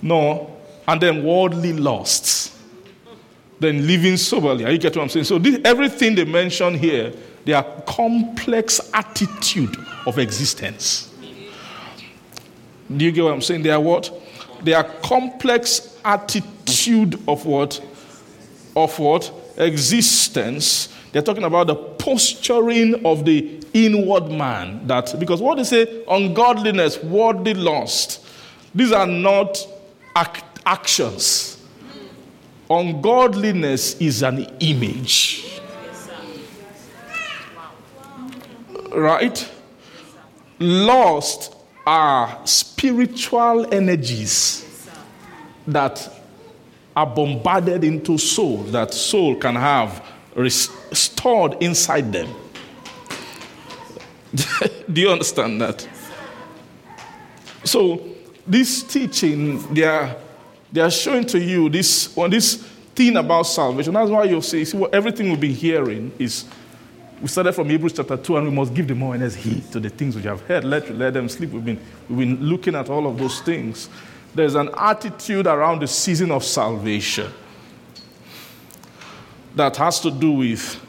No. 0.00 0.56
And 0.88 1.00
then 1.00 1.22
worldly 1.22 1.74
lusts. 1.74 2.58
Then 3.60 3.86
living 3.86 4.16
soberly. 4.16 4.64
Are 4.64 4.72
you 4.72 4.78
getting 4.78 4.98
what 4.98 5.04
I'm 5.04 5.08
saying? 5.10 5.26
So 5.26 5.38
this, 5.38 5.60
everything 5.64 6.14
they 6.16 6.24
mention 6.24 6.74
here, 6.74 7.12
they 7.44 7.52
are 7.52 7.64
complex 7.86 8.90
attitude 8.92 9.76
of 10.06 10.18
existence. 10.18 11.12
Do 12.96 13.04
you 13.04 13.12
get 13.12 13.22
what 13.22 13.34
I'm 13.34 13.42
saying? 13.42 13.62
They 13.62 13.70
are 13.70 13.80
what? 13.80 14.12
They 14.62 14.74
are 14.74 14.84
complex 14.84 15.98
attitude 16.04 17.20
of 17.28 17.44
what? 17.44 17.82
Of 18.76 18.98
what? 18.98 19.32
Existence. 19.56 20.88
They're 21.12 21.22
talking 21.22 21.44
about 21.44 21.66
the 21.66 21.74
posturing 21.74 23.04
of 23.04 23.24
the 23.24 23.62
inward 23.74 24.30
man. 24.30 24.86
That 24.86 25.14
because 25.18 25.42
what 25.42 25.56
they 25.56 25.64
say, 25.64 26.04
ungodliness, 26.08 27.02
worldly 27.02 27.54
lust, 27.54 28.24
these 28.74 28.92
are 28.92 29.06
not 29.06 29.66
act, 30.14 30.60
actions. 30.64 31.58
Ungodliness 32.70 34.00
is 34.00 34.22
an 34.22 34.46
image. 34.60 35.60
Right? 38.94 39.50
Lust 40.58 41.56
are 41.86 42.40
spiritual 42.44 43.72
energies 43.72 44.88
that 45.66 46.08
are 46.94 47.06
bombarded 47.06 47.84
into 47.84 48.18
soul, 48.18 48.58
that 48.64 48.92
soul 48.92 49.36
can 49.36 49.54
have 49.54 50.04
restored 50.34 51.56
inside 51.62 52.12
them. 52.12 52.28
Do 54.92 55.00
you 55.00 55.10
understand 55.10 55.60
that? 55.60 55.86
So, 57.64 58.02
this 58.46 58.82
teaching, 58.82 59.72
they 59.72 59.84
are, 59.84 60.16
they 60.72 60.80
are 60.80 60.90
showing 60.90 61.24
to 61.26 61.38
you 61.38 61.68
this, 61.68 62.14
well, 62.16 62.28
this 62.28 62.56
thing 62.94 63.16
about 63.16 63.42
salvation. 63.42 63.94
That's 63.94 64.10
why 64.10 64.24
you'll 64.24 64.42
see, 64.42 64.64
see 64.64 64.76
what 64.76 64.94
everything 64.94 65.30
we've 65.30 65.40
been 65.40 65.54
hearing 65.54 66.12
is 66.18 66.44
we 67.22 67.28
started 67.28 67.52
from 67.52 67.70
Hebrews 67.70 67.94
chapter 67.94 68.16
2, 68.16 68.36
and 68.36 68.48
we 68.48 68.52
must 68.54 68.74
give 68.74 68.88
the 68.88 68.94
more 68.94 69.14
earnest 69.14 69.36
heed 69.36 69.70
to 69.72 69.80
the 69.80 69.88
things 69.88 70.14
which 70.14 70.24
you 70.24 70.30
have 70.30 70.42
heard. 70.42 70.64
Let, 70.64 70.94
let 70.94 71.14
them 71.14 71.28
sleep. 71.28 71.50
We've 71.50 71.64
been, 71.64 71.80
we've 72.10 72.18
been 72.18 72.44
looking 72.44 72.74
at 72.74 72.90
all 72.90 73.06
of 73.06 73.16
those 73.16 73.40
things 73.40 73.88
there's 74.34 74.54
an 74.54 74.70
attitude 74.76 75.46
around 75.46 75.80
the 75.80 75.86
season 75.86 76.30
of 76.30 76.44
salvation 76.44 77.30
that 79.54 79.76
has 79.76 80.00
to 80.00 80.10
do 80.10 80.32
with 80.32 80.80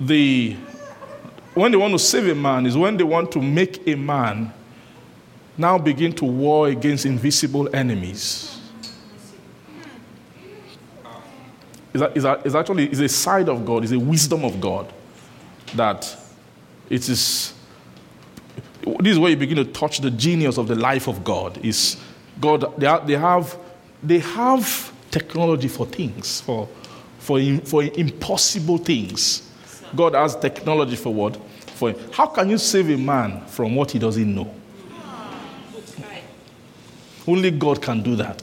the 0.00 0.56
when 1.54 1.70
they 1.70 1.76
want 1.76 1.92
to 1.92 1.98
save 1.98 2.28
a 2.28 2.34
man 2.34 2.66
is 2.66 2.76
when 2.76 2.96
they 2.96 3.04
want 3.04 3.30
to 3.30 3.40
make 3.40 3.86
a 3.86 3.94
man 3.94 4.52
now 5.56 5.76
begin 5.76 6.12
to 6.12 6.24
war 6.24 6.68
against 6.68 7.04
invisible 7.04 7.74
enemies. 7.74 8.59
Is, 11.92 12.02
is, 12.14 12.24
is 12.44 12.54
actually 12.54 12.90
is 12.90 13.00
a 13.00 13.08
side 13.08 13.48
of 13.48 13.64
God, 13.64 13.84
is 13.84 13.92
a 13.92 13.98
wisdom 13.98 14.44
of 14.44 14.60
God 14.60 14.92
that 15.74 16.16
it 16.88 17.08
is 17.08 17.54
this 19.00 19.12
is 19.12 19.18
where 19.18 19.30
you 19.30 19.36
begin 19.36 19.56
to 19.56 19.64
touch 19.64 19.98
the 19.98 20.10
genius 20.10 20.58
of 20.58 20.68
the 20.68 20.74
life 20.74 21.06
of 21.06 21.22
God. 21.22 21.58
Is 21.64 21.96
God, 22.40 22.78
they, 22.78 22.86
are, 22.86 23.04
they, 23.04 23.14
have, 23.14 23.56
they 24.02 24.18
have 24.20 24.92
technology 25.10 25.68
for 25.68 25.86
things, 25.86 26.40
for, 26.40 26.68
for, 27.18 27.40
for 27.64 27.82
impossible 27.82 28.78
things. 28.78 29.48
God 29.94 30.14
has 30.14 30.36
technology 30.36 30.96
for 30.96 31.12
what? 31.12 31.36
For 31.74 31.94
how 32.12 32.26
can 32.26 32.48
you 32.50 32.58
save 32.58 32.90
a 32.90 32.96
man 32.96 33.44
from 33.46 33.74
what 33.74 33.90
he 33.90 33.98
doesn't 33.98 34.34
know? 34.34 34.52
Ah, 34.92 35.42
Only 37.26 37.50
God 37.50 37.82
can 37.82 38.02
do 38.02 38.16
that. 38.16 38.42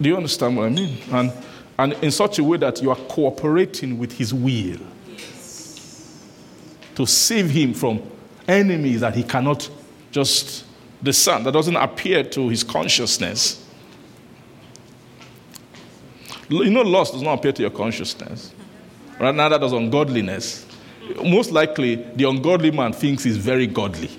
Do 0.00 0.08
you 0.08 0.16
understand 0.16 0.56
what 0.56 0.66
I 0.66 0.68
mean? 0.70 0.98
And, 1.10 1.32
and 1.78 1.92
in 1.94 2.10
such 2.10 2.38
a 2.38 2.44
way 2.44 2.58
that 2.58 2.82
you 2.82 2.90
are 2.90 2.96
cooperating 2.96 3.98
with 3.98 4.12
his 4.12 4.34
will 4.34 4.78
to 6.94 7.06
save 7.06 7.50
him 7.50 7.74
from 7.74 8.02
enemies 8.46 9.00
that 9.00 9.14
he 9.14 9.22
cannot 9.22 9.68
just 10.10 10.64
discern, 11.02 11.42
that 11.44 11.52
doesn't 11.52 11.76
appear 11.76 12.22
to 12.22 12.48
his 12.48 12.62
consciousness. 12.62 13.60
You 16.48 16.70
know, 16.70 16.82
lust 16.82 17.12
does 17.12 17.22
not 17.22 17.38
appear 17.38 17.52
to 17.52 17.62
your 17.62 17.70
consciousness. 17.70 18.52
Right? 19.18 19.34
Neither 19.34 19.58
does 19.58 19.72
ungodliness. 19.72 20.66
Most 21.22 21.50
likely, 21.50 21.96
the 21.96 22.28
ungodly 22.28 22.70
man 22.70 22.92
thinks 22.92 23.24
he's 23.24 23.36
very 23.36 23.66
godly. 23.66 24.10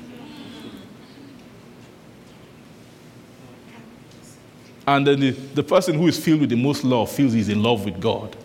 And 4.87 5.07
then 5.07 5.19
the, 5.19 5.31
the 5.31 5.63
person 5.63 5.95
who 5.95 6.07
is 6.07 6.23
filled 6.23 6.41
with 6.41 6.49
the 6.49 6.55
most 6.55 6.83
love 6.83 7.11
feels 7.11 7.33
he's 7.33 7.49
in 7.49 7.63
love 7.63 7.85
with 7.85 7.99
God. 7.99 8.35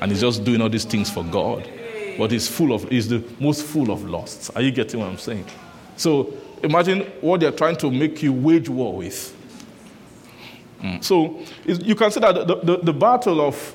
And 0.00 0.10
he's 0.10 0.20
just 0.20 0.44
doing 0.44 0.60
all 0.60 0.68
these 0.68 0.84
things 0.84 1.10
for 1.10 1.24
God. 1.24 1.68
But 2.18 2.30
he's 2.30 2.48
full 2.48 2.72
of, 2.72 2.88
he's 2.88 3.08
the 3.08 3.22
most 3.38 3.64
full 3.64 3.90
of 3.90 4.04
lusts. 4.04 4.50
Are 4.50 4.62
you 4.62 4.70
getting 4.70 5.00
what 5.00 5.08
I'm 5.08 5.18
saying? 5.18 5.44
So 5.96 6.32
imagine 6.62 7.00
what 7.20 7.40
they're 7.40 7.52
trying 7.52 7.76
to 7.76 7.90
make 7.90 8.22
you 8.22 8.32
wage 8.32 8.68
war 8.68 8.96
with. 8.96 9.34
Mm. 10.80 11.02
So 11.04 11.40
you 11.64 11.94
can 11.94 12.10
see 12.10 12.20
that 12.20 12.34
the, 12.46 12.56
the, 12.56 12.76
the, 12.78 12.92
battle 12.92 13.40
of 13.40 13.74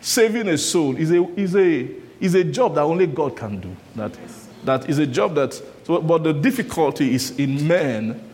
saving 0.00 0.48
a 0.48 0.58
soul 0.58 0.96
is 0.96 1.10
a, 1.10 1.22
is, 1.38 1.54
a, 1.54 1.90
is 2.18 2.34
a 2.34 2.44
job 2.44 2.74
that 2.74 2.82
only 2.82 3.06
God 3.06 3.36
can 3.36 3.60
do. 3.60 3.76
That, 3.96 4.16
that 4.64 4.88
is 4.88 4.98
a 4.98 5.06
job 5.06 5.34
that, 5.34 5.60
but 5.86 6.22
the 6.22 6.32
difficulty 6.32 7.14
is 7.14 7.38
in 7.38 7.66
men 7.66 8.29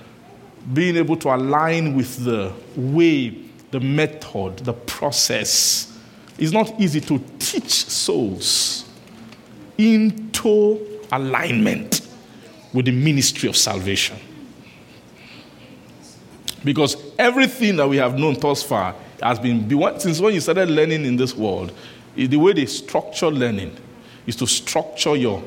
being 0.73 0.97
able 0.97 1.17
to 1.17 1.35
align 1.35 1.95
with 1.95 2.25
the 2.25 2.53
way, 2.77 3.37
the 3.71 3.81
method, 3.81 4.59
the 4.59 4.73
process. 4.73 5.97
It's 6.39 6.53
not 6.53 6.81
easy 6.81 7.01
to 7.03 7.19
teach 7.39 7.87
souls 7.87 8.85
into 9.79 11.01
alignment 11.13 12.01
with 12.73 12.87
the 12.87 12.93
ministry 12.93 13.49
of 13.49 13.57
salvation. 13.57 14.19
Because 16.65 16.97
everything 17.19 17.77
that 17.77 17.89
we 17.89 17.97
have 17.99 18.19
known 18.19 18.35
thus 18.35 18.63
far 18.63 18.95
has 19.23 19.39
been, 19.39 19.69
since 20.01 20.21
when 20.21 20.35
you 20.35 20.41
started 20.41 20.69
learning 20.69 21.05
in 21.05 21.17
this 21.17 21.35
world, 21.35 21.73
the 22.17 22.37
way 22.37 22.53
they 22.53 22.67
structure 22.67 23.31
learning 23.31 23.77
is 24.27 24.35
to 24.37 24.47
structure 24.47 25.15
your, 25.15 25.43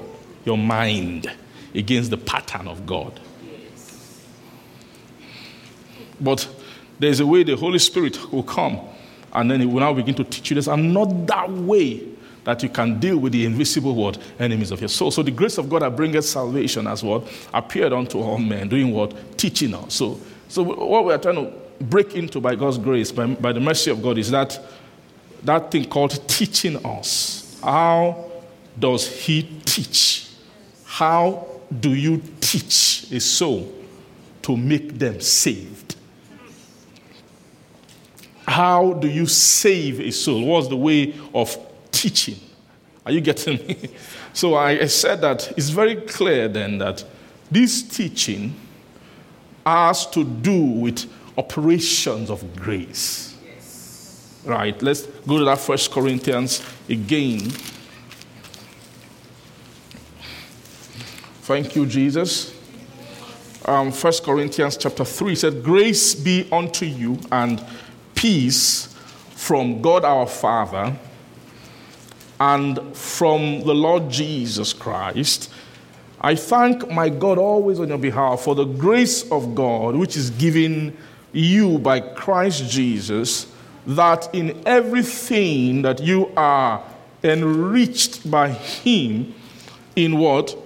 your 0.45 0.57
mind 0.57 1.29
against 1.75 2.09
the 2.09 2.17
pattern 2.17 2.67
of 2.67 2.85
God. 2.85 3.19
But 6.19 6.47
there's 6.99 7.19
a 7.19 7.25
way 7.25 7.43
the 7.43 7.55
Holy 7.55 7.79
Spirit 7.79 8.31
will 8.31 8.43
come 8.43 8.79
and 9.33 9.49
then 9.49 9.59
He 9.59 9.65
will 9.65 9.79
now 9.79 9.93
begin 9.93 10.15
to 10.15 10.23
teach 10.23 10.49
you 10.49 10.55
there's 10.55 10.67
another 10.67 11.45
way 11.47 12.03
that 12.43 12.63
you 12.63 12.69
can 12.69 12.99
deal 12.99 13.17
with 13.17 13.33
the 13.33 13.45
invisible 13.45 13.95
world, 13.95 14.17
enemies 14.39 14.71
of 14.71 14.79
your 14.79 14.89
soul. 14.89 15.11
So 15.11 15.21
the 15.21 15.31
grace 15.31 15.57
of 15.57 15.69
God 15.69 15.81
that 15.81 15.95
bringeth 15.95 16.25
salvation 16.25 16.87
as 16.87 17.03
what 17.03 17.27
appeared 17.53 17.93
unto 17.93 18.19
all 18.19 18.37
men, 18.37 18.69
doing 18.69 18.91
what? 18.91 19.37
Teaching 19.37 19.73
us. 19.73 19.93
So, 19.93 20.19
so 20.47 20.63
what 20.63 21.05
we 21.05 21.13
are 21.13 21.17
trying 21.17 21.35
to 21.35 21.53
break 21.83 22.15
into 22.15 22.41
by 22.41 22.55
God's 22.55 22.77
grace, 22.77 23.11
by, 23.11 23.27
by 23.27 23.53
the 23.53 23.59
mercy 23.59 23.91
of 23.91 24.01
God, 24.01 24.17
is 24.17 24.31
that 24.31 24.59
that 25.43 25.71
thing 25.71 25.85
called 25.85 26.27
teaching 26.27 26.83
us. 26.85 27.59
How 27.63 28.31
does 28.77 29.07
He 29.07 29.43
teach? 29.65 30.29
How 30.85 31.47
do 31.79 31.93
you 31.93 32.21
teach 32.41 33.11
a 33.11 33.19
soul 33.19 33.71
to 34.41 34.57
make 34.57 34.97
them 34.97 35.21
saved? 35.21 35.88
How 38.49 38.93
do 38.93 39.07
you 39.07 39.27
save 39.27 39.99
a 39.99 40.11
soul? 40.11 40.43
What's 40.43 40.67
the 40.69 40.75
way 40.75 41.13
of 41.35 41.55
teaching? 41.91 42.39
Are 43.05 43.11
you 43.11 43.21
getting 43.21 43.57
me? 43.65 43.89
So 44.31 44.55
I, 44.55 44.85
said 44.85 45.21
that 45.21 45.51
it's 45.57 45.69
very 45.69 45.95
clear 45.95 46.47
then 46.47 46.77
that 46.77 47.03
this 47.49 47.81
teaching 47.81 48.53
has 49.65 50.05
to 50.11 50.23
do 50.23 50.61
with 50.61 51.11
operations 51.35 52.29
of 52.29 52.55
grace. 52.55 53.35
Yes. 53.43 54.41
Right, 54.45 54.79
let's 54.83 55.01
go 55.01 55.39
to 55.39 55.45
that 55.45 55.57
first 55.57 55.91
Corinthians 55.91 56.63
again. 56.87 57.39
Thank 61.41 61.75
you, 61.75 61.87
Jesus. 61.87 62.53
Um, 63.65 63.91
1 63.91 64.13
Corinthians 64.23 64.77
chapter 64.77 65.03
3 65.03 65.35
said, 65.35 65.63
Grace 65.63 66.13
be 66.13 66.47
unto 66.51 66.85
you 66.85 67.19
and 67.31 67.63
peace 68.19 68.93
from 69.29 69.81
God 69.81 70.03
our 70.03 70.27
Father 70.27 70.93
and 72.37 72.77
from 72.93 73.61
the 73.61 73.73
Lord 73.73 74.09
Jesus 74.09 74.73
Christ. 74.73 75.49
I 76.19 76.35
thank 76.35 76.91
my 76.91 77.07
God 77.07 77.37
always 77.37 77.79
on 77.79 77.87
your 77.87 77.97
behalf 77.97 78.41
for 78.41 78.55
the 78.55 78.65
grace 78.65 79.31
of 79.31 79.55
God 79.55 79.95
which 79.95 80.17
is 80.17 80.31
given 80.31 80.97
you 81.31 81.79
by 81.79 82.01
Christ 82.01 82.69
Jesus, 82.69 83.47
that 83.87 84.27
in 84.35 84.61
everything 84.65 85.81
that 85.83 86.01
you 86.01 86.29
are 86.35 86.83
enriched 87.23 88.29
by 88.29 88.49
Him 88.49 89.33
in 89.95 90.17
what? 90.17 90.57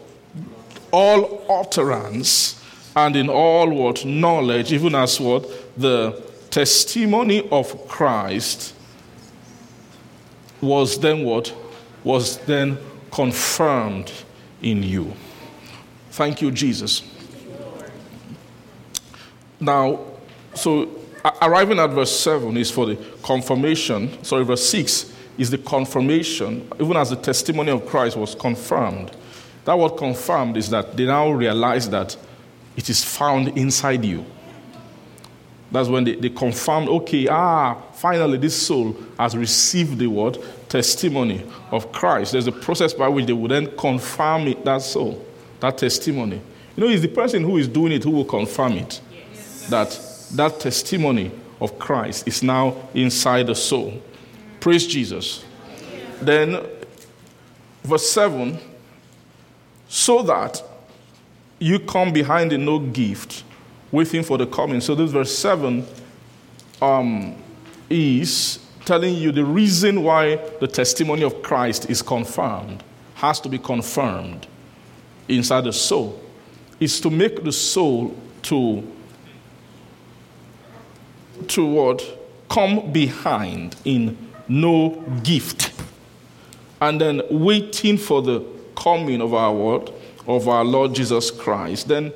All 0.92 1.46
utterance 1.48 2.60
and 2.96 3.16
in 3.16 3.30
all 3.30 3.70
what? 3.70 4.06
Knowledge, 4.06 4.74
even 4.74 4.96
as 4.96 5.20
what? 5.20 5.48
The 5.80 6.33
testimony 6.54 7.50
of 7.50 7.88
Christ 7.88 8.76
was 10.62 11.00
then 11.00 11.24
what? 11.24 11.52
Was 12.04 12.38
then 12.46 12.78
confirmed 13.10 14.12
in 14.62 14.84
you. 14.84 15.14
Thank 16.12 16.44
you, 16.44 16.52
Jesus. 16.52 17.02
Now, 19.60 20.00
so 20.54 20.90
arriving 21.42 21.80
at 21.80 21.90
verse 21.90 22.16
7 22.20 22.56
is 22.58 22.70
for 22.70 22.86
the 22.86 22.98
confirmation. 23.24 24.24
Sorry, 24.24 24.46
verse 24.46 24.64
6 24.70 25.12
is 25.40 25.50
the 25.50 25.58
confirmation, 25.58 26.70
even 26.80 26.96
as 26.98 27.10
the 27.10 27.16
testimony 27.16 27.72
of 27.72 27.88
Christ 27.88 28.16
was 28.16 28.36
confirmed. 28.36 29.12
That 29.66 29.80
word 29.80 29.98
confirmed 29.98 30.58
is 30.58 30.70
that 30.70 30.96
they 30.96 31.08
now 31.08 31.32
realize 31.32 31.90
that 31.90 32.16
it 32.78 32.90
is 32.90 33.04
found 33.04 33.58
inside 33.58 34.06
you. 34.06 34.24
That's 35.74 35.90
when 35.90 36.06
they, 36.06 36.16
they 36.16 36.30
confirmed, 36.30 36.88
okay, 36.88 37.28
ah, 37.28 37.76
finally 37.94 38.38
this 38.38 38.56
soul 38.56 38.96
has 39.18 39.36
received 39.36 39.98
the 39.98 40.08
word 40.08 40.38
testimony 40.70 41.44
of 41.72 41.92
Christ. 41.92 42.32
There's 42.32 42.48
a 42.48 42.52
process 42.52 42.94
by 42.94 43.10
which 43.10 43.26
they 43.26 43.34
will 43.34 43.50
then 43.50 43.76
confirm 43.76 44.48
it, 44.48 44.64
that 44.64 44.84
soul, 44.84 45.26
that 45.60 45.78
testimony. 45.78 46.42
You 46.76 46.84
know, 46.84 46.90
it's 46.90 47.02
the 47.02 47.08
person 47.10 47.44
who 47.44 47.58
is 47.58 47.68
doing 47.68 47.92
it 47.92 48.04
who 48.04 48.12
will 48.12 48.26
confirm 48.26 48.74
it. 48.74 49.02
Yes. 49.12 49.68
That 49.70 50.10
that 50.38 50.60
testimony 50.60 51.32
of 51.60 51.78
Christ 51.78 52.28
is 52.28 52.42
now 52.42 52.76
inside 52.94 53.48
the 53.48 53.56
soul. 53.56 54.02
Praise 54.60 54.88
Jesus. 54.88 55.44
Then, 56.22 56.66
verse 57.84 58.10
7 58.10 58.60
so 59.94 60.24
that 60.24 60.60
you 61.60 61.78
come 61.78 62.12
behind 62.12 62.52
the 62.52 62.58
no 62.58 62.80
gift 62.80 63.44
waiting 63.94 64.24
for 64.24 64.40
the 64.40 64.48
coming. 64.48 64.82
So 64.82 64.96
this 64.96 65.12
verse 65.12 65.38
7 65.38 65.86
um, 66.82 67.36
is 67.90 68.60
telling 68.86 69.14
you 69.14 69.32
the 69.32 69.46
reason 69.46 70.04
why 70.04 70.36
the 70.60 70.68
testimony 70.68 71.24
of 71.24 71.44
Christ 71.44 71.90
is 71.90 72.02
confirmed, 72.02 72.84
has 73.14 73.40
to 73.42 73.50
be 73.50 73.60
confirmed 73.60 74.48
inside 75.28 75.66
the 75.66 75.72
soul, 75.72 76.20
is 76.80 77.00
to 77.02 77.12
make 77.12 77.44
the 77.44 77.52
soul 77.52 78.18
to, 78.42 78.86
to 81.50 81.66
what? 81.66 82.20
Come 82.50 82.92
behind 82.92 83.76
in 83.86 84.18
no 84.48 85.02
gift. 85.24 85.72
And 86.82 87.00
then 87.00 87.22
waiting 87.30 88.00
for 88.00 88.24
the 88.24 88.44
coming 88.76 89.22
of 89.22 89.36
our 89.36 89.54
word, 89.54 89.92
of 90.28 90.48
our 90.48 90.66
Lord 90.66 90.96
Jesus 90.96 91.30
Christ. 91.30 91.88
Then 91.88 92.12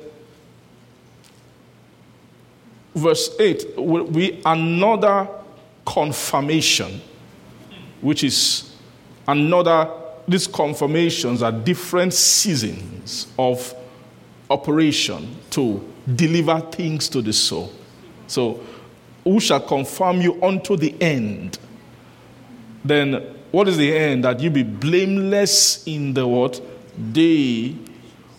verse 2.94 3.30
8 3.38 3.78
will 3.78 4.04
be 4.04 4.40
another 4.44 5.28
confirmation, 5.84 7.00
which 8.00 8.24
is 8.24 8.74
another, 9.26 9.90
these 10.26 10.46
confirmations 10.46 11.42
are 11.42 11.52
different 11.52 12.12
seasons 12.14 13.26
of 13.38 13.74
operation 14.50 15.36
to 15.50 15.86
deliver 16.14 16.60
things 16.60 17.08
to 17.08 17.22
the 17.22 17.32
soul. 17.32 17.72
So, 18.26 18.60
who 19.24 19.40
shall 19.40 19.60
confirm 19.60 20.20
you 20.20 20.42
unto 20.42 20.76
the 20.76 20.94
end? 21.02 21.58
Then, 22.84 23.34
what 23.50 23.68
is 23.68 23.76
the 23.76 23.94
end? 23.94 24.24
That 24.24 24.40
you 24.40 24.50
be 24.50 24.62
blameless 24.62 25.86
in 25.86 26.14
the 26.14 26.26
what? 26.26 26.60
Day 27.12 27.74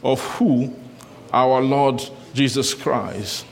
of 0.04 0.22
who? 0.36 0.74
Our 1.32 1.62
Lord 1.62 2.02
Jesus 2.34 2.74
Christ. 2.74 3.46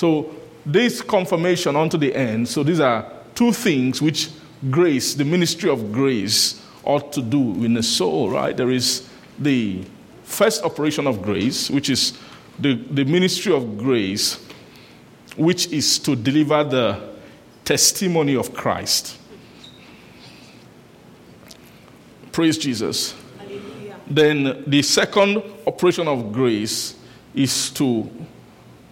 So, 0.00 0.34
this 0.64 1.02
confirmation 1.02 1.76
unto 1.76 1.98
the 1.98 2.14
end, 2.14 2.48
so 2.48 2.62
these 2.62 2.80
are 2.80 3.04
two 3.34 3.52
things 3.52 4.00
which 4.00 4.30
grace, 4.70 5.12
the 5.12 5.26
ministry 5.26 5.68
of 5.68 5.92
grace, 5.92 6.58
ought 6.84 7.12
to 7.12 7.20
do 7.20 7.62
in 7.62 7.74
the 7.74 7.82
soul, 7.82 8.30
right? 8.30 8.56
There 8.56 8.70
is 8.70 9.06
the 9.38 9.84
first 10.24 10.64
operation 10.64 11.06
of 11.06 11.20
grace, 11.20 11.68
which 11.68 11.90
is 11.90 12.18
the, 12.58 12.76
the 12.76 13.04
ministry 13.04 13.52
of 13.52 13.76
grace, 13.76 14.42
which 15.36 15.66
is 15.66 15.98
to 15.98 16.16
deliver 16.16 16.64
the 16.64 17.10
testimony 17.66 18.36
of 18.36 18.54
Christ. 18.54 19.18
Praise 22.32 22.56
Jesus. 22.56 23.14
Then 24.06 24.64
the 24.66 24.80
second 24.80 25.42
operation 25.66 26.08
of 26.08 26.32
grace 26.32 26.94
is 27.34 27.68
to 27.72 28.10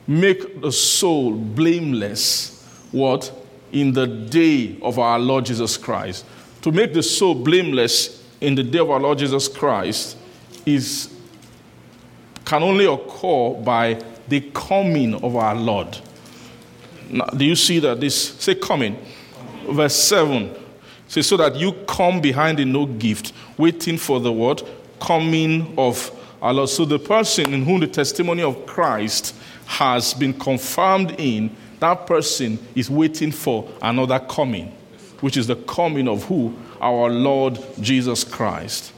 make 0.08 0.62
the 0.62 0.72
soul 0.72 1.32
blameless. 1.32 2.64
What? 2.90 3.30
In 3.70 3.92
the 3.92 4.06
day 4.06 4.78
of 4.80 4.98
our 4.98 5.18
Lord 5.18 5.44
Jesus 5.44 5.76
Christ. 5.76 6.24
To 6.62 6.72
make 6.72 6.94
the 6.94 7.02
soul 7.02 7.34
blameless 7.34 8.24
in 8.40 8.54
the 8.54 8.62
day 8.64 8.78
of 8.78 8.90
our 8.90 8.98
Lord 8.98 9.18
Jesus 9.18 9.46
Christ 9.46 10.16
is 10.64 11.14
can 12.44 12.62
only 12.62 12.86
occur 12.86 13.50
by 13.62 14.02
the 14.26 14.40
coming 14.54 15.14
of 15.22 15.36
our 15.36 15.54
Lord. 15.54 15.98
Now, 17.10 17.26
do 17.26 17.44
you 17.44 17.54
see 17.54 17.78
that 17.80 18.00
this 18.00 18.16
say 18.16 18.54
coming? 18.54 18.96
Verse 19.68 19.94
7 19.94 20.54
Say 21.08 21.22
so 21.22 21.36
that 21.38 21.56
you 21.56 21.72
come 21.86 22.20
behind 22.20 22.60
in 22.60 22.72
no 22.72 22.84
gift, 22.84 23.32
waiting 23.56 23.96
for 23.96 24.20
the 24.20 24.32
word 24.32 24.62
coming 25.00 25.74
of 25.78 26.10
our 26.40 26.52
Lord. 26.52 26.68
So 26.68 26.84
the 26.84 26.98
person 26.98 27.52
in 27.52 27.64
whom 27.64 27.80
the 27.80 27.86
testimony 27.86 28.42
of 28.42 28.66
Christ 28.66 29.34
has 29.68 30.14
been 30.14 30.32
confirmed 30.32 31.14
in, 31.18 31.54
that 31.78 32.06
person 32.06 32.58
is 32.74 32.90
waiting 32.90 33.30
for 33.30 33.70
another 33.82 34.18
coming, 34.18 34.74
which 35.20 35.36
is 35.36 35.46
the 35.46 35.56
coming 35.56 36.08
of 36.08 36.24
who? 36.24 36.56
Our 36.80 37.10
Lord 37.10 37.60
Jesus 37.80 38.24
Christ. 38.24 38.92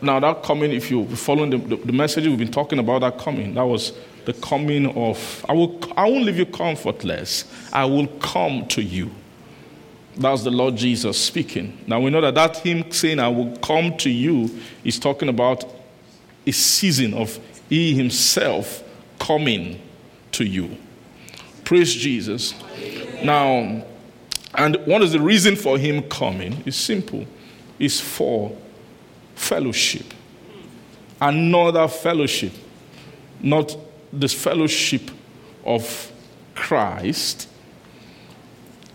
Now, 0.00 0.18
that 0.18 0.42
coming, 0.42 0.72
if 0.72 0.90
you're 0.90 1.06
following 1.06 1.50
the, 1.50 1.58
the, 1.58 1.76
the 1.76 1.92
message, 1.92 2.26
we've 2.26 2.38
been 2.38 2.50
talking 2.50 2.78
about 2.78 3.02
that 3.02 3.18
coming. 3.18 3.54
That 3.54 3.62
was 3.62 3.92
the 4.24 4.32
coming 4.32 4.86
of, 4.96 5.44
I, 5.48 5.52
will, 5.52 5.78
I 5.96 6.08
won't 6.08 6.24
leave 6.24 6.38
you 6.38 6.46
comfortless. 6.46 7.44
I 7.70 7.84
will 7.84 8.06
come 8.06 8.66
to 8.68 8.82
you. 8.82 9.10
That's 10.16 10.42
the 10.42 10.50
Lord 10.50 10.76
Jesus 10.76 11.22
speaking. 11.22 11.78
Now 11.86 12.00
we 12.00 12.10
know 12.10 12.22
that 12.22 12.34
that 12.34 12.56
him 12.56 12.90
saying, 12.90 13.20
I 13.20 13.28
will 13.28 13.54
come 13.58 13.96
to 13.98 14.10
you, 14.10 14.50
is 14.82 14.98
talking 14.98 15.28
about 15.28 15.64
a 16.46 16.52
season 16.52 17.12
of 17.14 17.38
He 17.68 17.94
Himself 17.94 18.82
coming 19.18 19.80
to 20.32 20.44
you. 20.44 20.76
Praise 21.64 21.94
Jesus. 21.94 22.54
Now, 23.22 23.84
and 24.54 24.76
what 24.86 25.02
is 25.02 25.12
the 25.12 25.20
reason 25.20 25.56
for 25.56 25.78
Him 25.78 26.02
coming? 26.08 26.62
It's 26.66 26.76
simple. 26.76 27.26
It's 27.78 28.00
for 28.00 28.56
fellowship. 29.34 30.12
Another 31.20 31.86
fellowship. 31.88 32.52
Not 33.40 33.76
this 34.12 34.34
fellowship 34.34 35.10
of 35.64 36.12
Christ. 36.54 37.48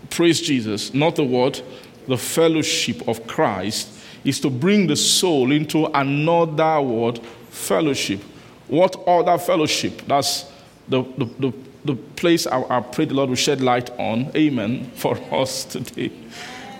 Praise 0.10 0.42
Jesus. 0.42 0.94
Not 0.94 1.16
the 1.16 1.24
word, 1.24 1.62
the 2.08 2.18
fellowship 2.18 3.08
of 3.08 3.26
Christ 3.28 3.90
is 4.24 4.40
to 4.42 4.50
bring 4.50 4.88
the 4.88 4.96
soul 4.96 5.52
into 5.52 5.86
another 5.88 6.82
word, 6.82 7.20
fellowship. 7.50 8.22
What 8.68 8.96
other 9.08 9.38
fellowship? 9.38 10.02
That's 10.08 10.52
the, 10.88 11.04
the, 11.18 11.26
the, 11.40 11.54
the 11.86 11.96
place 11.96 12.48
I, 12.48 12.64
I 12.70 12.82
pray 12.82 13.06
the 13.06 13.14
Lord 13.14 13.30
will 13.30 13.36
shed 13.36 13.62
light 13.62 13.90
on. 14.00 14.32
Amen. 14.36 14.92
For 14.96 15.18
us 15.34 15.64
today. 15.66 16.12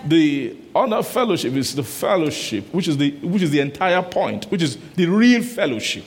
The 0.04 0.56
other 0.74 1.02
fellowship 1.02 1.54
is 1.54 1.74
the 1.74 1.82
fellowship, 1.82 2.72
which 2.72 2.86
is 2.86 2.96
the, 2.96 3.12
which 3.22 3.42
is 3.42 3.50
the 3.50 3.60
entire 3.60 4.02
point, 4.02 4.44
which 4.46 4.62
is 4.62 4.78
the 4.94 5.06
real 5.06 5.42
fellowship. 5.42 6.04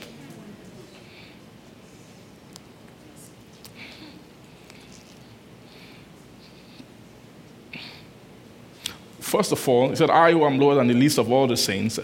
First 9.18 9.52
of 9.52 9.68
all, 9.68 9.90
he 9.90 9.96
said, 9.96 10.10
I 10.10 10.32
who 10.32 10.44
am 10.44 10.58
lower 10.58 10.74
than 10.74 10.88
the 10.88 10.94
least 10.94 11.18
of 11.18 11.30
all 11.30 11.46
the 11.46 11.56
saints. 11.56 12.00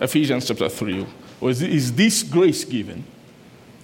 Ephesians 0.00 0.46
chapter 0.46 0.68
3. 0.68 1.06
Is 1.42 1.92
this 1.94 2.22
grace 2.22 2.64
given 2.64 3.04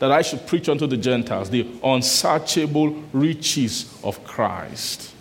that 0.01 0.11
I 0.11 0.23
should 0.23 0.47
preach 0.47 0.69
unto 0.69 0.87
the 0.87 0.97
Gentiles 0.97 1.49
the 1.51 1.67
unsearchable 1.85 2.91
riches 3.13 3.97
of 4.03 4.25
Christ? 4.25 5.15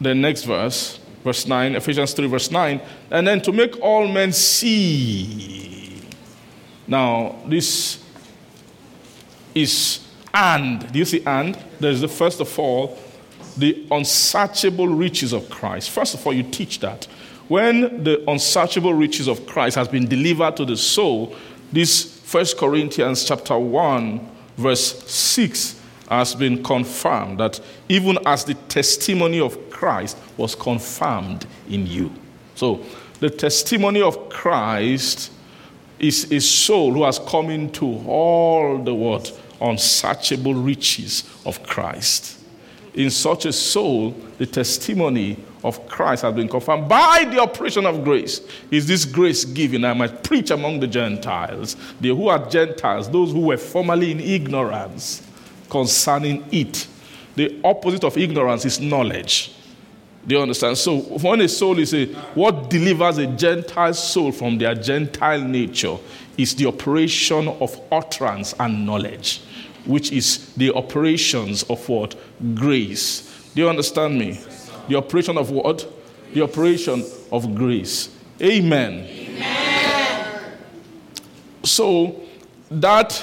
The 0.00 0.14
next 0.14 0.44
verse, 0.44 0.98
verse 1.22 1.46
9, 1.46 1.76
Ephesians 1.76 2.12
3, 2.12 2.26
verse 2.26 2.50
9, 2.50 2.80
and 3.10 3.26
then 3.26 3.40
to 3.42 3.52
make 3.52 3.80
all 3.80 4.08
men 4.08 4.32
see. 4.32 6.02
Now, 6.88 7.36
this 7.46 8.02
is 9.54 10.04
and. 10.34 10.90
Do 10.92 10.98
you 10.98 11.04
see 11.04 11.22
and? 11.24 11.56
There's 11.78 12.00
the 12.00 12.08
first 12.08 12.40
of 12.40 12.58
all 12.58 12.98
the 13.56 13.86
unsearchable 13.90 14.88
riches 14.88 15.32
of 15.32 15.48
Christ. 15.50 15.90
First 15.90 16.14
of 16.14 16.26
all, 16.26 16.32
you 16.32 16.42
teach 16.42 16.80
that. 16.80 17.04
When 17.48 18.02
the 18.02 18.28
unsearchable 18.30 18.94
riches 18.94 19.28
of 19.28 19.46
Christ 19.46 19.76
has 19.76 19.88
been 19.88 20.08
delivered 20.08 20.56
to 20.56 20.64
the 20.64 20.76
soul, 20.76 21.36
this 21.70 22.11
First 22.32 22.56
Corinthians 22.56 23.26
chapter 23.26 23.58
1, 23.58 24.30
verse 24.56 25.04
6 25.06 25.78
has 26.08 26.34
been 26.34 26.64
confirmed 26.64 27.38
that 27.40 27.60
even 27.90 28.16
as 28.24 28.42
the 28.42 28.54
testimony 28.54 29.38
of 29.38 29.68
Christ 29.68 30.16
was 30.38 30.54
confirmed 30.54 31.44
in 31.68 31.86
you. 31.86 32.10
So, 32.54 32.86
the 33.20 33.28
testimony 33.28 34.00
of 34.00 34.30
Christ 34.30 35.30
is 35.98 36.32
a 36.32 36.40
soul 36.40 36.94
who 36.94 37.04
has 37.04 37.18
come 37.18 37.50
into 37.50 37.84
all 38.06 38.78
the 38.78 38.94
what 38.94 39.38
unsearchable 39.60 40.54
riches 40.54 41.24
of 41.44 41.62
Christ 41.62 42.42
in 42.94 43.10
such 43.10 43.46
a 43.46 43.52
soul, 43.52 44.14
the 44.38 44.46
testimony 44.46 45.36
of 45.64 45.86
Christ 45.88 46.22
has 46.22 46.34
been 46.34 46.48
confirmed 46.48 46.88
by 46.88 47.24
the 47.30 47.40
operation 47.40 47.86
of 47.86 48.04
grace. 48.04 48.40
Is 48.70 48.86
this 48.86 49.04
grace 49.04 49.44
given? 49.44 49.84
I 49.84 49.92
might 49.92 50.22
preach 50.24 50.50
among 50.50 50.80
the 50.80 50.86
Gentiles. 50.86 51.76
The 52.00 52.08
who 52.08 52.28
are 52.28 52.48
Gentiles, 52.48 53.10
those 53.10 53.32
who 53.32 53.40
were 53.40 53.56
formerly 53.56 54.10
in 54.12 54.20
ignorance 54.20 55.26
concerning 55.70 56.44
it. 56.50 56.86
The 57.34 57.60
opposite 57.64 58.04
of 58.04 58.16
ignorance 58.18 58.64
is 58.64 58.80
knowledge. 58.80 59.54
Do 60.26 60.36
you 60.36 60.40
understand? 60.42 60.78
So, 60.78 60.98
when 61.00 61.40
a 61.40 61.48
soul 61.48 61.78
is 61.78 61.94
a, 61.94 62.06
what 62.34 62.70
delivers 62.70 63.18
a 63.18 63.26
Gentile 63.26 63.94
soul 63.94 64.30
from 64.30 64.58
their 64.58 64.74
Gentile 64.74 65.40
nature 65.40 65.96
is 66.38 66.54
the 66.54 66.66
operation 66.66 67.48
of 67.48 67.80
utterance 67.90 68.54
and 68.60 68.86
knowledge 68.86 69.42
which 69.84 70.12
is 70.12 70.52
the 70.54 70.72
operations 70.74 71.62
of 71.64 71.88
what? 71.88 72.14
Grace. 72.54 73.50
Do 73.54 73.62
you 73.62 73.68
understand 73.68 74.18
me? 74.18 74.40
The 74.88 74.96
operation 74.96 75.38
of 75.38 75.50
what? 75.50 75.86
The 76.32 76.42
operation 76.42 77.04
of 77.30 77.54
grace. 77.54 78.14
Amen. 78.40 79.06
Amen. 79.08 80.58
So 81.62 82.20
that 82.70 83.22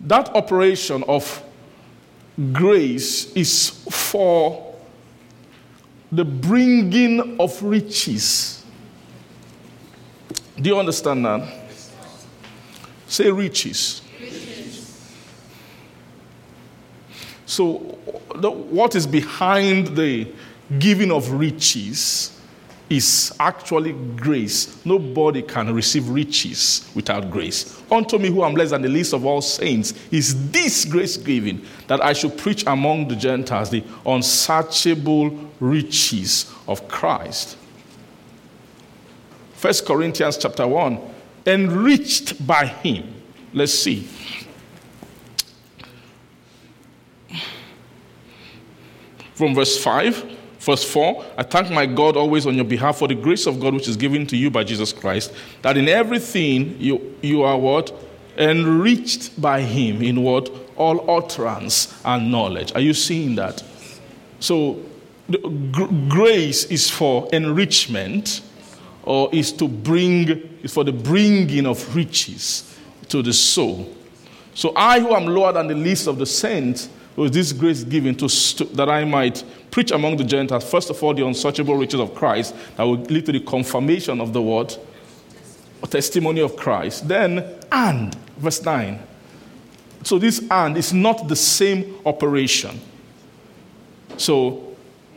that 0.00 0.34
operation 0.34 1.04
of 1.06 1.42
grace 2.52 3.32
is 3.34 3.70
for 3.90 4.74
the 6.10 6.24
bringing 6.24 7.38
of 7.38 7.62
riches. 7.62 8.64
Do 10.56 10.70
you 10.70 10.78
understand 10.78 11.24
that? 11.26 11.57
Say 13.08 13.30
riches. 13.30 14.02
riches. 14.20 15.18
So, 17.46 17.98
the, 18.36 18.50
what 18.50 18.94
is 18.94 19.06
behind 19.06 19.96
the 19.96 20.30
giving 20.78 21.10
of 21.10 21.30
riches 21.32 22.38
is 22.90 23.34
actually 23.40 23.92
grace. 24.16 24.84
Nobody 24.84 25.42
can 25.42 25.74
receive 25.74 26.08
riches 26.08 26.90
without 26.94 27.30
grace. 27.30 27.82
Unto 27.90 28.18
me, 28.18 28.28
who 28.28 28.44
am 28.44 28.54
less 28.54 28.70
than 28.70 28.82
the 28.82 28.88
least 28.88 29.12
of 29.14 29.24
all 29.26 29.40
saints, 29.40 29.94
is 30.10 30.50
this 30.50 30.84
grace 30.84 31.16
giving 31.16 31.64
that 31.86 32.02
I 32.02 32.12
should 32.12 32.36
preach 32.36 32.64
among 32.66 33.08
the 33.08 33.16
Gentiles 33.16 33.70
the 33.70 33.84
unsearchable 34.06 35.30
riches 35.60 36.52
of 36.66 36.86
Christ. 36.88 37.56
First 39.54 39.86
Corinthians 39.86 40.36
chapter 40.36 40.66
1 40.66 40.98
enriched 41.48 42.46
by 42.46 42.66
him. 42.66 43.14
Let's 43.52 43.72
see. 43.74 44.06
From 49.34 49.54
verse 49.54 49.82
5 49.82 50.36
Verse 50.58 50.84
4 50.84 51.24
I 51.38 51.44
thank 51.44 51.70
my 51.70 51.86
God 51.86 52.16
always 52.16 52.46
on 52.46 52.54
your 52.54 52.64
behalf 52.64 52.98
for 52.98 53.08
the 53.08 53.14
grace 53.14 53.46
of 53.46 53.60
God 53.60 53.74
which 53.74 53.88
is 53.88 53.96
given 53.96 54.26
to 54.26 54.36
you 54.36 54.50
by 54.50 54.64
Jesus 54.64 54.92
Christ, 54.92 55.32
that 55.62 55.76
in 55.76 55.88
everything 55.88 56.78
you, 56.80 57.16
you 57.22 57.42
are 57.42 57.56
what? 57.56 57.92
Enriched 58.36 59.40
by 59.40 59.62
him 59.62 60.02
in 60.02 60.22
what? 60.22 60.50
All 60.76 61.10
utterance 61.10 61.98
and 62.04 62.30
knowledge. 62.30 62.72
Are 62.74 62.80
you 62.80 62.92
seeing 62.92 63.34
that? 63.36 63.62
So, 64.40 64.82
grace 66.08 66.64
is 66.64 66.90
for 66.90 67.28
enrichment 67.32 68.42
or 69.08 69.30
is 69.32 69.50
to 69.52 69.66
bring, 69.66 70.28
is 70.62 70.74
for 70.74 70.84
the 70.84 70.92
bringing 70.92 71.64
of 71.64 71.96
riches 71.96 72.78
to 73.08 73.22
the 73.22 73.32
soul. 73.32 73.90
So 74.52 74.74
I, 74.76 75.00
who 75.00 75.14
am 75.14 75.24
lower 75.24 75.50
than 75.50 75.66
the 75.66 75.74
least 75.74 76.08
of 76.08 76.18
the 76.18 76.26
saints, 76.26 76.90
was 77.16 77.30
this 77.30 77.54
grace 77.54 77.84
given 77.84 78.14
to 78.16 78.28
st- 78.28 78.76
that 78.76 78.90
I 78.90 79.06
might 79.06 79.42
preach 79.70 79.92
among 79.92 80.18
the 80.18 80.24
Gentiles, 80.24 80.70
first 80.70 80.90
of 80.90 81.02
all, 81.02 81.14
the 81.14 81.26
unsearchable 81.26 81.74
riches 81.74 82.00
of 82.00 82.14
Christ 82.14 82.54
that 82.76 82.82
will 82.82 82.98
lead 82.98 83.24
to 83.24 83.32
the 83.32 83.40
confirmation 83.40 84.20
of 84.20 84.34
the 84.34 84.42
word, 84.42 84.76
or 85.80 85.88
testimony 85.88 86.42
of 86.42 86.54
Christ. 86.56 87.08
Then, 87.08 87.42
and, 87.72 88.14
verse 88.36 88.62
9. 88.62 89.02
So 90.02 90.18
this 90.18 90.44
and 90.50 90.76
is 90.76 90.92
not 90.92 91.28
the 91.28 91.36
same 91.36 91.96
operation. 92.04 92.78
So 94.18 94.76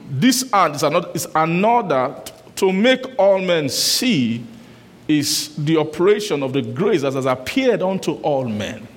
this 0.10 0.50
and 0.54 0.76
is 0.76 0.84
another, 0.84 1.10
is 1.14 1.28
another 1.36 2.16
to 2.62 2.72
make 2.72 3.18
all 3.18 3.40
men 3.40 3.68
see 3.68 4.46
is 5.08 5.56
the 5.56 5.78
operation 5.78 6.44
of 6.44 6.54
the 6.54 6.62
grace 6.62 7.02
that 7.02 7.14
has 7.14 7.26
appeared 7.26 7.82
unto 7.82 8.12
all 8.22 8.48
men, 8.48 8.88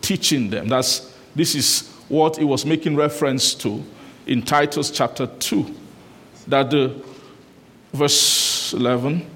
teaching 0.00 0.50
them. 0.50 0.66
That's 0.66 1.14
this 1.36 1.54
is 1.54 1.88
what 2.08 2.36
he 2.36 2.44
was 2.44 2.66
making 2.66 2.96
reference 2.96 3.54
to 3.54 3.84
in 4.26 4.42
Titus 4.42 4.90
chapter 4.90 5.28
2. 5.28 5.76
That 6.48 6.70
the 6.70 7.00
verse 7.92 8.72
11 8.72 9.30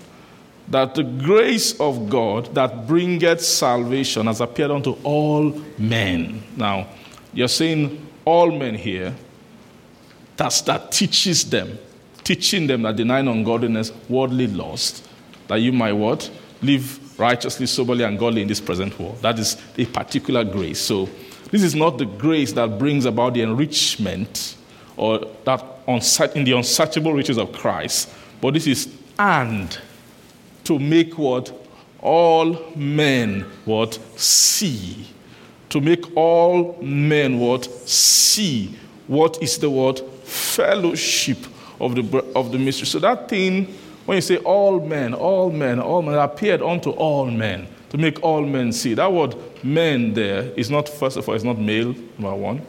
that 0.67 0.97
the 0.97 1.05
grace 1.05 1.79
of 1.79 2.11
God 2.11 2.53
that 2.57 2.89
bringeth 2.89 3.43
salvation 3.43 4.27
has 4.27 4.41
appeared 4.41 4.73
unto 4.73 4.97
all 5.05 5.57
men. 5.79 6.43
Now, 6.57 6.89
you're 7.33 7.47
saying 7.47 8.05
all 8.25 8.51
men 8.51 8.75
here. 8.75 9.15
That's 10.37 10.63
that 10.63 10.91
teaches 10.91 11.49
them, 11.49 11.79
teaching 12.31 12.69
them 12.69 12.83
that 12.83 12.95
denying 12.95 13.27
ungodliness, 13.27 13.91
worldly 14.09 14.47
lust, 14.47 15.05
that 15.49 15.57
you 15.57 15.73
might 15.73 15.95
what? 15.95 16.31
Live 16.63 17.19
righteously, 17.19 17.67
soberly, 17.67 18.05
and 18.05 18.17
godly 18.17 18.41
in 18.43 18.47
this 18.47 18.61
present 18.61 18.97
world. 19.01 19.21
That 19.21 19.37
is 19.41 19.61
a 19.77 19.85
particular 19.87 20.45
grace. 20.45 20.79
So, 20.79 21.09
this 21.51 21.65
is 21.65 21.75
not 21.75 21.99
the 21.99 22.05
grace 22.05 22.53
that 22.53 22.79
brings 22.79 23.05
about 23.05 23.35
the 23.35 23.43
enrichment 23.43 24.55
or 24.97 25.27
that 25.45 25.65
in 26.37 26.45
the 26.45 26.53
unsearchable 26.53 27.13
riches 27.15 27.37
of 27.37 27.51
Christ, 27.51 28.09
but 28.41 28.55
this 28.55 28.69
is 28.69 28.97
and 29.19 29.77
to 30.63 30.79
make 30.79 31.19
what 31.19 31.53
all 31.99 32.57
men 32.77 33.41
what 33.65 33.99
see 34.17 35.05
to 35.69 35.81
make 35.81 36.17
all 36.17 36.79
men 36.81 37.41
what 37.41 37.65
see 37.89 38.79
what 39.09 39.43
is 39.43 39.59
the 39.59 39.69
word 39.69 39.99
fellowship 40.23 41.37
of 41.81 41.95
the 41.95 42.25
of 42.35 42.53
the 42.53 42.59
mystery. 42.59 42.87
So 42.87 42.99
that 43.01 43.29
thing 43.29 43.67
when 44.07 44.17
you 44.17 44.23
say 44.23 44.37
all 44.39 44.81
men 44.81 45.15
all 45.15 45.51
men 45.51 45.81
all 45.81 46.03
men 46.03 46.19
appeared 46.19 46.63
unto 46.63 46.91
all 46.91 47.27
men 47.27 47.67
to 47.91 47.99
make 47.99 48.23
all 48.23 48.43
men 48.43 48.73
see. 48.73 48.95
That 48.95 49.13
word 49.13 49.35
men 49.63 50.15
there 50.15 50.53
is 50.57 50.71
not 50.71 50.89
first 50.89 51.17
of 51.17 51.29
all 51.29 51.35
it's 51.35 51.45
not 51.45 51.59
male 51.59 51.95
number 52.19 52.35
one. 52.35 52.63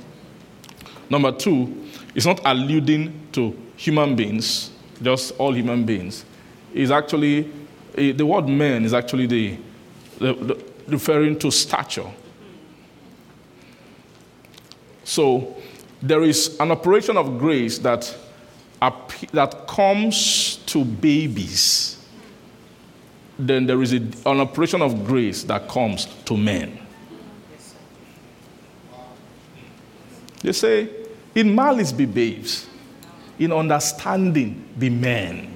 Number 1.09 1.32
two 1.32 1.88
it's 2.16 2.26
not 2.26 2.41
alluding 2.45 3.28
to 3.34 3.57
human 3.76 4.16
beings 4.16 4.72
just 5.01 5.34
all 5.38 5.53
human 5.53 5.86
beings. 5.86 6.26
It's 6.74 6.91
actually 6.91 7.51
Eh, 7.95 8.14
the 8.14 8.26
word 8.26 8.47
men 8.47 8.86
is 8.86 8.93
actually 8.93 9.26
the, 9.26 9.57
the, 10.20 10.34
the 10.34 10.66
referring 10.88 11.38
to 11.39 11.51
stature. 11.51 12.09
So 15.03 15.57
there 16.01 16.24
is 16.24 16.57
an 16.59 16.72
operation 16.72 17.18
of 17.18 17.38
grace 17.38 17.80
that, 17.80 18.16
that 18.82 19.67
comes 19.67 20.57
to 20.67 20.84
babies. 20.84 21.97
Then 23.38 23.65
there 23.65 23.82
is 23.82 23.93
a, 23.93 23.97
an 23.97 24.39
operation 24.41 24.82
of 24.82 25.05
grace 25.05 25.43
that 25.43 25.67
comes 25.67 26.05
to 26.25 26.38
men. 26.38 26.79
They 30.41 30.53
say, 30.53 30.89
in 31.36 31.53
malice 31.53 31.91
be 31.91 32.05
babes, 32.05 32.67
in 33.38 33.51
understanding 33.51 34.67
be 34.77 34.89
men 34.89 35.51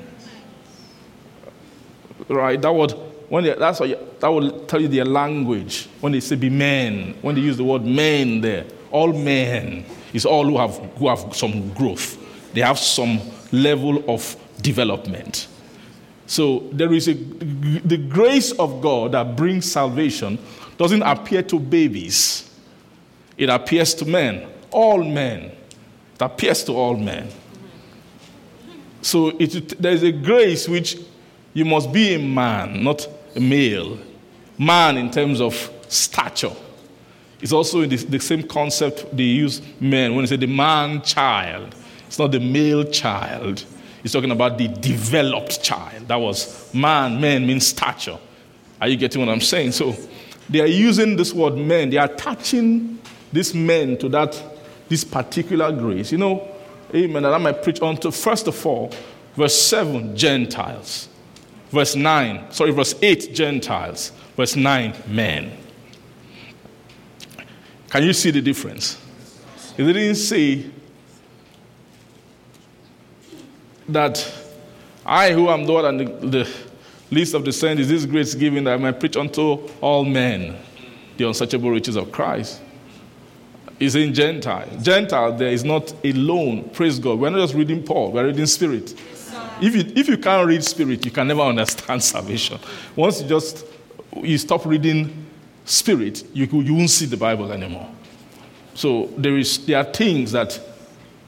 right? 2.30 2.62
That 2.62 2.74
would 2.74 2.92
when 3.30 3.44
they, 3.44 3.54
that's 3.54 3.80
what 3.80 3.90
you, 3.90 3.98
that 4.20 4.28
will 4.28 4.66
tell 4.66 4.82
you 4.82 4.88
their 4.88 5.06
language 5.06 5.88
when 6.00 6.12
they 6.12 6.20
say 6.20 6.36
be 6.36 6.50
men. 6.50 7.16
When 7.22 7.36
they 7.36 7.42
use 7.42 7.58
the 7.58 7.64
word 7.64 7.84
men 7.84 8.42
there, 8.42 8.66
all 8.92 9.14
men 9.14 9.86
is 10.14 10.26
all 10.26 10.46
who 10.46 10.58
have 10.58 10.78
who 10.98 11.08
have 11.08 11.36
some 11.36 11.74
growth. 11.74 12.22
They 12.56 12.62
have 12.62 12.80
some 12.80 13.20
level 13.52 14.10
of 14.10 14.36
development. 14.62 15.48
So 16.26 16.70
there 16.72 16.94
is 16.94 17.10
a 17.10 17.14
the 17.14 17.98
grace 17.98 18.54
of 18.54 18.82
God 18.82 19.12
that 19.12 19.36
brings 19.36 19.70
salvation 19.70 20.40
doesn't 20.78 21.04
appear 21.04 21.44
to 21.44 21.60
babies. 21.60 22.50
It 23.38 23.50
appears 23.50 23.94
to 23.96 24.06
men, 24.06 24.48
all 24.72 25.04
men. 25.04 25.52
It 26.16 26.22
appears 26.22 26.64
to 26.64 26.72
all 26.74 26.96
men. 26.96 27.28
So 29.02 29.36
it, 29.38 29.82
there 29.82 29.92
is 29.92 30.04
a 30.04 30.14
grace 30.14 30.70
which 30.70 30.98
you 31.54 31.66
must 31.66 31.92
be 31.92 32.14
a 32.16 32.20
man, 32.20 32.84
not 32.84 33.06
a 33.36 33.40
male. 33.42 34.00
Man 34.58 34.98
in 34.98 35.12
terms 35.12 35.42
of 35.42 35.70
stature. 35.90 36.56
It's 37.42 37.52
also 37.52 37.86
the, 37.86 37.98
the 37.98 38.20
same 38.20 38.44
concept 38.44 39.16
they 39.16 39.24
use 39.24 39.62
men 39.82 40.16
when 40.16 40.24
they 40.24 40.30
say 40.30 40.38
the 40.38 40.48
man 40.48 41.02
child. 41.02 41.76
It's 42.16 42.20
not 42.22 42.32
the 42.32 42.40
male 42.40 42.86
child. 42.86 43.66
He's 44.02 44.14
talking 44.14 44.32
about 44.32 44.58
the 44.58 44.70
developed 44.70 45.62
child. 45.62 46.08
That 46.08 46.16
was 46.16 46.74
man, 46.74 47.20
man 47.20 47.46
means 47.46 47.68
stature. 47.68 48.18
Are 48.80 48.88
you 48.88 48.96
getting 48.96 49.20
what 49.20 49.28
I'm 49.28 49.42
saying? 49.42 49.74
So 49.74 49.94
they 50.50 50.62
are 50.62 50.66
using 50.66 51.18
this 51.18 51.34
word 51.34 51.58
men, 51.58 51.90
they 51.90 51.98
are 51.98 52.06
attaching 52.06 53.00
this 53.34 53.54
men 53.54 53.98
to 53.98 54.08
that 54.08 54.42
this 54.88 55.04
particular 55.04 55.74
grace. 55.74 56.14
You 56.14 56.20
know, 56.20 56.48
amen, 56.94 57.24
that 57.24 57.34
I 57.34 57.38
might 57.38 57.62
preach 57.62 57.82
on 57.82 57.98
to 57.98 58.14
first 58.14 58.48
of 58.48 58.66
all, 58.66 58.94
verse 59.36 59.62
7, 59.64 60.16
Gentiles. 60.16 61.10
Verse 61.70 61.98
9, 61.98 62.50
sorry, 62.50 62.72
verse 62.72 62.96
8, 63.02 63.34
Gentiles. 63.34 64.14
Verse 64.38 64.56
9, 64.56 64.96
men. 65.10 65.52
Can 67.90 68.04
you 68.04 68.14
see 68.14 68.32
the 68.32 68.42
difference? 68.42 69.02
It 69.78 69.84
didn't 69.84 70.16
say 70.16 70.72
that 73.90 74.34
I, 75.06 75.32
who 75.32 75.50
am 75.50 75.66
Lord 75.66 75.86
and 75.86 76.00
the, 76.00 76.28
the 76.28 76.50
least 77.12 77.34
of 77.34 77.46
the 77.46 77.54
saints, 77.54 77.82
is 77.82 77.90
this 77.90 78.06
grace 78.06 78.34
given 78.34 78.64
that 78.64 78.74
I 78.74 78.78
may 78.78 78.92
preach 78.92 79.18
unto 79.18 79.70
all 79.82 80.04
men 80.04 80.58
the 81.18 81.28
unsearchable 81.28 81.70
riches 81.70 81.96
of 81.96 82.12
Christ. 82.12 82.62
Is 83.78 83.96
in 83.96 84.14
Gentile. 84.14 84.70
Gentile, 84.82 85.34
there 85.34 85.50
is 85.50 85.66
not 85.66 85.94
alone. 86.06 86.70
Praise 86.70 86.98
God. 86.98 87.20
We're 87.20 87.30
not 87.30 87.40
just 87.40 87.54
reading 87.54 87.84
Paul, 87.84 88.14
we're 88.14 88.26
reading 88.26 88.46
Spirit. 88.46 88.94
If 89.62 89.76
you, 89.76 89.94
if 89.96 90.08
you 90.08 90.18
can't 90.18 90.48
read 90.48 90.64
spirit, 90.64 91.06
you 91.06 91.12
can 91.12 91.28
never 91.28 91.42
understand 91.54 92.04
salvation. 92.04 92.60
Once 92.96 93.22
you 93.22 93.28
just 93.28 93.66
you 94.16 94.38
stop 94.38 94.66
reading 94.66 95.26
spirit, 95.66 96.24
you, 96.34 96.46
you 96.46 96.74
won't 96.74 96.90
see 96.90 97.06
the 97.06 97.18
Bible 97.18 97.52
anymore. 97.52 97.90
So 98.74 99.08
there, 99.18 99.38
is, 99.38 99.66
there 99.66 99.78
are 99.78 99.84
things 99.86 100.32
that 100.34 100.60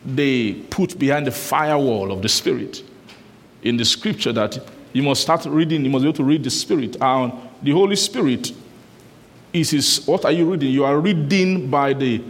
they 0.06 0.54
put 0.54 0.98
behind 0.98 1.28
the 1.28 1.32
firewall 1.32 2.12
of 2.12 2.22
the 2.22 2.30
spirit 2.30 2.84
in 3.64 3.78
the 3.78 3.86
scripture 3.86 4.32
that 4.34 4.58
you 4.94 5.04
must 5.04 5.22
start 5.22 5.46
reading, 5.46 5.84
you 5.84 5.90
must 5.90 6.04
be 6.04 6.10
able 6.10 6.18
to 6.18 6.24
read 6.24 6.44
the 6.44 6.50
spirit. 6.50 6.96
And 7.02 7.34
the 7.62 7.72
Holy 7.72 7.96
Spirit 7.96 8.52
is 9.54 9.72
his, 9.72 10.06
what 10.06 10.26
are 10.26 10.32
you 10.32 10.50
reading? 10.52 10.72
You 10.72 10.86
are 10.86 11.00
reading 11.00 11.70
by 11.70 11.94
the 11.94 12.22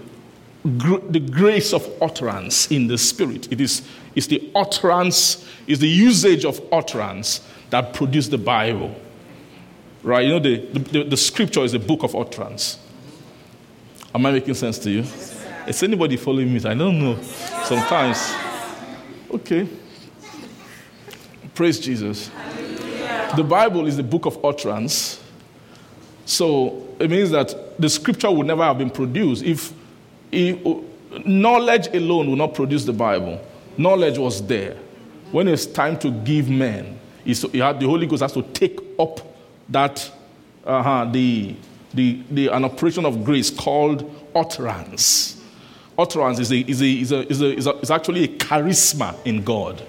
the 0.66 1.20
grace 1.20 1.72
of 1.72 1.90
utterance 2.02 2.70
in 2.72 2.88
the 2.88 2.98
spirit. 2.98 3.50
It 3.52 3.62
is 3.62 3.88
it's 4.16 4.28
the 4.28 4.52
utterance, 4.56 5.48
is 5.68 5.80
the 5.80 5.88
usage 5.88 6.44
of 6.44 6.60
utterance 6.72 7.48
that 7.70 7.94
produced 7.94 8.32
the 8.32 8.38
Bible. 8.38 8.94
Right? 10.02 10.26
You 10.26 10.32
know, 10.32 10.40
the, 10.40 10.58
the, 10.58 11.04
the 11.04 11.18
scripture 11.18 11.62
is 11.62 11.74
a 11.74 11.80
book 11.80 12.04
of 12.04 12.16
utterance. 12.16 12.80
Am 14.16 14.26
I 14.26 14.32
making 14.32 14.56
sense 14.56 14.80
to 14.80 14.90
you? 14.90 15.04
Is 15.68 15.84
anybody 15.84 16.16
following 16.16 16.54
me? 16.54 16.64
I 16.64 16.74
don't 16.74 16.98
know. 16.98 17.22
Sometimes. 17.66 18.34
Okay. 19.30 19.68
Praise 21.54 21.78
Jesus. 21.78 22.32
The 23.36 23.44
Bible 23.44 23.86
is 23.86 23.98
the 23.98 24.04
book 24.04 24.26
of 24.26 24.44
utterance. 24.46 25.22
So 26.26 26.88
it 27.00 27.10
means 27.10 27.32
that 27.32 27.78
the 27.78 27.90
scripture 27.90 28.32
would 28.32 28.48
never 28.48 28.64
have 28.64 28.78
been 28.78 28.90
produced 28.90 29.44
if 29.44 29.74
knowledge 31.26 31.88
alone 31.94 32.30
would 32.30 32.38
not 32.38 32.54
produce 32.54 32.86
the 32.86 32.94
Bible. 32.94 33.42
Knowledge 33.78 34.18
was 34.18 34.46
there. 34.48 34.78
When 35.32 35.50
it's 35.50 35.66
time 35.66 36.00
to 36.00 36.12
give 36.12 36.50
men, 36.50 36.98
the 37.26 37.86
Holy 37.86 38.08
Ghost 38.08 38.22
has 38.22 38.32
to 38.34 38.42
take 38.42 38.80
up 38.98 39.20
that, 39.68 40.10
uh-huh, 40.66 41.10
the, 41.12 41.58
the, 41.94 42.24
the, 42.32 42.48
an 42.48 42.64
operation 42.64 43.06
of 43.06 43.26
grace 43.26 43.50
called 43.50 44.10
utterance. 44.34 45.37
Utterance 45.98 46.40
is, 46.40 46.52
a, 46.52 46.58
is, 46.60 46.82
a, 46.82 46.86
is, 46.86 47.12
a, 47.12 47.28
is, 47.30 47.42
a, 47.42 47.58
is, 47.58 47.68
a, 47.68 47.72
is 47.80 47.92
actually 47.92 48.24
a 48.24 48.28
charisma 48.28 49.16
in 49.26 49.44
God 49.44 49.82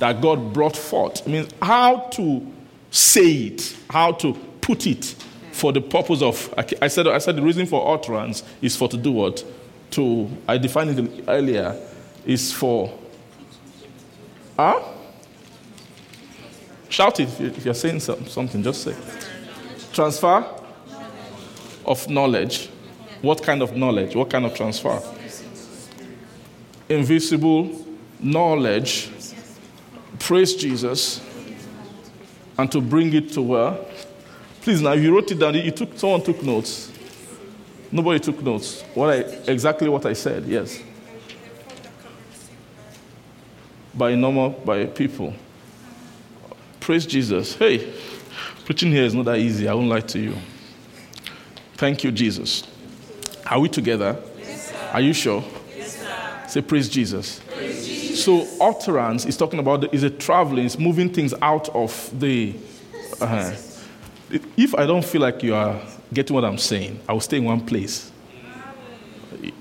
that 0.00 0.20
God 0.20 0.52
brought 0.52 0.76
forth. 0.76 1.26
It 1.26 1.30
means 1.30 1.48
how 1.62 1.98
to 2.12 2.46
say 2.90 3.32
it, 3.32 3.76
how 3.88 4.12
to 4.12 4.34
put 4.60 4.86
it 4.86 5.04
for 5.52 5.72
the 5.72 5.80
purpose 5.80 6.20
of, 6.20 6.52
I 6.82 6.88
said, 6.88 7.06
I 7.06 7.18
said 7.18 7.36
the 7.36 7.42
reason 7.42 7.66
for 7.66 7.94
utterance 7.94 8.42
is 8.60 8.76
for 8.76 8.88
to 8.88 8.96
do 8.96 9.12
what? 9.12 9.44
To, 9.92 10.28
I 10.48 10.58
defined 10.58 10.98
it 10.98 11.24
earlier, 11.28 11.80
is 12.26 12.52
for, 12.52 12.92
huh? 14.56 14.82
Shout 16.88 17.20
it 17.20 17.40
if 17.40 17.64
you're 17.64 17.74
saying 17.74 18.00
something, 18.00 18.62
just 18.62 18.82
say. 18.82 18.96
Transfer 19.92 20.44
of 21.84 22.08
knowledge. 22.08 22.68
What 23.22 23.42
kind 23.42 23.62
of 23.62 23.76
knowledge? 23.76 24.16
What 24.16 24.30
kind 24.30 24.44
of 24.44 24.54
transfer? 24.54 25.00
Invisible 26.88 27.84
knowledge. 28.20 29.10
Praise 30.18 30.54
Jesus. 30.54 31.20
And 32.56 32.70
to 32.72 32.80
bring 32.80 33.12
it 33.14 33.32
to 33.32 33.42
where? 33.42 33.76
Please, 34.62 34.80
now, 34.80 34.92
if 34.92 35.02
you 35.02 35.14
wrote 35.14 35.30
it 35.30 35.38
down, 35.38 35.54
you 35.54 35.70
took, 35.70 35.98
someone 35.98 36.22
took 36.22 36.42
notes. 36.42 36.90
Nobody 37.90 38.18
took 38.18 38.42
notes. 38.42 38.82
What 38.94 39.10
I, 39.10 39.16
exactly 39.50 39.88
what 39.88 40.06
I 40.06 40.14
said, 40.14 40.44
yes. 40.46 40.82
By 43.92 44.14
normal, 44.14 44.50
by 44.50 44.86
people. 44.86 45.34
Praise 46.80 47.06
Jesus. 47.06 47.54
Hey, 47.54 47.92
preaching 48.64 48.90
here 48.90 49.04
is 49.04 49.14
not 49.14 49.26
that 49.26 49.38
easy. 49.38 49.68
I 49.68 49.74
won't 49.74 49.88
lie 49.88 50.00
to 50.00 50.18
you. 50.18 50.34
Thank 51.74 52.04
you, 52.04 52.10
Jesus. 52.10 52.64
Are 53.46 53.60
we 53.60 53.68
together? 53.68 54.16
Yes, 54.38 54.72
Are 54.92 55.00
you 55.00 55.12
sure? 55.12 55.44
Say, 56.54 56.62
praise 56.62 56.88
Jesus. 56.88 57.40
praise 57.40 57.84
Jesus. 57.84 58.24
So, 58.24 58.46
utterance 58.60 59.26
is 59.26 59.36
talking 59.36 59.58
about 59.58 59.80
the, 59.80 59.92
is 59.92 60.04
a 60.04 60.10
traveling, 60.10 60.66
it's 60.66 60.78
moving 60.78 61.12
things 61.12 61.34
out 61.42 61.68
of 61.70 62.08
the. 62.16 62.54
Uh, 63.20 63.52
if 64.56 64.72
I 64.76 64.86
don't 64.86 65.04
feel 65.04 65.20
like 65.20 65.42
you 65.42 65.52
are 65.52 65.82
getting 66.12 66.32
what 66.32 66.44
I'm 66.44 66.58
saying, 66.58 67.00
I 67.08 67.12
will 67.12 67.20
stay 67.20 67.38
in 67.38 67.44
one 67.44 67.66
place. 67.66 68.12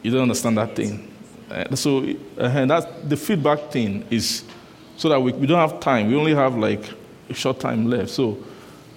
You 0.03 0.11
don't 0.11 0.21
understand 0.21 0.55
that 0.59 0.75
thing. 0.75 1.11
Uh, 1.49 1.75
so 1.75 2.07
uh, 2.37 2.65
that's 2.67 2.85
the 3.05 3.17
feedback 3.17 3.71
thing 3.71 4.05
is 4.11 4.43
so 4.95 5.09
that 5.09 5.19
we, 5.19 5.31
we 5.31 5.47
don't 5.47 5.67
have 5.67 5.79
time. 5.79 6.09
We 6.09 6.15
only 6.15 6.35
have 6.35 6.55
like 6.57 6.87
a 7.27 7.33
short 7.33 7.59
time 7.59 7.89
left. 7.89 8.11
So 8.11 8.37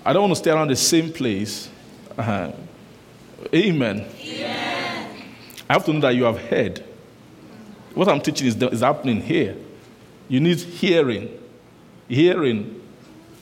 I 0.05 0.13
don't 0.13 0.21
want 0.21 0.33
to 0.33 0.39
stay 0.39 0.51
around 0.51 0.69
the 0.69 0.77
same 0.77 1.11
place. 1.11 1.71
Uh, 2.19 2.53
amen. 3.55 4.05
amen. 4.21 5.09
I 5.71 5.73
have 5.73 5.87
to 5.87 5.95
know 5.95 6.01
that 6.01 6.15
you 6.15 6.25
have 6.25 6.39
heard. 6.39 6.85
What 7.97 8.09
I'm 8.09 8.21
teaching 8.21 8.47
is, 8.47 8.55
is 8.57 8.83
happening 8.83 9.23
here. 9.23 9.57
You 10.29 10.39
need 10.39 10.59
hearing. 10.59 11.31
Hearing. 12.09 12.83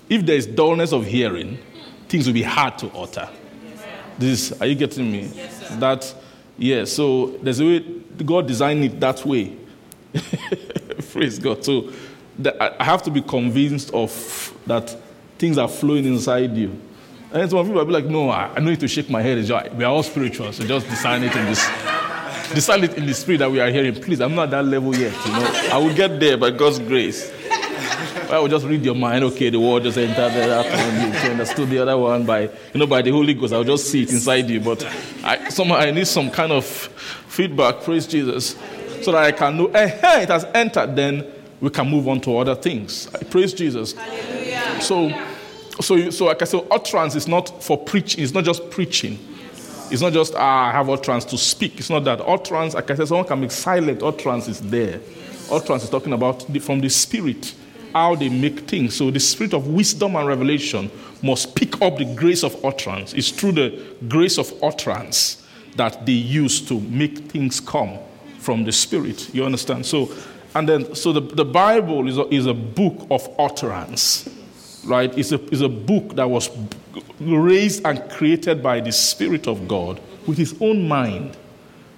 If 0.08 0.24
there 0.24 0.36
is 0.36 0.46
dullness 0.46 0.92
of 0.92 1.04
hearing, 1.04 1.58
things 2.08 2.28
will 2.28 2.34
be 2.34 2.44
hard 2.44 2.78
to 2.78 2.86
utter. 2.92 3.28
This 4.16 4.52
are 4.60 4.66
you 4.66 4.76
getting 4.76 5.10
me? 5.10 5.28
Yes, 5.34 5.76
that 5.80 6.14
yeah. 6.56 6.84
So 6.84 7.36
there's 7.42 7.58
a 7.58 7.64
way 7.64 7.80
God 8.24 8.46
designed 8.46 8.84
it 8.84 9.00
that 9.00 9.26
way. 9.26 9.56
Praise 11.10 11.40
God. 11.40 11.64
So 11.64 11.92
I 12.60 12.84
have 12.84 13.02
to 13.02 13.10
be 13.10 13.22
convinced 13.22 13.92
of 13.92 14.56
that 14.66 14.96
things 15.36 15.58
are 15.58 15.66
flowing 15.66 16.04
inside 16.04 16.56
you. 16.56 16.80
And 17.32 17.50
some 17.50 17.58
people 17.66 17.74
will 17.74 17.86
be 17.86 17.92
like, 17.92 18.04
no, 18.04 18.30
I, 18.30 18.52
I 18.54 18.60
need 18.60 18.78
to 18.78 18.86
shake 18.86 19.10
my 19.10 19.20
head. 19.20 19.38
We 19.76 19.82
are 19.82 19.90
all 19.90 20.04
spiritual, 20.04 20.52
so 20.52 20.64
just 20.64 20.88
design 20.88 21.24
it 21.24 21.34
in 21.34 21.46
this. 21.46 21.68
Design 22.52 22.84
it 22.84 22.94
in 22.98 23.06
the 23.06 23.14
spirit 23.14 23.38
that 23.38 23.50
we 23.50 23.60
are 23.60 23.70
hearing. 23.70 23.94
Please, 23.94 24.20
I'm 24.20 24.34
not 24.34 24.44
at 24.44 24.50
that 24.50 24.64
level 24.64 24.94
yet. 24.94 25.14
You 25.26 25.32
know, 25.32 25.70
I 25.72 25.78
will 25.78 25.94
get 25.94 26.20
there 26.20 26.36
by 26.36 26.50
God's 26.50 26.78
grace. 26.78 27.32
I 28.30 28.38
will 28.38 28.48
just 28.48 28.66
read 28.66 28.84
your 28.84 28.94
mind. 28.94 29.22
Okay, 29.24 29.50
the 29.50 29.60
word 29.60 29.84
just 29.84 29.98
entered 29.98 30.32
there. 30.32 30.64
You 31.24 31.30
understood 31.30 31.70
the 31.70 31.78
other 31.78 31.96
one 31.96 32.24
by, 32.24 32.42
you 32.42 32.50
know, 32.74 32.86
by 32.86 33.02
the 33.02 33.10
Holy 33.10 33.34
Ghost. 33.34 33.52
I'll 33.52 33.64
just 33.64 33.90
see 33.90 34.02
it 34.02 34.10
inside 34.10 34.48
you. 34.50 34.60
But 34.60 34.84
I, 35.22 35.48
somehow 35.50 35.76
I 35.76 35.90
need 35.90 36.06
some 36.06 36.30
kind 36.30 36.52
of 36.52 36.64
feedback. 36.64 37.82
Praise 37.82 38.06
Jesus, 38.06 38.56
so 39.02 39.12
that 39.12 39.22
I 39.22 39.32
can 39.32 39.56
know. 39.56 39.66
Eh, 39.66 39.86
hey, 39.86 40.22
it 40.22 40.28
has 40.28 40.44
entered. 40.54 40.96
Then 40.96 41.26
we 41.60 41.70
can 41.70 41.88
move 41.88 42.08
on 42.08 42.20
to 42.22 42.36
other 42.38 42.54
things. 42.54 43.06
Praise 43.30 43.52
Jesus. 43.52 43.92
Hallelujah. 43.92 44.80
So, 44.80 45.12
so, 45.80 46.10
so 46.10 46.24
like 46.26 46.42
I 46.42 46.44
said, 46.44 46.66
utterance 46.70 47.14
is 47.14 47.28
not 47.28 47.62
for 47.62 47.76
preaching. 47.76 48.22
It's 48.22 48.32
not 48.32 48.44
just 48.44 48.70
preaching. 48.70 49.18
It's 49.94 50.02
not 50.02 50.12
just 50.12 50.34
ah, 50.34 50.70
I 50.70 50.72
have 50.72 50.90
utterance 50.90 51.24
to 51.26 51.38
speak. 51.38 51.78
It's 51.78 51.88
not 51.88 52.02
that 52.02 52.20
utterance. 52.20 52.74
Like 52.74 52.90
I 52.90 52.96
said, 52.96 53.06
someone 53.06 53.28
can 53.28 53.40
be 53.40 53.48
silent. 53.48 54.02
Utterance 54.02 54.48
is 54.48 54.60
there. 54.60 55.00
Utterance 55.52 55.84
is 55.84 55.90
talking 55.90 56.12
about 56.12 56.52
the, 56.52 56.58
from 56.58 56.80
the 56.80 56.90
spirit 56.90 57.54
how 57.92 58.16
they 58.16 58.28
make 58.28 58.62
things. 58.62 58.96
So 58.96 59.12
the 59.12 59.20
spirit 59.20 59.54
of 59.54 59.68
wisdom 59.68 60.16
and 60.16 60.26
revelation 60.26 60.90
must 61.22 61.54
pick 61.54 61.80
up 61.80 61.96
the 61.96 62.12
grace 62.16 62.42
of 62.42 62.62
utterance. 62.64 63.12
It's 63.12 63.30
through 63.30 63.52
the 63.52 63.94
grace 64.08 64.36
of 64.36 64.52
utterance 64.64 65.46
that 65.76 66.04
they 66.04 66.12
use 66.12 66.60
to 66.62 66.80
make 66.80 67.30
things 67.30 67.60
come 67.60 67.96
from 68.40 68.64
the 68.64 68.72
spirit. 68.72 69.32
You 69.32 69.44
understand? 69.44 69.86
So, 69.86 70.12
and 70.56 70.68
then, 70.68 70.96
so 70.96 71.12
the, 71.12 71.20
the 71.20 71.44
Bible 71.44 72.08
is 72.08 72.18
a, 72.18 72.26
is 72.34 72.46
a 72.46 72.54
book 72.54 73.06
of 73.12 73.32
utterance, 73.38 74.28
right? 74.84 75.16
It's 75.16 75.32
a, 75.32 75.42
it's 75.46 75.60
a 75.60 75.68
book 75.68 76.14
that 76.16 76.28
was 76.28 76.50
raised 77.20 77.84
and 77.84 78.10
created 78.10 78.62
by 78.62 78.80
the 78.80 78.92
Spirit 78.92 79.46
of 79.46 79.66
God 79.68 80.00
with 80.26 80.38
his 80.38 80.54
own 80.60 80.86
mind. 80.86 81.36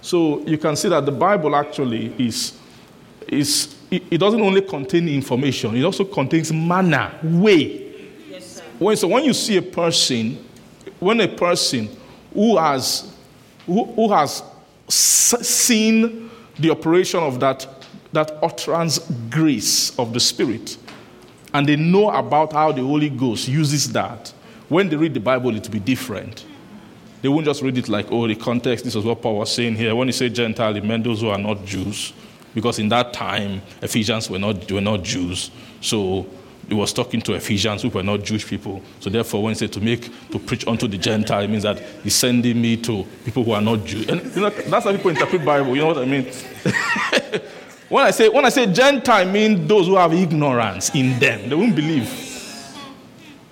So 0.01 0.41
you 0.41 0.57
can 0.57 0.75
see 0.75 0.89
that 0.89 1.05
the 1.05 1.11
Bible 1.11 1.55
actually 1.55 2.13
is, 2.17 2.57
is 3.27 3.75
it, 3.89 4.03
it 4.11 4.17
doesn't 4.17 4.41
only 4.41 4.61
contain 4.61 5.07
information, 5.09 5.75
it 5.75 5.83
also 5.83 6.03
contains 6.03 6.51
manner, 6.51 7.11
way. 7.23 8.09
Yes, 8.29 8.61
when, 8.79 8.95
so 8.97 9.07
when 9.07 9.25
you 9.25 9.33
see 9.33 9.57
a 9.57 9.61
person, 9.61 10.43
when 10.99 11.21
a 11.21 11.27
person 11.27 11.89
who 12.33 12.57
has, 12.57 13.13
who, 13.65 13.85
who 13.85 14.11
has 14.11 14.43
seen 14.89 16.29
the 16.59 16.69
operation 16.69 17.19
of 17.19 17.39
that, 17.39 17.67
that 18.13 18.37
utterance 18.41 18.99
grace 19.29 19.97
of 19.99 20.13
the 20.13 20.19
Spirit, 20.19 20.77
and 21.57 21.67
they 21.67 21.75
know 21.75 22.11
about 22.11 22.53
how 22.53 22.71
the 22.71 22.83
Holy 22.83 23.09
Ghost 23.09 23.47
uses 23.47 23.91
that, 23.93 24.31
when 24.69 24.89
they 24.89 24.95
read 24.95 25.15
the 25.15 25.19
Bible, 25.19 25.55
it 25.55 25.63
will 25.63 25.71
be 25.71 25.79
different. 25.79 26.45
They 27.23 27.29
won't 27.29 27.45
just 27.45 27.63
read 27.63 27.75
it 27.79 27.89
like, 27.89 28.11
oh, 28.11 28.27
the 28.27 28.35
context, 28.35 28.85
this 28.85 28.93
is 28.93 29.03
what 29.03 29.23
Paul 29.23 29.39
was 29.39 29.51
saying 29.51 29.75
here. 29.75 29.95
When 29.95 30.07
he 30.07 30.11
said 30.11 30.35
Gentile, 30.35 30.75
it 30.75 30.83
meant 30.83 31.03
those 31.03 31.21
who 31.21 31.29
are 31.29 31.37
not 31.39 31.65
Jews 31.65 32.13
because 32.53 32.77
in 32.77 32.89
that 32.89 33.11
time 33.11 33.63
Ephesians 33.81 34.29
were 34.29 34.37
not 34.37 34.71
were 34.71 34.81
not 34.81 35.01
Jews, 35.01 35.49
so 35.81 36.27
he 36.67 36.75
was 36.75 36.93
talking 36.93 37.21
to 37.21 37.33
Ephesians 37.33 37.81
who 37.81 37.89
were 37.89 38.03
not 38.03 38.21
Jewish 38.21 38.45
people. 38.45 38.83
So 38.99 39.09
therefore, 39.09 39.41
when 39.41 39.53
he 39.53 39.57
said 39.57 39.73
to 39.73 39.81
make 39.81 40.11
to 40.29 40.37
preach 40.37 40.67
unto 40.67 40.87
the 40.87 40.99
Gentile, 40.99 41.41
it 41.41 41.49
means 41.49 41.63
that 41.63 41.79
he's 42.03 42.13
sending 42.13 42.61
me 42.61 42.77
to 42.77 43.03
people 43.25 43.43
who 43.43 43.53
are 43.53 43.61
not 43.63 43.83
Jews. 43.83 44.07
And 44.09 44.23
you 44.35 44.41
know, 44.41 44.51
that's 44.51 44.85
how 44.85 44.91
people 44.91 45.09
interpret 45.09 45.43
Bible. 45.43 45.75
You 45.75 45.81
know 45.81 45.87
what 45.87 45.97
I 45.97 46.05
mean? 46.05 46.27
when 47.89 48.05
I 48.05 48.11
say 48.11 48.29
when 48.29 48.45
I 48.45 48.49
say 48.49 48.71
Gentile, 48.71 49.27
I 49.27 49.31
mean 49.31 49.67
those 49.67 49.87
who 49.87 49.95
have 49.95 50.13
ignorance 50.13 50.93
in 50.93 51.17
them. 51.19 51.49
They 51.49 51.55
won't 51.55 51.75
believe. 51.75 52.27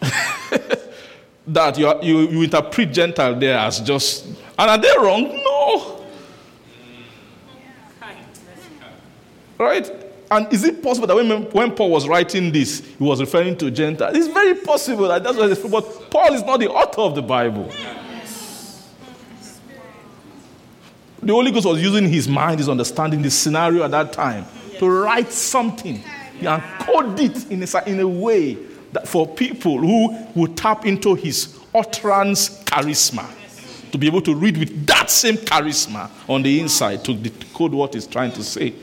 that 1.47 1.77
you, 1.77 1.87
are, 1.87 2.03
you, 2.03 2.29
you 2.29 2.41
interpret 2.43 2.91
Gentile 2.91 3.35
there 3.35 3.57
as 3.57 3.79
just, 3.79 4.25
and 4.25 4.69
are 4.69 4.77
they 4.77 4.93
wrong? 4.97 5.23
No. 5.43 6.05
Right? 9.57 9.89
And 10.29 10.51
is 10.51 10.63
it 10.63 10.81
possible 10.81 11.07
that 11.07 11.15
when, 11.15 11.43
when 11.51 11.71
Paul 11.71 11.91
was 11.91 12.07
writing 12.07 12.51
this, 12.51 12.79
he 12.79 13.03
was 13.03 13.21
referring 13.21 13.55
to 13.57 13.71
Gentiles? 13.71 14.17
It's 14.17 14.27
very 14.27 14.55
possible 14.55 15.07
that 15.07 15.23
that's 15.23 15.37
what 15.37 15.49
it's 15.51 15.61
But 15.61 16.09
Paul 16.09 16.33
is 16.33 16.43
not 16.43 16.59
the 16.59 16.69
author 16.69 17.01
of 17.01 17.15
the 17.15 17.21
Bible. 17.21 17.71
The 21.25 21.33
Holy 21.33 21.49
Ghost 21.51 21.65
was 21.65 21.81
using 21.81 22.07
his 22.07 22.27
mind, 22.27 22.59
his 22.59 22.69
understanding, 22.69 23.23
the 23.23 23.31
scenario 23.31 23.83
at 23.83 23.89
that 23.89 24.13
time 24.13 24.45
to 24.77 24.87
write 24.87 25.31
something 25.31 26.03
and 26.39 26.61
code 26.81 27.19
it 27.19 27.49
in 27.49 27.63
a, 27.63 27.89
in 27.89 27.99
a 27.99 28.07
way 28.07 28.53
that 28.91 29.07
for 29.07 29.27
people 29.27 29.79
who 29.79 30.15
would 30.35 30.55
tap 30.55 30.85
into 30.85 31.15
his 31.15 31.59
utterance 31.73 32.63
charisma 32.65 33.27
to 33.91 33.97
be 33.97 34.05
able 34.05 34.21
to 34.21 34.35
read 34.35 34.55
with 34.55 34.85
that 34.85 35.09
same 35.09 35.35
charisma 35.37 36.11
on 36.29 36.43
the 36.43 36.59
inside 36.59 37.03
to 37.03 37.15
decode 37.15 37.71
what 37.71 37.95
he's 37.95 38.05
trying 38.05 38.31
to 38.31 38.43
say. 38.43 38.75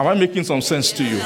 Am 0.00 0.06
I 0.06 0.14
making 0.14 0.44
some 0.44 0.62
sense 0.62 0.90
to 0.92 1.04
you? 1.04 1.20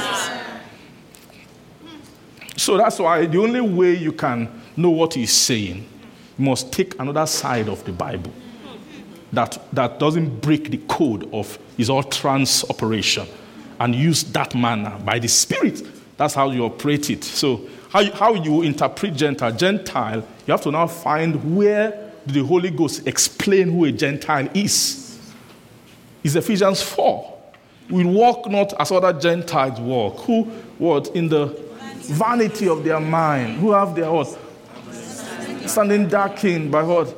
So 2.57 2.77
that's 2.77 2.98
why 2.98 3.27
the 3.27 3.39
only 3.39 3.61
way 3.61 3.94
you 3.94 4.11
can 4.11 4.61
know 4.77 4.90
what 4.90 5.15
he's 5.15 5.32
saying, 5.32 5.86
you 6.36 6.44
must 6.44 6.73
take 6.73 6.98
another 6.98 7.27
side 7.27 7.69
of 7.69 7.85
the 7.85 7.93
Bible 7.93 8.32
that, 9.37 9.59
that 9.73 9.99
doesn't 9.99 10.41
break 10.41 10.71
the 10.71 10.79
code 10.89 11.33
of 11.33 11.59
his 11.77 11.91
utterance 11.91 12.69
operation 12.69 13.27
and 13.79 13.95
use 13.95 14.25
that 14.25 14.55
manner 14.55 14.99
by 15.05 15.19
the 15.19 15.29
Spirit. 15.29 15.83
That's 16.17 16.35
how 16.35 16.51
you 16.51 16.65
operate 16.65 17.11
it. 17.11 17.25
So, 17.25 17.69
how 17.91 18.01
you, 18.01 18.13
how 18.13 18.35
you 18.35 18.63
interpret 18.63 19.15
Gentile, 19.15 19.53
Gentile, 19.53 20.27
you 20.47 20.53
have 20.53 20.63
to 20.63 20.71
now 20.71 20.87
find 20.87 21.57
where 21.57 22.13
the 22.27 22.45
Holy 22.45 22.71
Ghost 22.71 23.07
explain 23.07 23.71
who 23.71 23.85
a 23.85 23.93
Gentile 23.93 24.49
is. 24.55 25.21
It's 26.25 26.35
Ephesians 26.35 26.83
4 26.83 27.37
we 27.91 28.05
walk 28.05 28.49
not 28.51 28.73
as 28.81 28.91
other 28.91 29.13
Gentiles 29.13 29.81
walk, 29.81 30.19
who 30.21 30.45
what 30.79 31.09
in 31.09 31.29
the 31.29 31.47
vanity 32.01 32.69
of 32.69 32.85
their 32.85 33.01
mind, 33.01 33.59
who 33.59 33.73
have 33.73 33.95
their 33.95 34.11
what? 34.11 34.37
Standing 35.67 36.09
darkened 36.09 36.71
by 36.71 36.83
what? 36.83 37.15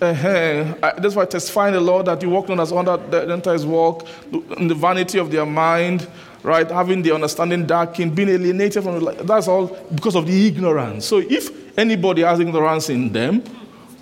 Uh-huh. 0.00 0.92
That's 0.98 1.14
why 1.14 1.22
I 1.22 1.26
testify 1.26 1.70
the 1.70 1.80
Lord 1.80 2.06
that 2.06 2.22
you 2.22 2.30
walk 2.30 2.48
not 2.48 2.60
as 2.60 2.72
under 2.72 2.96
the 2.96 3.26
Gentiles 3.26 3.66
walk, 3.66 4.08
in 4.56 4.66
the 4.66 4.74
vanity 4.74 5.18
of 5.18 5.30
their 5.30 5.44
mind, 5.44 6.08
right? 6.42 6.68
Having 6.70 7.02
the 7.02 7.12
understanding 7.12 7.66
darkened, 7.66 8.14
being 8.14 8.30
alienated 8.30 8.82
from 8.82 9.04
the. 9.04 9.12
That's 9.24 9.46
all 9.46 9.66
because 9.94 10.16
of 10.16 10.26
the 10.26 10.46
ignorance. 10.46 11.04
So 11.04 11.18
if 11.18 11.78
anybody 11.78 12.22
has 12.22 12.40
ignorance 12.40 12.88
in 12.88 13.12
them, 13.12 13.42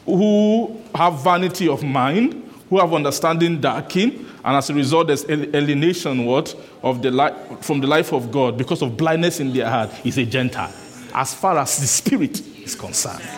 who 0.05 0.81
have 0.95 1.23
vanity 1.23 1.69
of 1.69 1.83
mind, 1.83 2.49
who 2.70 2.79
have 2.79 2.95
understanding 2.95 3.61
darkened, 3.61 4.25
and 4.45 4.57
as 4.57 4.70
a 4.70 4.75
result, 4.75 5.09
there's 5.09 5.29
alienation 5.29 6.25
what 6.25 6.55
of 6.83 7.03
the 7.03 7.11
life 7.11 7.35
from 7.61 7.81
the 7.81 7.89
life 7.89 8.12
of 8.12 8.31
God 8.31 8.57
because 8.57 8.83
of 8.83 8.97
blindness 8.97 9.41
in 9.41 9.53
their 9.53 9.69
heart, 9.69 9.91
is 10.07 10.16
a 10.16 10.25
Gentile, 10.25 10.73
as 11.12 11.35
far 11.35 11.59
as 11.59 11.77
the 11.81 11.89
spirit 11.89 12.41
is 12.59 12.77
concerned. 12.77 13.29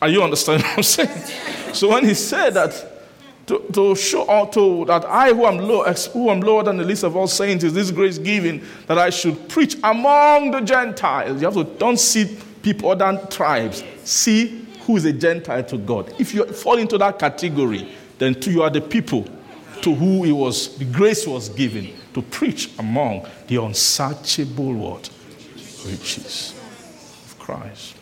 Are 0.00 0.08
you 0.08 0.22
understanding 0.22 0.66
what 0.68 0.78
I'm 0.78 0.82
saying? 0.82 1.74
So 1.74 1.90
when 1.90 2.04
he 2.04 2.14
said 2.14 2.54
that 2.54 3.00
to, 3.46 3.58
to 3.72 3.96
show 3.96 4.46
to 4.52 4.84
that 4.86 5.04
I 5.04 5.32
who 5.32 5.44
am 5.44 5.58
low, 5.58 5.82
who 6.12 6.30
am 6.30 6.40
lower 6.40 6.62
than 6.62 6.76
the 6.76 6.84
least 6.84 7.02
of 7.02 7.16
all 7.16 7.26
saints 7.26 7.64
is 7.64 7.72
this 7.72 7.90
grace 7.90 8.18
given 8.18 8.64
that 8.86 8.96
I 8.96 9.10
should 9.10 9.48
preach 9.48 9.76
among 9.82 10.52
the 10.52 10.60
Gentiles. 10.60 11.40
You 11.40 11.48
have 11.48 11.54
to 11.54 11.64
don't 11.64 11.98
see 11.98 12.38
people 12.62 12.90
other 12.90 13.12
than 13.12 13.28
tribes. 13.28 13.82
See 14.04 14.66
who 14.82 14.96
is 14.96 15.04
a 15.04 15.12
Gentile 15.12 15.64
to 15.64 15.78
God. 15.78 16.14
If 16.18 16.32
you 16.32 16.44
fall 16.46 16.78
into 16.78 16.96
that 16.98 17.18
category, 17.18 17.92
then 18.18 18.34
to 18.34 18.50
you 18.50 18.62
are 18.62 18.70
the 18.70 18.80
people 18.80 19.28
to 19.82 19.94
who 19.94 20.24
it 20.24 20.32
was 20.32 20.76
the 20.76 20.84
grace 20.84 21.26
was 21.26 21.48
given 21.48 21.92
to 22.14 22.22
preach 22.22 22.70
among 22.78 23.26
the 23.46 23.56
unsearchable 23.56 24.74
word 24.74 25.08
riches 25.86 26.54
of 27.24 27.38
Christ. 27.38 27.96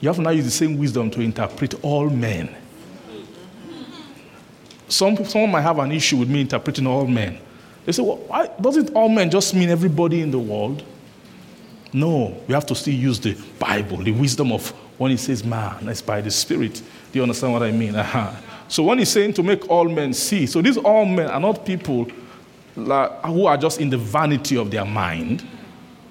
You 0.00 0.08
have 0.08 0.18
now 0.18 0.30
use 0.30 0.44
the 0.44 0.50
same 0.50 0.78
wisdom 0.78 1.10
to 1.10 1.20
interpret 1.20 1.74
all 1.84 2.08
men. 2.08 2.54
Some, 4.88 5.24
someone 5.24 5.52
might 5.52 5.60
have 5.62 5.78
an 5.78 5.92
issue 5.92 6.16
with 6.16 6.28
me 6.28 6.40
interpreting 6.40 6.86
all 6.86 7.06
men. 7.06 7.38
They 7.84 7.92
say, 7.92 8.02
well, 8.02 8.16
why, 8.16 8.50
doesn't 8.60 8.92
all 8.94 9.08
men 9.08 9.30
just 9.30 9.54
mean 9.54 9.68
everybody 9.68 10.20
in 10.22 10.30
the 10.30 10.38
world? 10.38 10.82
No, 11.92 12.36
we 12.46 12.54
have 12.54 12.66
to 12.66 12.74
still 12.74 12.94
use 12.94 13.20
the 13.20 13.36
Bible, 13.58 13.98
the 13.98 14.12
wisdom 14.12 14.52
of 14.52 14.70
when 14.98 15.10
he 15.10 15.16
says 15.16 15.42
man, 15.44 15.88
it's 15.88 16.02
by 16.02 16.20
the 16.20 16.30
Spirit. 16.30 16.74
Do 16.74 17.18
you 17.18 17.22
understand 17.22 17.52
what 17.52 17.62
I 17.62 17.72
mean? 17.72 17.94
Uh-huh. 17.94 18.34
So 18.68 18.82
when 18.84 18.98
he's 18.98 19.08
saying 19.08 19.34
to 19.34 19.42
make 19.42 19.68
all 19.68 19.88
men 19.88 20.12
see, 20.12 20.46
so 20.46 20.62
these 20.62 20.76
all 20.76 21.04
men 21.04 21.28
are 21.28 21.40
not 21.40 21.64
people 21.64 22.06
like, 22.76 23.10
who 23.24 23.46
are 23.46 23.56
just 23.56 23.80
in 23.80 23.90
the 23.90 23.98
vanity 23.98 24.56
of 24.56 24.70
their 24.70 24.84
mind, 24.84 25.44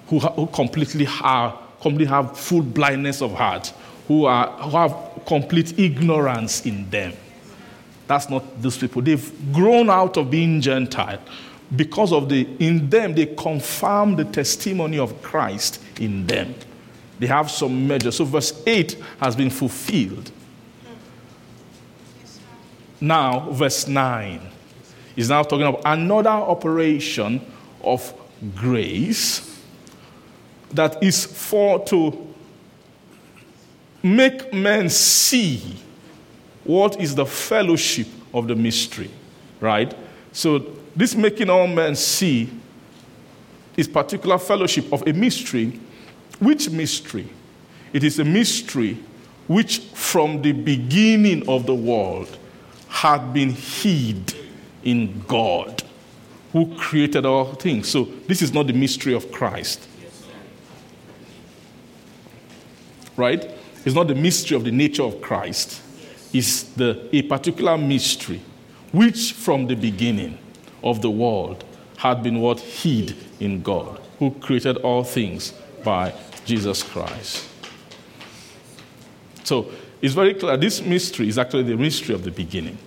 who, 0.08 0.20
who 0.20 0.48
completely 0.48 1.06
completely 1.06 2.06
have 2.06 2.38
full 2.38 2.62
blindness 2.62 3.22
of 3.22 3.34
heart, 3.34 3.72
who, 4.10 4.26
are, 4.26 4.48
who 4.64 4.72
have 4.72 5.22
complete 5.26 5.80
ignorance 5.80 6.66
in 6.66 6.90
them. 6.90 7.14
That's 8.08 8.30
not 8.30 8.62
those 8.62 8.78
people. 8.78 9.04
They've 9.04 9.54
grown 9.54 9.90
out 9.90 10.18
of 10.18 10.30
being 10.32 10.60
Gentile 10.60 11.22
because 11.76 12.12
of 12.12 12.30
the, 12.30 12.48
in 12.60 12.90
them, 12.90 13.14
they 13.14 13.28
confirm 13.28 14.16
the 14.16 14.26
testimony 14.26 14.98
of 14.98 15.22
Christ 15.22 15.82
in 16.00 16.26
them. 16.26 16.56
They 17.20 17.28
have 17.28 17.52
some 17.52 17.88
measure. 17.88 18.12
So 18.12 18.26
verse 18.26 18.64
8 18.66 18.98
has 19.20 19.36
been 19.36 19.50
fulfilled. 19.50 20.32
Now, 23.00 23.52
verse 23.52 23.88
9 23.88 24.42
is 25.16 25.30
now 25.30 25.44
talking 25.44 25.68
about 25.68 25.82
another 25.86 26.30
operation 26.30 27.46
of 27.84 28.14
grace 28.56 29.46
that 30.72 31.02
is 31.04 31.26
for 31.26 31.86
to 31.86 32.29
make 34.04 34.54
men 34.54 34.90
see 34.90 35.76
what 36.64 37.00
is 37.00 37.16
the 37.16 37.26
fellowship 37.26 38.08
of 38.34 38.48
the 38.48 38.56
mystery, 38.56 39.10
right? 39.60 39.94
So, 40.32 40.60
this 40.96 41.16
making 41.16 41.50
all 41.50 41.68
men 41.68 41.96
see 41.96 42.50
is 43.78 43.88
particular 43.88 44.38
fellowship 44.38 44.92
of 44.92 45.08
a 45.08 45.14
mystery. 45.14 45.80
Which 46.40 46.70
mystery? 46.70 47.30
It 47.94 48.04
is 48.04 48.20
a 48.20 48.26
mystery 48.26 48.98
which 49.48 49.80
from 49.80 50.42
the 50.42 50.52
beginning 50.52 51.48
of 51.50 51.66
the 51.66 51.76
world 51.76 52.38
had 52.88 53.34
been 53.34 53.52
hid 53.52 54.36
in 54.84 55.24
God 55.28 55.84
who 56.52 56.76
created 56.76 57.26
all 57.26 57.54
things. 57.54 57.88
So, 57.88 58.04
this 58.28 58.42
is 58.42 58.54
not 58.54 58.68
the 58.68 58.74
mystery 58.74 59.14
of 59.14 59.32
Christ. 59.32 59.88
right? 63.20 63.52
It's 63.90 63.96
not 63.96 64.08
the 64.08 64.14
mystery 64.14 64.56
of 64.56 64.64
the 64.64 64.72
nature 64.72 65.02
of 65.02 65.20
Christ. 65.20 65.82
It's 66.32 66.62
the, 66.62 67.10
a 67.12 67.24
particular 67.24 67.76
mystery 67.76 68.40
which 68.92 69.34
from 69.34 69.66
the 69.66 69.74
beginning 69.74 70.38
of 70.84 71.02
the 71.02 71.10
world 71.10 71.66
had 71.98 72.22
been 72.22 72.40
what 72.40 72.60
hid 72.60 73.16
in 73.40 73.64
God, 73.64 74.00
who 74.20 74.30
created 74.30 74.78
all 74.78 75.04
things 75.04 75.56
by 75.84 76.14
Jesus 76.46 76.84
Christ. 76.84 77.50
So 79.44 79.72
it's 80.04 80.14
very 80.14 80.36
clear 80.36 80.56
this 80.56 80.84
mystery 80.84 81.28
is 81.28 81.40
actually 81.40 81.64
the 81.64 81.76
mystery 81.76 82.14
of 82.14 82.24
the 82.24 82.30
beginning. 82.30 82.78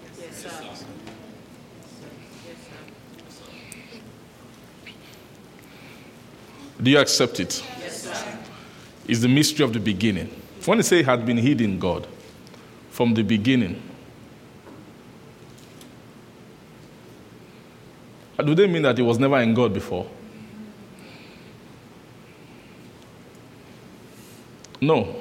Do 6.80 6.90
you 6.92 6.98
accept 6.98 7.40
it? 7.40 7.60
Yes, 7.80 8.06
it? 8.06 9.10
is 9.10 9.20
the 9.20 9.28
mystery 9.28 9.64
of 9.64 9.72
the 9.72 9.80
beginning. 9.80 10.41
When 10.64 10.78
they 10.78 10.82
say 10.82 11.00
it 11.00 11.06
had 11.06 11.26
been 11.26 11.38
hidden 11.38 11.78
God 11.78 12.06
from 12.90 13.14
the 13.14 13.22
beginning, 13.22 13.82
do 18.38 18.54
they 18.54 18.66
mean 18.66 18.82
that 18.82 18.98
it 18.98 19.02
was 19.02 19.18
never 19.18 19.38
in 19.40 19.54
God 19.54 19.74
before? 19.74 20.06
No. 24.80 25.14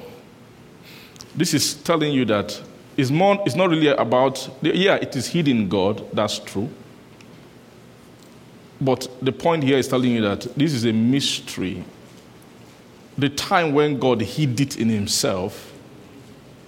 This 1.34 1.54
is 1.54 1.74
telling 1.74 2.12
you 2.12 2.24
that 2.26 2.60
it's, 2.96 3.10
more, 3.10 3.42
it's 3.46 3.54
not 3.54 3.70
really 3.70 3.88
about, 3.88 4.50
yeah, 4.60 4.96
it 4.96 5.16
is 5.16 5.28
hidden 5.28 5.68
God, 5.68 6.04
that's 6.12 6.38
true. 6.38 6.68
But 8.80 9.08
the 9.22 9.32
point 9.32 9.62
here 9.62 9.78
is 9.78 9.86
telling 9.88 10.10
you 10.10 10.20
that 10.22 10.42
this 10.56 10.72
is 10.74 10.84
a 10.84 10.92
mystery 10.92 11.84
the 13.18 13.28
time 13.28 13.72
when 13.72 13.98
God 13.98 14.20
hid 14.20 14.60
it 14.60 14.78
in 14.78 14.88
himself 14.88 15.72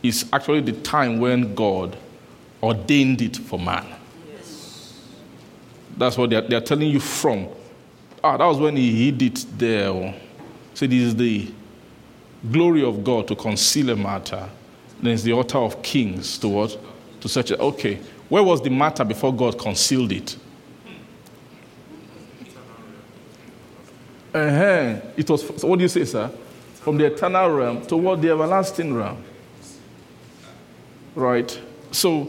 is 0.02 0.26
actually 0.32 0.60
the 0.60 0.72
time 0.72 1.18
when 1.18 1.54
God 1.54 1.96
ordained 2.62 3.22
it 3.22 3.36
for 3.36 3.58
man. 3.58 3.86
Yes. 4.30 5.00
That's 5.96 6.18
what 6.18 6.30
they're, 6.30 6.42
they're 6.42 6.60
telling 6.60 6.90
you 6.90 7.00
from. 7.00 7.48
Ah, 8.22 8.36
that 8.36 8.44
was 8.44 8.58
when 8.58 8.76
he 8.76 9.06
hid 9.06 9.22
it 9.22 9.46
there. 9.56 10.14
So 10.74 10.86
this 10.86 11.02
is 11.02 11.16
the 11.16 11.50
glory 12.50 12.84
of 12.84 13.02
God 13.04 13.28
to 13.28 13.36
conceal 13.36 13.90
a 13.90 13.96
matter. 13.96 14.48
Then 15.00 15.12
it's 15.12 15.22
the 15.22 15.32
author 15.32 15.58
of 15.58 15.82
kings 15.82 16.38
to 16.38 16.48
what? 16.48 16.78
To 17.20 17.28
search 17.28 17.50
it. 17.50 17.60
Okay, 17.60 18.00
where 18.28 18.42
was 18.42 18.60
the 18.62 18.70
matter 18.70 19.04
before 19.04 19.34
God 19.34 19.58
concealed 19.58 20.12
it? 20.12 20.36
Uh-huh. 24.34 25.00
It 25.16 25.30
was, 25.30 25.46
so 25.60 25.68
what 25.68 25.78
do 25.78 25.84
you 25.84 25.88
say, 25.88 26.04
sir? 26.04 26.28
From 26.80 26.98
the 26.98 27.06
eternal 27.06 27.50
realm 27.50 27.86
toward 27.86 28.20
the 28.20 28.30
everlasting 28.30 28.92
realm. 28.92 29.22
Right? 31.14 31.58
So 31.92 32.28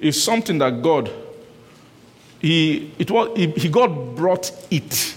it's 0.00 0.20
something 0.20 0.58
that 0.58 0.82
God, 0.82 1.10
He, 2.40 2.92
it 2.98 3.08
was, 3.10 3.36
he, 3.36 3.46
he 3.52 3.68
God 3.68 4.16
brought 4.16 4.50
it. 4.70 5.14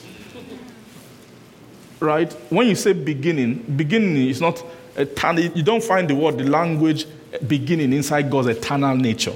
Right? 1.99 2.31
When 2.51 2.67
you 2.67 2.75
say 2.75 2.93
beginning, 2.93 3.55
beginning 3.75 4.29
is 4.29 4.39
not 4.39 4.63
eternal. 4.95 5.43
You 5.43 5.63
don't 5.63 5.83
find 5.83 6.07
the 6.07 6.13
word, 6.13 6.37
the 6.37 6.43
language 6.43 7.07
beginning 7.47 7.93
inside 7.93 8.29
God's 8.29 8.49
eternal 8.49 8.95
nature. 8.95 9.33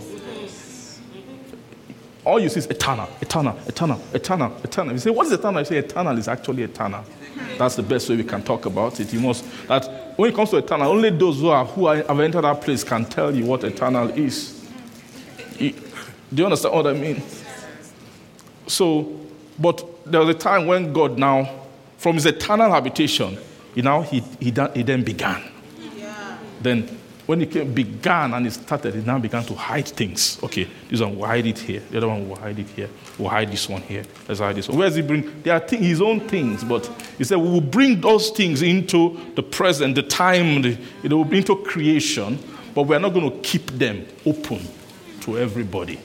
All 2.23 2.39
you 2.39 2.49
see 2.49 2.59
is 2.59 2.67
eternal, 2.67 3.09
eternal, 3.19 3.57
eternal, 3.67 3.99
eternal, 4.13 4.55
eternal. 4.63 4.93
You 4.93 4.99
say, 4.99 5.09
what 5.09 5.25
is 5.25 5.33
eternal? 5.33 5.61
You 5.61 5.65
say, 5.65 5.77
eternal 5.77 6.17
is 6.17 6.27
actually 6.27 6.63
eternal. 6.63 7.03
That's 7.57 7.75
the 7.75 7.83
best 7.83 8.09
way 8.09 8.15
we 8.15 8.23
can 8.23 8.43
talk 8.43 8.65
about 8.65 8.99
it. 8.99 9.11
You 9.11 9.19
must, 9.19 9.45
that 9.67 10.13
when 10.17 10.29
it 10.29 10.35
comes 10.35 10.51
to 10.51 10.57
eternal, 10.57 10.91
only 10.91 11.09
those 11.09 11.39
who, 11.39 11.49
are, 11.49 11.65
who 11.65 11.87
are, 11.87 11.97
have 11.97 12.19
entered 12.19 12.41
that 12.41 12.61
place 12.61 12.83
can 12.83 13.05
tell 13.05 13.35
you 13.35 13.45
what 13.45 13.63
eternal 13.63 14.09
is. 14.09 14.63
do 15.57 15.73
you 16.31 16.45
understand 16.45 16.75
what 16.75 16.87
I 16.87 16.93
mean? 16.93 17.23
So, 18.67 19.19
but 19.57 19.83
there 20.05 20.19
was 20.21 20.29
a 20.29 20.37
time 20.37 20.67
when 20.67 20.93
God 20.93 21.17
now, 21.17 21.49
from 21.97 22.15
his 22.15 22.25
eternal 22.25 22.71
habitation, 22.71 23.37
you 23.73 23.81
know, 23.81 24.01
he, 24.01 24.19
he, 24.39 24.51
he 24.73 24.83
then 24.83 25.03
began. 25.03 25.41
Yeah. 25.95 26.37
Then 26.61 27.00
when 27.25 27.41
it 27.41 27.51
came, 27.51 27.73
began 27.73 28.33
and 28.33 28.47
it 28.47 28.51
started, 28.51 28.95
it 28.95 29.05
now 29.05 29.19
began 29.19 29.43
to 29.43 29.53
hide 29.53 29.87
things. 29.87 30.39
Okay, 30.43 30.67
this 30.89 30.99
one 31.01 31.17
will 31.17 31.27
hide 31.27 31.45
it 31.45 31.59
here. 31.59 31.81
The 31.91 31.97
other 31.97 32.07
one 32.07 32.27
will 32.27 32.35
hide 32.35 32.59
it 32.59 32.67
here. 32.69 32.89
We'll 33.17 33.29
hide 33.29 33.51
this 33.51 33.69
one 33.69 33.81
here. 33.81 34.03
Let's 34.27 34.39
hide 34.39 34.55
this 34.55 34.67
one. 34.67 34.77
Where 34.77 34.87
does 34.87 34.95
he 34.95 35.01
bring? 35.01 35.41
There 35.43 35.53
are 35.53 35.59
th- 35.59 35.81
his 35.81 36.01
own 36.01 36.21
things, 36.21 36.63
but 36.63 36.85
he 37.17 37.23
said 37.23 37.37
we 37.37 37.49
will 37.49 37.61
bring 37.61 38.01
those 38.01 38.31
things 38.31 38.61
into 38.61 39.19
the 39.35 39.43
present, 39.43 39.95
the 39.95 40.03
time, 40.03 40.61
the, 40.61 40.77
you 41.03 41.09
know, 41.09 41.23
into 41.23 41.55
creation, 41.57 42.39
but 42.73 42.83
we're 42.83 42.99
not 42.99 43.13
going 43.13 43.29
to 43.29 43.37
keep 43.47 43.67
them 43.71 44.05
open 44.25 44.67
to 45.21 45.37
everybody. 45.37 45.99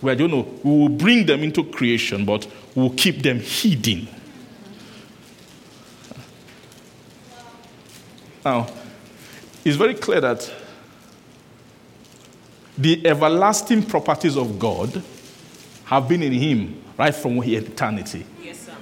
We're 0.00 0.14
going 0.14 0.30
to, 0.30 0.42
we 0.62 0.78
will 0.78 0.88
bring 0.88 1.26
them 1.26 1.42
into 1.42 1.64
creation, 1.64 2.24
but 2.24 2.46
we'll 2.74 2.90
keep 2.90 3.22
them 3.22 3.40
hidden. 3.40 4.08
Now, 8.44 8.68
it's 9.64 9.76
very 9.76 9.94
clear 9.94 10.20
that 10.20 10.50
the 12.76 13.06
everlasting 13.06 13.82
properties 13.82 14.36
of 14.36 14.58
God 14.58 15.02
have 15.84 16.08
been 16.08 16.22
in 16.22 16.32
him 16.32 16.82
right 16.96 17.14
from 17.14 17.42
eternity. 17.42 18.24
Yes, 18.42 18.66
sir. 18.66 18.74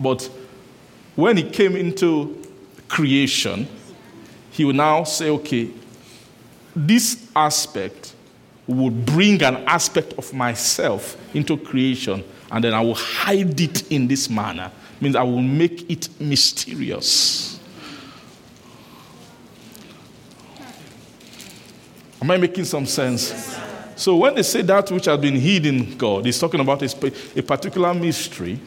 But 0.00 0.30
when 1.14 1.36
he 1.36 1.42
came 1.42 1.76
into 1.76 2.42
creation, 2.88 3.66
he 4.50 4.64
will 4.64 4.72
now 4.72 5.04
say, 5.04 5.28
okay, 5.30 5.70
this 6.74 7.28
aspect 7.34 8.14
would 8.66 9.04
bring 9.06 9.42
an 9.42 9.56
aspect 9.66 10.14
of 10.14 10.32
myself 10.32 11.16
into 11.34 11.56
creation, 11.56 12.24
and 12.50 12.64
then 12.64 12.74
I 12.74 12.80
will 12.80 12.94
hide 12.94 13.60
it 13.60 13.90
in 13.90 14.08
this 14.08 14.28
manner. 14.30 14.70
Means 15.00 15.16
I 15.16 15.22
will 15.22 15.42
make 15.42 15.90
it 15.90 16.08
mysterious. 16.18 17.55
Am 22.26 22.32
I 22.32 22.38
making 22.38 22.64
some 22.64 22.86
sense? 22.86 23.56
So 23.94 24.16
when 24.16 24.34
they 24.34 24.42
say 24.42 24.60
that 24.62 24.90
which 24.90 25.04
has 25.04 25.20
been 25.20 25.36
hidden, 25.36 25.96
God 25.96 26.26
is 26.26 26.36
talking 26.40 26.58
about 26.58 26.82
a, 26.82 27.12
a 27.36 27.40
particular 27.40 27.94
mystery, 27.94 28.58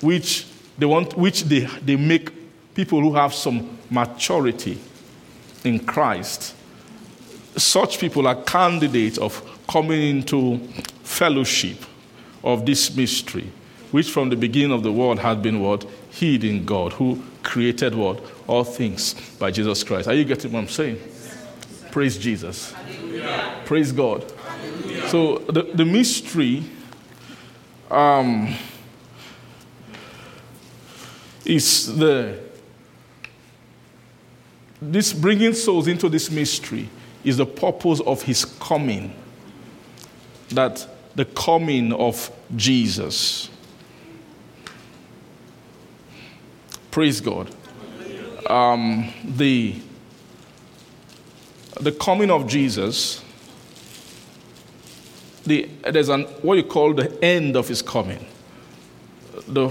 which 0.00 0.46
they 0.78 0.86
want, 0.86 1.14
which 1.14 1.42
they, 1.44 1.66
they 1.82 1.96
make 1.96 2.32
people 2.74 3.02
who 3.02 3.14
have 3.16 3.34
some 3.34 3.76
maturity 3.90 4.78
in 5.62 5.78
Christ. 5.78 6.54
Such 7.54 7.98
people 7.98 8.26
are 8.26 8.42
candidates 8.44 9.18
of 9.18 9.42
coming 9.68 10.00
into 10.00 10.56
fellowship 11.02 11.84
of 12.42 12.64
this 12.64 12.96
mystery, 12.96 13.52
which 13.90 14.10
from 14.10 14.30
the 14.30 14.36
beginning 14.36 14.72
of 14.72 14.82
the 14.82 14.90
world 14.90 15.18
had 15.18 15.42
been 15.42 15.60
what 15.60 15.84
hid 16.12 16.44
in 16.44 16.64
God, 16.64 16.94
who 16.94 17.22
created 17.42 17.94
what 17.94 18.22
all 18.46 18.64
things 18.64 19.12
by 19.38 19.50
Jesus 19.50 19.84
Christ. 19.84 20.08
Are 20.08 20.14
you 20.14 20.24
getting 20.24 20.50
what 20.50 20.60
I'm 20.60 20.68
saying? 20.68 20.98
Praise 21.94 22.18
Jesus. 22.18 22.74
Praise 23.66 23.92
God. 23.92 24.24
So 25.06 25.38
the, 25.38 25.62
the 25.62 25.84
mystery 25.84 26.64
um, 27.88 28.52
is 31.44 31.96
the 31.96 32.40
this 34.82 35.12
bringing 35.12 35.54
souls 35.54 35.86
into 35.86 36.08
this 36.08 36.32
mystery 36.32 36.88
is 37.22 37.36
the 37.36 37.46
purpose 37.46 38.00
of 38.00 38.22
his 38.22 38.44
coming. 38.44 39.14
That 40.48 40.84
the 41.14 41.26
coming 41.26 41.92
of 41.92 42.28
Jesus. 42.56 43.48
Praise 46.90 47.20
God. 47.20 47.54
Um, 48.50 49.12
the 49.24 49.76
the 51.80 51.92
coming 51.92 52.30
of 52.30 52.46
Jesus, 52.46 53.22
the, 55.44 55.68
there's 55.90 56.08
an, 56.08 56.22
what 56.42 56.56
you 56.56 56.64
call 56.64 56.94
the 56.94 57.22
end 57.22 57.56
of 57.56 57.68
his 57.68 57.82
coming. 57.82 58.24
The, 59.48 59.68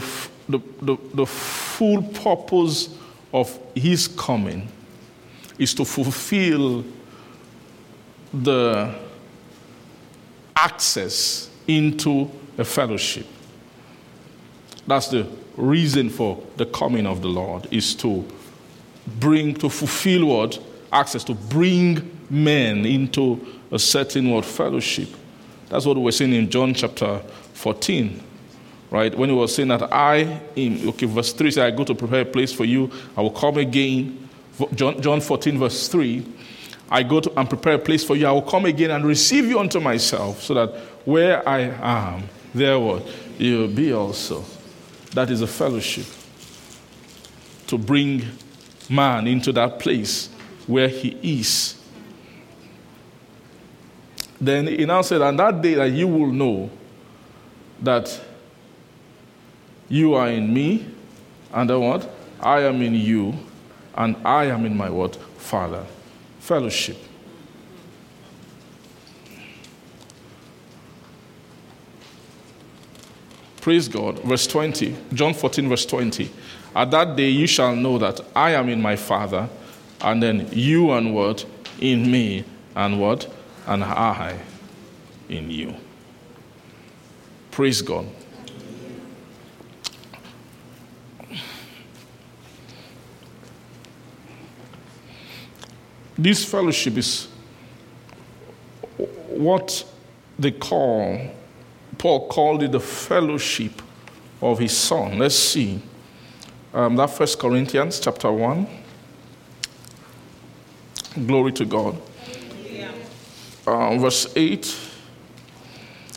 the, 0.47 0.59
the, 0.81 0.97
the 1.13 1.25
full 1.25 2.03
purpose 2.03 2.95
of 3.34 3.57
his 3.75 4.07
coming 4.07 4.67
is 5.57 5.73
to 5.75 5.85
fulfill 5.85 6.84
the 8.34 8.93
access 10.55 11.49
into 11.67 12.30
a 12.57 12.65
fellowship. 12.65 13.25
That's 14.85 15.07
the 15.07 15.27
reason 15.55 16.09
for 16.09 16.43
the 16.57 16.65
coming 16.65 17.05
of 17.05 17.21
the 17.21 17.30
Lord, 17.30 17.67
is 17.71 17.95
to 17.95 18.27
bring, 19.19 19.53
to 19.55 19.69
fulfill 19.69 20.25
what? 20.25 20.59
Access 20.93 21.23
to 21.25 21.33
bring 21.33 22.17
men 22.29 22.85
into 22.85 23.45
a 23.71 23.79
certain 23.79 24.29
word 24.29 24.45
fellowship. 24.45 25.09
That's 25.69 25.85
what 25.85 25.97
we're 25.97 26.11
seeing 26.11 26.33
in 26.33 26.49
John 26.49 26.73
chapter 26.73 27.19
14, 27.53 28.21
right? 28.91 29.17
When 29.17 29.29
he 29.29 29.35
was 29.35 29.55
saying 29.55 29.69
that 29.69 29.91
I, 29.91 30.41
in, 30.55 30.87
okay, 30.89 31.07
verse 31.07 31.33
3 31.33 31.51
says, 31.51 31.63
I 31.63 31.71
go 31.71 31.83
to 31.83 31.95
prepare 31.95 32.21
a 32.21 32.25
place 32.25 32.53
for 32.53 32.65
you, 32.65 32.91
I 33.17 33.21
will 33.21 33.31
come 33.31 33.57
again. 33.57 34.29
John, 34.75 35.01
John 35.01 35.19
14, 35.19 35.57
verse 35.57 35.87
3, 35.87 36.25
I 36.91 37.01
go 37.01 37.19
to 37.19 37.39
and 37.39 37.49
prepare 37.49 37.73
a 37.73 37.79
place 37.79 38.03
for 38.03 38.15
you, 38.15 38.27
I 38.27 38.31
will 38.31 38.43
come 38.43 38.65
again 38.65 38.91
and 38.91 39.03
receive 39.03 39.45
you 39.45 39.59
unto 39.59 39.79
myself, 39.79 40.43
so 40.43 40.53
that 40.53 40.75
where 41.05 41.47
I 41.49 41.61
am, 41.61 42.29
there 42.53 42.79
what? 42.79 43.07
You 43.39 43.59
will 43.59 43.67
be 43.67 43.93
also. 43.93 44.43
That 45.13 45.31
is 45.31 45.41
a 45.41 45.47
fellowship. 45.47 46.05
To 47.67 47.77
bring 47.79 48.25
man 48.89 49.25
into 49.25 49.51
that 49.53 49.79
place 49.79 50.29
where 50.68 50.88
he 50.88 51.18
is. 51.41 51.80
Then 54.40 54.68
he 54.68 54.85
now 54.85 55.02
said, 55.02 55.22
And 55.22 55.40
that 55.40 55.61
day 55.61 55.76
that 55.76 55.91
you 55.91 56.07
will 56.07 56.31
know 56.31 56.69
that 57.81 58.19
you 59.90 60.14
are 60.15 60.30
in 60.30 60.53
me, 60.53 60.85
and 61.53 61.69
then 61.69 61.80
what? 61.80 62.10
I 62.40 62.61
am 62.61 62.81
in 62.81 62.95
you, 62.95 63.34
and 63.95 64.15
I 64.26 64.45
am 64.45 64.65
in 64.65 64.76
my 64.76 64.90
what? 64.90 65.15
Father. 65.15 65.85
Fellowship. 66.40 66.98
Praise 73.61 73.88
God. 73.88 74.19
Verse 74.19 74.45
20, 74.45 74.94
John 75.14 75.34
14, 75.34 75.69
verse 75.69 75.85
20. 75.85 76.30
At 76.76 76.91
that 76.91 77.15
day 77.15 77.30
you 77.30 77.48
shall 77.48 77.73
know 77.73 77.98
that 77.98 78.19
I 78.35 78.52
am 78.52 78.68
in 78.68 78.81
my 78.81 78.98
Father 78.98 79.48
and 80.03 80.21
then 80.21 80.49
you 80.51 80.91
and 80.91 81.13
what? 81.13 81.45
In 81.80 82.11
me, 82.11 82.43
and 82.75 82.99
what? 82.99 83.27
And 83.65 83.84
I 83.84 84.38
in 85.30 85.49
you. 85.49 85.75
Praise 87.51 87.81
God. 87.81 88.07
This 96.17 96.45
fellowship 96.45 96.97
is 96.97 97.27
what 99.30 99.84
they 100.38 100.51
call, 100.51 101.19
Paul 101.97 102.27
called 102.27 102.63
it 102.63 102.71
the 102.71 102.80
fellowship 102.80 103.81
of 104.41 104.59
his 104.59 104.75
son. 104.75 105.17
Let's 105.17 105.35
see. 105.35 105.81
Um, 106.73 106.95
that 106.95 107.09
First 107.09 107.39
Corinthians 107.39 107.99
chapter 107.99 108.31
1. 108.31 108.82
Glory 111.14 111.52
to 111.53 111.65
God. 111.65 111.95
Uh, 113.65 113.98
verse 113.98 114.27
8 114.35 114.65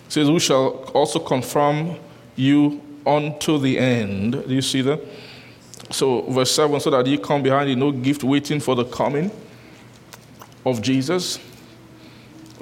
says, 0.09 0.31
We 0.31 0.40
shall 0.40 0.68
also 0.94 1.18
confirm 1.18 1.97
you 2.35 2.81
unto 3.06 3.59
the 3.59 3.78
end. 3.78 4.32
Do 4.32 4.55
you 4.55 4.62
see 4.62 4.81
that? 4.82 5.01
So, 5.90 6.23
verse 6.23 6.51
7 6.51 6.81
so 6.81 6.90
that 6.90 7.06
you 7.06 7.18
come 7.18 7.43
behind 7.43 7.70
you, 7.70 7.77
no 7.77 7.93
gift 7.93 8.24
waiting 8.24 8.59
for 8.59 8.74
the 8.74 8.85
coming 8.85 9.31
of 10.64 10.82
Jesus. 10.82 11.39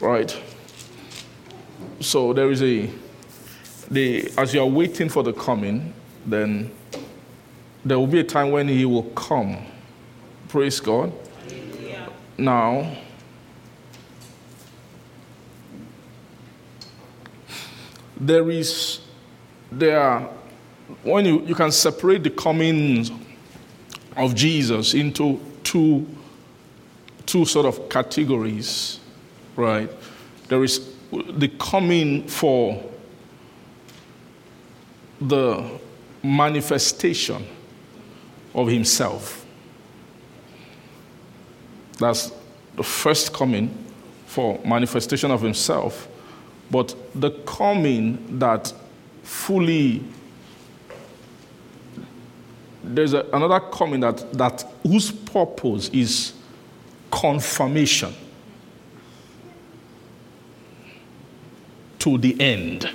Right. 0.01 0.37
So, 2.01 2.33
there 2.33 2.51
is 2.51 2.63
a, 2.63 2.91
the, 3.91 4.31
as 4.37 4.53
you 4.53 4.61
are 4.61 4.67
waiting 4.67 5.09
for 5.09 5.23
the 5.23 5.33
coming, 5.33 5.95
then 6.27 6.71
there 7.85 7.99
will 7.99 8.07
be 8.09 8.21
a 8.21 8.25
time 8.25 8.51
when 8.51 8.69
he 8.69 8.85
will 8.85 9.05
come. 9.05 9.57
Praise 10.49 10.81
God 10.81 11.13
now 12.37 12.97
there 18.17 18.51
is 18.51 19.01
there 19.71 20.21
when 21.03 21.25
you, 21.25 21.41
you 21.47 21.55
can 21.55 21.73
separate 21.73 22.23
the 22.23 22.31
coming 22.31 23.07
of 24.17 24.35
jesus 24.35 24.95
into 24.95 25.41
two 25.63 26.07
two 27.27 27.45
sort 27.45 27.67
of 27.67 27.89
categories 27.89 29.01
right? 29.57 29.91
There 30.49 30.63
is 30.65 30.91
the 31.11 31.49
coming 31.59 32.27
for 32.27 32.83
the 35.21 35.79
manifestation 36.23 37.47
of 38.55 38.69
himself 38.69 39.44
That's 41.99 42.33
the 42.77 42.83
first 42.83 43.33
coming 43.33 43.77
for 44.27 44.61
manifestation 44.65 45.31
of 45.31 45.43
himself, 45.43 46.09
but 46.71 46.95
the 47.15 47.31
coming 47.47 48.39
that 48.39 48.73
fully 49.23 50.03
there's 52.83 53.15
a, 53.15 53.27
another 53.33 53.61
coming 53.61 54.01
that, 54.01 54.33
that 54.35 54.65
whose 54.83 55.11
purpose 55.11 55.89
is 55.89 56.35
confirmation 57.11 58.15
to 61.99 62.19
the 62.19 62.39
end. 62.41 62.91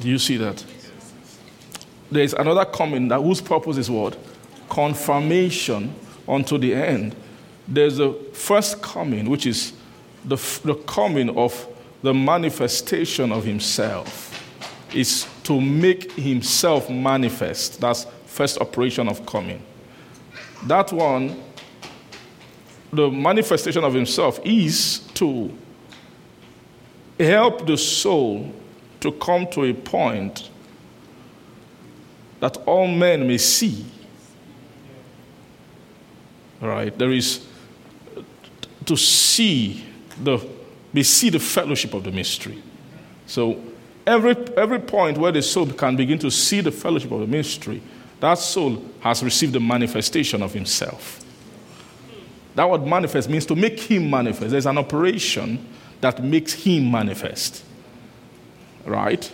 Do 0.00 0.08
you 0.08 0.18
see 0.18 0.36
that? 0.38 0.64
There 2.10 2.22
is 2.22 2.34
another 2.34 2.64
coming 2.64 3.08
that 3.08 3.20
whose 3.20 3.40
purpose 3.40 3.76
is 3.76 3.90
what? 3.90 4.16
Confirmation 4.68 5.94
unto 6.28 6.58
the 6.58 6.74
end. 6.74 7.14
There's 7.68 7.98
a 7.98 8.12
first 8.32 8.80
coming, 8.82 9.28
which 9.28 9.46
is 9.46 9.72
the, 10.24 10.36
the 10.64 10.74
coming 10.86 11.36
of 11.36 11.66
the 12.02 12.14
manifestation 12.14 13.32
of 13.32 13.44
himself. 13.44 14.32
Is 14.94 15.26
to 15.42 15.60
make 15.60 16.12
himself 16.12 16.88
manifest. 16.88 17.80
That's 17.80 18.06
first 18.26 18.58
operation 18.60 19.08
of 19.08 19.26
coming. 19.26 19.62
That 20.64 20.92
one, 20.92 21.42
the 22.92 23.10
manifestation 23.10 23.84
of 23.84 23.94
himself 23.94 24.40
is 24.44 25.00
to 25.14 25.56
help 27.18 27.66
the 27.66 27.76
soul 27.76 28.52
to 29.00 29.12
come 29.12 29.46
to 29.48 29.64
a 29.64 29.74
point 29.74 30.50
that 32.40 32.56
all 32.58 32.86
men 32.86 33.26
may 33.26 33.38
see. 33.38 33.84
Right? 36.60 36.96
There 36.96 37.12
is 37.12 37.46
to 38.86 38.96
see 38.96 39.84
the 40.22 40.38
may 40.92 41.02
see 41.02 41.28
the 41.30 41.38
fellowship 41.38 41.92
of 41.94 42.04
the 42.04 42.10
mystery. 42.10 42.62
So 43.26 43.60
every 44.06 44.36
every 44.56 44.78
point 44.78 45.18
where 45.18 45.32
the 45.32 45.42
soul 45.42 45.66
can 45.66 45.96
begin 45.96 46.18
to 46.20 46.30
see 46.30 46.60
the 46.60 46.70
fellowship 46.70 47.10
of 47.12 47.20
the 47.20 47.26
mystery, 47.26 47.82
that 48.20 48.38
soul 48.38 48.82
has 49.00 49.22
received 49.22 49.52
the 49.52 49.60
manifestation 49.60 50.42
of 50.42 50.52
himself. 50.52 51.24
That 52.54 52.70
word 52.70 52.86
manifest 52.86 53.28
means 53.28 53.44
to 53.46 53.54
make 53.54 53.78
him 53.78 54.08
manifest. 54.08 54.50
There's 54.50 54.66
an 54.66 54.78
operation 54.78 55.66
that 56.00 56.22
makes 56.24 56.54
him 56.54 56.90
manifest. 56.90 57.62
Right? 58.86 59.30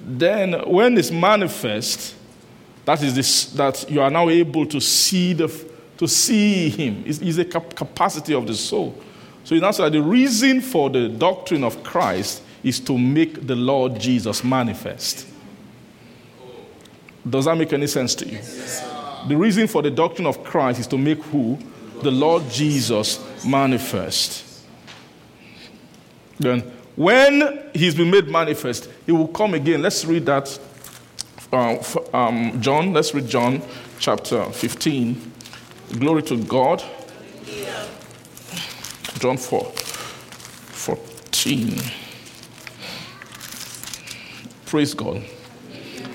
Then 0.00 0.52
when 0.68 0.96
it's 0.96 1.10
manifest, 1.10 2.14
that 2.84 3.02
is 3.02 3.14
this, 3.14 3.46
that 3.52 3.90
you 3.90 4.00
are 4.00 4.10
now 4.10 4.28
able 4.28 4.66
to 4.66 4.80
see 4.80 5.32
the 5.32 5.48
to 5.98 6.08
see 6.08 6.68
him. 6.68 7.04
It's, 7.06 7.20
it's 7.20 7.38
a 7.38 7.44
capacity 7.44 8.34
of 8.34 8.46
the 8.46 8.54
soul. 8.54 8.98
So 9.44 9.54
in 9.54 9.62
answer, 9.62 9.82
that 9.82 9.92
the 9.92 10.02
reason 10.02 10.60
for 10.60 10.90
the 10.90 11.08
doctrine 11.08 11.64
of 11.64 11.82
Christ 11.84 12.42
is 12.62 12.80
to 12.80 12.98
make 12.98 13.46
the 13.46 13.54
Lord 13.54 14.00
Jesus 14.00 14.42
manifest. 14.42 15.28
Does 17.28 17.44
that 17.44 17.56
make 17.56 17.72
any 17.72 17.86
sense 17.86 18.14
to 18.16 18.28
you? 18.28 18.38
the 19.28 19.36
reason 19.36 19.66
for 19.66 19.80
the 19.82 19.90
doctrine 19.90 20.26
of 20.26 20.44
Christ 20.44 20.80
is 20.80 20.86
to 20.88 20.98
make 20.98 21.22
who? 21.24 21.58
The 22.02 22.10
Lord 22.10 22.50
Jesus 22.50 23.24
manifest. 23.44 24.62
Then, 26.38 26.60
when 26.96 27.70
he's 27.72 27.94
been 27.94 28.10
made 28.10 28.28
manifest, 28.28 28.90
he 29.06 29.12
will 29.12 29.28
come 29.28 29.54
again. 29.54 29.82
Let's 29.82 30.04
read 30.04 30.26
that. 30.26 30.58
Uh, 31.52 31.78
um, 32.12 32.60
John, 32.60 32.92
let's 32.92 33.14
read 33.14 33.28
John 33.28 33.62
chapter 33.98 34.44
15. 34.50 35.32
Glory 35.98 36.22
to 36.22 36.36
God. 36.44 36.82
John 39.20 39.36
4 39.36 39.64
14. 39.64 41.80
Praise 44.66 44.92
God. 44.92 45.22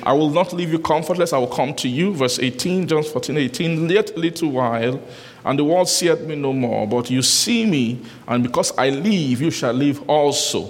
I 0.03 0.11
will 0.13 0.29
not 0.29 0.51
leave 0.51 0.71
you 0.71 0.79
comfortless, 0.79 1.31
I 1.31 1.37
will 1.37 1.47
come 1.47 1.73
to 1.75 1.87
you. 1.87 2.13
Verse 2.13 2.39
18, 2.39 2.87
John 2.87 3.03
14, 3.03 3.37
18. 3.37 3.89
Yet 3.89 4.17
a 4.17 4.19
little 4.19 4.51
while, 4.51 4.99
and 5.45 5.57
the 5.57 5.63
world 5.63 5.87
seeth 5.87 6.21
me 6.21 6.35
no 6.35 6.51
more, 6.51 6.85
but 6.85 7.09
you 7.09 7.21
see 7.21 7.65
me, 7.65 8.01
and 8.27 8.43
because 8.43 8.73
I 8.77 8.89
live, 8.89 9.41
you 9.41 9.51
shall 9.51 9.73
live 9.73 10.07
also. 10.09 10.69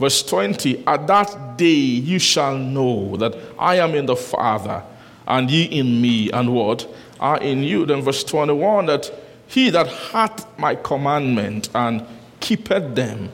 Verse 0.00 0.24
20, 0.24 0.84
At 0.86 1.06
that 1.06 1.56
day 1.56 1.66
you 1.66 2.18
shall 2.18 2.58
know 2.58 3.16
that 3.18 3.36
I 3.58 3.76
am 3.76 3.94
in 3.94 4.06
the 4.06 4.16
Father, 4.16 4.82
and 5.28 5.48
ye 5.48 5.64
in 5.64 6.00
me, 6.00 6.32
and 6.32 6.52
what? 6.52 6.88
Are 7.22 7.40
in 7.40 7.62
you. 7.62 7.86
Then 7.86 8.02
verse 8.02 8.24
21, 8.24 8.86
that 8.86 9.12
he 9.46 9.70
that 9.70 9.86
hath 9.86 10.58
my 10.58 10.74
commandment 10.74 11.68
and 11.72 12.04
keepeth 12.40 12.96
them, 12.96 13.30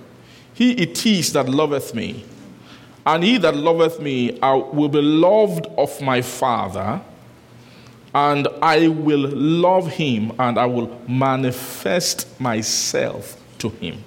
he 0.52 0.72
it 0.72 1.06
is 1.06 1.32
that 1.32 1.48
loveth 1.48 1.94
me. 1.94 2.26
And 3.06 3.24
he 3.24 3.38
that 3.38 3.56
loveth 3.56 3.98
me 3.98 4.38
I 4.42 4.52
will 4.52 4.90
be 4.90 5.00
loved 5.00 5.66
of 5.78 6.02
my 6.02 6.20
Father, 6.20 7.00
and 8.14 8.46
I 8.60 8.88
will 8.88 9.26
love 9.30 9.88
him, 9.92 10.32
and 10.38 10.58
I 10.58 10.66
will 10.66 11.00
manifest 11.08 12.38
myself 12.38 13.40
to 13.60 13.70
him. 13.70 14.04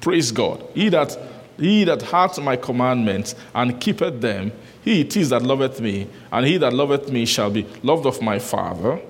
Praise 0.00 0.32
God. 0.32 0.64
He 0.74 0.88
that, 0.88 1.18
he 1.58 1.84
that 1.84 2.00
hath 2.00 2.38
my 2.38 2.56
commandments 2.56 3.34
and 3.54 3.78
keepeth 3.78 4.22
them, 4.22 4.52
he 4.82 5.02
it 5.02 5.16
is 5.16 5.30
that 5.30 5.42
loveth 5.42 5.80
me, 5.80 6.08
and 6.30 6.44
he 6.46 6.56
that 6.58 6.72
loveth 6.72 7.10
me 7.10 7.24
shall 7.24 7.50
be 7.50 7.66
loved 7.82 8.06
of 8.06 8.20
my 8.20 8.38
Father. 8.38 9.00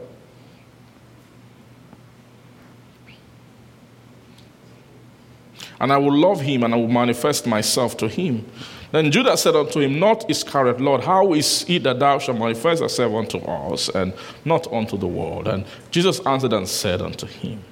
And 5.80 5.92
I 5.92 5.96
will 5.96 6.16
love 6.16 6.40
him, 6.40 6.62
and 6.62 6.74
I 6.74 6.76
will 6.76 6.88
manifest 6.88 7.46
myself 7.46 7.96
to 7.96 8.08
him. 8.08 8.46
Then 8.92 9.10
Judas 9.10 9.42
said 9.42 9.56
unto 9.56 9.80
him, 9.80 9.98
Not 9.98 10.30
Iscariot, 10.30 10.80
Lord, 10.80 11.02
how 11.02 11.32
is 11.32 11.64
it 11.66 11.82
that 11.84 11.98
thou 11.98 12.18
shalt 12.18 12.38
manifest 12.38 12.82
thyself 12.82 13.14
unto 13.14 13.38
us, 13.38 13.88
and 13.88 14.12
not 14.44 14.70
unto 14.72 14.98
the 14.98 15.08
world? 15.08 15.48
And 15.48 15.64
Jesus 15.90 16.20
answered 16.26 16.52
and 16.52 16.68
said 16.68 17.00
unto 17.00 17.26
him, 17.26 17.64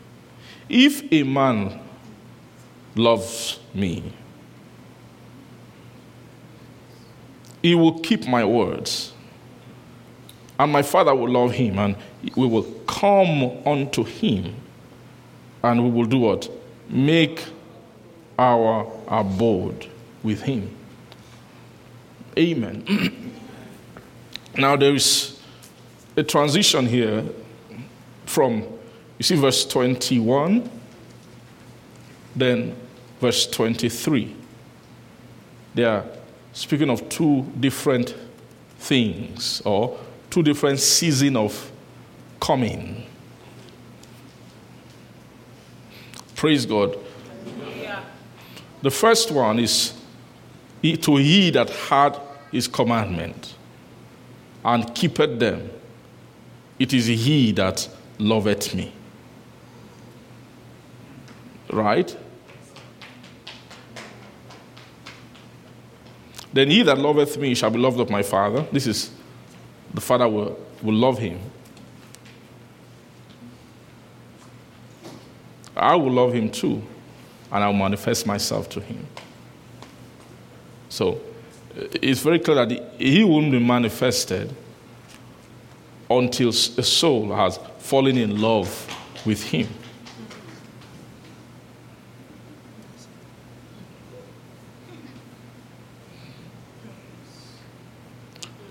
If 0.69 1.13
a 1.13 1.23
man 1.23 1.79
loves 2.97 3.61
me, 3.75 4.15
he 7.63 7.75
will 7.75 7.99
keep 8.01 8.27
my 8.27 8.45
words, 8.45 9.13
and 10.59 10.73
my 10.73 10.83
Father 10.83 11.15
will 11.15 11.31
love 11.31 11.53
him, 11.53 11.79
and 11.79 11.97
we 12.37 12.47
will 12.47 12.65
come 12.87 13.67
unto 13.67 14.05
him, 14.05 14.55
and 15.63 15.85
we 15.85 15.91
will 15.91 16.07
do 16.07 16.19
what? 16.19 16.51
Make 16.89 17.45
our 18.39 18.91
abode 19.09 19.87
with 20.23 20.43
him. 20.43 20.75
Amen. 22.39 23.33
now 24.57 24.77
there 24.77 24.95
is 24.95 25.41
a 26.17 26.23
transition 26.23 26.87
here 26.87 27.25
from, 28.27 28.63
you 29.19 29.23
see, 29.23 29.37
verse 29.37 29.67
21, 29.67 30.69
then 32.37 32.75
verse 33.21 33.47
23. 33.47 34.35
They 35.75 35.85
are 35.85 36.05
speaking 36.53 36.91
of 36.91 37.09
two 37.09 37.43
different 37.59 38.15
things 38.79 39.63
or 39.65 39.99
two 40.31 40.43
different 40.43 40.81
seasons 40.81 41.37
of 41.37 41.73
coming. 42.41 43.07
Praise 46.35 46.65
God. 46.65 46.97
The 48.83 48.91
first 48.91 49.31
one 49.31 49.59
is 49.59 49.93
to 50.83 51.17
he 51.17 51.51
that 51.51 51.69
had 51.69 52.19
his 52.51 52.67
commandment 52.67 53.55
and 54.65 54.95
keepeth 54.95 55.39
them. 55.39 55.71
It 56.79 56.95
is 56.95 57.07
he 57.07 57.53
that 57.53 57.87
loveth 58.19 58.75
me. 58.75 58.93
Right? 61.71 62.17
Then 66.53 66.71
he 66.71 66.83
that 66.83 66.99
loveth 66.99 67.37
me 67.39 67.55
shall 67.55 67.71
be 67.71 67.79
loved 67.79 68.01
of 68.01 68.11
my 68.11 68.23
Father. 68.23 68.67
This 68.73 68.87
is 68.87 69.11
the 69.95 70.01
Father 70.01 70.29
will, 70.29 70.59
will 70.83 70.95
love 70.95 71.19
him. 71.19 71.39
I 75.77 75.95
will 75.95 76.11
love 76.11 76.33
him 76.33 76.51
too, 76.51 76.83
and 77.51 77.65
I 77.65 77.67
will 77.69 77.75
manifest 77.75 78.27
myself 78.27 78.69
to 78.71 78.81
him. 78.81 79.07
So 80.89 81.21
it's 81.77 82.21
very 82.21 82.41
clear 82.41 82.67
that 82.67 82.95
he 82.99 83.25
won't 83.25 83.51
be 83.53 83.61
manifested 83.61 84.55
until 86.11 86.49
a 86.49 86.53
soul 86.53 87.33
has 87.33 87.59
fallen 87.79 88.19
in 88.19 88.41
love 88.41 88.69
with 89.25 89.43
him. 89.43 89.69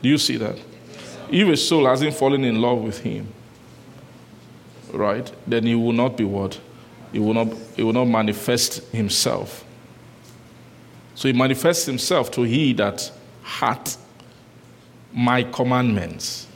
Do 0.01 0.09
you 0.09 0.17
see 0.17 0.37
that? 0.37 0.57
If 1.31 1.47
a 1.47 1.57
soul 1.57 1.85
hasn't 1.85 2.15
fallen 2.15 2.43
in 2.43 2.61
love 2.61 2.79
with 2.79 2.99
him, 2.99 3.27
right, 4.91 5.31
then 5.45 5.65
he 5.65 5.75
will 5.75 5.93
not 5.93 6.17
be 6.17 6.23
what? 6.23 6.59
He 7.11 7.19
will 7.19 7.33
not, 7.33 7.47
he 7.75 7.83
will 7.83 7.93
not 7.93 8.05
manifest 8.05 8.83
himself. 8.91 9.65
So 11.15 11.27
he 11.27 11.33
manifests 11.33 11.85
himself 11.85 12.31
to 12.31 12.43
he 12.43 12.73
that 12.73 13.11
hath 13.43 13.97
my 15.13 15.43
commandments. 15.43 16.47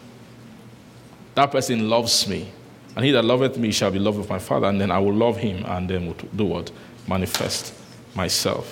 That 1.35 1.51
person 1.51 1.89
loves 1.89 2.27
me. 2.27 2.49
And 2.95 3.03
he 3.03 3.11
that 3.11 3.25
loveth 3.25 3.57
me 3.57 3.71
shall 3.71 3.89
be 3.89 3.97
loved 3.97 4.19
of 4.19 4.29
my 4.29 4.37
Father, 4.37 4.67
and 4.67 4.79
then 4.79 4.91
I 4.91 4.99
will 4.99 5.13
love 5.13 5.37
him, 5.37 5.65
and 5.65 5.89
then 5.89 6.05
will 6.05 6.13
do 6.35 6.45
what? 6.45 6.71
Manifest 7.07 7.73
myself 8.15 8.71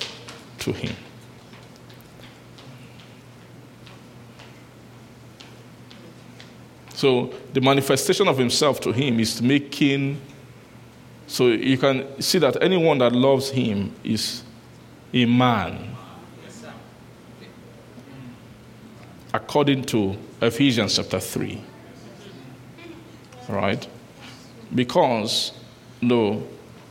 to 0.59 0.71
him. 0.71 0.95
So 7.01 7.33
the 7.53 7.61
manifestation 7.61 8.27
of 8.27 8.37
himself 8.37 8.79
to 8.81 8.91
him 8.91 9.19
is 9.19 9.41
making. 9.41 10.21
So 11.25 11.47
you 11.47 11.75
can 11.75 12.21
see 12.21 12.37
that 12.37 12.61
anyone 12.61 12.99
that 12.99 13.11
loves 13.11 13.49
him 13.49 13.91
is 14.03 14.43
a 15.11 15.25
man. 15.25 15.95
According 19.33 19.85
to 19.85 20.15
Ephesians 20.43 20.97
chapter 20.97 21.19
3. 21.19 21.63
Right? 23.49 23.87
Because 24.75 25.53
the 26.03 26.39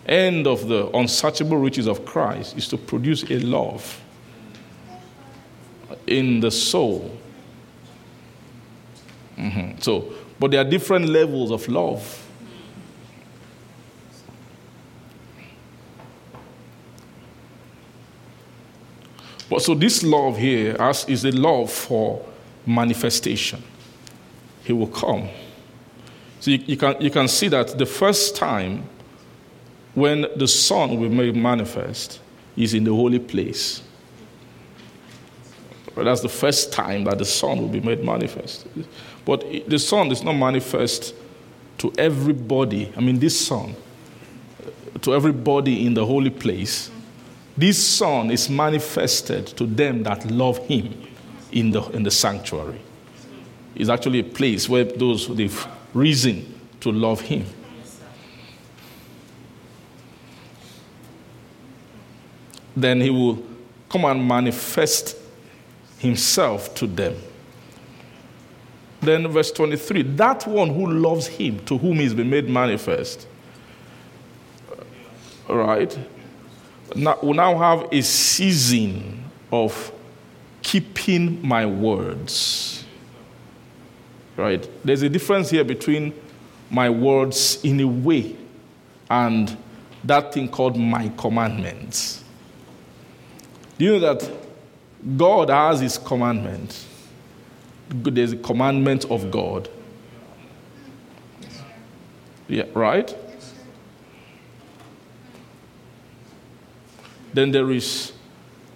end 0.06 0.48
of 0.48 0.66
the 0.66 0.88
unsearchable 0.88 1.58
riches 1.58 1.86
of 1.86 2.04
Christ 2.04 2.56
is 2.56 2.66
to 2.66 2.76
produce 2.76 3.22
a 3.30 3.38
love 3.38 4.02
in 6.08 6.40
the 6.40 6.50
soul 6.50 7.16
Mm-hmm. 9.40 9.80
So, 9.80 10.12
but 10.38 10.50
there 10.50 10.60
are 10.60 10.68
different 10.68 11.08
levels 11.08 11.50
of 11.50 11.66
love. 11.68 12.26
But 19.48 19.62
so 19.62 19.74
this 19.74 20.02
love 20.02 20.36
here 20.36 20.76
is 21.08 21.24
a 21.24 21.32
love 21.32 21.72
for 21.72 22.24
manifestation. 22.66 23.62
He 24.62 24.72
will 24.72 24.86
come. 24.86 25.28
So 26.38 26.52
you, 26.52 26.58
you, 26.66 26.76
can, 26.76 27.00
you 27.00 27.10
can 27.10 27.26
see 27.26 27.48
that 27.48 27.76
the 27.76 27.86
first 27.86 28.36
time 28.36 28.84
when 29.94 30.26
the 30.36 30.46
Son 30.46 31.00
will 31.00 31.10
make 31.10 31.34
manifest 31.34 32.20
is 32.56 32.74
in 32.74 32.84
the 32.84 32.94
holy 32.94 33.18
place. 33.18 33.82
But 36.00 36.04
that's 36.04 36.22
the 36.22 36.30
first 36.30 36.72
time 36.72 37.04
that 37.04 37.18
the 37.18 37.26
Son 37.26 37.60
will 37.60 37.68
be 37.68 37.80
made 37.80 38.02
manifest. 38.02 38.66
But 39.26 39.44
the 39.68 39.78
Son 39.78 40.10
is 40.10 40.22
not 40.22 40.32
manifest 40.32 41.14
to 41.76 41.92
everybody. 41.98 42.90
I 42.96 43.00
mean, 43.00 43.18
this 43.18 43.38
Son, 43.38 43.76
to 45.02 45.14
everybody 45.14 45.84
in 45.84 45.92
the 45.92 46.06
holy 46.06 46.30
place. 46.30 46.90
This 47.54 47.86
Son 47.86 48.30
is 48.30 48.48
manifested 48.48 49.48
to 49.48 49.66
them 49.66 50.02
that 50.04 50.24
love 50.30 50.56
Him 50.68 50.94
in 51.52 51.70
the, 51.70 51.82
in 51.90 52.02
the 52.02 52.10
sanctuary. 52.10 52.80
It's 53.74 53.90
actually 53.90 54.20
a 54.20 54.24
place 54.24 54.70
where 54.70 54.84
those 54.84 55.28
they've 55.28 55.68
reason 55.92 56.60
to 56.80 56.92
love 56.92 57.20
Him. 57.20 57.44
Then 62.74 63.02
He 63.02 63.10
will 63.10 63.44
come 63.90 64.06
and 64.06 64.26
manifest 64.26 65.19
Himself 66.00 66.74
to 66.74 66.86
them. 66.86 67.14
Then, 69.00 69.28
verse 69.28 69.50
23 69.52 70.02
that 70.02 70.46
one 70.46 70.70
who 70.70 70.90
loves 70.90 71.26
him, 71.26 71.64
to 71.66 71.78
whom 71.78 71.98
he's 71.98 72.12
been 72.12 72.28
made 72.28 72.48
manifest, 72.48 73.26
right, 75.48 75.98
now, 76.94 77.18
will 77.22 77.34
now 77.34 77.56
have 77.56 77.88
a 77.92 78.02
season 78.02 79.24
of 79.52 79.92
keeping 80.62 81.46
my 81.46 81.64
words. 81.66 82.84
Right? 84.36 84.68
There's 84.84 85.02
a 85.02 85.08
difference 85.08 85.50
here 85.50 85.64
between 85.64 86.14
my 86.70 86.88
words 86.88 87.62
in 87.64 87.80
a 87.80 87.86
way 87.86 88.36
and 89.10 89.56
that 90.04 90.32
thing 90.32 90.48
called 90.48 90.78
my 90.78 91.08
commandments. 91.16 92.24
Do 93.76 93.84
you 93.84 93.92
know 93.98 94.14
that 94.14 94.30
God 95.16 95.48
has 95.50 95.80
his 95.80 95.98
commandments? 95.98 96.86
there's 97.92 98.32
a 98.32 98.36
commandment 98.36 99.04
of 99.10 99.30
God. 99.30 99.68
Yeah, 102.48 102.64
right? 102.74 103.14
Then 107.32 107.52
there 107.52 107.70
is 107.70 108.12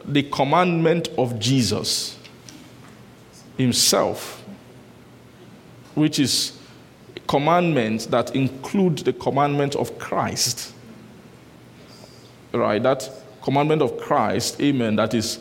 the 0.04 0.22
commandment 0.24 1.08
of 1.18 1.38
Jesus 1.38 2.18
himself, 3.56 4.44
which 5.94 6.18
is 6.18 6.58
commandments 7.26 8.06
that 8.06 8.34
include 8.34 8.98
the 8.98 9.12
commandment 9.12 9.74
of 9.74 9.98
Christ. 9.98 10.72
Right? 12.52 12.82
That 12.82 13.10
commandment 13.42 13.82
of 13.82 13.98
Christ, 13.98 14.60
amen, 14.60 14.96
that 14.96 15.14
is 15.14 15.38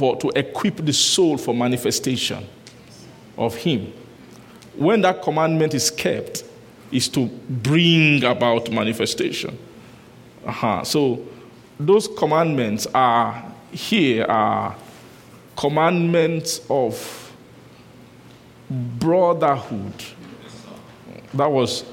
for 0.00 0.16
to 0.16 0.30
equip 0.34 0.76
the 0.78 0.94
soul 0.94 1.36
for 1.36 1.54
manifestation 1.54 2.46
of 3.36 3.54
Him. 3.54 3.92
When 4.74 5.02
that 5.02 5.22
commandment 5.22 5.74
is 5.74 5.90
kept, 5.90 6.42
is 6.90 7.06
to 7.10 7.26
bring 7.26 8.24
about 8.24 8.70
manifestation. 8.70 9.58
Uh-huh. 10.46 10.82
So 10.84 11.26
those 11.78 12.08
commandments 12.08 12.86
are 12.94 13.44
here 13.72 14.24
are 14.24 14.74
commandments 15.54 16.62
of 16.70 16.96
brotherhood. 18.70 20.02
That 21.34 21.52
was 21.52 21.84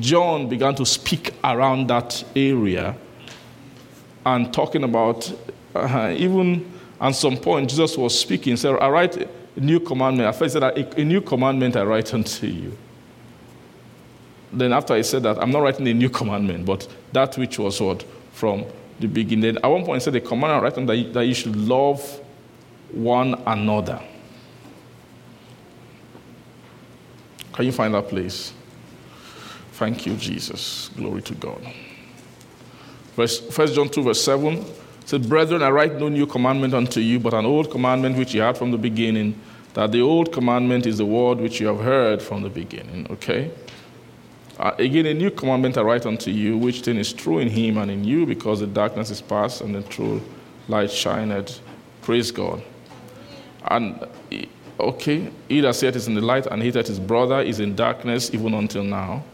John 0.00 0.48
began 0.48 0.74
to 0.74 0.84
speak 0.84 1.34
around 1.44 1.86
that 1.86 2.24
area 2.34 2.96
and 4.26 4.52
talking 4.52 4.82
about 4.82 5.32
uh, 5.74 6.12
even 6.16 6.73
at 7.00 7.14
some 7.14 7.36
point 7.36 7.70
Jesus 7.70 7.96
was 7.96 8.18
speaking. 8.18 8.56
said, 8.56 8.76
I 8.76 8.88
write 8.88 9.16
a 9.16 9.28
new 9.56 9.80
commandment. 9.80 10.34
First, 10.34 10.54
he 10.54 10.60
said, 10.60 10.98
a, 10.98 11.04
new 11.04 11.20
commandment 11.20 11.76
I 11.76 11.84
write 11.84 12.12
unto 12.14 12.46
you. 12.46 12.76
Then, 14.52 14.72
after 14.72 14.94
I 14.94 15.02
said 15.02 15.24
that, 15.24 15.38
I'm 15.38 15.50
not 15.50 15.60
writing 15.60 15.86
a 15.88 15.94
new 15.94 16.08
commandment, 16.08 16.64
but 16.64 16.86
that 17.12 17.36
which 17.36 17.58
was 17.58 17.80
what? 17.80 18.04
From 18.32 18.64
the 19.00 19.08
beginning. 19.08 19.56
At 19.56 19.66
one 19.66 19.84
point, 19.84 20.00
he 20.00 20.04
said, 20.04 20.12
The 20.12 20.20
commandment 20.20 20.60
I 20.60 20.64
write 20.64 20.78
unto 20.78 20.92
you, 20.92 21.12
that 21.12 21.26
you 21.26 21.34
should 21.34 21.56
love 21.56 22.20
one 22.92 23.34
another. 23.46 24.00
Can 27.52 27.66
you 27.66 27.72
find 27.72 27.94
that 27.94 28.08
place? 28.08 28.52
Thank 29.72 30.06
you, 30.06 30.14
Jesus. 30.16 30.90
Glory 30.96 31.22
to 31.22 31.34
God. 31.34 31.60
Verse, 33.16 33.40
1 33.56 33.72
John 33.72 33.88
2, 33.88 34.02
verse 34.02 34.22
7 34.22 34.64
said, 35.04 35.28
Brethren, 35.28 35.62
I 35.62 35.70
write 35.70 35.94
no 35.94 36.08
new 36.08 36.26
commandment 36.26 36.74
unto 36.74 37.00
you, 37.00 37.20
but 37.20 37.34
an 37.34 37.44
old 37.44 37.70
commandment 37.70 38.16
which 38.16 38.34
you 38.34 38.40
had 38.40 38.56
from 38.56 38.70
the 38.70 38.78
beginning, 38.78 39.38
that 39.74 39.92
the 39.92 40.00
old 40.00 40.32
commandment 40.32 40.86
is 40.86 40.98
the 40.98 41.06
word 41.06 41.38
which 41.38 41.60
you 41.60 41.66
have 41.66 41.80
heard 41.80 42.22
from 42.22 42.42
the 42.42 42.48
beginning. 42.48 43.06
Okay? 43.10 43.50
Uh, 44.58 44.72
again, 44.78 45.06
a 45.06 45.14
new 45.14 45.30
commandment 45.30 45.76
I 45.76 45.82
write 45.82 46.06
unto 46.06 46.30
you, 46.30 46.56
which 46.56 46.82
thing 46.82 46.96
is 46.96 47.12
true 47.12 47.38
in 47.38 47.48
him 47.48 47.76
and 47.76 47.90
in 47.90 48.04
you, 48.04 48.24
because 48.24 48.60
the 48.60 48.66
darkness 48.66 49.10
is 49.10 49.20
past 49.20 49.60
and 49.60 49.74
the 49.74 49.82
true 49.82 50.22
light 50.68 50.90
shineth. 50.90 51.60
Praise 52.02 52.30
God. 52.30 52.62
And, 53.66 54.06
okay, 54.78 55.30
he 55.48 55.60
that 55.60 55.74
saith 55.74 55.96
is 55.96 56.06
in 56.06 56.14
the 56.14 56.20
light 56.20 56.46
and 56.46 56.62
hateth 56.62 56.86
his 56.86 57.00
brother 57.00 57.40
is 57.40 57.60
in 57.60 57.74
darkness 57.74 58.32
even 58.32 58.54
until 58.54 58.84
now. 58.84 59.24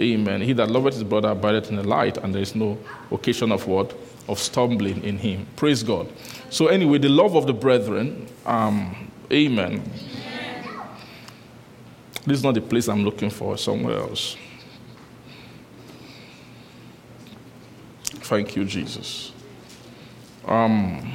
Amen. 0.00 0.40
He 0.40 0.52
that 0.52 0.70
loveth 0.70 0.94
his 0.94 1.04
brother 1.04 1.30
abideth 1.30 1.70
in 1.70 1.76
the 1.76 1.82
light, 1.82 2.18
and 2.18 2.32
there 2.32 2.42
is 2.42 2.54
no 2.54 2.78
occasion 3.10 3.50
of 3.50 3.66
what? 3.66 3.92
Of 4.28 4.38
stumbling 4.38 5.02
in 5.02 5.18
him. 5.18 5.46
Praise 5.56 5.82
God. 5.82 6.12
So, 6.50 6.68
anyway, 6.68 6.98
the 6.98 7.08
love 7.08 7.34
of 7.34 7.46
the 7.46 7.52
brethren, 7.52 8.26
um, 8.46 9.10
amen. 9.32 9.82
This 12.26 12.38
is 12.38 12.44
not 12.44 12.54
the 12.54 12.60
place 12.60 12.88
I'm 12.88 13.04
looking 13.04 13.30
for, 13.30 13.56
somewhere 13.56 13.98
else. 13.98 14.36
Thank 18.04 18.56
you, 18.56 18.64
Jesus. 18.66 19.32
Um, 20.44 21.14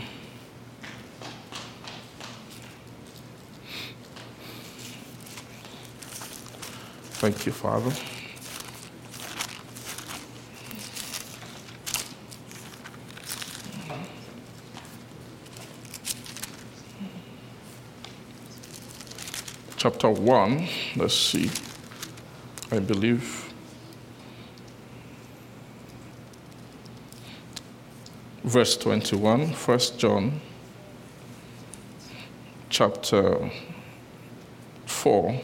thank 7.19 7.45
you, 7.45 7.51
Father. 7.51 7.91
chapter 19.83 20.09
1. 20.09 20.65
Let's 20.95 21.13
see. 21.13 21.51
I 22.71 22.79
believe. 22.79 23.53
Verse 28.45 28.77
21, 28.77 29.49
1 29.49 29.79
John 29.97 30.39
chapter 32.69 33.51
4. 34.85 35.41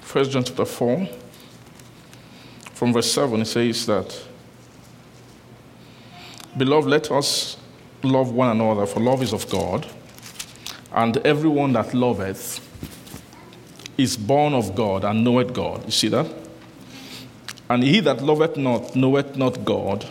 First 0.00 0.32
John 0.32 0.42
chapter 0.42 0.64
4, 0.64 1.08
from 2.80 2.94
verse 2.94 3.12
7, 3.12 3.42
it 3.42 3.44
says 3.44 3.84
that, 3.84 4.24
Beloved, 6.56 6.88
let 6.88 7.10
us 7.10 7.58
love 8.02 8.32
one 8.32 8.48
another, 8.48 8.86
for 8.86 9.00
love 9.00 9.22
is 9.22 9.34
of 9.34 9.46
God, 9.50 9.86
and 10.90 11.18
everyone 11.18 11.74
that 11.74 11.92
loveth 11.92 12.58
is 13.98 14.16
born 14.16 14.54
of 14.54 14.74
God 14.74 15.04
and 15.04 15.22
knoweth 15.22 15.52
God. 15.52 15.84
You 15.84 15.90
see 15.90 16.08
that? 16.08 16.26
And 17.68 17.82
he 17.82 18.00
that 18.00 18.22
loveth 18.22 18.56
not 18.56 18.96
knoweth 18.96 19.36
not 19.36 19.62
God, 19.62 20.06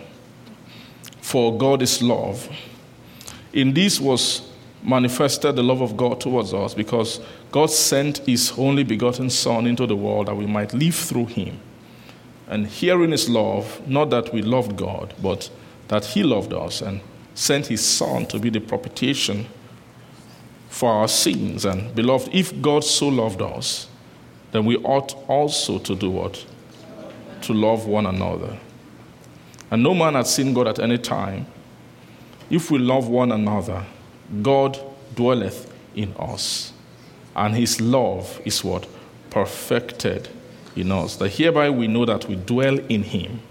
for 1.22 1.58
God 1.58 1.82
is 1.82 2.04
love. 2.04 2.48
In 3.52 3.74
this 3.74 4.00
was 4.00 4.48
manifested 4.84 5.56
the 5.56 5.64
love 5.64 5.82
of 5.82 5.98
God 5.98 6.22
towards 6.22 6.54
us, 6.54 6.76
because 6.76 7.20
God 7.52 7.72
sent 7.72 8.20
his 8.20 8.54
only 8.60 8.84
begotten 8.84 9.32
Son 9.32 9.66
into 9.66 9.88
the 9.88 9.96
world 9.96 10.28
that 10.28 10.36
we 10.36 10.46
might 10.46 10.72
live 10.72 10.94
through 10.94 11.26
him. 11.26 11.60
And 12.50 12.68
hearing 12.68 13.14
is 13.14 13.30
love, 13.30 13.88
not 13.88 14.10
that 14.10 14.34
we 14.34 14.42
loved 14.42 14.76
God, 14.76 15.14
but 15.22 15.50
that 15.88 16.04
he 16.06 16.24
loved 16.24 16.52
us 16.52 16.82
and 16.82 17.02
sent 17.36 17.68
his 17.68 17.86
Son 17.86 18.26
to 18.26 18.40
be 18.40 18.50
the 18.50 18.60
propitiation 18.60 19.46
for 20.68 20.92
our 20.92 21.08
sins. 21.08 21.64
And 21.64 21.94
beloved, 21.96 22.34
if 22.34 22.60
God 22.62 22.84
so 22.84 23.08
loved 23.08 23.42
us, 23.42 23.88
then 24.52 24.66
we 24.66 24.78
ought 24.78 25.14
also 25.30 25.78
to 25.80 25.96
do 25.96 26.10
what? 26.10 26.46
To 27.44 27.54
love 27.54 27.86
one 27.86 28.08
another. 28.08 28.58
And 29.72 29.84
no 29.84 29.94
man 29.94 30.16
has 30.16 30.34
seen 30.34 30.54
God 30.54 30.68
at 30.68 30.80
any 30.80 30.98
time. 30.98 31.46
If 32.50 32.72
we 32.72 32.80
love 32.80 33.08
one 33.08 33.32
another, 33.32 33.86
God 34.42 34.80
dwelleth 35.16 35.72
in 35.96 36.16
us 36.18 36.74
and 37.36 37.56
his 37.56 37.80
love 37.80 38.42
is 38.44 38.64
what? 38.64 38.88
Perfected 39.30 40.28
in 40.82 40.92
us. 40.92 41.16
That 41.18 41.30
hereby 41.30 41.70
we 41.70 41.88
know 41.88 42.06
that 42.06 42.26
we 42.28 42.36
dwell 42.36 42.78
in 42.78 43.04
him 43.04 43.42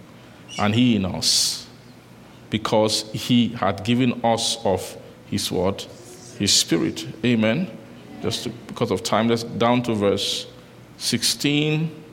and 0.59 0.75
he 0.75 0.97
in 0.97 1.05
us 1.05 1.67
because 2.51 3.11
he 3.13 3.49
had 3.49 3.85
given 3.85 4.21
us 4.25 4.59
of 4.65 4.97
his 5.27 5.51
word, 5.53 5.85
his 6.39 6.53
spirit. 6.53 7.07
Amen. 7.25 7.71
Just 8.23 8.45
to, 8.45 8.51
because 8.51 8.91
of 8.91 9.03
time, 9.03 9.29
let's 9.29 9.45
down 9.45 9.83
to 9.85 9.95
verse 9.95 10.47
16. 10.97 12.05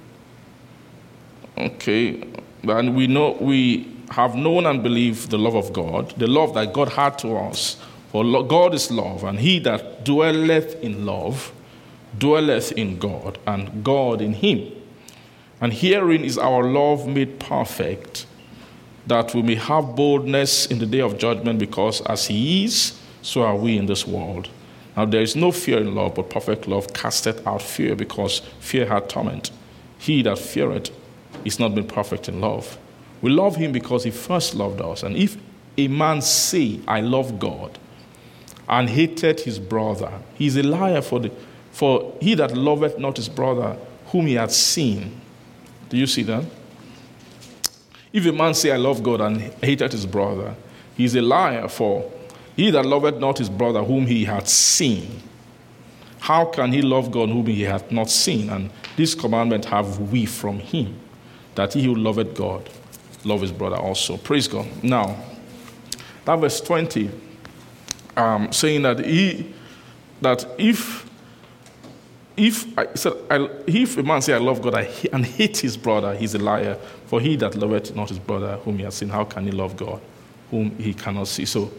Okay. 1.57 2.23
And 2.63 2.95
we 2.95 3.07
know 3.07 3.37
we 3.39 3.91
have 4.11 4.35
known 4.35 4.65
and 4.65 4.83
believed 4.83 5.31
the 5.31 5.37
love 5.37 5.55
of 5.55 5.73
God, 5.73 6.11
the 6.17 6.27
love 6.27 6.53
that 6.53 6.73
God 6.73 6.89
had 6.89 7.17
to 7.19 7.35
us. 7.37 7.77
For 8.11 8.23
God 8.43 8.73
is 8.73 8.91
love, 8.91 9.23
and 9.25 9.39
he 9.39 9.59
that 9.59 10.05
dwelleth 10.05 10.81
in 10.81 11.05
love 11.05 11.51
dwelleth 12.17 12.71
in 12.73 12.97
God, 12.97 13.37
and 13.45 13.83
God 13.83 14.21
in 14.21 14.33
him. 14.33 14.71
And 15.65 15.73
herein 15.73 16.23
is 16.23 16.37
our 16.37 16.63
love 16.63 17.07
made 17.07 17.39
perfect, 17.39 18.27
that 19.07 19.33
we 19.33 19.41
may 19.41 19.55
have 19.55 19.95
boldness 19.95 20.67
in 20.67 20.77
the 20.77 20.85
day 20.85 21.01
of 21.01 21.17
judgment, 21.17 21.57
because 21.57 22.01
as 22.01 22.27
he 22.27 22.65
is, 22.65 23.01
so 23.23 23.41
are 23.41 23.55
we 23.55 23.75
in 23.75 23.87
this 23.87 24.05
world. 24.05 24.47
Now 24.95 25.05
there 25.05 25.23
is 25.23 25.35
no 25.35 25.51
fear 25.51 25.79
in 25.79 25.95
love, 25.95 26.13
but 26.13 26.29
perfect 26.29 26.67
love 26.67 26.93
casteth 26.93 27.47
out 27.47 27.63
fear, 27.63 27.95
because 27.95 28.43
fear 28.59 28.85
hath 28.85 29.07
torment. 29.07 29.49
He 29.97 30.21
that 30.21 30.37
feareth 30.37 30.91
is 31.43 31.59
not 31.59 31.73
made 31.73 31.89
perfect 31.89 32.29
in 32.29 32.41
love. 32.41 32.77
We 33.23 33.31
love 33.31 33.55
him 33.55 33.71
because 33.71 34.03
he 34.03 34.11
first 34.11 34.53
loved 34.53 34.81
us. 34.81 35.01
And 35.01 35.17
if 35.17 35.35
a 35.79 35.87
man 35.87 36.21
say, 36.21 36.79
I 36.87 37.01
love 37.01 37.39
God, 37.39 37.79
and 38.69 38.87
hated 38.87 39.39
his 39.39 39.57
brother, 39.57 40.11
he 40.35 40.45
is 40.45 40.57
a 40.57 40.61
liar 40.61 41.01
for 41.01 41.19
the 41.19 41.31
for 41.71 42.15
he 42.21 42.35
that 42.35 42.55
loveth 42.55 42.99
not 42.99 43.17
his 43.17 43.29
brother, 43.29 43.79
whom 44.09 44.27
he 44.27 44.35
hath 44.35 44.51
seen. 44.51 45.21
Do 45.95 45.99
you 46.01 46.07
see 46.07 46.23
that? 46.23 46.43
If 48.11 48.25
a 48.25 48.33
man 48.33 48.53
say, 48.53 48.69
I 48.69 48.75
love 48.75 49.01
God 49.01 49.21
and 49.21 49.39
hated 49.63 49.93
his 49.93 50.05
brother, 50.05 50.53
he 50.97 51.05
is 51.05 51.15
a 51.15 51.21
liar, 51.21 51.69
for 51.69 52.11
he 52.57 52.69
that 52.71 52.85
loveth 52.85 53.17
not 53.17 53.37
his 53.37 53.49
brother, 53.49 53.81
whom 53.81 54.05
he 54.05 54.25
hath 54.25 54.49
seen. 54.49 55.23
How 56.19 56.43
can 56.47 56.73
he 56.73 56.81
love 56.81 57.11
God 57.11 57.29
whom 57.29 57.45
he 57.45 57.61
hath 57.61 57.93
not 57.93 58.09
seen? 58.09 58.49
And 58.49 58.71
this 58.97 59.15
commandment 59.15 59.63
have 59.63 60.11
we 60.11 60.25
from 60.25 60.59
him, 60.59 60.99
that 61.55 61.71
he 61.75 61.85
who 61.85 61.95
loveth 61.95 62.35
God 62.35 62.69
love 63.23 63.39
his 63.39 63.53
brother 63.53 63.77
also. 63.77 64.17
Praise 64.17 64.49
God. 64.49 64.67
Now, 64.83 65.15
that 66.25 66.35
verse 66.35 66.59
20, 66.59 67.09
um, 68.17 68.51
saying 68.51 68.81
that 68.81 68.99
he 68.99 69.53
that 70.19 70.45
if 70.57 71.09
if 72.37 72.77
I 72.77 72.93
said, 72.95 73.13
I, 73.29 73.49
if 73.65 73.97
a 73.97 74.03
man 74.03 74.21
say 74.21 74.33
I 74.33 74.39
love 74.39 74.61
God 74.61 74.75
and 75.13 75.25
hate 75.25 75.57
his 75.57 75.77
brother, 75.77 76.15
he's 76.15 76.35
a 76.35 76.39
liar. 76.39 76.75
For 77.07 77.21
he 77.21 77.35
that 77.37 77.55
loveth 77.55 77.95
not 77.95 78.09
his 78.09 78.19
brother 78.19 78.57
whom 78.57 78.77
he 78.77 78.83
has 78.83 78.95
seen, 78.95 79.09
how 79.09 79.23
can 79.23 79.45
he 79.45 79.51
love 79.51 79.77
God 79.77 80.01
whom 80.51 80.77
he 80.77 80.93
cannot 80.93 81.27
see? 81.27 81.45
So, 81.45 81.71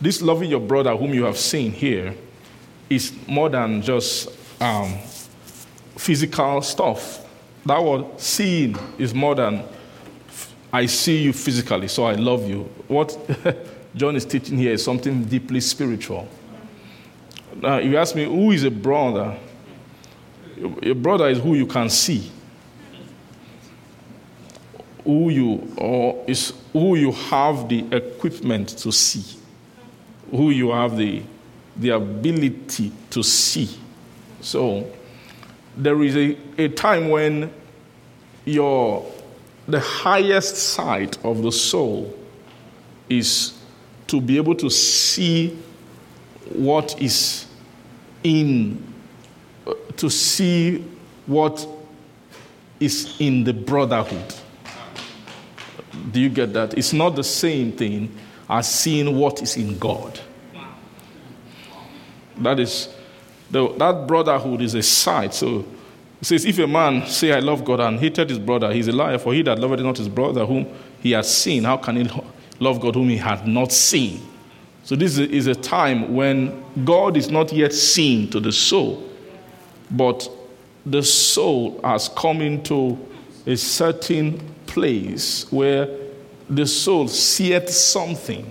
this 0.00 0.22
loving 0.22 0.50
your 0.50 0.60
brother 0.60 0.96
whom 0.96 1.12
you 1.12 1.24
have 1.24 1.36
seen 1.36 1.72
here 1.72 2.14
is 2.88 3.12
more 3.28 3.48
than 3.48 3.82
just 3.82 4.30
um, 4.60 4.98
physical 5.96 6.62
stuff. 6.62 7.26
That 7.66 7.82
word 7.82 8.18
seeing 8.18 8.76
is 8.98 9.14
more 9.14 9.34
than 9.34 9.62
I 10.72 10.86
see 10.86 11.22
you 11.22 11.32
physically, 11.32 11.88
so 11.88 12.04
I 12.04 12.14
love 12.14 12.48
you. 12.48 12.62
What 12.88 13.16
John 13.94 14.16
is 14.16 14.24
teaching 14.24 14.56
here 14.56 14.72
is 14.72 14.82
something 14.82 15.24
deeply 15.24 15.60
spiritual. 15.60 16.26
Now, 17.56 17.78
if 17.78 17.86
you 17.86 17.96
ask 17.98 18.14
me, 18.14 18.24
who 18.24 18.52
is 18.52 18.64
a 18.64 18.70
brother? 18.70 19.36
Your 20.82 20.94
brother 20.94 21.28
is 21.28 21.38
who 21.38 21.54
you 21.54 21.66
can 21.66 21.88
see. 21.88 22.30
Who 25.04 25.30
you 25.30 25.72
or 25.76 26.22
is 26.26 26.52
who 26.72 26.96
you 26.96 27.12
have 27.12 27.68
the 27.68 27.86
equipment 27.94 28.68
to 28.78 28.92
see. 28.92 29.38
Who 30.30 30.50
you 30.50 30.70
have 30.70 30.96
the 30.96 31.22
the 31.76 31.90
ability 31.90 32.92
to 33.10 33.22
see. 33.22 33.78
So 34.42 34.90
there 35.76 36.02
is 36.02 36.16
a, 36.16 36.36
a 36.58 36.68
time 36.68 37.08
when 37.08 37.52
your 38.44 39.10
the 39.66 39.80
highest 39.80 40.56
sight 40.56 41.24
of 41.24 41.42
the 41.42 41.52
soul 41.52 42.16
is 43.08 43.58
to 44.08 44.20
be 44.20 44.36
able 44.36 44.54
to 44.56 44.68
see 44.68 45.56
what 46.52 47.00
is 47.00 47.46
in 48.24 48.82
to 50.00 50.08
see 50.08 50.82
what 51.26 51.66
is 52.80 53.14
in 53.20 53.44
the 53.44 53.52
brotherhood. 53.52 54.34
Do 56.10 56.20
you 56.20 56.30
get 56.30 56.54
that? 56.54 56.76
It's 56.78 56.94
not 56.94 57.16
the 57.16 57.22
same 57.22 57.72
thing 57.72 58.10
as 58.48 58.72
seeing 58.72 59.18
what 59.18 59.42
is 59.42 59.58
in 59.58 59.78
God. 59.78 60.18
That 62.38 62.58
is, 62.58 62.88
the, 63.50 63.68
that 63.74 64.06
brotherhood 64.06 64.62
is 64.62 64.74
a 64.74 64.82
sight. 64.82 65.34
So 65.34 65.66
it 66.22 66.24
says, 66.24 66.46
if 66.46 66.58
a 66.58 66.66
man 66.66 67.06
say, 67.06 67.32
I 67.32 67.40
love 67.40 67.62
God 67.62 67.80
and 67.80 68.00
hated 68.00 68.30
his 68.30 68.38
brother, 68.38 68.72
he's 68.72 68.88
a 68.88 68.92
liar. 68.92 69.18
For 69.18 69.34
he 69.34 69.42
that 69.42 69.58
loveth 69.58 69.80
not 69.80 69.98
his 69.98 70.08
brother 70.08 70.46
whom 70.46 70.66
he 71.02 71.10
has 71.10 71.32
seen, 71.32 71.64
how 71.64 71.76
can 71.76 71.96
he 71.96 72.10
love 72.58 72.80
God 72.80 72.94
whom 72.94 73.10
he 73.10 73.18
had 73.18 73.46
not 73.46 73.70
seen? 73.70 74.26
So 74.82 74.96
this 74.96 75.18
is 75.18 75.46
a 75.46 75.54
time 75.54 76.14
when 76.14 76.64
God 76.86 77.18
is 77.18 77.28
not 77.28 77.52
yet 77.52 77.74
seen 77.74 78.30
to 78.30 78.40
the 78.40 78.50
soul. 78.50 79.09
But 79.90 80.28
the 80.86 81.02
soul 81.02 81.80
has 81.82 82.08
come 82.08 82.40
into 82.40 82.98
a 83.46 83.56
certain 83.56 84.40
place 84.66 85.50
where 85.50 85.88
the 86.48 86.66
soul 86.66 87.08
seeth 87.08 87.70
something. 87.70 88.50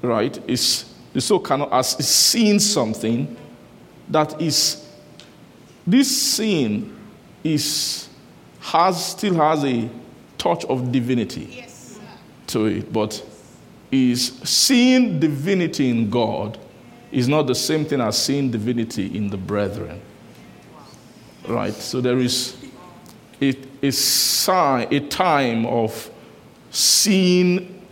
Right? 0.00 0.38
It's, 0.48 0.92
the 1.12 1.20
soul 1.20 1.40
cannot 1.40 1.70
has 1.72 1.88
seen 2.06 2.58
something 2.58 3.36
that 4.08 4.40
is 4.40 4.88
this 5.86 6.34
sin 6.34 6.96
is 7.42 8.08
has 8.60 9.12
still 9.12 9.34
has 9.34 9.64
a 9.64 9.88
touch 10.38 10.64
of 10.66 10.92
divinity 10.92 11.48
yes, 11.50 11.98
to 12.46 12.66
it, 12.66 12.92
but 12.92 13.24
is 13.90 14.38
seeing 14.44 15.18
divinity 15.18 15.90
in 15.90 16.08
God 16.08 16.58
is 17.12 17.28
not 17.28 17.46
the 17.46 17.54
same 17.54 17.84
thing 17.84 18.00
as 18.00 18.16
seeing 18.16 18.50
divinity 18.50 19.16
in 19.16 19.28
the 19.28 19.36
brethren. 19.36 20.00
Right? 21.46 21.74
So 21.74 22.00
there 22.00 22.18
is 22.18 22.56
a, 23.40 23.54
a 23.82 23.92
sign, 23.92 24.88
a 24.90 25.00
time 25.00 25.66
of 25.66 26.10
seeing 26.70 27.82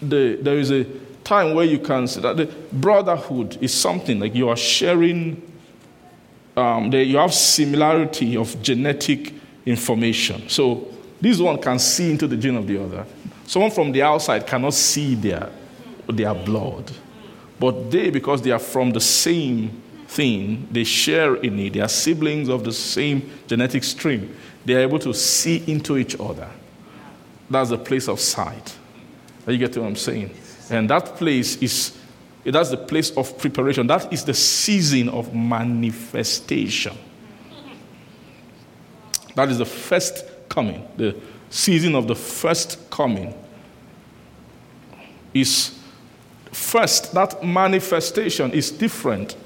the, 0.00 0.38
there 0.42 0.58
is 0.58 0.70
a 0.70 0.84
time 1.24 1.54
where 1.54 1.64
you 1.64 1.78
can 1.78 2.06
see 2.06 2.20
that 2.20 2.36
the 2.36 2.46
brotherhood 2.72 3.58
is 3.60 3.72
something 3.72 4.20
like 4.20 4.34
you 4.34 4.48
are 4.48 4.56
sharing, 4.56 5.42
um, 6.56 6.90
the, 6.90 7.02
you 7.02 7.16
have 7.16 7.32
similarity 7.32 8.36
of 8.36 8.60
genetic 8.62 9.34
information. 9.64 10.48
So 10.48 10.88
this 11.20 11.38
one 11.38 11.60
can 11.60 11.78
see 11.78 12.10
into 12.10 12.26
the 12.26 12.36
gene 12.36 12.56
of 12.56 12.66
the 12.66 12.82
other. 12.82 13.06
Someone 13.46 13.70
from 13.70 13.92
the 13.92 14.02
outside 14.02 14.46
cannot 14.46 14.74
see 14.74 15.14
their, 15.14 15.50
their 16.06 16.34
blood. 16.34 16.90
But 17.58 17.90
they, 17.90 18.10
because 18.10 18.42
they 18.42 18.50
are 18.50 18.58
from 18.58 18.92
the 18.92 19.00
same 19.00 19.82
thing, 20.06 20.68
they 20.70 20.84
share 20.84 21.36
in 21.36 21.58
it, 21.58 21.74
they 21.74 21.80
are 21.80 21.88
siblings 21.88 22.48
of 22.48 22.64
the 22.64 22.72
same 22.72 23.30
genetic 23.46 23.84
stream, 23.84 24.34
they 24.64 24.74
are 24.74 24.80
able 24.80 24.98
to 25.00 25.12
see 25.12 25.64
into 25.66 25.96
each 25.96 26.18
other. 26.20 26.48
That's 27.50 27.70
the 27.70 27.78
place 27.78 28.08
of 28.08 28.20
sight. 28.20 28.76
You 29.46 29.56
get 29.56 29.76
what 29.76 29.86
I'm 29.86 29.96
saying? 29.96 30.34
And 30.70 30.90
that 30.90 31.16
place 31.16 31.56
is 31.56 31.96
that's 32.44 32.70
the 32.70 32.76
place 32.76 33.10
of 33.10 33.36
preparation. 33.38 33.86
That 33.86 34.12
is 34.12 34.24
the 34.24 34.34
season 34.34 35.08
of 35.08 35.34
manifestation. 35.34 36.96
That 39.34 39.50
is 39.50 39.58
the 39.58 39.66
first 39.66 40.24
coming. 40.48 40.86
The 40.96 41.16
season 41.50 41.94
of 41.94 42.06
the 42.06 42.14
first 42.14 42.90
coming 42.90 43.34
is 45.34 45.77
first, 46.58 47.14
that 47.14 47.42
manifestation 47.44 48.52
is 48.52 48.70
different 48.70 49.36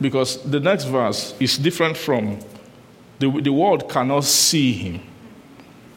because 0.00 0.42
the 0.42 0.58
next 0.58 0.84
verse 0.84 1.34
is 1.38 1.58
different 1.58 1.96
from 1.96 2.38
the, 3.18 3.30
the 3.40 3.52
world 3.52 3.88
cannot 3.88 4.24
see 4.24 4.72
him. 4.72 5.00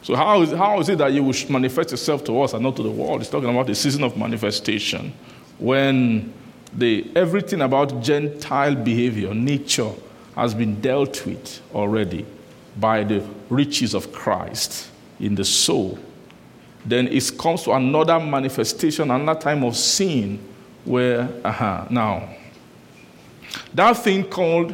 So, 0.02 0.14
how 0.14 0.42
is, 0.42 0.52
how 0.52 0.78
is 0.78 0.88
it 0.88 0.98
that 0.98 1.12
you 1.12 1.24
will 1.24 1.34
manifest 1.48 1.90
yourself 1.90 2.22
to 2.24 2.40
us 2.42 2.52
and 2.52 2.62
not 2.62 2.76
to 2.76 2.82
the 2.82 2.90
world? 2.90 3.20
It's 3.20 3.30
talking 3.30 3.50
about 3.50 3.66
the 3.66 3.74
season 3.74 4.04
of 4.04 4.16
manifestation 4.16 5.12
when 5.58 6.32
the, 6.72 7.10
everything 7.16 7.62
about 7.62 8.02
Gentile 8.02 8.76
behavior, 8.76 9.34
nature, 9.34 9.90
has 10.36 10.54
been 10.54 10.80
dealt 10.80 11.26
with 11.26 11.60
already 11.74 12.24
by 12.78 13.02
the 13.02 13.26
riches 13.48 13.94
of 13.94 14.12
Christ 14.12 14.90
in 15.18 15.34
the 15.34 15.44
soul. 15.44 15.98
Then 16.86 17.08
it 17.08 17.32
comes 17.36 17.64
to 17.64 17.72
another 17.72 18.20
manifestation, 18.20 19.10
another 19.10 19.40
time 19.40 19.64
of 19.64 19.76
sin 19.76 20.38
where, 20.84 21.28
uh-huh, 21.44 21.86
now, 21.90 22.28
that 23.74 23.96
thing 23.96 24.22
called 24.22 24.72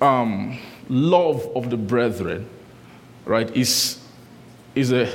um, 0.00 0.56
love 0.88 1.48
of 1.56 1.70
the 1.70 1.76
brethren, 1.76 2.48
right, 3.24 3.54
is 3.56 3.98
is 4.74 4.92
a, 4.92 5.08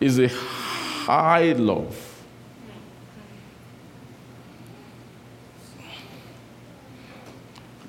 is 0.00 0.18
a 0.18 0.28
high 0.28 1.52
love. 1.52 1.96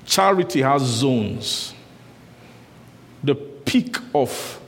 Charity 0.06 0.62
has 0.62 0.82
zones. 0.82 1.74
The 3.22 3.34
peak 3.34 3.96
of 4.14 4.60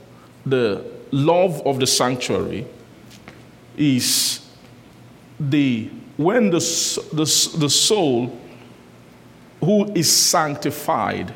the 0.45 0.92
love 1.13 1.61
of 1.65 1.79
the 1.79 1.85
sanctuary 1.85 2.65
is 3.77 4.45
the 5.39 5.89
when 6.17 6.49
the, 6.49 6.59
the, 7.13 7.57
the 7.57 7.69
soul 7.69 8.37
who 9.59 9.91
is 9.93 10.11
sanctified 10.11 11.33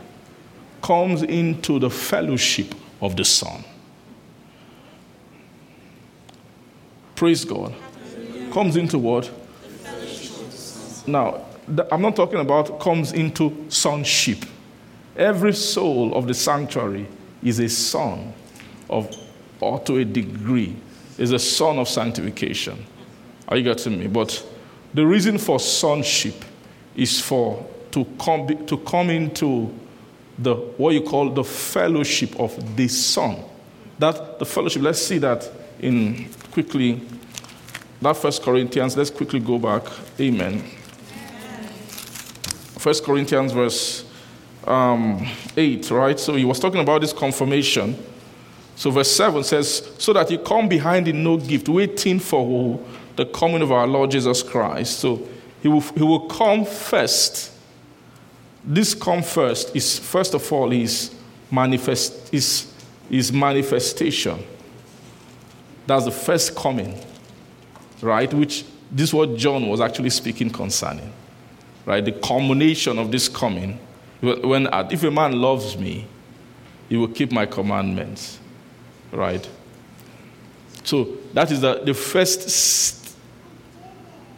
comes 0.81 1.23
into 1.23 1.79
the 1.79 1.89
fellowship 1.89 2.73
of 3.01 3.15
the 3.15 3.25
Son. 3.25 3.63
Praise 7.15 7.45
God. 7.45 7.73
Comes 8.51 8.77
into 8.77 8.99
what? 8.99 9.31
Now, 11.07 11.45
I'm 11.91 12.01
not 12.01 12.15
talking 12.15 12.39
about 12.39 12.79
comes 12.79 13.11
into 13.11 13.65
sonship. 13.69 14.45
Every 15.15 15.53
soul 15.53 16.15
of 16.15 16.27
the 16.27 16.33
sanctuary 16.33 17.07
is 17.43 17.59
a 17.59 17.69
son 17.69 18.33
of, 18.89 19.09
or 19.59 19.79
to 19.81 19.97
a 19.97 20.05
degree, 20.05 20.75
is 21.17 21.31
a 21.31 21.39
son 21.39 21.79
of 21.79 21.87
sanctification. 21.87 22.85
Are 23.47 23.57
you 23.57 23.63
getting 23.63 23.99
me? 23.99 24.07
But 24.07 24.45
the 24.93 25.05
reason 25.05 25.37
for 25.37 25.59
sonship 25.59 26.45
is 26.95 27.21
for 27.21 27.65
to 27.91 28.05
come, 28.19 28.65
to 28.65 28.77
come 28.79 29.09
into 29.09 29.73
the 30.37 30.55
what 30.55 30.93
you 30.93 31.01
call 31.01 31.29
the 31.29 31.43
fellowship 31.43 32.39
of 32.39 32.75
the 32.75 32.87
Son. 32.87 33.37
That 33.99 34.37
the 34.39 34.45
fellowship, 34.45 34.81
let's 34.83 35.01
see 35.01 35.17
that 35.19 35.49
in 35.79 36.29
quickly 36.51 37.01
that 38.01 38.15
first 38.15 38.43
Corinthians, 38.43 38.95
let's 38.95 39.09
quickly 39.09 39.39
go 39.39 39.57
back. 39.57 39.83
Amen. 40.19 40.63
First 42.77 43.03
Corinthians 43.03 43.51
verse 43.51 44.05
um, 44.65 45.27
8, 45.55 45.89
right? 45.91 46.19
So 46.19 46.35
he 46.35 46.45
was 46.45 46.59
talking 46.59 46.79
about 46.79 47.01
this 47.01 47.13
confirmation. 47.13 47.97
So 48.77 48.91
verse 48.91 49.11
7 49.11 49.43
says, 49.43 49.91
So 49.97 50.13
that 50.13 50.29
you 50.29 50.37
come 50.37 50.69
behind 50.69 51.07
in 51.07 51.23
no 51.23 51.37
gift, 51.37 51.67
waiting 51.67 52.19
for 52.19 52.79
the 53.15 53.25
coming 53.25 53.63
of 53.63 53.71
our 53.71 53.87
Lord 53.87 54.11
Jesus 54.11 54.43
Christ. 54.43 54.99
So 54.99 55.27
he 55.63 55.67
will, 55.67 55.81
he 55.81 56.03
will 56.03 56.27
come 56.27 56.63
first. 56.63 57.51
This 58.63 58.93
come 58.93 59.23
first 59.23 59.75
is 59.75 59.97
first 59.97 60.35
of 60.35 60.53
all 60.53 60.69
his 60.69 61.13
manifest 61.49 62.31
is, 62.31 62.71
his 63.09 63.33
manifestation. 63.33 64.43
That's 65.87 66.05
the 66.05 66.11
first 66.11 66.55
coming, 66.55 67.03
right? 68.01 68.31
Which 68.31 68.63
this 68.91 69.09
is 69.09 69.13
what 69.13 69.37
John 69.37 69.67
was 69.69 69.81
actually 69.81 70.11
speaking 70.11 70.51
concerning, 70.51 71.11
right? 71.87 72.05
The 72.05 72.11
culmination 72.11 72.99
of 72.99 73.11
this 73.11 73.27
coming. 73.27 73.79
When, 74.21 74.67
if 74.91 75.03
a 75.03 75.09
man 75.09 75.41
loves 75.41 75.77
me, 75.77 76.05
he 76.89 76.97
will 76.97 77.07
keep 77.07 77.31
my 77.31 77.47
commandments, 77.47 78.39
right? 79.11 79.47
So 80.83 81.17
that 81.33 81.51
is 81.51 81.61
the, 81.61 81.81
the 81.83 81.93
first 81.93 83.15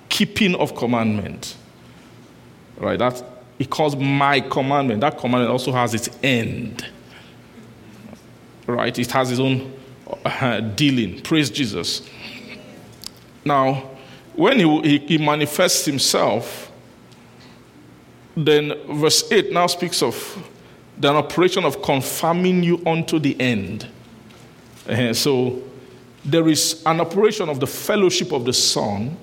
keeping 0.09 0.55
of 0.55 0.75
commandment, 0.75 1.55
right? 2.77 2.97
That 2.97 3.23
it 3.59 3.69
calls 3.69 3.95
my 3.95 4.39
commandment. 4.39 5.01
That 5.01 5.17
commandment 5.17 5.51
also 5.51 5.71
has 5.71 5.93
its 5.93 6.09
end, 6.23 6.85
right? 8.65 8.97
It 8.97 9.11
has 9.11 9.31
its 9.31 9.39
own 9.39 9.73
uh, 10.25 10.61
dealing. 10.61 11.21
Praise 11.21 11.49
Jesus. 11.49 12.07
Now, 13.45 13.89
when 14.33 14.59
he, 14.59 14.81
he, 14.81 14.97
he 14.99 15.17
manifests 15.17 15.85
himself, 15.85 16.71
then 18.35 18.73
verse 18.87 19.29
8 19.31 19.51
now 19.51 19.67
speaks 19.67 20.01
of 20.01 20.15
the 20.97 21.09
operation 21.09 21.65
of 21.65 21.81
confirming 21.81 22.63
you 22.63 22.81
unto 22.85 23.19
the 23.19 23.39
end. 23.39 23.87
Uh, 24.89 25.13
so 25.13 25.61
there 26.25 26.47
is 26.49 26.81
an 26.85 26.99
operation 26.99 27.47
of 27.47 27.59
the 27.59 27.67
fellowship 27.67 28.31
of 28.31 28.45
the 28.45 28.53
Son, 28.53 29.15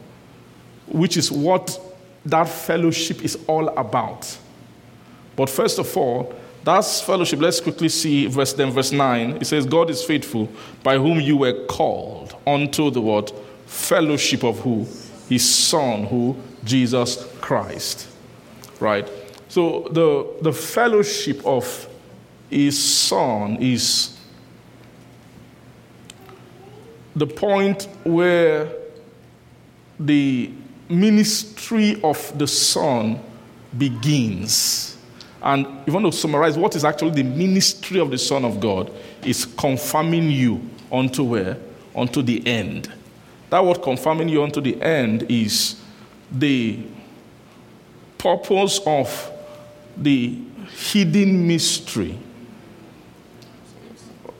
which 0.86 1.16
is 1.16 1.30
what 1.30 1.80
that 2.24 2.48
fellowship 2.48 3.22
is 3.24 3.38
all 3.46 3.68
about. 3.76 4.38
But 5.34 5.50
first 5.50 5.78
of 5.78 5.96
all, 5.96 6.34
that's 6.64 7.00
fellowship. 7.00 7.40
Let's 7.40 7.60
quickly 7.60 7.88
see 7.88 8.26
verse 8.26 8.52
then 8.52 8.70
verse 8.70 8.90
9. 8.90 9.36
It 9.36 9.46
says, 9.46 9.66
God 9.66 9.90
is 9.90 10.02
faithful, 10.02 10.48
by 10.82 10.98
whom 10.98 11.20
you 11.20 11.36
were 11.36 11.66
called 11.66 12.34
unto 12.46 12.90
the 12.90 13.00
what? 13.00 13.32
Fellowship 13.66 14.42
of 14.42 14.58
who? 14.60 14.86
His 15.28 15.48
son, 15.48 16.04
who? 16.04 16.36
Jesus 16.64 17.24
Christ. 17.40 18.08
Right? 18.80 19.08
So 19.48 19.88
the, 19.92 20.42
the 20.42 20.52
fellowship 20.52 21.44
of 21.46 21.88
his 22.50 22.82
son 22.82 23.58
is 23.60 24.15
the 27.16 27.26
point 27.26 27.88
where 28.04 28.70
the 29.98 30.52
ministry 30.88 32.00
of 32.04 32.38
the 32.38 32.46
son 32.46 33.18
begins 33.76 34.96
and 35.46 35.64
if 35.82 35.86
you 35.86 35.92
want 35.92 36.06
to 36.06 36.12
summarize 36.12 36.58
what 36.58 36.74
is 36.74 36.84
actually 36.84 37.10
the 37.10 37.22
ministry 37.22 38.00
of 38.00 38.10
the 38.10 38.18
Son 38.18 38.44
of 38.44 38.58
God, 38.58 38.90
is 39.24 39.44
confirming 39.44 40.28
you 40.28 40.60
unto 40.90 41.22
where? 41.22 41.56
Unto 41.94 42.20
the 42.20 42.44
end. 42.44 42.92
That 43.50 43.64
word 43.64 43.80
confirming 43.80 44.28
you 44.28 44.42
unto 44.42 44.60
the 44.60 44.80
end 44.82 45.22
is 45.30 45.80
the 46.32 46.80
purpose 48.18 48.80
of 48.84 49.30
the 49.96 50.36
hidden 50.90 51.46
mystery. 51.46 52.18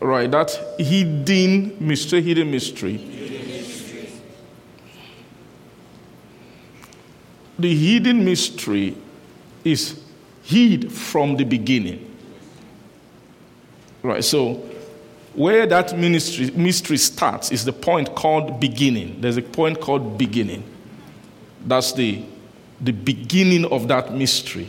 Right, 0.01 0.31
that 0.31 0.51
hidden 0.78 1.77
mystery, 1.81 2.23
hidden 2.23 2.51
mystery. 2.51 2.97
The 7.59 7.74
hidden 7.74 8.24
mystery 8.24 8.97
is 9.64 9.98
hid 10.43 10.93
from 10.93 11.36
the 11.36 11.44
beginning. 11.44 12.14
Right, 14.02 14.23
so 14.23 14.62
where 15.35 15.66
that 15.66 15.98
ministry, 15.98 16.51
mystery 16.52 16.97
starts 16.98 17.51
is 17.51 17.64
the 17.64 17.73
point 17.73 18.14
called 18.14 18.60
beginning. 18.60 19.20
There's 19.20 19.36
a 19.36 19.43
point 19.43 19.81
called 19.81 20.16
beginning. 20.16 20.64
That's 21.66 21.93
the, 21.93 22.23
the 22.81 22.93
beginning 22.93 23.64
of 23.66 23.89
that 23.89 24.12
mystery. 24.12 24.68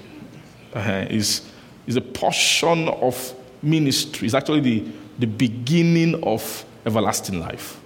Uh, 0.74 1.06
is, 1.10 1.50
is 1.88 1.96
a 1.96 2.02
portion 2.02 2.90
of 2.90 3.34
ministry. 3.64 4.26
It's 4.26 4.36
actually 4.36 4.60
the, 4.60 4.84
the 5.20 5.28
beginning 5.28 6.24
of 6.24 6.66
everlasting 6.86 7.40
life. 7.40 7.80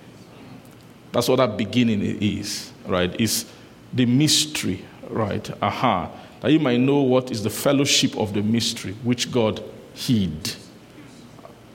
That's 1.12 1.28
what 1.28 1.38
that 1.38 1.58
beginning 1.58 2.02
is, 2.22 2.72
right? 2.86 3.20
Is 3.20 3.46
the 3.94 4.06
mystery, 4.06 4.86
right? 5.10 5.50
Aha. 5.62 6.10
That 6.42 6.52
you 6.52 6.60
might 6.60 6.80
know 6.80 7.02
what 7.02 7.32
is 7.32 7.44
the 7.44 7.50
fellowship 7.50 8.18
of 8.18 8.34
the 8.34 8.42
mystery 8.42 8.94
which 9.04 9.32
God 9.32 9.64
hid. 9.94 10.56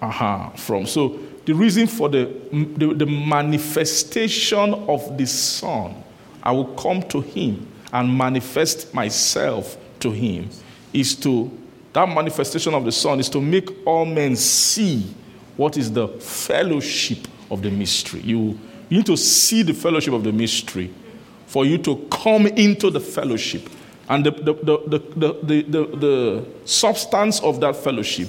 Aha. 0.00 0.50
From. 0.56 0.86
So 0.86 1.20
the 1.44 1.54
reason 1.54 1.86
for 1.86 2.08
the, 2.08 2.32
the, 2.76 2.94
the 2.94 3.06
manifestation 3.06 4.74
of 4.74 5.16
the 5.16 5.26
Son, 5.26 6.02
I 6.42 6.52
will 6.52 6.74
come 6.74 7.02
to 7.04 7.20
Him 7.20 7.66
and 7.92 8.16
manifest 8.16 8.92
myself 8.94 9.76
to 10.00 10.10
Him, 10.10 10.48
is 10.92 11.14
to, 11.16 11.50
that 11.92 12.08
manifestation 12.08 12.74
of 12.74 12.84
the 12.84 12.92
Son 12.92 13.20
is 13.20 13.28
to 13.30 13.40
make 13.40 13.86
all 13.86 14.04
men 14.04 14.34
see 14.34 15.14
what 15.56 15.76
is 15.76 15.92
the 15.92 16.08
fellowship 16.08 17.28
of 17.50 17.62
the 17.62 17.70
mystery. 17.70 18.20
You, 18.20 18.58
you 18.88 18.98
need 18.98 19.06
to 19.06 19.16
see 19.16 19.62
the 19.62 19.74
fellowship 19.74 20.14
of 20.14 20.24
the 20.24 20.32
mystery 20.32 20.92
for 21.46 21.64
you 21.64 21.78
to 21.78 22.06
come 22.10 22.46
into 22.46 22.90
the 22.90 23.00
fellowship. 23.00 23.68
And 24.08 24.24
the, 24.24 24.30
the, 24.30 24.54
the, 24.54 24.98
the, 25.16 25.62
the, 25.62 25.96
the, 25.96 26.46
substance 26.64 27.40
of 27.40 27.60
that 27.60 27.76
fellowship 27.76 28.28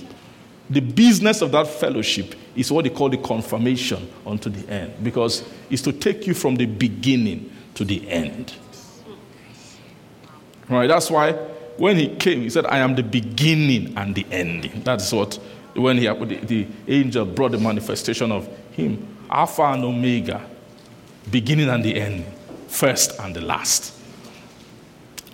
the 0.70 0.82
business 0.82 1.42
of 1.42 1.52
that 1.54 1.68
fellowship 1.68 2.36
is 2.56 2.72
what 2.72 2.84
they 2.84 2.90
call 2.90 3.10
the 3.10 3.18
confirmation 3.18 4.10
unto 4.26 4.50
the 4.50 4.70
end, 4.72 4.94
because 5.04 5.48
it's 5.70 5.82
to 5.84 5.94
take 5.94 6.28
you 6.28 6.34
from 6.34 6.56
the 6.56 6.66
beginning 6.66 7.52
to 7.76 7.86
the 7.86 8.08
end. 8.10 8.54
Right? 10.70 10.88
That's 10.88 11.10
why 11.10 11.34
when 11.78 11.96
he 11.96 12.16
came, 12.16 12.42
he 12.42 12.50
said, 12.50 12.66
I 12.66 12.80
am 12.80 12.96
the 12.96 13.04
beginning 13.04 13.98
and 13.98 14.14
the 14.14 14.26
ending. 14.32 14.82
That's 14.84 15.14
what, 15.14 15.40
when 15.78 15.98
he, 15.98 16.08
the, 16.08 16.68
angel 16.88 17.26
brought 17.26 17.52
the 17.52 17.58
manifestation 17.58 18.32
of 18.32 18.48
him 18.72 19.16
Alpha 19.30 19.64
and 19.64 19.84
Omega, 19.84 20.42
beginning 21.30 21.70
and 21.70 21.84
the 21.84 22.00
end, 22.00 22.26
first 22.68 23.20
and 23.20 23.36
the 23.36 23.42
last. 23.42 23.94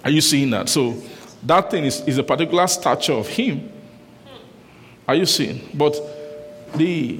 Are 0.04 0.10
you 0.10 0.22
seeing 0.22 0.50
that? 0.50 0.68
So, 0.70 1.02
that 1.44 1.70
thing 1.70 1.86
is, 1.86 2.02
is 2.02 2.18
a 2.18 2.24
particular 2.24 2.66
stature 2.68 3.14
of 3.14 3.28
him 3.28 3.70
are 5.08 5.16
you 5.16 5.26
seeing? 5.26 5.62
But 5.74 5.96
the, 6.76 7.20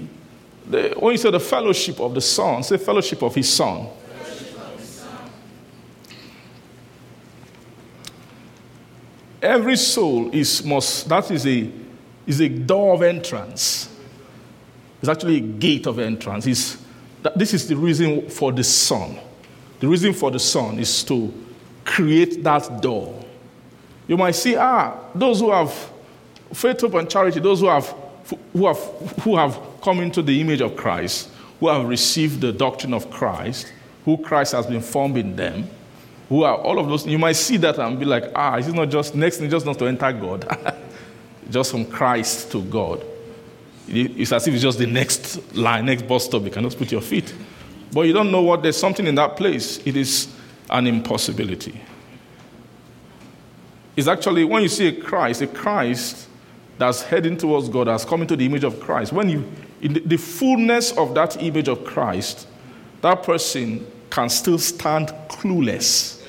the 0.70 0.94
when 0.98 1.14
you 1.14 1.18
say 1.18 1.32
the 1.32 1.40
fellowship 1.40 2.00
of 2.00 2.14
the 2.14 2.22
Son, 2.22 2.64
say 2.64 2.78
fellowship 2.78 3.22
of 3.22 3.36
his 3.36 3.52
Son. 3.52 3.88
Fellowship 3.88 4.58
of 4.58 4.80
His 4.80 4.90
Son. 4.90 5.30
Every 9.42 9.76
soul 9.76 10.30
is 10.34 10.64
must 10.64 11.10
that 11.10 11.30
is 11.32 11.46
a 11.46 11.70
is 12.26 12.42
a 12.42 12.50
door 12.50 12.94
of 12.94 13.02
entrance. 13.02 13.90
It's 15.02 15.10
actually 15.10 15.38
a 15.38 15.42
gate 15.42 15.86
of 15.86 16.00
entrance. 16.00 16.48
It's, 16.48 16.78
this 17.36 17.54
is 17.54 17.68
the 17.68 17.76
reason 17.76 18.30
for 18.30 18.52
the 18.52 18.64
Son. 18.64 19.20
The 19.80 19.88
reason 19.88 20.14
for 20.14 20.32
the 20.32 20.40
Son 20.40 20.80
is 20.80 21.04
to 21.06 21.34
create 21.84 22.44
that 22.44 22.82
door. 22.82 23.24
You 24.08 24.18
might 24.18 24.36
see, 24.36 24.56
ah, 24.56 24.98
those 25.14 25.40
who 25.40 25.52
have 25.52 25.74
faith, 26.54 26.82
hope, 26.82 26.94
and 26.96 27.10
charity, 27.10 27.40
those 27.40 27.60
who 27.60 27.68
have, 27.68 27.94
who, 28.54 28.68
have, 28.68 28.78
who 29.24 29.36
have 29.38 29.60
come 29.82 30.00
into 30.00 30.22
the 30.22 30.40
image 30.40 30.62
of 30.62 30.76
Christ, 30.76 31.30
who 31.60 31.68
have 31.68 31.86
received 31.86 32.42
the 32.42 32.52
doctrine 32.52 32.94
of 32.94 33.10
Christ, 33.10 33.72
who 34.06 34.18
Christ 34.18 34.54
has 34.54 34.66
been 34.66 34.82
formed 34.82 35.18
in 35.18 35.36
them, 35.36 35.68
who 36.30 36.44
are 36.44 36.56
all 36.58 36.80
of 36.80 36.88
those, 36.88 37.06
you 37.06 37.20
might 37.20 37.36
see 37.36 37.58
that 37.58 37.78
and 37.80 38.00
be 38.00 38.06
like, 38.06 38.32
ah, 38.36 38.56
it's 38.56 38.68
not 38.68 38.90
just, 38.90 39.16
next 39.16 39.38
thing, 39.38 39.50
just 39.50 39.66
not 39.66 39.78
to 39.80 39.86
enter 39.86 40.12
God, 40.12 40.46
just 41.50 41.72
from 41.72 41.86
Christ 41.86 42.52
to 42.52 42.62
God. 42.64 43.04
It's 43.88 44.32
as 44.32 44.48
if 44.48 44.54
it's 44.54 44.64
just 44.64 44.80
the 44.80 44.88
next 44.88 45.56
line, 45.56 45.86
next 45.86 46.08
bus 46.08 46.26
stop, 46.26 46.44
you 46.44 46.50
cannot 46.50 46.76
put 46.78 46.92
your 46.92 47.02
feet. 47.02 47.34
But 47.92 48.02
you 48.02 48.14
don't 48.14 48.32
know 48.32 48.42
what, 48.42 48.64
there's 48.64 48.78
something 48.78 49.06
in 49.06 49.16
that 49.16 49.36
place. 49.36 49.86
It 49.86 49.98
is 49.98 50.34
an 50.70 50.88
impossibility. 50.88 51.80
It's 53.96 54.08
actually, 54.08 54.46
when 54.46 54.64
you 54.64 54.70
see 54.70 54.88
a 54.88 55.02
Christ, 55.02 55.42
a 55.42 55.48
Christ 55.48 56.28
that's 56.78 57.04
heading 57.04 57.38
towards 57.38 57.70
God 57.70 57.88
has 57.88 58.04
come 58.04 58.22
into 58.22 58.36
the 58.36 58.46
image 58.46 58.64
of 58.64 58.80
Christ. 58.80 59.14
When 59.14 59.30
you, 59.30 59.52
in 59.82 60.02
the 60.06 60.18
fullness 60.18 60.92
of 60.98 61.14
that 61.14 61.42
image 61.44 61.68
of 61.68 61.86
Christ, 61.86 62.48
that 63.02 63.22
person 63.22 63.86
can 64.10 64.30
still 64.30 64.58
stand 64.58 65.10
clueless 65.28 66.20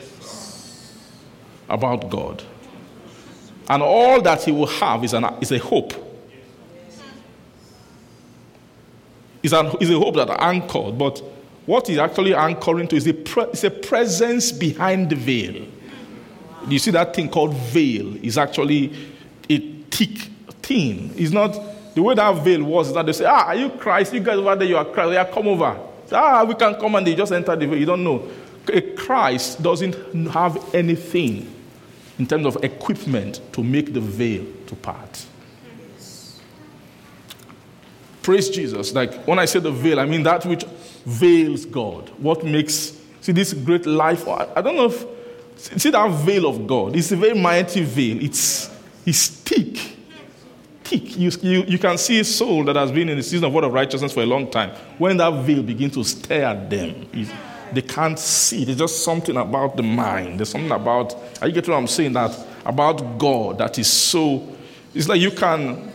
about 1.69 2.11
God. 2.11 2.43
And 3.69 3.83
all 3.83 4.21
that 4.23 4.43
he 4.43 4.53
will 4.53 4.67
have 4.67 5.05
is, 5.05 5.15
an, 5.15 5.25
is 5.41 5.53
a 5.53 5.59
hope. 5.59 5.93
Is, 9.43 9.53
an, 9.53 9.73
is 9.81 9.91
a 9.91 9.99
hope 9.99 10.17
that 10.17 10.31
anchored, 10.43 10.99
but 10.99 11.19
what 11.67 11.87
he's 11.87 11.99
actually 11.99 12.35
anchoring 12.35 12.89
to 12.89 12.97
is 12.97 13.07
a, 13.07 13.15
pre, 13.15 13.45
is 13.45 13.65
a 13.65 13.71
presence 13.71 14.53
behind 14.53 15.11
the 15.11 15.17
veil. 15.17 15.67
You 16.69 16.79
see 16.79 16.91
that 16.93 17.15
thing 17.15 17.29
called 17.29 17.55
veil 17.55 18.17
is 18.25 18.39
actually 18.39 18.95
a 19.49 19.59
thick 19.91 20.19
thing. 20.63 21.13
It's 21.17 21.31
not 21.31 21.59
the 21.95 22.03
way 22.03 22.15
that 22.15 22.33
veil 22.43 22.65
was 22.65 22.93
that 22.95 23.05
they 23.05 23.13
say, 23.13 23.27
Ah, 23.27 23.47
are 23.49 23.55
you 23.55 23.71
Christ? 23.71 24.15
You 24.15 24.21
guys 24.21 24.39
over 24.39 24.57
there, 24.57 24.67
you 24.67 24.77
are 24.77 24.85
Christ. 24.85 25.13
Yeah, 25.13 25.25
come 25.31 25.49
over. 25.49 25.79
ah, 26.13 26.45
we 26.45 26.55
can 26.55 26.75
come 26.75 26.95
and 26.95 27.07
they 27.07 27.15
just 27.15 27.33
enter 27.33 27.55
the 27.55 27.67
veil. 27.67 27.79
You 27.79 27.87
don't 27.87 28.05
know. 28.05 28.29
A 28.73 28.81
Christ 28.81 29.63
doesn't 29.63 30.27
have 30.31 30.75
anything 30.75 31.54
in 32.19 32.27
terms 32.27 32.47
of 32.47 32.63
equipment 32.63 33.41
to 33.53 33.63
make 33.63 33.93
the 33.93 34.01
veil 34.01 34.45
to 34.67 34.77
part. 34.77 35.27
Praise 38.23 38.49
Jesus. 38.49 38.95
Like 38.95 39.27
when 39.27 39.39
I 39.39 39.45
say 39.45 39.59
the 39.59 39.71
veil, 39.71 40.01
I 40.01 40.07
mean 40.07 40.23
that 40.23 40.47
which 40.47 40.65
veils 41.05 41.65
God. 41.67 42.09
What 42.19 42.45
makes, 42.45 42.99
see, 43.21 43.33
this 43.33 43.53
great 43.53 43.85
life. 43.85 44.27
I 44.29 44.63
don't 44.63 44.77
know 44.77 44.87
if, 44.87 45.05
see 45.57 45.91
that 45.91 46.11
veil 46.11 46.47
of 46.47 46.67
God. 46.67 46.97
It's 46.97 47.13
a 47.13 47.17
very 47.17 47.39
mighty 47.39 47.83
veil. 47.83 48.23
It's, 48.23 48.71
it's 49.05 49.29
thick 49.29 49.95
thick. 50.85 51.17
You, 51.19 51.31
you, 51.43 51.65
you 51.67 51.79
can 51.79 51.99
see 51.99 52.21
a 52.21 52.25
soul 52.25 52.65
that 52.65 52.77
has 52.77 52.93
been 52.93 53.09
in 53.09 53.17
the 53.17 53.23
season 53.23 53.45
of 53.45 53.53
word 53.53 53.65
of 53.65 53.73
righteousness 53.73 54.13
for 54.13 54.23
a 54.23 54.27
long 54.27 54.51
time. 54.51 54.71
When 54.99 55.17
that 55.17 55.31
veil 55.45 55.63
begins 55.63 55.95
to 55.95 56.05
stare 56.05 56.45
at 56.45 56.71
them, 56.71 57.09
they 57.75 57.83
can't 57.83 58.19
see. 58.19 58.65
There's 58.65 58.79
just 58.79 59.05
something 59.05 59.37
about 59.37 59.77
the 59.77 59.83
mind. 59.83 60.39
There's 60.39 60.51
something 60.51 60.71
about, 60.71 61.15
are 61.41 61.49
you 61.49 61.55
getting 61.55 61.73
what 61.73 61.79
I'm 61.79 61.87
saying? 61.87 62.13
That 62.13 62.37
about 62.65 63.19
God 63.19 63.59
that 63.59 63.79
is 63.79 63.91
so, 63.91 64.49
it's 64.95 65.09
like 65.09 65.21
you 65.21 65.31
can 65.31 65.93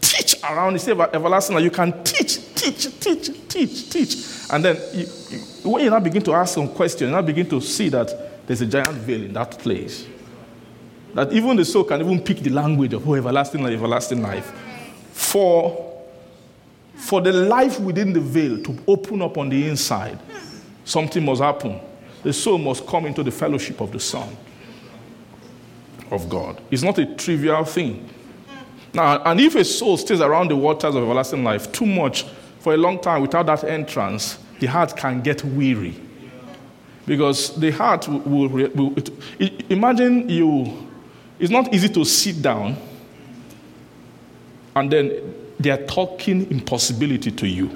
teach 0.00 0.36
around, 0.42 0.76
it's 0.76 0.88
everlasting, 0.88 1.54
like 1.54 1.64
you 1.64 1.70
can 1.70 2.02
teach, 2.04 2.54
teach, 2.54 3.00
teach, 3.00 3.48
teach, 3.48 3.90
teach. 3.90 4.16
And 4.52 4.64
then 4.64 4.76
you, 4.92 5.06
you, 5.30 5.70
when 5.70 5.84
you 5.84 5.90
now 5.90 6.00
begin 6.00 6.22
to 6.22 6.34
ask 6.34 6.54
some 6.54 6.68
questions, 6.68 7.02
you 7.02 7.10
now 7.10 7.22
begin 7.22 7.48
to 7.50 7.60
see 7.60 7.88
that 7.90 8.46
there's 8.46 8.60
a 8.60 8.66
giant 8.66 8.98
veil 8.98 9.22
in 9.22 9.32
that 9.34 9.58
place. 9.58 10.06
That 11.14 11.32
even 11.32 11.56
the 11.56 11.64
soul 11.64 11.84
can 11.84 12.00
even 12.00 12.20
pick 12.20 12.38
the 12.38 12.50
language 12.50 12.92
of 12.92 13.08
oh, 13.08 13.14
everlasting 13.14 13.62
life, 13.62 13.74
everlasting 13.74 14.22
life. 14.22 14.52
For, 15.12 16.02
for 16.94 17.20
the 17.20 17.32
life 17.32 17.78
within 17.80 18.12
the 18.12 18.20
veil 18.20 18.62
to 18.62 18.78
open 18.86 19.22
up 19.22 19.38
on 19.38 19.48
the 19.48 19.68
inside, 19.68 20.18
something 20.90 21.24
must 21.24 21.40
happen. 21.40 21.80
The 22.22 22.32
soul 22.32 22.58
must 22.58 22.86
come 22.86 23.06
into 23.06 23.22
the 23.22 23.30
fellowship 23.30 23.80
of 23.80 23.92
the 23.92 24.00
Son 24.00 24.36
of 26.10 26.28
God. 26.28 26.60
It's 26.70 26.82
not 26.82 26.98
a 26.98 27.06
trivial 27.14 27.64
thing. 27.64 28.08
Now, 28.92 29.22
and 29.22 29.40
if 29.40 29.54
a 29.54 29.64
soul 29.64 29.96
stays 29.96 30.20
around 30.20 30.50
the 30.50 30.56
waters 30.56 30.94
of 30.94 31.02
everlasting 31.02 31.44
life 31.44 31.70
too 31.70 31.86
much 31.86 32.24
for 32.58 32.74
a 32.74 32.76
long 32.76 33.00
time 33.00 33.22
without 33.22 33.46
that 33.46 33.64
entrance, 33.64 34.38
the 34.58 34.66
heart 34.66 34.96
can 34.96 35.20
get 35.22 35.44
weary. 35.44 35.94
Because 37.06 37.58
the 37.58 37.70
heart 37.70 38.06
will, 38.08 38.48
will, 38.48 38.92
it, 39.38 39.70
imagine 39.70 40.28
you 40.28 40.88
it's 41.38 41.50
not 41.50 41.72
easy 41.72 41.88
to 41.88 42.04
sit 42.04 42.42
down 42.42 42.76
and 44.76 44.92
then 44.92 45.34
they 45.58 45.70
are 45.70 45.82
talking 45.86 46.50
impossibility 46.50 47.30
to 47.30 47.48
you 47.48 47.70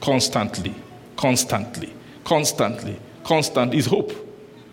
constantly, 0.00 0.74
constantly, 1.16 1.92
constantly, 2.24 2.98
constant 3.24 3.74
is 3.74 3.86
hope. 3.86 4.12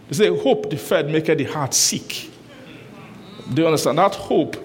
They 0.09 0.15
say 0.15 0.37
hope 0.37 0.69
deferred 0.69 1.09
maketh 1.09 1.37
the 1.37 1.43
heart 1.45 1.73
sick. 1.73 2.29
Do 3.53 3.61
you 3.61 3.67
understand? 3.67 3.97
That 3.97 4.15
hope, 4.15 4.57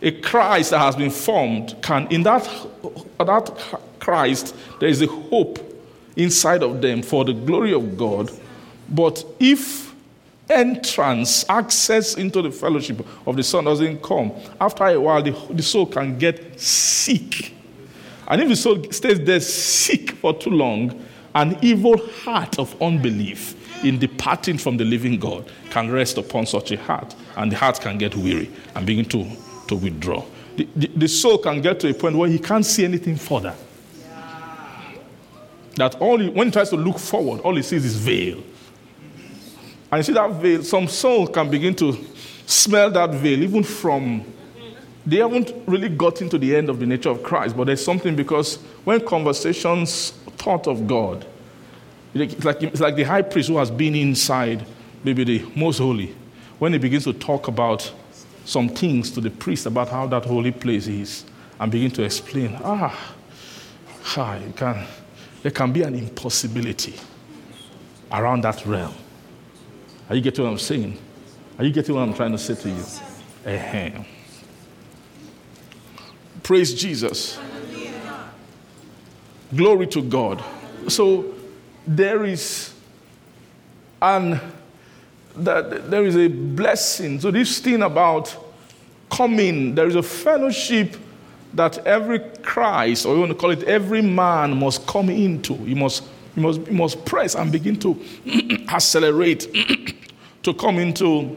a 0.00 0.10
Christ 0.10 0.70
that 0.70 0.80
has 0.80 0.96
been 0.96 1.10
formed, 1.10 1.76
can 1.82 2.06
in 2.08 2.22
that, 2.24 2.44
that 3.18 3.80
Christ, 3.98 4.54
there 4.80 4.88
is 4.88 5.02
a 5.02 5.06
hope 5.06 5.58
inside 6.16 6.62
of 6.62 6.80
them 6.82 7.02
for 7.02 7.24
the 7.24 7.32
glory 7.32 7.72
of 7.72 7.96
God. 7.96 8.30
But 8.88 9.24
if 9.38 9.94
entrance, 10.50 11.44
access 11.48 12.14
into 12.14 12.42
the 12.42 12.50
fellowship 12.50 13.06
of 13.26 13.36
the 13.36 13.42
Son 13.42 13.64
doesn't 13.64 14.02
come, 14.02 14.32
after 14.60 14.84
a 14.84 15.00
while, 15.00 15.22
the, 15.22 15.32
the 15.50 15.62
soul 15.62 15.86
can 15.86 16.18
get 16.18 16.60
sick. 16.60 17.54
And 18.26 18.40
if 18.40 18.48
the 18.48 18.56
soul 18.56 18.82
stays 18.90 19.20
there 19.20 19.40
sick 19.40 20.12
for 20.12 20.34
too 20.34 20.50
long, 20.50 21.06
an 21.34 21.58
evil 21.62 21.96
heart 22.24 22.58
of 22.58 22.80
unbelief 22.82 23.56
in 23.84 23.98
departing 23.98 24.58
from 24.58 24.76
the 24.76 24.84
living 24.84 25.18
God 25.18 25.50
can 25.70 25.90
rest 25.90 26.18
upon 26.18 26.46
such 26.46 26.70
a 26.72 26.76
heart, 26.76 27.14
and 27.36 27.50
the 27.50 27.56
heart 27.56 27.80
can 27.80 27.98
get 27.98 28.14
weary 28.14 28.50
and 28.74 28.86
begin 28.86 29.04
to, 29.06 29.26
to 29.68 29.76
withdraw. 29.76 30.24
The, 30.56 30.68
the, 30.76 30.86
the 30.88 31.08
soul 31.08 31.38
can 31.38 31.60
get 31.60 31.80
to 31.80 31.88
a 31.88 31.94
point 31.94 32.16
where 32.16 32.28
he 32.28 32.38
can't 32.38 32.64
see 32.64 32.84
anything 32.84 33.16
further. 33.16 33.54
That 35.76 35.94
he, 35.94 36.28
when 36.28 36.48
he 36.48 36.50
tries 36.50 36.68
to 36.70 36.76
look 36.76 36.98
forward, 36.98 37.40
all 37.40 37.56
he 37.56 37.62
sees 37.62 37.84
is 37.84 37.96
veil. 37.96 38.42
And 39.90 39.98
you 39.98 40.02
see 40.02 40.12
that 40.12 40.30
veil, 40.32 40.62
some 40.62 40.86
soul 40.86 41.26
can 41.26 41.50
begin 41.50 41.74
to 41.76 41.96
smell 42.46 42.90
that 42.90 43.10
veil, 43.10 43.42
even 43.42 43.62
from 43.62 44.24
they 45.04 45.16
haven't 45.16 45.52
really 45.66 45.88
gotten 45.88 46.28
to 46.28 46.38
the 46.38 46.54
end 46.54 46.68
of 46.68 46.78
the 46.78 46.86
nature 46.86 47.10
of 47.10 47.22
Christ, 47.22 47.56
but 47.56 47.64
there's 47.64 47.84
something 47.84 48.14
because 48.14 48.56
when 48.84 49.04
conversations 49.04 50.12
thought 50.36 50.66
of 50.66 50.86
God, 50.86 51.26
it's 52.14 52.44
like, 52.44 52.62
it's 52.62 52.80
like 52.80 52.96
the 52.96 53.04
high 53.04 53.22
priest 53.22 53.48
who 53.48 53.56
has 53.56 53.70
been 53.70 53.94
inside, 53.94 54.66
maybe 55.02 55.24
the 55.24 55.44
most 55.56 55.78
holy, 55.78 56.14
when 56.58 56.72
he 56.72 56.78
begins 56.78 57.04
to 57.04 57.12
talk 57.12 57.48
about 57.48 57.90
some 58.44 58.68
things 58.68 59.10
to 59.12 59.20
the 59.20 59.30
priest 59.30 59.66
about 59.66 59.88
how 59.88 60.06
that 60.06 60.24
holy 60.24 60.50
place 60.50 60.86
is 60.88 61.24
and 61.58 61.70
begin 61.72 61.90
to 61.90 62.02
explain, 62.02 62.58
ah, 62.62 63.14
ah 64.16 64.38
can, 64.56 64.86
there 65.42 65.52
can 65.52 65.72
be 65.72 65.82
an 65.82 65.94
impossibility 65.94 66.94
around 68.10 68.42
that 68.42 68.64
realm. 68.66 68.94
Are 70.08 70.16
you 70.16 70.20
getting 70.20 70.44
what 70.44 70.50
I'm 70.50 70.58
saying? 70.58 70.98
Are 71.58 71.64
you 71.64 71.72
getting 71.72 71.94
what 71.94 72.02
I'm 72.02 72.14
trying 72.14 72.32
to 72.32 72.38
say 72.38 72.54
to 72.54 72.68
you? 72.68 72.84
Uh-huh. 73.46 74.02
Praise 76.42 76.74
Jesus. 76.74 77.38
Glory 79.54 79.86
to 79.88 80.02
God. 80.02 80.42
So 80.88 81.34
there 81.86 82.24
is 82.24 82.72
an 84.00 84.40
that 85.36 85.90
there 85.90 86.04
is 86.04 86.16
a 86.16 86.28
blessing. 86.28 87.20
So 87.20 87.30
this 87.30 87.58
thing 87.58 87.82
about 87.82 88.36
coming, 89.10 89.74
there 89.74 89.86
is 89.86 89.94
a 89.94 90.02
fellowship 90.02 90.96
that 91.54 91.78
every 91.86 92.20
Christ, 92.42 93.06
or 93.06 93.14
you 93.14 93.20
want 93.20 93.32
to 93.32 93.38
call 93.38 93.50
it 93.50 93.62
every 93.64 94.02
man, 94.02 94.58
must 94.58 94.86
come 94.86 95.10
into. 95.10 95.54
You 95.54 95.76
must, 95.76 96.04
you 96.36 96.42
must, 96.42 96.66
you 96.66 96.72
must 96.72 97.04
press 97.04 97.34
and 97.34 97.52
begin 97.52 97.78
to 97.80 98.00
accelerate 98.68 99.48
to 100.42 100.54
come 100.54 100.78
into 100.78 101.36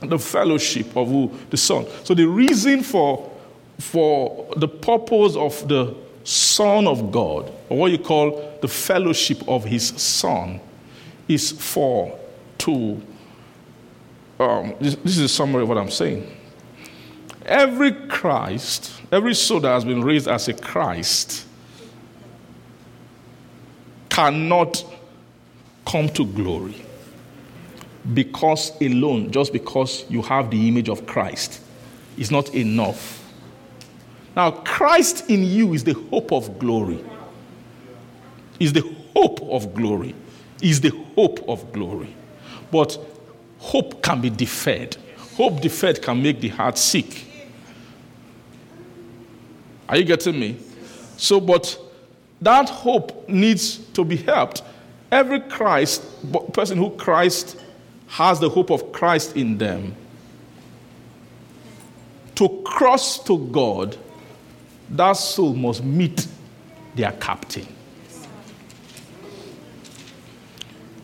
the 0.00 0.18
fellowship 0.18 0.96
of 0.96 1.08
who? 1.08 1.32
The 1.50 1.56
Son. 1.56 1.86
So 2.04 2.14
the 2.14 2.26
reason 2.26 2.82
for 2.82 3.32
for 3.78 4.48
the 4.56 4.68
purpose 4.68 5.36
of 5.36 5.68
the 5.68 5.94
Son 6.26 6.88
of 6.88 7.12
God, 7.12 7.52
or 7.68 7.78
what 7.78 7.92
you 7.92 7.98
call 7.98 8.58
the 8.60 8.66
fellowship 8.66 9.48
of 9.48 9.64
His 9.64 9.86
Son, 9.86 10.60
is 11.28 11.52
for 11.52 12.18
to. 12.58 13.00
Um, 14.40 14.74
this, 14.80 14.96
this 14.96 15.16
is 15.16 15.20
a 15.20 15.28
summary 15.28 15.62
of 15.62 15.68
what 15.68 15.78
I'm 15.78 15.90
saying. 15.90 16.30
Every 17.44 17.92
Christ, 17.92 18.92
every 19.12 19.34
soul 19.34 19.60
that 19.60 19.68
has 19.68 19.84
been 19.84 20.02
raised 20.02 20.26
as 20.26 20.48
a 20.48 20.52
Christ, 20.52 21.46
cannot 24.10 24.84
come 25.86 26.08
to 26.08 26.26
glory 26.26 26.74
because 28.14 28.72
alone, 28.80 29.30
just 29.30 29.52
because 29.52 30.04
you 30.10 30.22
have 30.22 30.50
the 30.50 30.66
image 30.66 30.88
of 30.88 31.06
Christ, 31.06 31.60
is 32.18 32.32
not 32.32 32.52
enough 32.52 33.25
now, 34.36 34.50
Christ 34.50 35.30
in 35.30 35.42
you 35.44 35.72
is 35.72 35.82
the 35.82 35.94
hope 35.94 36.30
of 36.30 36.58
glory. 36.58 37.02
Is 38.60 38.74
the 38.74 38.82
hope 39.14 39.40
of 39.40 39.74
glory. 39.74 40.14
Is 40.60 40.82
the 40.82 40.90
hope 41.14 41.48
of 41.48 41.72
glory. 41.72 42.14
But 42.70 42.98
hope 43.58 44.02
can 44.02 44.20
be 44.20 44.28
deferred. 44.28 44.98
Hope 45.36 45.62
deferred 45.62 46.02
can 46.02 46.22
make 46.22 46.42
the 46.42 46.48
heart 46.48 46.76
sick. 46.76 47.24
Are 49.88 49.96
you 49.96 50.04
getting 50.04 50.38
me? 50.38 50.58
So, 51.16 51.40
but 51.40 51.78
that 52.42 52.68
hope 52.68 53.26
needs 53.30 53.78
to 53.94 54.04
be 54.04 54.16
helped. 54.16 54.62
Every 55.10 55.40
Christ, 55.40 56.02
person 56.52 56.76
who 56.76 56.90
Christ 56.90 57.58
has 58.08 58.38
the 58.38 58.50
hope 58.50 58.70
of 58.70 58.92
Christ 58.92 59.34
in 59.34 59.56
them, 59.56 59.94
to 62.34 62.60
cross 62.66 63.22
to 63.24 63.38
God 63.48 63.96
that 64.90 65.12
soul 65.14 65.54
must 65.54 65.82
meet 65.82 66.26
their 66.94 67.12
captain. 67.12 67.66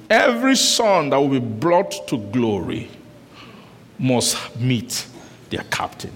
Every 0.09 0.56
son 0.56 1.10
that 1.10 1.16
will 1.16 1.28
be 1.28 1.38
brought 1.38 2.06
to 2.09 2.18
glory 2.18 2.90
must 3.98 4.56
meet 4.59 5.06
their 5.48 5.64
captain. 5.70 6.12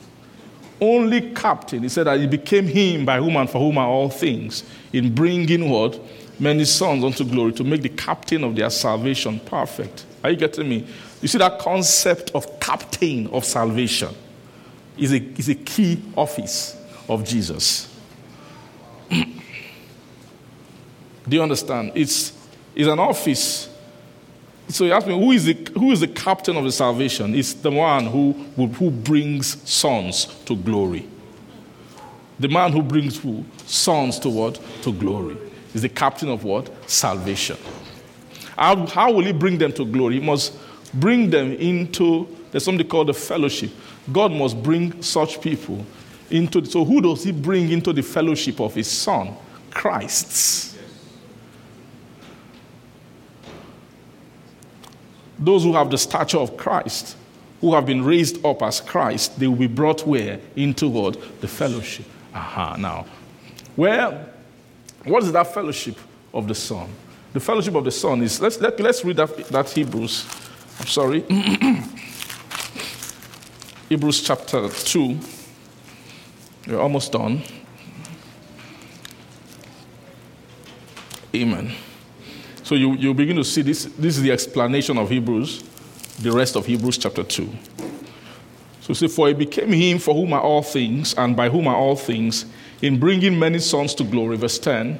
Only 0.80 1.32
captain, 1.32 1.82
he 1.82 1.88
said 1.88 2.04
that 2.04 2.20
he 2.20 2.26
became 2.26 2.66
him 2.66 3.06
by 3.06 3.18
whom 3.18 3.36
and 3.36 3.48
for 3.48 3.58
whom 3.58 3.78
are 3.78 3.88
all 3.88 4.10
things, 4.10 4.64
in 4.92 5.14
bringing 5.14 5.70
what? 5.70 5.98
Many 6.38 6.66
sons 6.66 7.02
unto 7.02 7.24
glory 7.24 7.52
to 7.52 7.64
make 7.64 7.80
the 7.80 7.88
captain 7.88 8.44
of 8.44 8.54
their 8.54 8.68
salvation 8.68 9.40
perfect. 9.40 10.04
Are 10.22 10.30
you 10.30 10.36
getting 10.36 10.68
me? 10.68 10.86
You 11.22 11.28
see 11.28 11.38
that 11.38 11.58
concept 11.58 12.32
of 12.34 12.60
captain 12.60 13.28
of 13.28 13.46
salvation 13.46 14.14
is 14.98 15.12
a, 15.12 15.16
is 15.38 15.48
a 15.48 15.54
key 15.54 16.02
office 16.14 16.75
of 17.08 17.24
Jesus. 17.24 17.92
Do 21.28 21.36
you 21.36 21.42
understand? 21.42 21.92
It's, 21.94 22.32
it's 22.74 22.88
an 22.88 22.98
office. 22.98 23.68
So 24.68 24.84
you 24.84 24.92
ask 24.92 25.06
me, 25.06 25.18
who 25.18 25.32
is, 25.32 25.44
the, 25.44 25.54
who 25.74 25.92
is 25.92 26.00
the 26.00 26.08
captain 26.08 26.56
of 26.56 26.64
the 26.64 26.72
salvation? 26.72 27.34
It's 27.34 27.52
the 27.54 27.70
one 27.70 28.06
who, 28.06 28.32
who 28.32 28.90
brings 28.90 29.68
sons 29.68 30.26
to 30.44 30.56
glory. 30.56 31.08
The 32.38 32.48
man 32.48 32.72
who 32.72 32.82
brings 32.82 33.18
who? 33.18 33.44
Sons 33.66 34.18
to 34.20 34.28
what? 34.28 34.60
To 34.82 34.92
glory. 34.92 35.36
Is 35.74 35.82
the 35.82 35.88
captain 35.88 36.28
of 36.28 36.44
what? 36.44 36.70
Salvation. 36.88 37.56
How, 38.56 38.86
how 38.86 39.12
will 39.12 39.24
he 39.24 39.32
bring 39.32 39.58
them 39.58 39.72
to 39.74 39.84
glory? 39.84 40.14
He 40.14 40.20
must 40.20 40.56
bring 40.94 41.30
them 41.30 41.52
into, 41.52 42.28
there's 42.50 42.64
something 42.64 42.86
called 42.86 43.08
the 43.08 43.14
fellowship. 43.14 43.70
God 44.12 44.32
must 44.32 44.62
bring 44.62 45.02
such 45.02 45.40
people 45.40 45.84
into 46.30 46.64
so 46.64 46.84
who 46.84 47.00
does 47.00 47.24
he 47.24 47.32
bring 47.32 47.70
into 47.70 47.92
the 47.92 48.02
fellowship 48.02 48.60
of 48.60 48.74
his 48.74 48.90
son 48.90 49.34
christ's 49.70 50.76
those 55.38 55.62
who 55.62 55.72
have 55.72 55.90
the 55.90 55.98
stature 55.98 56.38
of 56.38 56.56
christ 56.56 57.16
who 57.60 57.74
have 57.74 57.86
been 57.86 58.04
raised 58.04 58.44
up 58.44 58.62
as 58.62 58.80
christ 58.80 59.38
they 59.38 59.46
will 59.46 59.56
be 59.56 59.66
brought 59.66 60.06
where? 60.06 60.40
Into 60.56 60.88
what? 60.88 61.40
The 61.40 61.48
fellowship. 61.48 62.06
Aha 62.34 62.76
now 62.78 63.06
where 63.76 64.32
what 65.04 65.22
is 65.22 65.30
that 65.32 65.54
fellowship 65.54 65.98
of 66.34 66.48
the 66.48 66.54
son? 66.54 66.88
The 67.32 67.40
fellowship 67.40 67.74
of 67.74 67.84
the 67.84 67.90
son 67.90 68.22
is 68.22 68.40
let's 68.40 68.58
let, 68.60 68.80
let's 68.80 69.04
read 69.04 69.16
that, 69.16 69.36
that 69.48 69.70
hebrews 69.70 70.26
i'm 70.80 70.86
sorry. 70.86 71.24
Hebrews 73.88 74.22
chapter 74.22 74.68
2 74.68 75.16
we're 76.66 76.80
almost 76.80 77.12
done. 77.12 77.42
Amen. 81.34 81.72
So 82.62 82.74
you, 82.74 82.94
you 82.94 83.14
begin 83.14 83.36
to 83.36 83.44
see 83.44 83.62
this. 83.62 83.84
This 83.84 84.16
is 84.16 84.22
the 84.22 84.32
explanation 84.32 84.98
of 84.98 85.10
Hebrews, 85.10 85.62
the 86.18 86.32
rest 86.32 86.56
of 86.56 86.66
Hebrews 86.66 86.98
chapter 86.98 87.22
2. 87.22 87.48
So 88.80 88.94
say, 88.94 89.08
For 89.08 89.28
it 89.28 89.38
became 89.38 89.72
him 89.72 89.98
for 89.98 90.14
whom 90.14 90.32
are 90.32 90.40
all 90.40 90.62
things, 90.62 91.14
and 91.14 91.36
by 91.36 91.48
whom 91.48 91.68
are 91.68 91.76
all 91.76 91.96
things, 91.96 92.46
in 92.82 92.98
bringing 92.98 93.38
many 93.38 93.58
sons 93.58 93.94
to 93.96 94.04
glory. 94.04 94.36
Verse 94.36 94.58
10 94.58 94.98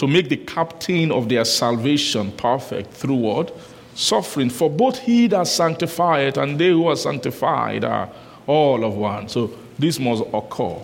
to 0.00 0.06
make 0.06 0.30
the 0.30 0.36
captain 0.38 1.12
of 1.12 1.28
their 1.28 1.44
salvation 1.44 2.32
perfect 2.32 2.90
through 2.90 3.16
what? 3.16 3.54
Suffering. 3.94 4.48
For 4.48 4.70
both 4.70 4.98
he 4.98 5.26
that 5.26 5.46
sanctified 5.46 6.38
and 6.38 6.58
they 6.58 6.70
who 6.70 6.86
are 6.86 6.96
sanctified 6.96 7.84
are 7.84 8.08
all 8.46 8.82
of 8.82 8.94
one. 8.94 9.28
So 9.28 9.50
this 9.80 9.98
must 9.98 10.22
occur. 10.32 10.78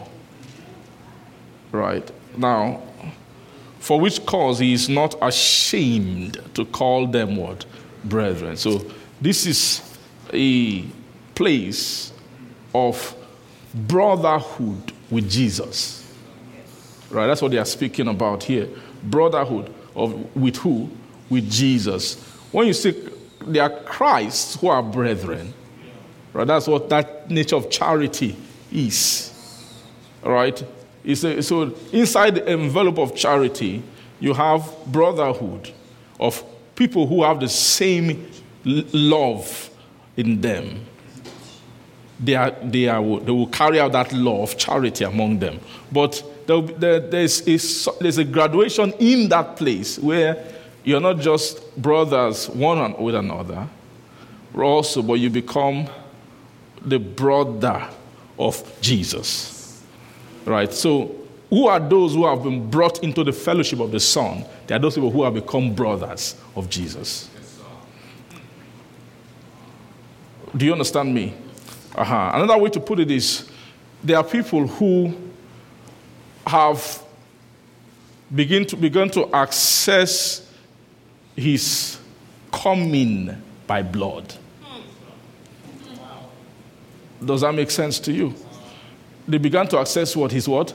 Right. 1.72 2.10
Now, 2.36 2.82
for 3.78 4.00
which 4.00 4.24
cause 4.26 4.58
he 4.58 4.72
is 4.72 4.88
not 4.88 5.14
ashamed 5.22 6.40
to 6.54 6.64
call 6.64 7.06
them 7.06 7.36
what? 7.36 7.64
Brethren. 8.04 8.56
So 8.56 8.84
this 9.20 9.46
is 9.46 9.98
a 10.32 10.82
place 11.34 12.12
of 12.74 13.14
brotherhood 13.74 14.92
with 15.10 15.30
Jesus. 15.30 16.02
Right? 17.10 17.26
That's 17.26 17.42
what 17.42 17.52
they 17.52 17.58
are 17.58 17.64
speaking 17.64 18.08
about 18.08 18.42
here. 18.42 18.68
Brotherhood 19.04 19.72
of 19.94 20.34
with 20.36 20.56
who? 20.56 20.90
With 21.30 21.50
Jesus. 21.50 22.20
When 22.52 22.66
you 22.66 22.72
say 22.72 22.94
they 23.46 23.60
are 23.60 23.70
Christ 23.70 24.60
who 24.60 24.68
are 24.68 24.82
brethren, 24.82 25.52
right? 26.32 26.46
That's 26.46 26.66
what 26.66 26.88
that 26.88 27.30
nature 27.30 27.56
of 27.56 27.70
charity 27.70 28.36
is. 28.72 29.32
Right? 30.22 30.62
A, 31.04 31.42
so 31.42 31.74
inside 31.92 32.34
the 32.34 32.48
envelope 32.48 32.98
of 32.98 33.14
charity, 33.14 33.82
you 34.18 34.34
have 34.34 34.72
brotherhood 34.86 35.72
of 36.18 36.42
people 36.74 37.06
who 37.06 37.22
have 37.22 37.40
the 37.40 37.48
same 37.48 38.28
love 38.64 39.70
in 40.16 40.40
them. 40.40 40.80
They, 42.18 42.34
are, 42.34 42.50
they, 42.62 42.88
are, 42.88 43.02
they 43.20 43.30
will 43.30 43.46
carry 43.48 43.78
out 43.78 43.92
that 43.92 44.12
law 44.12 44.42
of 44.42 44.56
charity 44.56 45.04
among 45.04 45.38
them. 45.38 45.60
But 45.92 46.22
there, 46.46 46.62
there, 46.62 47.00
there's, 47.00 47.42
there's 47.42 48.18
a 48.18 48.24
graduation 48.24 48.92
in 48.98 49.28
that 49.28 49.56
place 49.56 49.98
where 49.98 50.42
you're 50.82 51.00
not 51.00 51.18
just 51.18 51.76
brothers 51.76 52.48
one 52.48 53.00
with 53.02 53.14
another, 53.14 53.68
also, 54.54 55.02
but 55.02 55.14
you 55.14 55.28
become 55.28 55.86
the 56.80 56.98
brother 56.98 57.88
of 58.38 58.80
Jesus. 58.80 59.82
Right? 60.44 60.72
So, 60.72 61.14
who 61.50 61.68
are 61.68 61.80
those 61.80 62.14
who 62.14 62.26
have 62.26 62.42
been 62.42 62.68
brought 62.68 63.02
into 63.02 63.22
the 63.22 63.32
fellowship 63.32 63.80
of 63.80 63.92
the 63.92 64.00
Son? 64.00 64.44
They 64.66 64.74
are 64.74 64.78
those 64.78 64.94
people 64.94 65.10
who 65.10 65.22
have 65.22 65.34
become 65.34 65.74
brothers 65.74 66.34
of 66.56 66.68
Jesus. 66.68 67.30
Do 70.56 70.64
you 70.64 70.72
understand 70.72 71.14
me? 71.14 71.34
Uh-huh. 71.94 72.32
Another 72.34 72.58
way 72.58 72.70
to 72.70 72.80
put 72.80 72.98
it 73.00 73.10
is 73.10 73.48
there 74.02 74.16
are 74.16 74.24
people 74.24 74.66
who 74.66 75.14
have 76.46 77.02
begin 78.34 78.64
to, 78.66 78.76
begun 78.76 79.08
to 79.10 79.32
access 79.34 80.50
his 81.36 81.98
coming 82.52 83.42
by 83.66 83.82
blood. 83.82 84.34
Does 87.24 87.40
that 87.40 87.54
make 87.54 87.70
sense 87.70 87.98
to 88.00 88.12
you? 88.12 88.34
They 89.26 89.38
began 89.38 89.66
to 89.68 89.78
access 89.78 90.14
what? 90.14 90.32
His 90.32 90.48
what? 90.48 90.74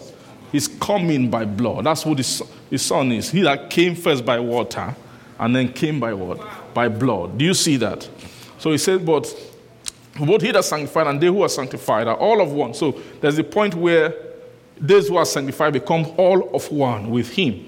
His 0.52 0.68
coming 0.68 1.30
by 1.30 1.46
blood. 1.46 1.86
That's 1.86 2.06
what 2.06 2.18
his, 2.18 2.42
his 2.70 2.82
son 2.82 3.12
is. 3.12 3.32
He 3.32 3.42
that 3.42 3.70
came 3.70 3.96
first 3.96 4.26
by 4.26 4.40
water 4.40 4.96
and 5.40 5.56
then 5.56 5.72
came 5.72 6.00
by 6.00 6.14
what? 6.14 6.74
By 6.74 6.90
blood. 6.90 7.38
Do 7.38 7.46
you 7.46 7.54
see 7.54 7.78
that? 7.78 8.08
So 8.58 8.72
he 8.72 8.78
said, 8.78 9.06
but 9.06 9.34
both 10.20 10.42
he 10.42 10.52
that 10.52 10.66
sanctified 10.66 11.08
and 11.08 11.22
they 11.22 11.28
who 11.28 11.42
are 11.42 11.50
sanctified 11.50 12.08
are 12.08 12.18
all 12.18 12.42
of 12.42 12.52
one. 12.52 12.74
So 12.74 13.00
there's 13.22 13.38
a 13.38 13.44
point 13.44 13.76
where 13.76 14.14
those 14.78 15.08
who 15.08 15.18
are 15.18 15.26
sanctified 15.26 15.74
become 15.74 16.06
all 16.18 16.54
of 16.56 16.70
one 16.72 17.10
with 17.12 17.30
him. 17.30 17.68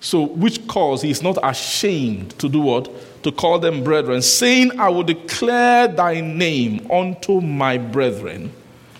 So, 0.00 0.22
which 0.22 0.66
cause 0.68 1.02
he 1.02 1.10
is 1.10 1.22
not 1.22 1.38
ashamed 1.42 2.38
to 2.38 2.48
do 2.48 2.60
what? 2.60 2.90
To 3.26 3.32
call 3.32 3.58
them 3.58 3.82
brethren, 3.82 4.22
saying, 4.22 4.78
I 4.78 4.88
will 4.88 5.02
declare 5.02 5.88
thy 5.88 6.20
name 6.20 6.88
unto 6.88 7.40
my 7.40 7.76
brethren. 7.76 8.52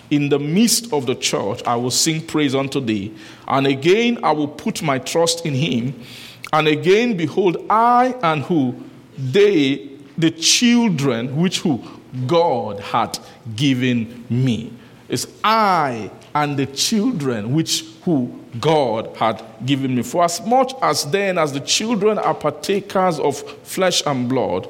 In 0.09 0.27
the 0.27 0.37
midst 0.37 0.91
of 0.91 1.05
the 1.05 1.15
church, 1.15 1.63
I 1.65 1.77
will 1.77 1.91
sing 1.91 2.27
praise 2.27 2.53
unto 2.53 2.81
thee. 2.81 3.15
And 3.47 3.65
again, 3.65 4.19
I 4.23 4.33
will 4.33 4.49
put 4.49 4.83
my 4.83 4.99
trust 4.99 5.45
in 5.45 5.53
him. 5.53 6.03
And 6.51 6.67
again, 6.67 7.15
behold, 7.15 7.65
I 7.69 8.15
and 8.21 8.43
who? 8.43 8.75
They, 9.17 9.91
the 10.17 10.31
children 10.31 11.37
which 11.37 11.59
who? 11.59 11.81
God 12.27 12.81
had 12.81 13.17
given 13.55 14.25
me. 14.29 14.73
It's 15.07 15.25
I 15.41 16.11
and 16.43 16.55
the 16.55 16.67
children 16.67 17.53
which 17.53 17.83
who 18.03 18.31
God 18.59 19.15
had 19.17 19.43
given 19.65 19.95
me. 19.95 20.03
For 20.03 20.23
as 20.23 20.39
much 20.45 20.73
as 20.81 21.03
then 21.09 21.37
as 21.37 21.51
the 21.51 21.59
children 21.59 22.19
are 22.19 22.35
partakers 22.35 23.19
of 23.19 23.37
flesh 23.63 24.03
and 24.05 24.29
blood, 24.29 24.67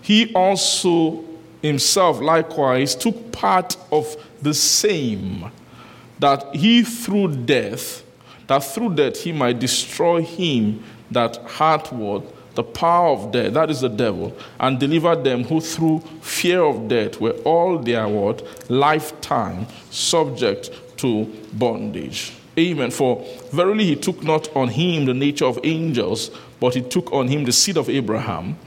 he 0.00 0.32
also 0.32 1.24
himself 1.60 2.20
likewise 2.20 2.94
took 2.94 3.32
part 3.32 3.76
of 3.90 4.16
the 4.40 4.54
same, 4.54 5.50
that 6.20 6.54
he 6.54 6.84
through 6.84 7.34
death, 7.34 8.04
that 8.46 8.62
through 8.62 8.94
death 8.94 9.20
he 9.20 9.32
might 9.32 9.58
destroy 9.58 10.22
him 10.22 10.82
that 11.10 11.36
had 11.48 11.84
what 11.88 12.22
the 12.54 12.62
power 12.62 13.10
of 13.10 13.32
death, 13.32 13.52
that 13.54 13.70
is 13.70 13.80
the 13.80 13.88
devil, 13.88 14.36
and 14.60 14.78
deliver 14.78 15.16
them 15.16 15.44
who 15.44 15.60
through 15.60 16.00
fear 16.20 16.62
of 16.62 16.88
death 16.88 17.20
were 17.20 17.36
all 17.44 17.78
their 17.78 18.08
what? 18.08 18.70
Lifetime 18.70 19.66
subject 19.90 20.70
to 20.98 21.24
bondage. 21.52 22.32
Amen. 22.58 22.90
For 22.90 23.24
verily 23.52 23.84
he 23.84 23.96
took 23.96 24.22
not 24.22 24.54
on 24.56 24.68
him 24.68 25.04
the 25.04 25.14
nature 25.14 25.46
of 25.46 25.58
angels, 25.62 26.30
but 26.60 26.74
he 26.74 26.82
took 26.82 27.12
on 27.12 27.28
him 27.28 27.44
the 27.44 27.52
seed 27.52 27.76
of 27.76 27.88
Abraham. 27.88 28.58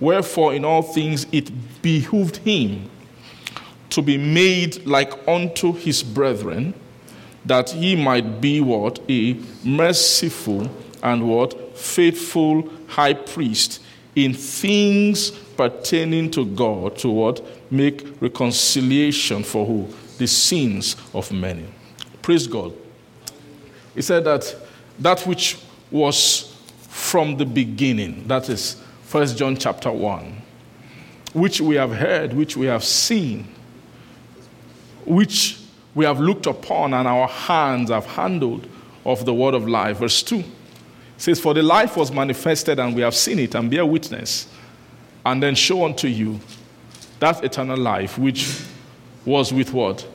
Wherefore 0.00 0.54
in 0.54 0.64
all 0.64 0.82
things 0.82 1.26
it 1.32 1.50
behooved 1.82 2.36
him 2.38 2.90
to 3.90 4.02
be 4.02 4.18
made 4.18 4.84
like 4.86 5.26
unto 5.26 5.72
his 5.72 6.02
brethren, 6.02 6.74
that 7.46 7.70
he 7.70 7.96
might 7.96 8.40
be 8.40 8.60
what? 8.60 9.00
A 9.08 9.40
merciful 9.64 10.70
and 11.02 11.28
what? 11.28 11.76
Faithful 11.76 12.70
high 12.86 13.14
priest 13.14 13.82
in 14.14 14.34
things 14.34 15.30
pertaining 15.30 16.30
to 16.32 16.44
God 16.44 16.98
to 16.98 17.08
what? 17.08 17.44
Make 17.70 18.20
reconciliation 18.20 19.42
for 19.42 19.64
who? 19.64 19.88
The 20.18 20.26
sins 20.26 20.96
of 21.14 21.32
many. 21.32 21.64
Praise 22.28 22.46
God. 22.46 22.74
He 23.94 24.02
said 24.02 24.22
that 24.24 24.54
that 24.98 25.22
which 25.22 25.56
was 25.90 26.54
from 26.82 27.38
the 27.38 27.46
beginning, 27.46 28.28
that 28.28 28.50
is 28.50 28.74
1 29.10 29.28
John 29.28 29.56
chapter 29.56 29.90
1, 29.90 30.36
which 31.32 31.62
we 31.62 31.76
have 31.76 31.90
heard, 31.90 32.34
which 32.34 32.54
we 32.54 32.66
have 32.66 32.84
seen, 32.84 33.46
which 35.06 35.58
we 35.94 36.04
have 36.04 36.20
looked 36.20 36.44
upon 36.44 36.92
and 36.92 37.08
our 37.08 37.28
hands 37.28 37.88
have 37.88 38.04
handled 38.04 38.68
of 39.06 39.24
the 39.24 39.32
word 39.32 39.54
of 39.54 39.66
life. 39.66 39.96
Verse 39.96 40.22
2 40.22 40.44
says, 41.16 41.40
For 41.40 41.54
the 41.54 41.62
life 41.62 41.96
was 41.96 42.12
manifested, 42.12 42.78
and 42.78 42.94
we 42.94 43.00
have 43.00 43.14
seen 43.14 43.38
it, 43.38 43.54
and 43.54 43.70
bear 43.70 43.86
witness, 43.86 44.48
and 45.24 45.42
then 45.42 45.54
show 45.54 45.86
unto 45.86 46.08
you 46.08 46.38
that 47.20 47.42
eternal 47.42 47.78
life 47.78 48.18
which 48.18 48.60
was 49.24 49.50
with 49.50 49.72
what? 49.72 50.06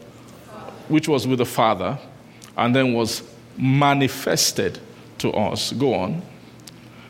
Which 0.87 1.07
was 1.07 1.27
with 1.27 1.39
the 1.39 1.45
Father, 1.45 1.97
and 2.57 2.75
then 2.75 2.93
was 2.93 3.23
manifested 3.57 4.79
to 5.19 5.31
us. 5.31 5.71
Go 5.73 5.93
on. 5.93 6.21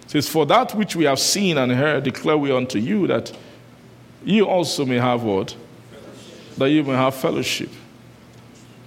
It 0.04 0.10
says, 0.10 0.30
For 0.30 0.45
that 0.45 0.74
which 0.76 0.95
we 0.95 1.06
have 1.06 1.20
seen 1.20 1.58
and 1.58 1.72
heard, 1.72 2.04
declare 2.04 2.38
we 2.38 2.52
unto 2.52 2.80
you 2.80 3.08
that 3.08 3.36
you 4.24 4.48
also 4.48 4.86
may 4.86 4.98
have 4.98 5.24
what? 5.24 5.56
That 6.58 6.66
you 6.66 6.84
may 6.84 6.94
have 6.94 7.16
fellowship. 7.16 7.70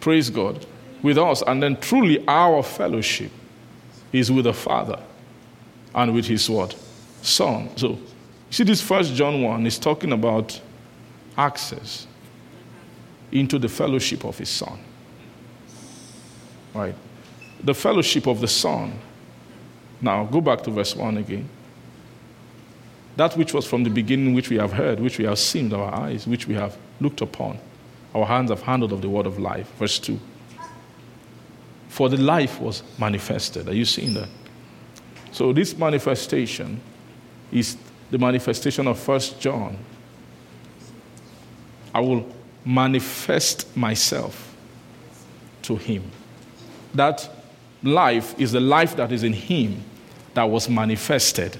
Praise 0.00 0.30
God. 0.30 0.64
With 1.02 1.18
us. 1.18 1.42
And 1.46 1.62
then 1.62 1.76
truly 1.76 2.26
our 2.26 2.62
fellowship 2.62 3.30
is 4.12 4.30
with 4.30 4.44
the 4.44 4.54
Father 4.54 4.98
and 5.94 6.14
with 6.14 6.26
his 6.26 6.48
what? 6.48 6.76
Son. 7.22 7.68
So, 7.76 7.90
you 7.90 7.98
see, 8.50 8.64
this 8.64 8.80
first 8.80 9.14
John 9.14 9.42
1 9.42 9.66
is 9.66 9.78
talking 9.78 10.12
about 10.12 10.60
access 11.36 12.06
into 13.32 13.58
the 13.58 13.68
fellowship 13.68 14.24
of 14.24 14.38
his 14.38 14.48
Son. 14.48 14.78
Right? 16.74 16.94
The 17.64 17.74
fellowship 17.74 18.26
of 18.26 18.40
the 18.40 18.48
Son. 18.48 18.98
Now, 20.00 20.24
go 20.24 20.40
back 20.40 20.62
to 20.62 20.70
verse 20.70 20.94
1 20.94 21.16
again. 21.18 21.48
That 23.16 23.36
which 23.36 23.54
was 23.54 23.66
from 23.66 23.82
the 23.82 23.90
beginning, 23.90 24.34
which 24.34 24.50
we 24.50 24.56
have 24.56 24.72
heard, 24.72 25.00
which 25.00 25.18
we 25.18 25.24
have 25.24 25.38
seen 25.38 25.70
with 25.70 25.80
our 25.80 25.94
eyes, 25.94 26.26
which 26.26 26.46
we 26.46 26.54
have 26.54 26.76
looked 27.00 27.22
upon, 27.22 27.58
our 28.14 28.26
hands 28.26 28.50
have 28.50 28.62
handled 28.62 28.92
of 28.92 29.00
the 29.00 29.08
word 29.08 29.26
of 29.26 29.38
life. 29.38 29.70
Verse 29.78 29.98
2. 29.98 30.20
For 31.88 32.10
the 32.10 32.18
life 32.18 32.60
was 32.60 32.82
manifested. 32.98 33.68
Are 33.68 33.74
you 33.74 33.86
seeing 33.86 34.12
that? 34.14 34.28
So, 35.32 35.52
this 35.52 35.76
manifestation 35.76 36.80
is 37.50 37.78
the 38.10 38.18
manifestation 38.18 38.86
of 38.86 38.98
First 38.98 39.40
John. 39.40 39.78
I 41.94 42.00
will 42.00 42.26
manifest 42.66 43.74
myself 43.76 44.54
to 45.62 45.76
him. 45.76 46.02
That 46.94 47.28
life 47.82 48.38
is 48.38 48.52
the 48.52 48.60
life 48.60 48.96
that 48.96 49.12
is 49.12 49.22
in 49.22 49.32
him 49.32 49.82
that 50.34 50.44
was 50.44 50.68
manifested. 50.68 51.58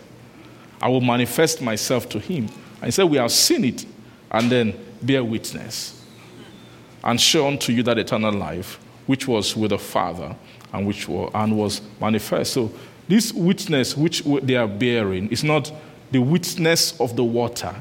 I 0.82 0.88
will 0.88 1.00
manifest 1.00 1.62
myself 1.62 2.08
to 2.10 2.18
him. 2.18 2.48
I 2.82 2.90
said, 2.90 3.04
We 3.04 3.16
have 3.16 3.32
seen 3.32 3.64
it, 3.64 3.86
and 4.30 4.50
then 4.50 4.78
bear 5.02 5.24
witness 5.24 5.96
and 7.06 7.20
show 7.20 7.46
unto 7.46 7.72
you 7.72 7.82
that 7.84 7.98
eternal 7.98 8.32
life 8.32 8.80
which 9.06 9.28
was 9.28 9.56
with 9.56 9.70
the 9.70 9.78
Father 9.78 10.34
and 10.72 10.86
which 10.86 11.08
were, 11.08 11.30
and 11.34 11.56
was 11.56 11.80
manifest. 12.00 12.52
So 12.52 12.72
this 13.08 13.32
witness 13.32 13.96
which 13.96 14.24
they 14.24 14.56
are 14.56 14.66
bearing 14.66 15.28
is 15.30 15.44
not 15.44 15.72
the 16.10 16.18
witness 16.18 17.00
of 17.00 17.14
the 17.14 17.22
water, 17.22 17.74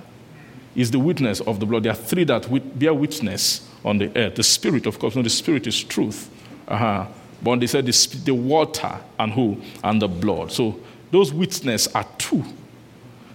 is 0.75 0.91
the 0.91 0.99
witness 0.99 1.39
of 1.41 1.59
the 1.59 1.65
blood. 1.65 1.83
There 1.83 1.91
are 1.91 1.95
three 1.95 2.23
that 2.25 2.47
bear 2.77 2.93
witness 2.93 3.67
on 3.83 3.97
the 3.97 4.15
earth. 4.17 4.35
The 4.35 4.43
Spirit, 4.43 4.85
of 4.85 4.99
course, 4.99 5.15
no, 5.15 5.21
the 5.21 5.29
Spirit 5.29 5.67
is 5.67 5.83
truth. 5.83 6.29
Uh-huh. 6.67 7.05
But 7.41 7.59
they 7.59 7.67
said 7.67 7.85
the, 7.85 8.17
the 8.25 8.33
water 8.33 8.99
and 9.19 9.31
who? 9.31 9.61
And 9.83 10.01
the 10.01 10.07
blood. 10.07 10.51
So 10.51 10.79
those 11.11 11.33
witnesses 11.33 11.93
are 11.93 12.05
two. 12.17 12.43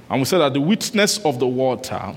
And 0.09 0.21
we 0.21 0.25
said 0.25 0.39
that 0.39 0.53
the 0.53 0.61
witness 0.61 1.19
of 1.25 1.39
the 1.39 1.47
water 1.47 2.17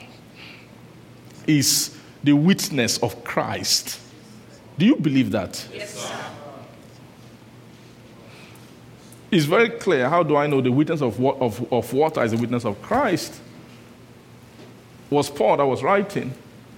is 1.46 1.98
the 2.24 2.34
witness 2.34 2.98
of 2.98 3.24
Christ. 3.24 4.00
Do 4.78 4.86
you 4.86 4.96
believe 4.96 5.32
that? 5.32 5.68
Yes, 5.72 6.00
sir. 6.00 6.26
It's 9.30 9.46
very 9.46 9.70
clear. 9.70 10.10
How 10.10 10.24
do 10.24 10.36
I 10.36 10.48
know 10.48 10.62
the 10.62 10.72
witness 10.72 11.02
of, 11.02 11.20
of, 11.24 11.74
of 11.74 11.94
water 11.94 12.24
is 12.24 12.32
the 12.32 12.38
witness 12.38 12.66
of 12.66 12.82
Christ? 12.82 13.42
Was 15.14 15.30
Paul 15.30 15.58
that 15.58 15.66
was 15.66 15.84
writing? 15.84 16.34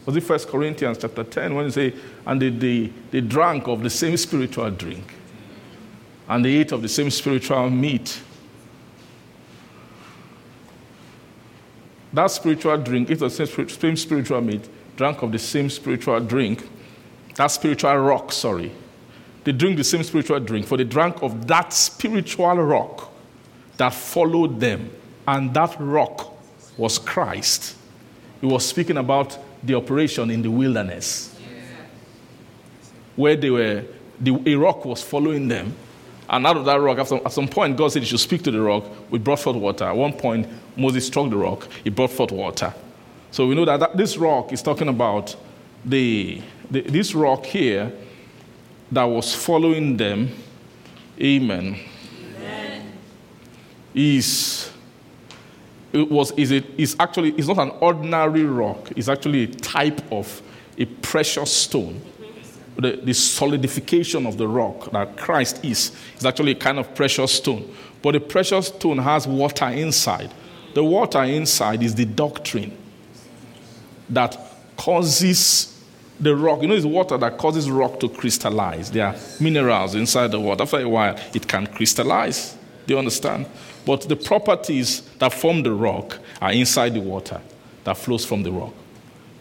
Was 0.06 0.18
it 0.18 0.22
First 0.22 0.50
Corinthians 0.50 0.98
chapter 0.98 1.24
10 1.24 1.56
when 1.56 1.66
he 1.66 1.72
say, 1.72 1.94
and 2.26 2.42
they, 2.42 2.50
they, 2.50 2.92
they 3.10 3.22
drank 3.22 3.66
of 3.68 3.82
the 3.82 3.90
same 3.90 4.18
spiritual 4.18 4.70
drink, 4.72 5.14
and 6.28 6.44
they 6.44 6.56
ate 6.56 6.74
of 6.74 6.82
the 6.82 6.90
same 6.90 7.10
spiritual 7.10 7.70
meat. 7.70 8.22
That 12.12 12.28
spiritual 12.28 12.78
drink, 12.78 13.10
ate 13.10 13.22
of 13.22 13.34
the 13.36 13.68
same 13.70 13.96
spiritual 13.96 14.42
meat, 14.42 14.68
drank 14.98 15.22
of 15.22 15.32
the 15.32 15.40
same 15.40 15.70
spiritual 15.70 16.20
drink, 16.20 16.68
that 17.36 17.48
spiritual 17.48 17.96
rock, 17.96 18.34
sorry. 18.34 18.70
They 19.46 19.54
drink 19.54 19.78
the 19.78 19.84
same 19.86 20.04
spiritual 20.04 20.42
drink, 20.42 20.68
for 20.68 20.76
they 20.76 20.84
drank 20.84 21.24
of 21.24 21.48
that 21.48 21.72
spiritual 21.72 22.54
rock 22.56 23.14
that 23.78 23.94
followed 23.94 24.60
them, 24.60 24.90
and 25.26 25.54
that 25.54 25.78
rock 25.80 26.34
was 26.78 27.00
Christ. 27.00 27.78
He 28.42 28.48
was 28.48 28.66
speaking 28.66 28.98
about 28.98 29.38
the 29.64 29.76
operation 29.76 30.30
in 30.30 30.42
the 30.42 30.52
wilderness, 30.52 31.38
where 33.16 33.36
they 33.36 33.50
were, 33.50 33.84
the, 34.20 34.42
a 34.46 34.56
rock 34.56 34.86
was 34.86 35.02
following 35.02 35.48
them, 35.48 35.74
and 36.30 36.46
out 36.48 36.58
of 36.58 36.66
that 36.66 36.80
rock, 36.80 36.98
at 36.98 37.08
some, 37.08 37.22
at 37.24 37.32
some 37.32 37.48
point, 37.48 37.78
God 37.78 37.92
said 37.92 38.02
he 38.02 38.08
should 38.08 38.20
speak 38.20 38.42
to 38.44 38.52
the 38.52 38.60
rock. 38.60 38.84
We 39.12 39.20
brought 39.20 39.40
forth 39.40 39.58
water. 39.58 39.86
At 39.86 39.96
one 39.96 40.14
point, 40.14 40.48
Moses 40.76 41.06
struck 41.06 41.30
the 41.30 41.38
rock. 41.38 41.68
He 41.84 41.92
brought 41.92 42.10
forth 42.12 42.32
water. 42.32 42.74
So 43.32 43.46
we 43.48 43.54
know 43.54 43.66
that, 43.66 43.80
that 43.80 43.98
this 43.98 44.18
rock 44.18 44.52
is 44.52 44.62
talking 44.62 44.88
about 44.88 45.36
the, 45.84 46.42
the, 46.72 46.82
this 46.82 47.14
rock 47.14 47.46
here 47.46 47.92
that 48.92 49.04
was 49.04 49.36
following 49.36 49.98
them. 49.98 50.32
Amen. 51.20 51.80
Amen. 52.38 52.92
Is 53.94 54.72
it 55.96 56.12
was 56.12 56.32
is 56.32 56.52
it 56.52 56.66
is 56.78 56.96
actually 57.00 57.32
it's 57.32 57.48
not 57.48 57.58
an 57.58 57.72
ordinary 57.80 58.44
rock. 58.44 58.92
It's 58.96 59.10
actually 59.10 59.44
a 59.44 59.48
type 59.48 60.02
of 60.12 60.42
a 60.78 60.86
precious 60.86 61.52
stone 61.52 62.02
the, 62.78 63.00
the 63.04 63.14
solidification 63.14 64.26
of 64.26 64.38
the 64.38 64.48
rock 64.48 64.92
that 64.92 65.18
Christ 65.18 65.64
is, 65.64 65.92
is 66.18 66.26
actually 66.26 66.52
a 66.52 66.56
kind 66.56 66.80
of 66.80 66.94
precious 66.96 67.34
stone. 67.34 67.74
But 68.02 68.12
the 68.12 68.20
precious 68.20 68.68
stone 68.68 68.98
has 68.98 69.28
water 69.28 69.68
inside. 69.68 70.32
The 70.74 70.84
water 70.84 71.24
inside 71.24 71.82
is 71.82 71.96
the 71.96 72.06
doctrine 72.06 72.78
that 74.10 74.38
causes 74.78 75.72
the 76.20 76.36
rock. 76.36 76.62
You 76.62 76.68
know, 76.68 76.76
it's 76.76 76.86
water 76.86 77.18
that 77.18 77.38
causes 77.38 77.70
rock 77.70 78.00
to 78.02 78.10
crystallize. 78.10 78.92
There 78.92 79.08
are 79.08 79.16
minerals 79.40 79.96
inside 79.96 80.32
the 80.32 80.40
water. 80.40 80.64
After 80.64 80.80
a 80.80 80.90
while, 80.90 81.18
it 81.34 81.48
can 81.48 81.68
crystallize. 81.68 82.58
Do 82.86 82.94
you 82.94 83.00
understand? 83.00 83.48
But 83.86 84.02
the 84.02 84.16
properties 84.16 85.02
that 85.20 85.34
form 85.34 85.64
the 85.64 85.72
rock 85.72 86.20
are 86.42 86.52
inside 86.52 86.94
the 86.96 87.02
water 87.02 87.42
that 87.84 87.98
flows 87.98 88.26
from 88.26 88.44
the 88.44 88.52
rock. 88.52 88.74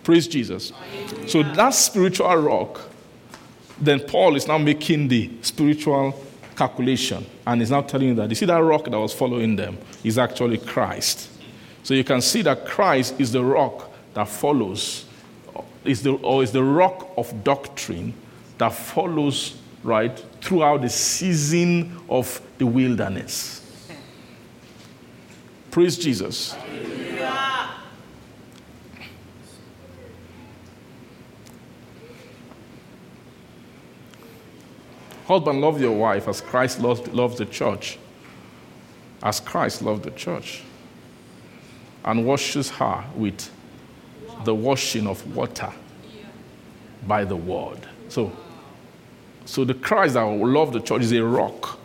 Praise 0.03 0.29
Jesus. 0.29 0.73
So 1.27 1.43
that 1.43 1.71
spiritual 1.71 2.37
rock 2.37 2.81
then 3.81 4.01
Paul 4.01 4.37
is 4.37 4.47
now 4.47 4.59
making 4.59 5.09
the 5.09 5.31
spiritual 5.43 6.19
calculation 6.57 7.27
and 7.47 7.61
is 7.61 7.71
now 7.71 7.83
telling 7.83 8.09
you 8.09 8.15
that 8.15 8.29
you 8.29 8.37
see 8.37 8.47
that 8.47 8.59
rock 8.59 8.85
that 8.85 8.99
was 8.99 9.12
following 9.12 9.57
them 9.57 9.77
is 10.05 10.19
actually 10.19 10.59
Christ. 10.59 11.31
So 11.83 11.95
you 11.95 12.05
can 12.05 12.21
see 12.21 12.43
that 12.43 12.66
Christ 12.66 13.21
is 13.21 13.33
the 13.33 13.45
rock 13.45 13.91
that 14.15 14.29
follows, 14.29 15.07
is 15.85 16.03
the, 16.03 16.12
or 16.12 16.43
is 16.43 16.53
the 16.53 16.62
rock 16.62 17.11
of 17.16 17.43
doctrine 17.43 18.15
that 18.59 18.73
follows 18.73 19.59
right 19.83 20.16
throughout 20.41 20.83
the 20.83 20.89
season 20.89 22.01
of 22.09 22.41
the 22.59 22.66
wilderness. 22.66 23.61
Praise 25.75 25.99
Jesus. 25.99 26.55
Husband, 35.27 35.61
love 35.61 35.81
your 35.81 35.91
wife 35.99 36.29
as 36.29 36.41
Christ 36.41 36.79
loved, 36.79 37.09
loves 37.09 37.39
the 37.39 37.47
church. 37.47 37.99
As 39.21 39.41
Christ 39.41 39.83
loved 39.83 40.05
the 40.05 40.13
church. 40.13 40.63
And 42.05 42.25
washes 42.25 42.71
her 42.71 43.05
with 43.17 43.51
the 44.45 44.55
washing 44.55 45.09
of 45.09 45.37
water 45.37 45.73
by 47.05 47.25
the 47.25 47.35
word. 47.35 47.81
So, 48.09 48.31
so 49.45 49.65
the 49.65 49.75
Christ 49.75 50.15
that 50.15 50.25
loved 50.25 50.75
the 50.75 50.81
church 50.81 51.03
is 51.03 51.11
a 51.11 51.25
rock 51.25 51.81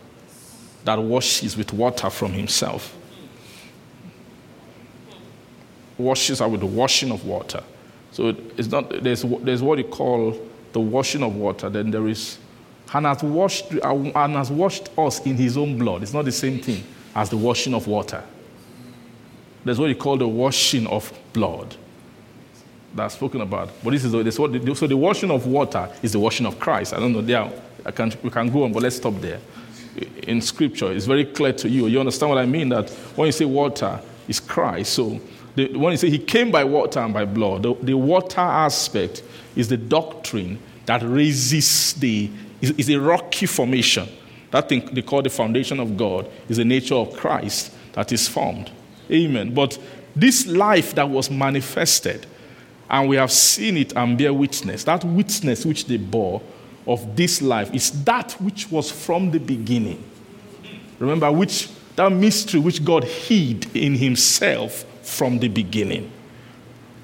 that 0.84 1.02
washes 1.02 1.56
with 1.56 1.72
water 1.72 2.08
from 2.08 2.32
himself. 2.32 2.96
Washes 6.00 6.38
her 6.38 6.48
with 6.48 6.60
the 6.60 6.66
washing 6.66 7.12
of 7.12 7.24
water. 7.24 7.62
So 8.12 8.34
it's 8.56 8.68
not, 8.68 8.90
there's, 9.02 9.22
there's 9.42 9.62
what 9.62 9.78
you 9.78 9.84
call 9.84 10.36
the 10.72 10.80
washing 10.80 11.22
of 11.22 11.36
water, 11.36 11.68
then 11.68 11.90
there 11.90 12.08
is 12.08 12.38
and 12.92 13.06
has 13.06 13.22
washed 13.22 13.70
and 13.70 14.34
has 14.34 14.50
washed 14.50 14.88
us 14.98 15.24
in 15.24 15.36
his 15.36 15.56
own 15.56 15.78
blood. 15.78 16.02
It's 16.02 16.12
not 16.12 16.24
the 16.24 16.32
same 16.32 16.58
thing 16.58 16.82
as 17.14 17.30
the 17.30 17.36
washing 17.36 17.72
of 17.72 17.86
water. 17.86 18.22
That's 19.64 19.78
what 19.78 19.88
you 19.88 19.94
call 19.94 20.16
the 20.16 20.26
washing 20.26 20.88
of 20.88 21.12
blood. 21.32 21.76
That's 22.94 23.14
spoken 23.14 23.42
about. 23.42 23.70
But 23.84 23.90
this 23.90 24.04
is, 24.04 24.10
this 24.10 24.38
what 24.38 24.52
the, 24.52 24.74
so 24.74 24.88
the 24.88 24.96
washing 24.96 25.30
of 25.30 25.46
water 25.46 25.88
is 26.02 26.12
the 26.12 26.18
washing 26.18 26.46
of 26.46 26.58
Christ. 26.58 26.92
I 26.92 26.98
don't 26.98 27.12
know. 27.12 27.20
There, 27.20 27.48
I 27.86 27.92
can, 27.92 28.12
we 28.24 28.30
can 28.30 28.50
go 28.50 28.64
on, 28.64 28.72
but 28.72 28.82
let's 28.82 28.96
stop 28.96 29.14
there. 29.20 29.38
In 30.24 30.40
Scripture, 30.40 30.90
it's 30.90 31.06
very 31.06 31.26
clear 31.26 31.52
to 31.52 31.68
you. 31.68 31.86
You 31.86 32.00
understand 32.00 32.30
what 32.30 32.38
I 32.38 32.46
mean? 32.46 32.70
That 32.70 32.90
when 33.14 33.26
you 33.26 33.32
say 33.32 33.44
water, 33.44 34.00
is 34.30 34.40
Christ. 34.40 34.94
So 34.94 35.20
the, 35.54 35.76
when 35.76 35.92
you 35.92 35.96
say 35.96 36.10
he 36.10 36.18
came 36.18 36.50
by 36.50 36.64
water 36.64 37.00
and 37.00 37.12
by 37.12 37.24
blood, 37.24 37.62
the, 37.62 37.74
the 37.82 37.94
water 37.94 38.40
aspect 38.40 39.22
is 39.56 39.68
the 39.68 39.76
doctrine 39.76 40.58
that 40.86 41.02
raises 41.02 41.92
the 41.94 42.30
is, 42.60 42.90
a 42.90 42.96
rocky 42.98 43.46
formation. 43.46 44.08
That 44.50 44.68
thing 44.68 44.88
they 44.92 45.02
call 45.02 45.22
the 45.22 45.30
foundation 45.30 45.80
of 45.80 45.96
God 45.96 46.30
is 46.48 46.58
the 46.58 46.64
nature 46.64 46.94
of 46.94 47.16
Christ 47.16 47.74
that 47.92 48.12
is 48.12 48.28
formed. 48.28 48.70
Amen. 49.10 49.54
But 49.54 49.78
this 50.14 50.46
life 50.46 50.94
that 50.94 51.08
was 51.08 51.30
manifested, 51.30 52.26
and 52.88 53.08
we 53.08 53.16
have 53.16 53.30
seen 53.32 53.76
it 53.76 53.96
and 53.96 54.18
bear 54.18 54.34
witness, 54.34 54.84
that 54.84 55.04
witness 55.04 55.64
which 55.64 55.86
they 55.86 55.96
bore 55.96 56.42
of 56.86 57.16
this 57.16 57.40
life 57.40 57.72
is 57.72 58.04
that 58.04 58.32
which 58.40 58.70
was 58.70 58.90
from 58.90 59.30
the 59.30 59.38
beginning. 59.38 60.02
Remember, 60.98 61.30
which 61.30 61.70
that 61.96 62.10
mystery 62.10 62.60
which 62.60 62.84
God 62.84 63.04
hid 63.04 63.74
in 63.76 63.94
Himself 63.94 64.84
from 65.10 65.38
the 65.38 65.48
beginning, 65.48 66.10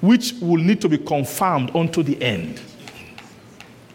which 0.01 0.33
will 0.41 0.61
need 0.61 0.81
to 0.81 0.89
be 0.89 0.97
confirmed 0.97 1.75
unto 1.75 2.03
the 2.03 2.21
end 2.21 2.61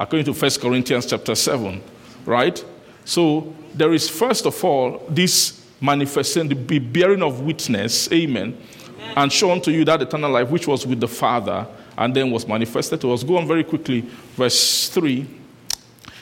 according 0.03 0.25
to 0.25 0.33
1 0.33 0.51
Corinthians 0.61 1.07
chapter 1.07 1.35
7, 1.35 1.81
right? 2.27 2.65
So 3.05 3.55
there 3.73 3.93
is 3.93 4.09
first 4.09 4.47
of 4.47 4.65
all 4.65 5.01
this 5.09 5.65
manifesting, 5.81 6.49
the 6.49 6.79
bearing 6.79 7.23
of 7.23 7.41
witness, 7.41 8.11
amen, 8.13 8.57
amen, 8.99 9.13
and 9.17 9.33
shown 9.33 9.61
to 9.63 9.71
you 9.71 9.85
that 9.85 10.03
eternal 10.03 10.31
life 10.31 10.49
which 10.51 10.67
was 10.67 10.87
with 10.87 10.99
the 10.99 11.09
Father 11.09 11.67
and 11.97 12.15
then 12.15 12.31
was 12.31 12.47
manifested 12.49 13.01
to 13.01 13.13
us. 13.13 13.23
Go 13.23 13.37
on 13.37 13.47
very 13.47 13.63
quickly, 13.63 14.01
verse 14.35 14.89
3. 14.89 15.27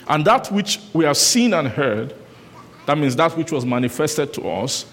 And 0.08 0.24
that 0.26 0.50
which 0.50 0.80
we 0.92 1.04
have 1.04 1.16
seen 1.16 1.54
and 1.54 1.68
heard, 1.68 2.14
that 2.86 2.98
means 2.98 3.16
that 3.16 3.36
which 3.36 3.52
was 3.52 3.64
manifested 3.64 4.34
to 4.34 4.48
us, 4.48 4.84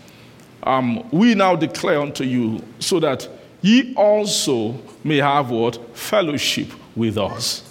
um, 0.64 1.08
we 1.12 1.36
now 1.36 1.56
declare 1.56 2.02
unto 2.02 2.24
you, 2.24 2.64
so 2.80 3.00
that 3.00 3.28
ye 3.62 3.94
also 3.96 4.76
may 5.04 5.18
have 5.18 5.50
what? 5.50 5.96
Fellowship 5.96 6.72
with 6.96 7.18
us. 7.18 7.64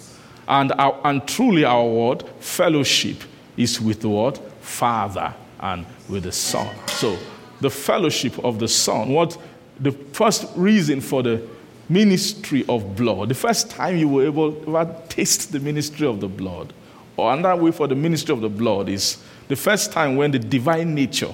And, 0.47 0.71
our, 0.73 0.99
and 1.03 1.27
truly, 1.27 1.65
our 1.65 1.85
word, 1.85 2.23
fellowship, 2.39 3.17
is 3.57 3.81
with 3.81 4.01
the 4.01 4.09
word 4.09 4.37
Father 4.61 5.33
and 5.59 5.85
with 6.07 6.23
the 6.23 6.31
Son. 6.31 6.73
So, 6.87 7.17
the 7.59 7.69
fellowship 7.69 8.37
of 8.45 8.59
the 8.59 8.67
Son, 8.67 9.09
what 9.09 9.37
the 9.79 9.91
first 9.91 10.45
reason 10.55 11.01
for 11.01 11.23
the 11.23 11.41
ministry 11.89 12.65
of 12.69 12.95
blood, 12.95 13.29
the 13.29 13.35
first 13.35 13.69
time 13.69 13.97
you 13.97 14.07
were 14.07 14.25
able 14.25 14.53
to 14.53 15.01
taste 15.09 15.51
the 15.51 15.59
ministry 15.59 16.07
of 16.07 16.19
the 16.19 16.27
blood, 16.27 16.73
or 17.15 17.33
another 17.33 17.61
way 17.61 17.71
for 17.71 17.87
the 17.87 17.95
ministry 17.95 18.33
of 18.33 18.41
the 18.41 18.49
blood 18.49 18.89
is 18.89 19.17
the 19.47 19.55
first 19.55 19.91
time 19.91 20.15
when 20.15 20.31
the 20.31 20.39
divine 20.39 20.93
nature 20.93 21.33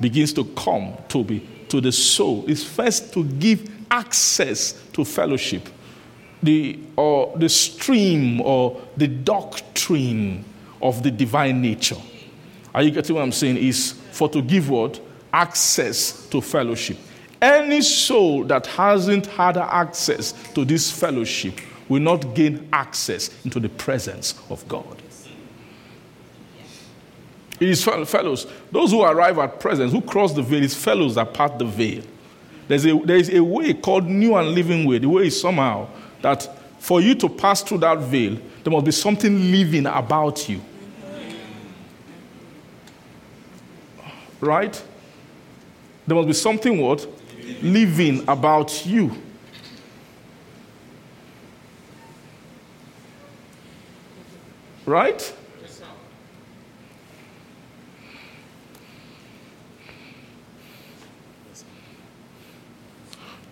begins 0.00 0.32
to 0.34 0.44
come 0.44 0.96
to 1.08 1.24
be 1.24 1.46
to 1.68 1.80
the 1.80 1.92
soul 1.92 2.44
is 2.46 2.64
first 2.64 3.12
to 3.12 3.24
give 3.24 3.70
access 3.90 4.72
to 4.92 5.04
fellowship 5.04 5.68
the, 6.42 6.78
or 6.96 7.36
the 7.36 7.48
stream 7.48 8.40
or 8.40 8.80
the 8.96 9.08
doctrine 9.08 10.44
of 10.80 11.02
the 11.02 11.10
divine 11.10 11.60
nature. 11.60 11.96
Are 12.74 12.82
you 12.82 12.90
getting 12.90 13.16
what 13.16 13.22
I'm 13.22 13.32
saying? 13.32 13.56
Is 13.56 13.92
for 14.12 14.28
to 14.30 14.42
give 14.42 14.70
what? 14.70 15.00
Access 15.32 16.26
to 16.28 16.40
fellowship. 16.40 16.96
Any 17.40 17.82
soul 17.82 18.44
that 18.44 18.66
hasn't 18.66 19.26
had 19.26 19.56
access 19.56 20.32
to 20.54 20.64
this 20.64 20.90
fellowship 20.90 21.60
will 21.88 22.00
not 22.00 22.34
gain 22.34 22.68
access 22.72 23.44
into 23.44 23.60
the 23.60 23.68
presence 23.68 24.34
of 24.50 24.66
God. 24.68 25.02
It 27.60 27.68
is 27.68 27.82
fellows. 27.82 28.46
Those 28.70 28.92
who 28.92 29.02
arrive 29.02 29.38
at 29.38 29.58
presence, 29.58 29.92
who 29.92 30.00
cross 30.00 30.32
the 30.32 30.42
veil, 30.42 30.62
is 30.62 30.74
fellows 30.74 31.16
that 31.16 31.34
part 31.34 31.58
the 31.58 31.64
veil. 31.64 32.02
There's 32.68 32.86
a, 32.86 32.98
there 32.98 33.16
is 33.16 33.32
a 33.34 33.42
way 33.42 33.72
called 33.74 34.06
new 34.06 34.36
and 34.36 34.50
living 34.50 34.84
way. 34.84 34.98
The 34.98 35.08
way 35.08 35.26
is 35.26 35.40
somehow 35.40 35.88
that 36.22 36.48
for 36.78 37.00
you 37.00 37.14
to 37.16 37.28
pass 37.28 37.62
through 37.62 37.78
that 37.78 37.98
veil, 37.98 38.38
there 38.62 38.72
must 38.72 38.84
be 38.84 38.92
something 38.92 39.50
living 39.50 39.86
about 39.86 40.48
you. 40.48 40.60
Right? 44.40 44.80
There 46.06 46.14
must 46.14 46.28
be 46.28 46.34
something 46.34 46.78
what? 46.78 47.06
Living 47.62 48.22
about 48.28 48.86
you. 48.86 49.16
Right? 54.86 55.34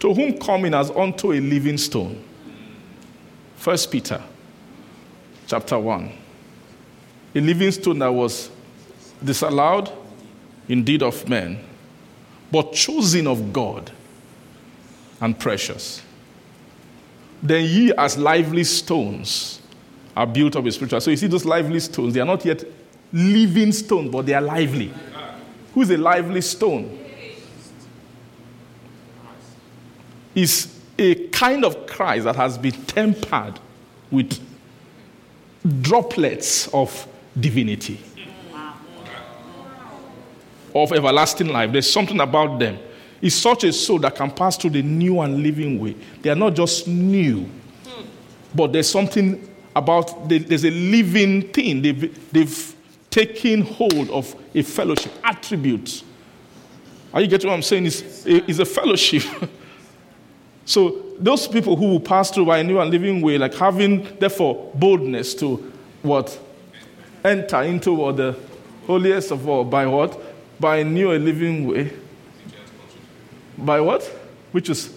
To 0.06 0.14
whom 0.14 0.38
coming 0.38 0.72
as 0.72 0.88
unto 0.92 1.32
a 1.32 1.40
living 1.40 1.76
stone. 1.76 2.22
First 3.56 3.90
Peter 3.90 4.22
chapter 5.48 5.76
1. 5.76 6.12
A 7.34 7.40
living 7.40 7.72
stone 7.72 7.98
that 7.98 8.14
was 8.14 8.48
disallowed 9.24 9.90
indeed 10.68 11.02
of 11.02 11.28
men, 11.28 11.58
but 12.52 12.72
chosen 12.72 13.26
of 13.26 13.52
God 13.52 13.90
and 15.20 15.36
precious. 15.36 16.02
Then 17.42 17.64
ye 17.64 17.92
as 17.98 18.16
lively 18.16 18.62
stones 18.62 19.60
are 20.16 20.26
built 20.26 20.54
up 20.54 20.66
a 20.66 20.70
spiritual. 20.70 21.00
So 21.00 21.10
you 21.10 21.16
see 21.16 21.26
those 21.26 21.44
lively 21.44 21.80
stones, 21.80 22.14
they 22.14 22.20
are 22.20 22.26
not 22.26 22.44
yet 22.44 22.62
living 23.12 23.72
stones, 23.72 24.12
but 24.12 24.24
they 24.24 24.34
are 24.34 24.40
lively. 24.40 24.94
Who 25.74 25.82
is 25.82 25.90
a 25.90 25.96
lively 25.96 26.42
stone? 26.42 27.05
Is 30.36 30.78
a 30.98 31.26
kind 31.28 31.64
of 31.64 31.86
Christ 31.86 32.24
that 32.24 32.36
has 32.36 32.56
been 32.56 32.72
tempered 32.84 33.58
with 34.10 34.38
droplets 35.82 36.68
of 36.68 37.06
divinity, 37.38 38.00
of 40.74 40.92
everlasting 40.92 41.48
life. 41.48 41.72
There's 41.72 41.90
something 41.90 42.20
about 42.20 42.58
them. 42.58 42.78
It's 43.20 43.34
such 43.34 43.64
a 43.64 43.72
soul 43.72 43.98
that 44.00 44.14
can 44.14 44.30
pass 44.30 44.56
through 44.56 44.70
the 44.70 44.82
new 44.82 45.20
and 45.20 45.42
living 45.42 45.80
way. 45.80 45.96
They 46.22 46.30
are 46.30 46.36
not 46.36 46.54
just 46.54 46.86
new, 46.86 47.48
but 48.54 48.72
there's 48.72 48.88
something 48.88 49.48
about, 49.74 50.28
there's 50.28 50.64
a 50.64 50.70
living 50.70 51.48
thing. 51.48 51.82
They've, 51.82 52.32
they've 52.32 52.74
taken 53.10 53.62
hold 53.62 54.10
of 54.10 54.34
a 54.54 54.62
fellowship, 54.62 55.12
attributes. 55.24 56.04
Are 57.12 57.22
you 57.22 57.26
getting 57.26 57.48
what 57.48 57.56
I'm 57.56 57.62
saying? 57.62 57.86
It's, 57.86 58.26
it's 58.26 58.58
a 58.58 58.66
fellowship. 58.66 59.22
so 60.66 61.00
those 61.18 61.46
people 61.46 61.76
who 61.76 61.86
will 61.86 62.00
pass 62.00 62.30
through 62.30 62.46
by 62.46 62.58
a 62.58 62.64
new 62.64 62.80
and 62.80 62.90
living 62.90 63.22
way, 63.22 63.38
like 63.38 63.54
having, 63.54 64.06
therefore, 64.18 64.70
boldness 64.74 65.34
to 65.36 65.72
what? 66.02 66.38
Enter 67.24 67.62
into 67.62 67.92
what? 67.92 68.16
The 68.16 68.36
holiest 68.86 69.30
of 69.30 69.48
all. 69.48 69.64
By 69.64 69.86
what? 69.86 70.20
By 70.60 70.78
a 70.78 70.84
new 70.84 71.12
and 71.12 71.24
living 71.24 71.66
way. 71.68 71.92
By 73.56 73.80
what? 73.80 74.02
Which 74.50 74.68
is 74.68 74.92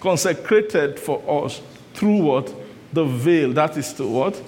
consecrated 0.00 0.98
for 0.98 1.44
us 1.44 1.60
through 1.92 2.22
what? 2.22 2.52
The 2.92 3.04
veil. 3.04 3.52
That 3.52 3.76
is 3.76 3.92
to 3.94 4.08
what? 4.08 4.42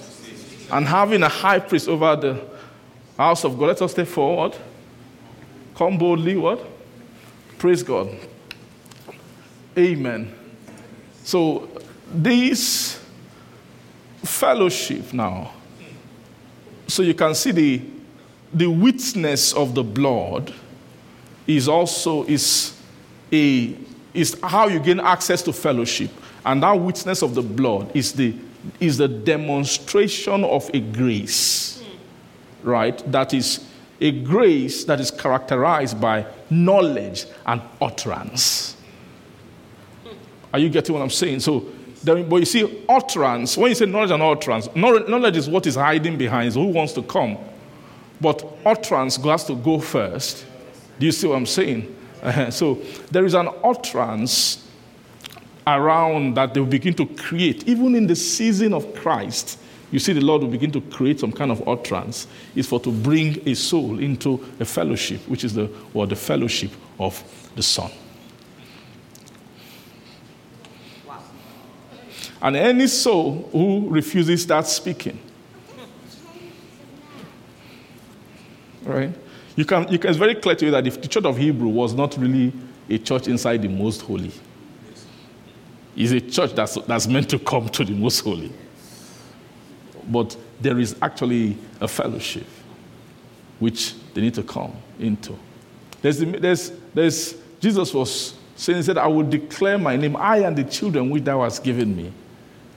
And 0.72 0.86
having 0.86 1.22
a 1.22 1.28
high 1.28 1.58
priest 1.58 1.88
over 1.88 2.16
the 2.16 2.42
house 3.18 3.44
of 3.44 3.58
God. 3.58 3.66
Let 3.66 3.82
us 3.82 3.92
step 3.92 4.06
forward. 4.06 4.56
Come 5.74 5.98
boldly, 5.98 6.36
what? 6.36 6.64
Praise 7.58 7.82
God. 7.82 8.08
Amen. 9.76 10.37
So, 11.28 11.68
this 12.10 12.98
fellowship 14.24 15.12
now, 15.12 15.52
so 16.86 17.02
you 17.02 17.12
can 17.12 17.34
see 17.34 17.50
the, 17.50 17.82
the 18.54 18.66
witness 18.66 19.52
of 19.52 19.74
the 19.74 19.84
blood 19.84 20.54
is 21.46 21.68
also 21.68 22.24
is 22.24 22.80
a 23.30 23.76
is 24.14 24.40
how 24.42 24.68
you 24.68 24.80
gain 24.80 25.00
access 25.00 25.42
to 25.42 25.52
fellowship. 25.52 26.10
And 26.46 26.62
that 26.62 26.72
witness 26.72 27.20
of 27.20 27.34
the 27.34 27.42
blood 27.42 27.94
is 27.94 28.14
the 28.14 28.34
is 28.80 28.96
the 28.96 29.08
demonstration 29.08 30.44
of 30.44 30.70
a 30.72 30.80
grace 30.80 31.84
right? 32.62 32.96
That 33.12 33.34
is 33.34 33.68
a 34.00 34.12
grace 34.12 34.84
that 34.84 34.98
is 34.98 35.10
characterized 35.10 36.00
by 36.00 36.24
knowledge 36.48 37.26
and 37.44 37.60
utterance 37.82 38.77
are 40.52 40.58
you 40.58 40.68
getting 40.68 40.94
what 40.94 41.02
I'm 41.02 41.10
saying? 41.10 41.40
So, 41.40 41.66
but 42.04 42.36
you 42.36 42.44
see, 42.44 42.84
utterance, 42.88 43.56
when 43.56 43.70
you 43.70 43.74
say 43.74 43.86
knowledge 43.86 44.10
and 44.10 44.22
utterance, 44.22 44.68
knowledge 44.74 45.36
is 45.36 45.48
what 45.48 45.66
is 45.66 45.74
hiding 45.74 46.16
behind, 46.16 46.52
so 46.52 46.60
who 46.62 46.68
wants 46.68 46.92
to 46.94 47.02
come. 47.02 47.36
But 48.20 48.44
utterance 48.64 49.16
has 49.16 49.44
to 49.46 49.56
go 49.56 49.78
first. 49.80 50.46
Do 50.98 51.06
you 51.06 51.12
see 51.12 51.26
what 51.26 51.36
I'm 51.36 51.46
saying? 51.46 51.94
Uh, 52.22 52.50
so, 52.50 52.74
there 53.10 53.24
is 53.24 53.34
an 53.34 53.48
utterance 53.62 54.68
around 55.66 56.34
that 56.34 56.54
they 56.54 56.60
will 56.60 56.66
begin 56.66 56.94
to 56.94 57.06
create, 57.06 57.68
even 57.68 57.94
in 57.94 58.06
the 58.06 58.16
season 58.16 58.72
of 58.72 58.94
Christ. 58.94 59.58
You 59.90 59.98
see, 59.98 60.12
the 60.12 60.20
Lord 60.20 60.42
will 60.42 60.50
begin 60.50 60.70
to 60.72 60.80
create 60.80 61.20
some 61.20 61.32
kind 61.32 61.50
of 61.50 61.66
utterance. 61.66 62.26
It's 62.54 62.68
for 62.68 62.80
to 62.80 62.90
bring 62.90 63.46
a 63.48 63.54
soul 63.54 63.98
into 63.98 64.44
a 64.60 64.64
fellowship, 64.64 65.20
which 65.28 65.44
is 65.44 65.54
the 65.54 65.70
or 65.94 66.06
the 66.06 66.16
fellowship 66.16 66.70
of 66.98 67.22
the 67.54 67.62
Son. 67.62 67.90
And 72.40 72.56
any 72.56 72.86
soul 72.86 73.48
who 73.52 73.88
refuses 73.88 74.46
that 74.46 74.66
speaking, 74.66 75.18
right? 78.84 79.12
You 79.56 79.64
can, 79.64 79.88
you 79.88 79.98
can, 79.98 80.10
it's 80.10 80.18
very 80.18 80.36
clear 80.36 80.54
to 80.54 80.64
you 80.66 80.70
that 80.70 80.86
if 80.86 81.02
the 81.02 81.08
church 81.08 81.24
of 81.24 81.36
Hebrew 81.36 81.68
was 81.68 81.94
not 81.94 82.16
really 82.16 82.52
a 82.88 82.98
church 82.98 83.26
inside 83.26 83.62
the 83.62 83.68
most 83.68 84.02
holy, 84.02 84.32
it's 85.96 86.12
a 86.12 86.20
church 86.20 86.54
that's, 86.54 86.76
that's 86.86 87.08
meant 87.08 87.28
to 87.30 87.40
come 87.40 87.68
to 87.70 87.84
the 87.84 87.92
most 87.92 88.20
holy. 88.20 88.52
But 90.08 90.36
there 90.60 90.78
is 90.78 90.94
actually 91.02 91.56
a 91.80 91.88
fellowship 91.88 92.46
which 93.58 93.94
they 94.14 94.20
need 94.20 94.34
to 94.34 94.44
come 94.44 94.72
into. 95.00 95.36
There's, 96.00 96.18
there's, 96.20 96.72
there's, 96.94 97.34
Jesus 97.58 97.92
was 97.92 98.34
saying, 98.54 98.76
He 98.76 98.82
said, 98.84 98.96
I 98.96 99.08
will 99.08 99.24
declare 99.24 99.76
my 99.76 99.96
name, 99.96 100.16
I 100.16 100.38
and 100.38 100.56
the 100.56 100.64
children 100.64 101.10
which 101.10 101.24
thou 101.24 101.42
hast 101.42 101.64
given 101.64 101.96
me. 101.96 102.12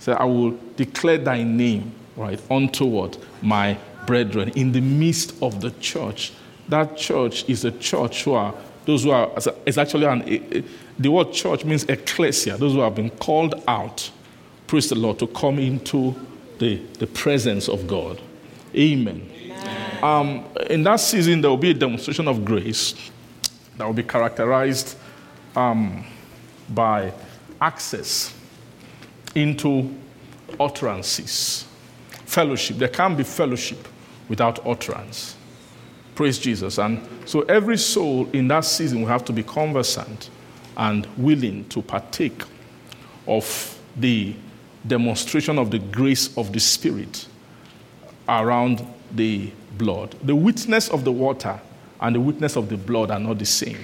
So 0.02 0.14
I 0.14 0.26
will 0.26 0.57
declare 0.78 1.19
thy 1.19 1.44
name, 1.44 1.94
right, 2.15 2.41
unto 2.49 2.86
what? 2.86 3.19
My 3.44 3.78
brethren, 4.07 4.49
in 4.56 4.72
the 4.72 4.82
midst 4.82 5.40
of 5.44 5.61
the 5.61 5.69
church. 5.80 6.34
That 6.69 6.98
church 6.98 7.48
is 7.48 7.65
a 7.65 7.72
church 7.72 8.23
who 8.23 8.34
are, 8.34 8.56
those 8.86 9.03
who 9.03 9.11
are, 9.11 9.32
it's 9.64 9.78
actually 9.78 10.06
an, 10.06 10.65
the 10.98 11.11
word 11.11 11.32
church 11.32 11.64
means 11.65 11.84
ecclesia, 11.84 12.57
those 12.57 12.73
who 12.73 12.80
have 12.80 12.95
been 12.95 13.11
called 13.11 13.61
out, 13.68 14.10
praise 14.65 14.90
the 14.90 14.95
Lord, 14.95 15.19
to 15.19 15.28
come 15.28 15.60
into 15.60 16.15
the, 16.57 16.78
the 16.98 17.06
presence 17.06 17.69
of 17.69 17.86
God. 17.86 18.19
Amen. 18.73 19.30
Amen. 19.40 20.03
Um, 20.03 20.45
in 20.68 20.82
that 20.82 20.99
season, 20.99 21.41
there 21.41 21.52
will 21.52 21.57
be 21.57 21.69
a 21.69 21.76
demonstration 21.76 22.28
of 22.28 22.44
grace 22.44 22.95
that 23.78 23.86
will 23.86 23.94
be 23.94 24.02
characterized 24.02 24.98
um, 25.56 26.03
by 26.69 27.14
access 27.61 28.34
into 29.36 29.94
utterances. 30.60 31.66
Fellowship. 32.26 32.78
There 32.78 32.88
can't 32.88 33.18
be 33.18 33.24
fellowship 33.24 33.88
without 34.30 34.66
utterance. 34.66 35.36
Praise 36.16 36.40
Jesus. 36.40 36.78
And 36.78 37.08
so 37.26 37.41
every 37.41 37.78
soul 37.78 38.30
in 38.32 38.48
that 38.49 38.66
season 38.66 39.02
will 39.02 39.08
have 39.08 39.26
to 39.26 39.34
be 39.34 39.44
conversant 39.44 40.30
and 40.78 41.08
willing 41.18 41.68
to 41.70 41.82
partake 41.82 42.44
of 43.28 43.80
the 43.98 44.36
demonstration 44.86 45.58
of 45.58 45.72
the 45.72 45.80
grace 45.80 46.36
of 46.38 46.53
the 46.53 46.60
Spirit 46.60 47.28
around 48.28 48.86
the 49.12 49.52
blood. 49.78 50.16
The 50.24 50.36
witness 50.36 50.90
of 50.90 51.03
the 51.03 51.12
water 51.12 51.60
and 51.99 52.16
the 52.16 52.20
witness 52.20 52.56
of 52.56 52.70
the 52.70 52.78
blood 52.78 53.12
are 53.12 53.20
not 53.20 53.38
the 53.38 53.45
same. 53.45 53.78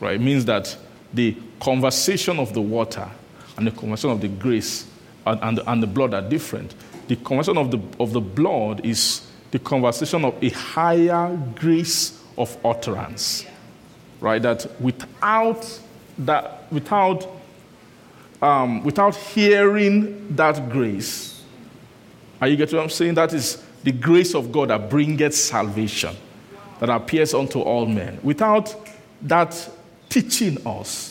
Right? 0.00 0.14
It 0.14 0.20
means 0.20 0.44
that 0.46 0.76
the 1.12 1.36
conversation 1.60 2.38
of 2.38 2.54
the 2.54 2.60
water 2.60 3.10
and 3.60 3.66
the 3.66 3.70
conversion 3.70 4.10
of 4.10 4.20
the 4.20 4.28
grace 4.28 4.86
and, 5.26 5.38
and, 5.42 5.60
and 5.66 5.82
the 5.82 5.86
blood 5.86 6.14
are 6.14 6.22
different. 6.22 6.74
The 7.08 7.16
conversion 7.16 7.58
of 7.58 7.70
the, 7.70 7.80
of 7.98 8.12
the 8.12 8.20
blood 8.20 8.84
is 8.84 9.26
the 9.50 9.58
conversation 9.58 10.24
of 10.24 10.42
a 10.42 10.48
higher 10.48 11.36
grace 11.56 12.22
of 12.38 12.56
utterance. 12.64 13.44
Right? 14.20 14.40
That 14.40 14.80
without 14.80 15.80
that, 16.18 16.70
without, 16.70 17.26
um, 18.42 18.82
without 18.82 19.14
hearing 19.16 20.34
that 20.36 20.70
grace, 20.70 21.42
are 22.40 22.48
you 22.48 22.56
getting 22.56 22.76
what 22.76 22.84
I'm 22.84 22.90
saying? 22.90 23.14
That 23.14 23.32
is, 23.32 23.62
the 23.82 23.92
grace 23.92 24.34
of 24.34 24.52
God 24.52 24.68
that 24.68 24.90
bringeth 24.90 25.34
salvation, 25.34 26.14
that 26.80 26.90
appears 26.90 27.32
unto 27.34 27.60
all 27.60 27.86
men. 27.86 28.18
Without 28.22 28.74
that 29.22 29.70
teaching 30.08 30.58
us, 30.66 31.09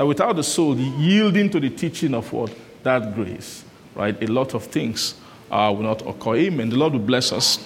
that 0.00 0.06
without 0.06 0.34
the 0.34 0.42
soul 0.42 0.78
yielding 0.78 1.50
to 1.50 1.60
the 1.60 1.68
teaching 1.68 2.14
of 2.14 2.32
what? 2.32 2.50
That 2.84 3.14
grace, 3.14 3.62
right? 3.94 4.16
A 4.22 4.26
lot 4.28 4.54
of 4.54 4.64
things 4.64 5.14
uh, 5.50 5.70
will 5.76 5.82
not 5.82 6.00
occur. 6.08 6.36
Amen. 6.36 6.70
The 6.70 6.78
Lord 6.78 6.94
will 6.94 7.00
bless 7.00 7.32
us, 7.32 7.62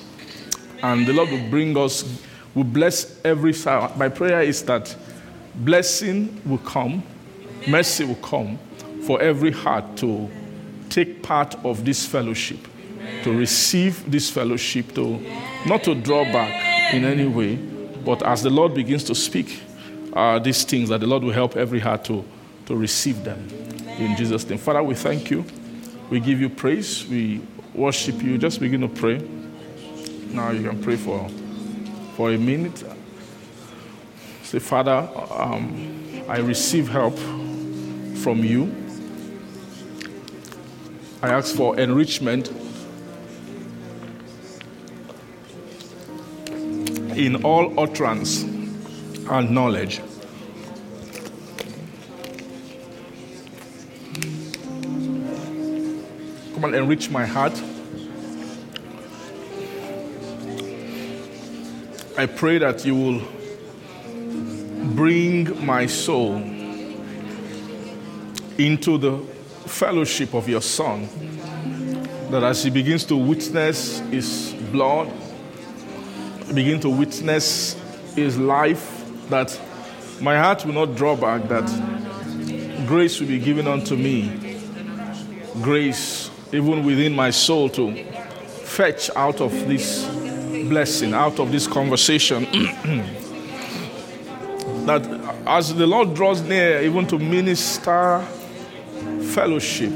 and 0.82 1.06
the 1.06 1.12
Lord 1.12 1.30
will 1.30 1.48
bring 1.48 1.78
us, 1.78 2.20
will 2.56 2.64
bless 2.64 3.24
every 3.24 3.52
side. 3.52 3.96
My 3.96 4.08
prayer 4.08 4.42
is 4.42 4.64
that 4.64 4.96
blessing 5.54 6.40
will 6.44 6.58
come, 6.58 7.04
mercy 7.68 8.04
will 8.04 8.16
come 8.16 8.58
for 9.06 9.22
every 9.22 9.52
heart 9.52 9.96
to 9.98 10.28
take 10.90 11.22
part 11.22 11.54
of 11.64 11.84
this 11.84 12.04
fellowship, 12.04 12.58
to 13.22 13.32
receive 13.32 14.10
this 14.10 14.28
fellowship, 14.28 14.92
to 14.96 15.24
not 15.68 15.84
to 15.84 15.94
draw 15.94 16.24
back 16.24 16.92
in 16.92 17.04
any 17.04 17.26
way, 17.26 17.54
but 18.04 18.24
as 18.24 18.42
the 18.42 18.50
Lord 18.50 18.74
begins 18.74 19.04
to 19.04 19.14
speak 19.14 19.60
uh, 20.14 20.38
these 20.38 20.64
things, 20.64 20.88
that 20.88 21.00
the 21.00 21.06
Lord 21.06 21.24
will 21.24 21.32
help 21.32 21.56
every 21.56 21.80
heart 21.80 22.04
to, 22.04 22.24
to 22.66 22.76
receive 22.76 23.24
them. 23.24 23.48
In 23.98 24.16
Jesus' 24.16 24.48
name. 24.48 24.58
Father, 24.58 24.82
we 24.82 24.94
thank 24.94 25.30
you. 25.30 25.44
We 26.10 26.20
give 26.20 26.40
you 26.40 26.48
praise. 26.48 27.06
We 27.06 27.40
worship 27.74 28.22
you. 28.22 28.38
Just 28.38 28.60
begin 28.60 28.80
to 28.82 28.88
pray. 28.88 29.18
Now 30.30 30.50
you 30.50 30.68
can 30.68 30.82
pray 30.82 30.96
for, 30.96 31.28
for 32.16 32.30
a 32.32 32.38
minute. 32.38 32.82
Say, 34.42 34.58
Father, 34.58 35.08
um, 35.30 36.24
I 36.28 36.38
receive 36.38 36.88
help 36.88 37.18
from 38.18 38.44
you. 38.44 38.74
I 41.22 41.28
ask 41.30 41.54
for 41.54 41.78
enrichment 41.78 42.50
in 47.16 47.42
all 47.44 47.78
utterance 47.78 48.44
and 49.28 49.50
knowledge. 49.50 50.00
Come 56.54 56.64
and 56.64 56.74
enrich 56.74 57.10
my 57.10 57.26
heart. 57.26 57.52
I 62.16 62.26
pray 62.26 62.58
that 62.58 62.84
you 62.84 62.94
will 62.94 63.22
bring 64.94 65.66
my 65.66 65.86
soul 65.86 66.36
into 68.56 68.98
the 68.98 69.18
fellowship 69.66 70.32
of 70.34 70.48
your 70.48 70.62
Son. 70.62 71.08
That 72.30 72.44
as 72.44 72.62
he 72.62 72.70
begins 72.70 73.04
to 73.06 73.16
witness 73.16 73.98
his 74.10 74.54
blood, 74.70 75.10
begin 76.54 76.78
to 76.80 76.88
witness 76.88 77.74
his 78.14 78.38
life, 78.38 78.93
that 79.30 79.60
my 80.20 80.36
heart 80.38 80.64
will 80.64 80.74
not 80.74 80.94
draw 80.94 81.16
back, 81.16 81.48
that 81.48 81.66
grace 82.86 83.20
will 83.20 83.28
be 83.28 83.38
given 83.38 83.66
unto 83.66 83.96
me. 83.96 84.56
Grace, 85.62 86.30
even 86.52 86.84
within 86.84 87.14
my 87.14 87.30
soul, 87.30 87.68
to 87.70 88.04
fetch 88.64 89.10
out 89.16 89.40
of 89.40 89.52
this 89.68 90.04
blessing, 90.68 91.14
out 91.14 91.38
of 91.38 91.52
this 91.52 91.66
conversation. 91.66 92.44
that 94.86 95.06
as 95.46 95.74
the 95.74 95.86
Lord 95.86 96.14
draws 96.14 96.42
near, 96.42 96.82
even 96.82 97.06
to 97.08 97.18
minister 97.18 98.20
fellowship, 99.32 99.92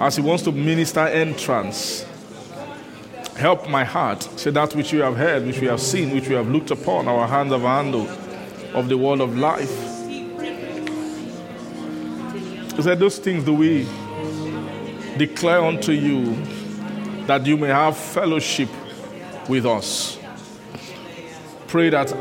as 0.00 0.16
He 0.16 0.22
wants 0.22 0.42
to 0.44 0.52
minister 0.52 1.00
entrance, 1.00 2.04
help 3.40 3.68
my 3.68 3.84
heart. 3.84 4.22
Say 4.38 4.50
that 4.50 4.76
which 4.76 4.92
you 4.92 5.00
have 5.00 5.16
heard, 5.16 5.46
which 5.46 5.60
we 5.60 5.66
have 5.66 5.80
seen, 5.80 6.14
which 6.14 6.28
we 6.28 6.34
have 6.34 6.48
looked 6.48 6.70
upon, 6.70 7.08
our 7.08 7.26
hands 7.26 7.52
have 7.52 7.62
handled 7.62 8.08
of 8.74 8.88
the 8.88 8.98
word 8.98 9.20
of 9.20 9.36
life. 9.36 9.74
He 12.76 12.82
said, 12.82 12.98
Those 12.98 13.18
things 13.18 13.44
do 13.44 13.54
we 13.54 13.88
declare 15.16 15.64
unto 15.64 15.92
you 15.92 16.36
that 17.26 17.46
you 17.46 17.56
may 17.56 17.68
have 17.68 17.96
fellowship 17.96 18.68
with 19.48 19.64
us. 19.64 20.18
Pray 21.66 21.88
that 21.90 22.12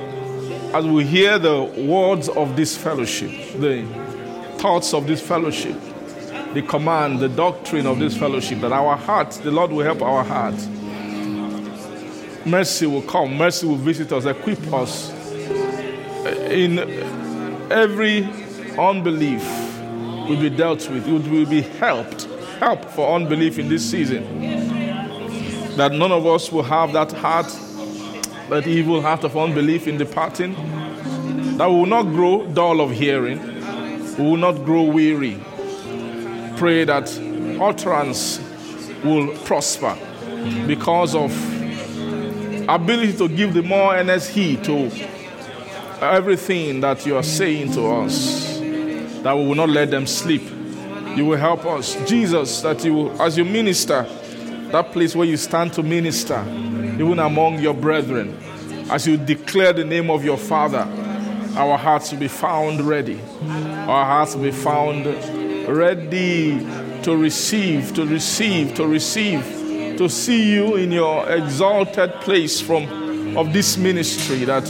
as 0.74 0.86
we 0.86 1.04
hear 1.04 1.38
the 1.38 1.64
words 1.64 2.30
of 2.30 2.56
this 2.56 2.78
fellowship, 2.78 3.32
the 3.60 3.86
thoughts 4.58 4.94
of 4.94 5.06
this 5.06 5.22
fellowship, 5.22 5.76
the 6.54 6.62
command, 6.62 7.20
the 7.20 7.30
doctrine 7.30 7.86
of 7.86 8.00
this 8.00 8.18
fellowship, 8.18 8.62
that 8.62 8.72
our 8.72 8.96
hearts, 8.96 9.38
the 9.38 9.52
Lord 9.52 9.72
will 9.72 9.84
help 9.84 10.02
our 10.02 10.24
hearts. 10.24 10.68
Mercy 12.46 12.86
will 12.86 13.02
come, 13.02 13.38
mercy 13.38 13.68
will 13.68 13.76
visit 13.76 14.12
us, 14.12 14.26
equip 14.26 14.62
us 14.74 15.12
in 16.50 16.80
every 17.72 18.24
unbelief 18.78 19.44
will 20.28 20.40
be 20.40 20.50
dealt 20.50 20.88
with, 20.90 21.08
it 21.08 21.30
will 21.30 21.46
be 21.46 21.62
helped. 21.62 22.26
Help 22.60 22.84
for 22.86 23.16
unbelief 23.16 23.58
in 23.58 23.70
this 23.70 23.90
season. 23.90 24.24
That 25.78 25.94
none 25.94 26.12
of 26.12 26.26
us 26.26 26.52
will 26.52 26.64
have 26.64 26.92
that 26.94 27.12
heart, 27.14 27.48
that 28.50 28.68
evil 28.68 29.02
heart 29.02 29.24
of 29.24 29.38
unbelief 29.38 29.88
in 29.88 29.98
departing. 29.98 30.54
That 31.58 31.70
we 31.70 31.76
will 31.76 31.86
not 31.86 32.04
grow 32.04 32.46
dull 32.48 32.82
of 32.82 32.92
hearing, 32.92 33.42
we 34.18 34.24
will 34.24 34.38
not 34.38 34.66
grow 34.66 34.84
weary. 34.84 35.42
Pray 36.58 36.84
that 36.84 37.10
utterance 37.62 38.40
will 39.04 39.36
prosper 39.46 39.98
because 40.68 41.16
of 41.16 41.32
ability 42.76 43.14
to 43.18 43.28
give 43.28 43.54
the 43.54 43.64
more 43.64 43.96
earnest 43.96 44.32
heed 44.32 44.64
to 44.66 44.92
everything 46.02 46.80
that 46.82 47.06
you 47.06 47.16
are 47.16 47.24
saying 47.24 47.72
to 47.74 47.88
us, 47.88 48.60
that 49.24 49.36
we 49.36 49.46
will 49.46 49.56
not 49.56 49.70
let 49.70 49.92
them 49.92 50.08
sleep. 50.08 50.44
You 51.16 51.26
will 51.26 51.38
help 51.38 51.66
us. 51.66 51.96
Jesus, 52.08 52.62
that 52.62 52.84
you 52.86 53.10
as 53.20 53.38
you 53.38 53.44
minister, 53.46 54.04
that 54.72 54.92
place 54.92 55.16
where 55.16 55.28
you 55.28 55.38
stand 55.38 55.74
to 55.74 55.84
minister, 55.84 56.42
even 56.48 57.20
among 57.20 57.60
your 57.60 57.74
brethren, 57.74 58.38
as 58.90 59.08
you 59.08 59.18
declare 59.18 59.74
the 59.74 59.84
name 59.84 60.10
of 60.10 60.24
your 60.24 60.38
Father, 60.38 60.88
our 61.58 61.78
hearts 61.78 62.12
will 62.12 62.20
be 62.20 62.28
found 62.28 62.82
ready. 62.82 63.20
Our 63.44 64.06
hearts 64.06 64.36
will 64.36 64.44
be 64.44 64.52
found 64.52 65.06
ready 65.68 66.60
to 67.02 67.18
receive, 67.18 67.94
to 67.96 68.06
receive, 68.06 68.76
to 68.76 68.88
receive, 68.88 69.44
to 70.00 70.08
see 70.08 70.54
you 70.54 70.78
in 70.78 70.94
your 70.94 71.30
exalted 71.30 72.10
place 72.22 72.62
from 72.62 73.36
of 73.36 73.52
this 73.52 73.76
ministry 73.76 74.46
that 74.46 74.66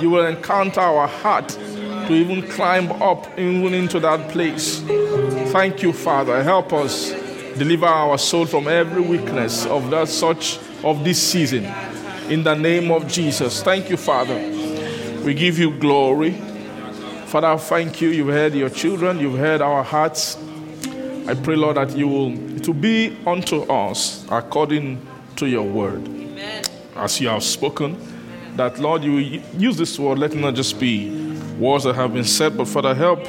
you 0.00 0.08
will 0.08 0.24
encounter 0.24 0.78
our 0.78 1.08
heart 1.08 1.48
to 1.48 2.12
even 2.12 2.48
climb 2.48 2.92
up 3.02 3.26
even 3.36 3.74
into 3.74 3.98
that 3.98 4.30
place. 4.30 4.78
Thank 5.50 5.82
you, 5.82 5.92
Father. 5.92 6.44
Help 6.44 6.72
us 6.72 7.10
deliver 7.58 7.86
our 7.86 8.16
soul 8.18 8.46
from 8.46 8.68
every 8.68 9.02
weakness 9.02 9.66
of 9.66 9.90
that 9.90 10.06
such 10.06 10.60
of 10.84 11.02
this 11.02 11.20
season. 11.20 11.64
In 12.30 12.44
the 12.44 12.54
name 12.54 12.92
of 12.92 13.08
Jesus. 13.08 13.64
Thank 13.64 13.90
you, 13.90 13.96
Father. 13.96 14.36
We 15.24 15.34
give 15.34 15.58
you 15.58 15.76
glory. 15.76 16.34
Father, 17.26 17.58
thank 17.58 18.00
you. 18.00 18.10
You've 18.10 18.28
heard 18.28 18.54
your 18.54 18.70
children, 18.70 19.18
you've 19.18 19.38
heard 19.38 19.60
our 19.60 19.82
hearts. 19.82 20.38
I 21.28 21.34
pray, 21.34 21.56
Lord, 21.56 21.76
that 21.76 21.94
you 21.94 22.08
will 22.08 22.58
to 22.60 22.72
be 22.72 23.14
unto 23.26 23.60
us 23.64 24.24
according 24.30 25.06
to 25.36 25.46
your 25.46 25.62
word. 25.62 26.08
Amen. 26.08 26.64
As 26.96 27.20
you 27.20 27.28
have 27.28 27.42
spoken 27.42 27.98
that, 28.56 28.78
Lord, 28.78 29.04
you 29.04 29.42
use 29.54 29.76
this 29.76 29.98
word, 29.98 30.18
let 30.18 30.32
it 30.32 30.38
not 30.38 30.54
just 30.54 30.80
be 30.80 31.10
words 31.58 31.84
that 31.84 31.96
have 31.96 32.14
been 32.14 32.24
said, 32.24 32.56
but 32.56 32.66
Father, 32.66 32.94
help, 32.94 33.20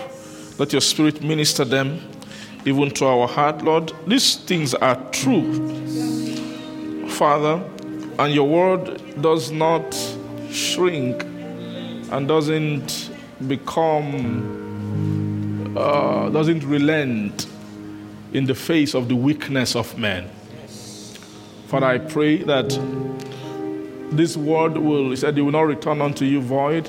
let 0.57 0.71
your 0.71 0.79
spirit 0.79 1.21
minister 1.21 1.65
them 1.65 1.99
even 2.63 2.89
to 2.91 3.05
our 3.05 3.27
heart, 3.27 3.61
Lord. 3.63 3.91
These 4.07 4.37
things 4.37 4.73
are 4.75 4.95
true, 5.11 5.51
Father, 7.09 7.61
and 8.17 8.33
your 8.33 8.47
word 8.47 9.21
does 9.21 9.51
not 9.51 9.93
shrink 10.49 11.21
and 11.23 12.29
doesn't 12.29 13.11
become, 13.45 14.37
uh, 15.77 16.29
doesn't 16.29 16.63
relent 16.63 17.45
in 18.33 18.45
the 18.45 18.55
face 18.55 18.93
of 18.93 19.07
the 19.07 19.15
weakness 19.15 19.75
of 19.75 19.97
men. 19.97 20.29
Father, 21.67 21.85
I 21.85 21.97
pray 21.99 22.37
that 22.43 22.69
this 24.11 24.35
word 24.35 24.77
will, 24.77 25.11
he 25.11 25.15
said, 25.15 25.37
it 25.37 25.41
will 25.41 25.51
not 25.51 25.61
return 25.67 26.01
unto 26.01 26.25
you 26.25 26.41
void. 26.41 26.87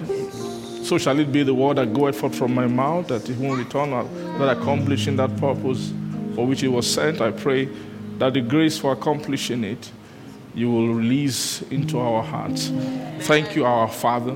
So 0.83 0.97
shall 0.99 1.19
it 1.19 1.31
be 1.31 1.43
the 1.43 1.55
word 1.55 1.77
that 1.77 1.93
goeth 1.93 2.17
forth 2.17 2.35
from 2.35 2.55
my 2.55 2.67
mouth, 2.67 3.09
that 3.09 3.29
it 3.29 3.37
won't 3.37 3.59
return, 3.59 3.93
uh, 3.93 4.03
not 4.39 4.57
accomplishing 4.57 5.17
that 5.17 5.37
purpose 5.37 5.93
for 6.35 6.47
which 6.47 6.62
it 6.62 6.69
was 6.69 6.91
sent. 6.91 7.21
I 7.21 7.31
pray 7.31 7.69
that 8.19 8.35
the 8.35 8.41
grace 8.41 8.79
for 8.79 8.93
accomplishing 8.93 9.65
it, 9.65 9.91
you 10.55 10.71
will 10.71 10.95
release 10.95 11.62
into 11.71 11.99
our 11.99 12.23
hearts. 12.23 12.73
Thank 13.21 13.55
you, 13.55 13.65
our 13.65 13.89
Father. 13.89 14.35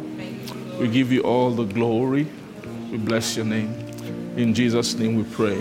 We 0.79 0.89
give 0.89 1.11
you 1.11 1.23
all 1.23 1.51
the 1.51 1.65
glory. 1.65 2.27
We 2.91 2.99
bless 2.99 3.37
your 3.37 3.47
name. 3.47 3.73
In 4.37 4.55
Jesus' 4.55 4.95
name 4.95 5.17
we 5.17 5.25
pray. 5.25 5.61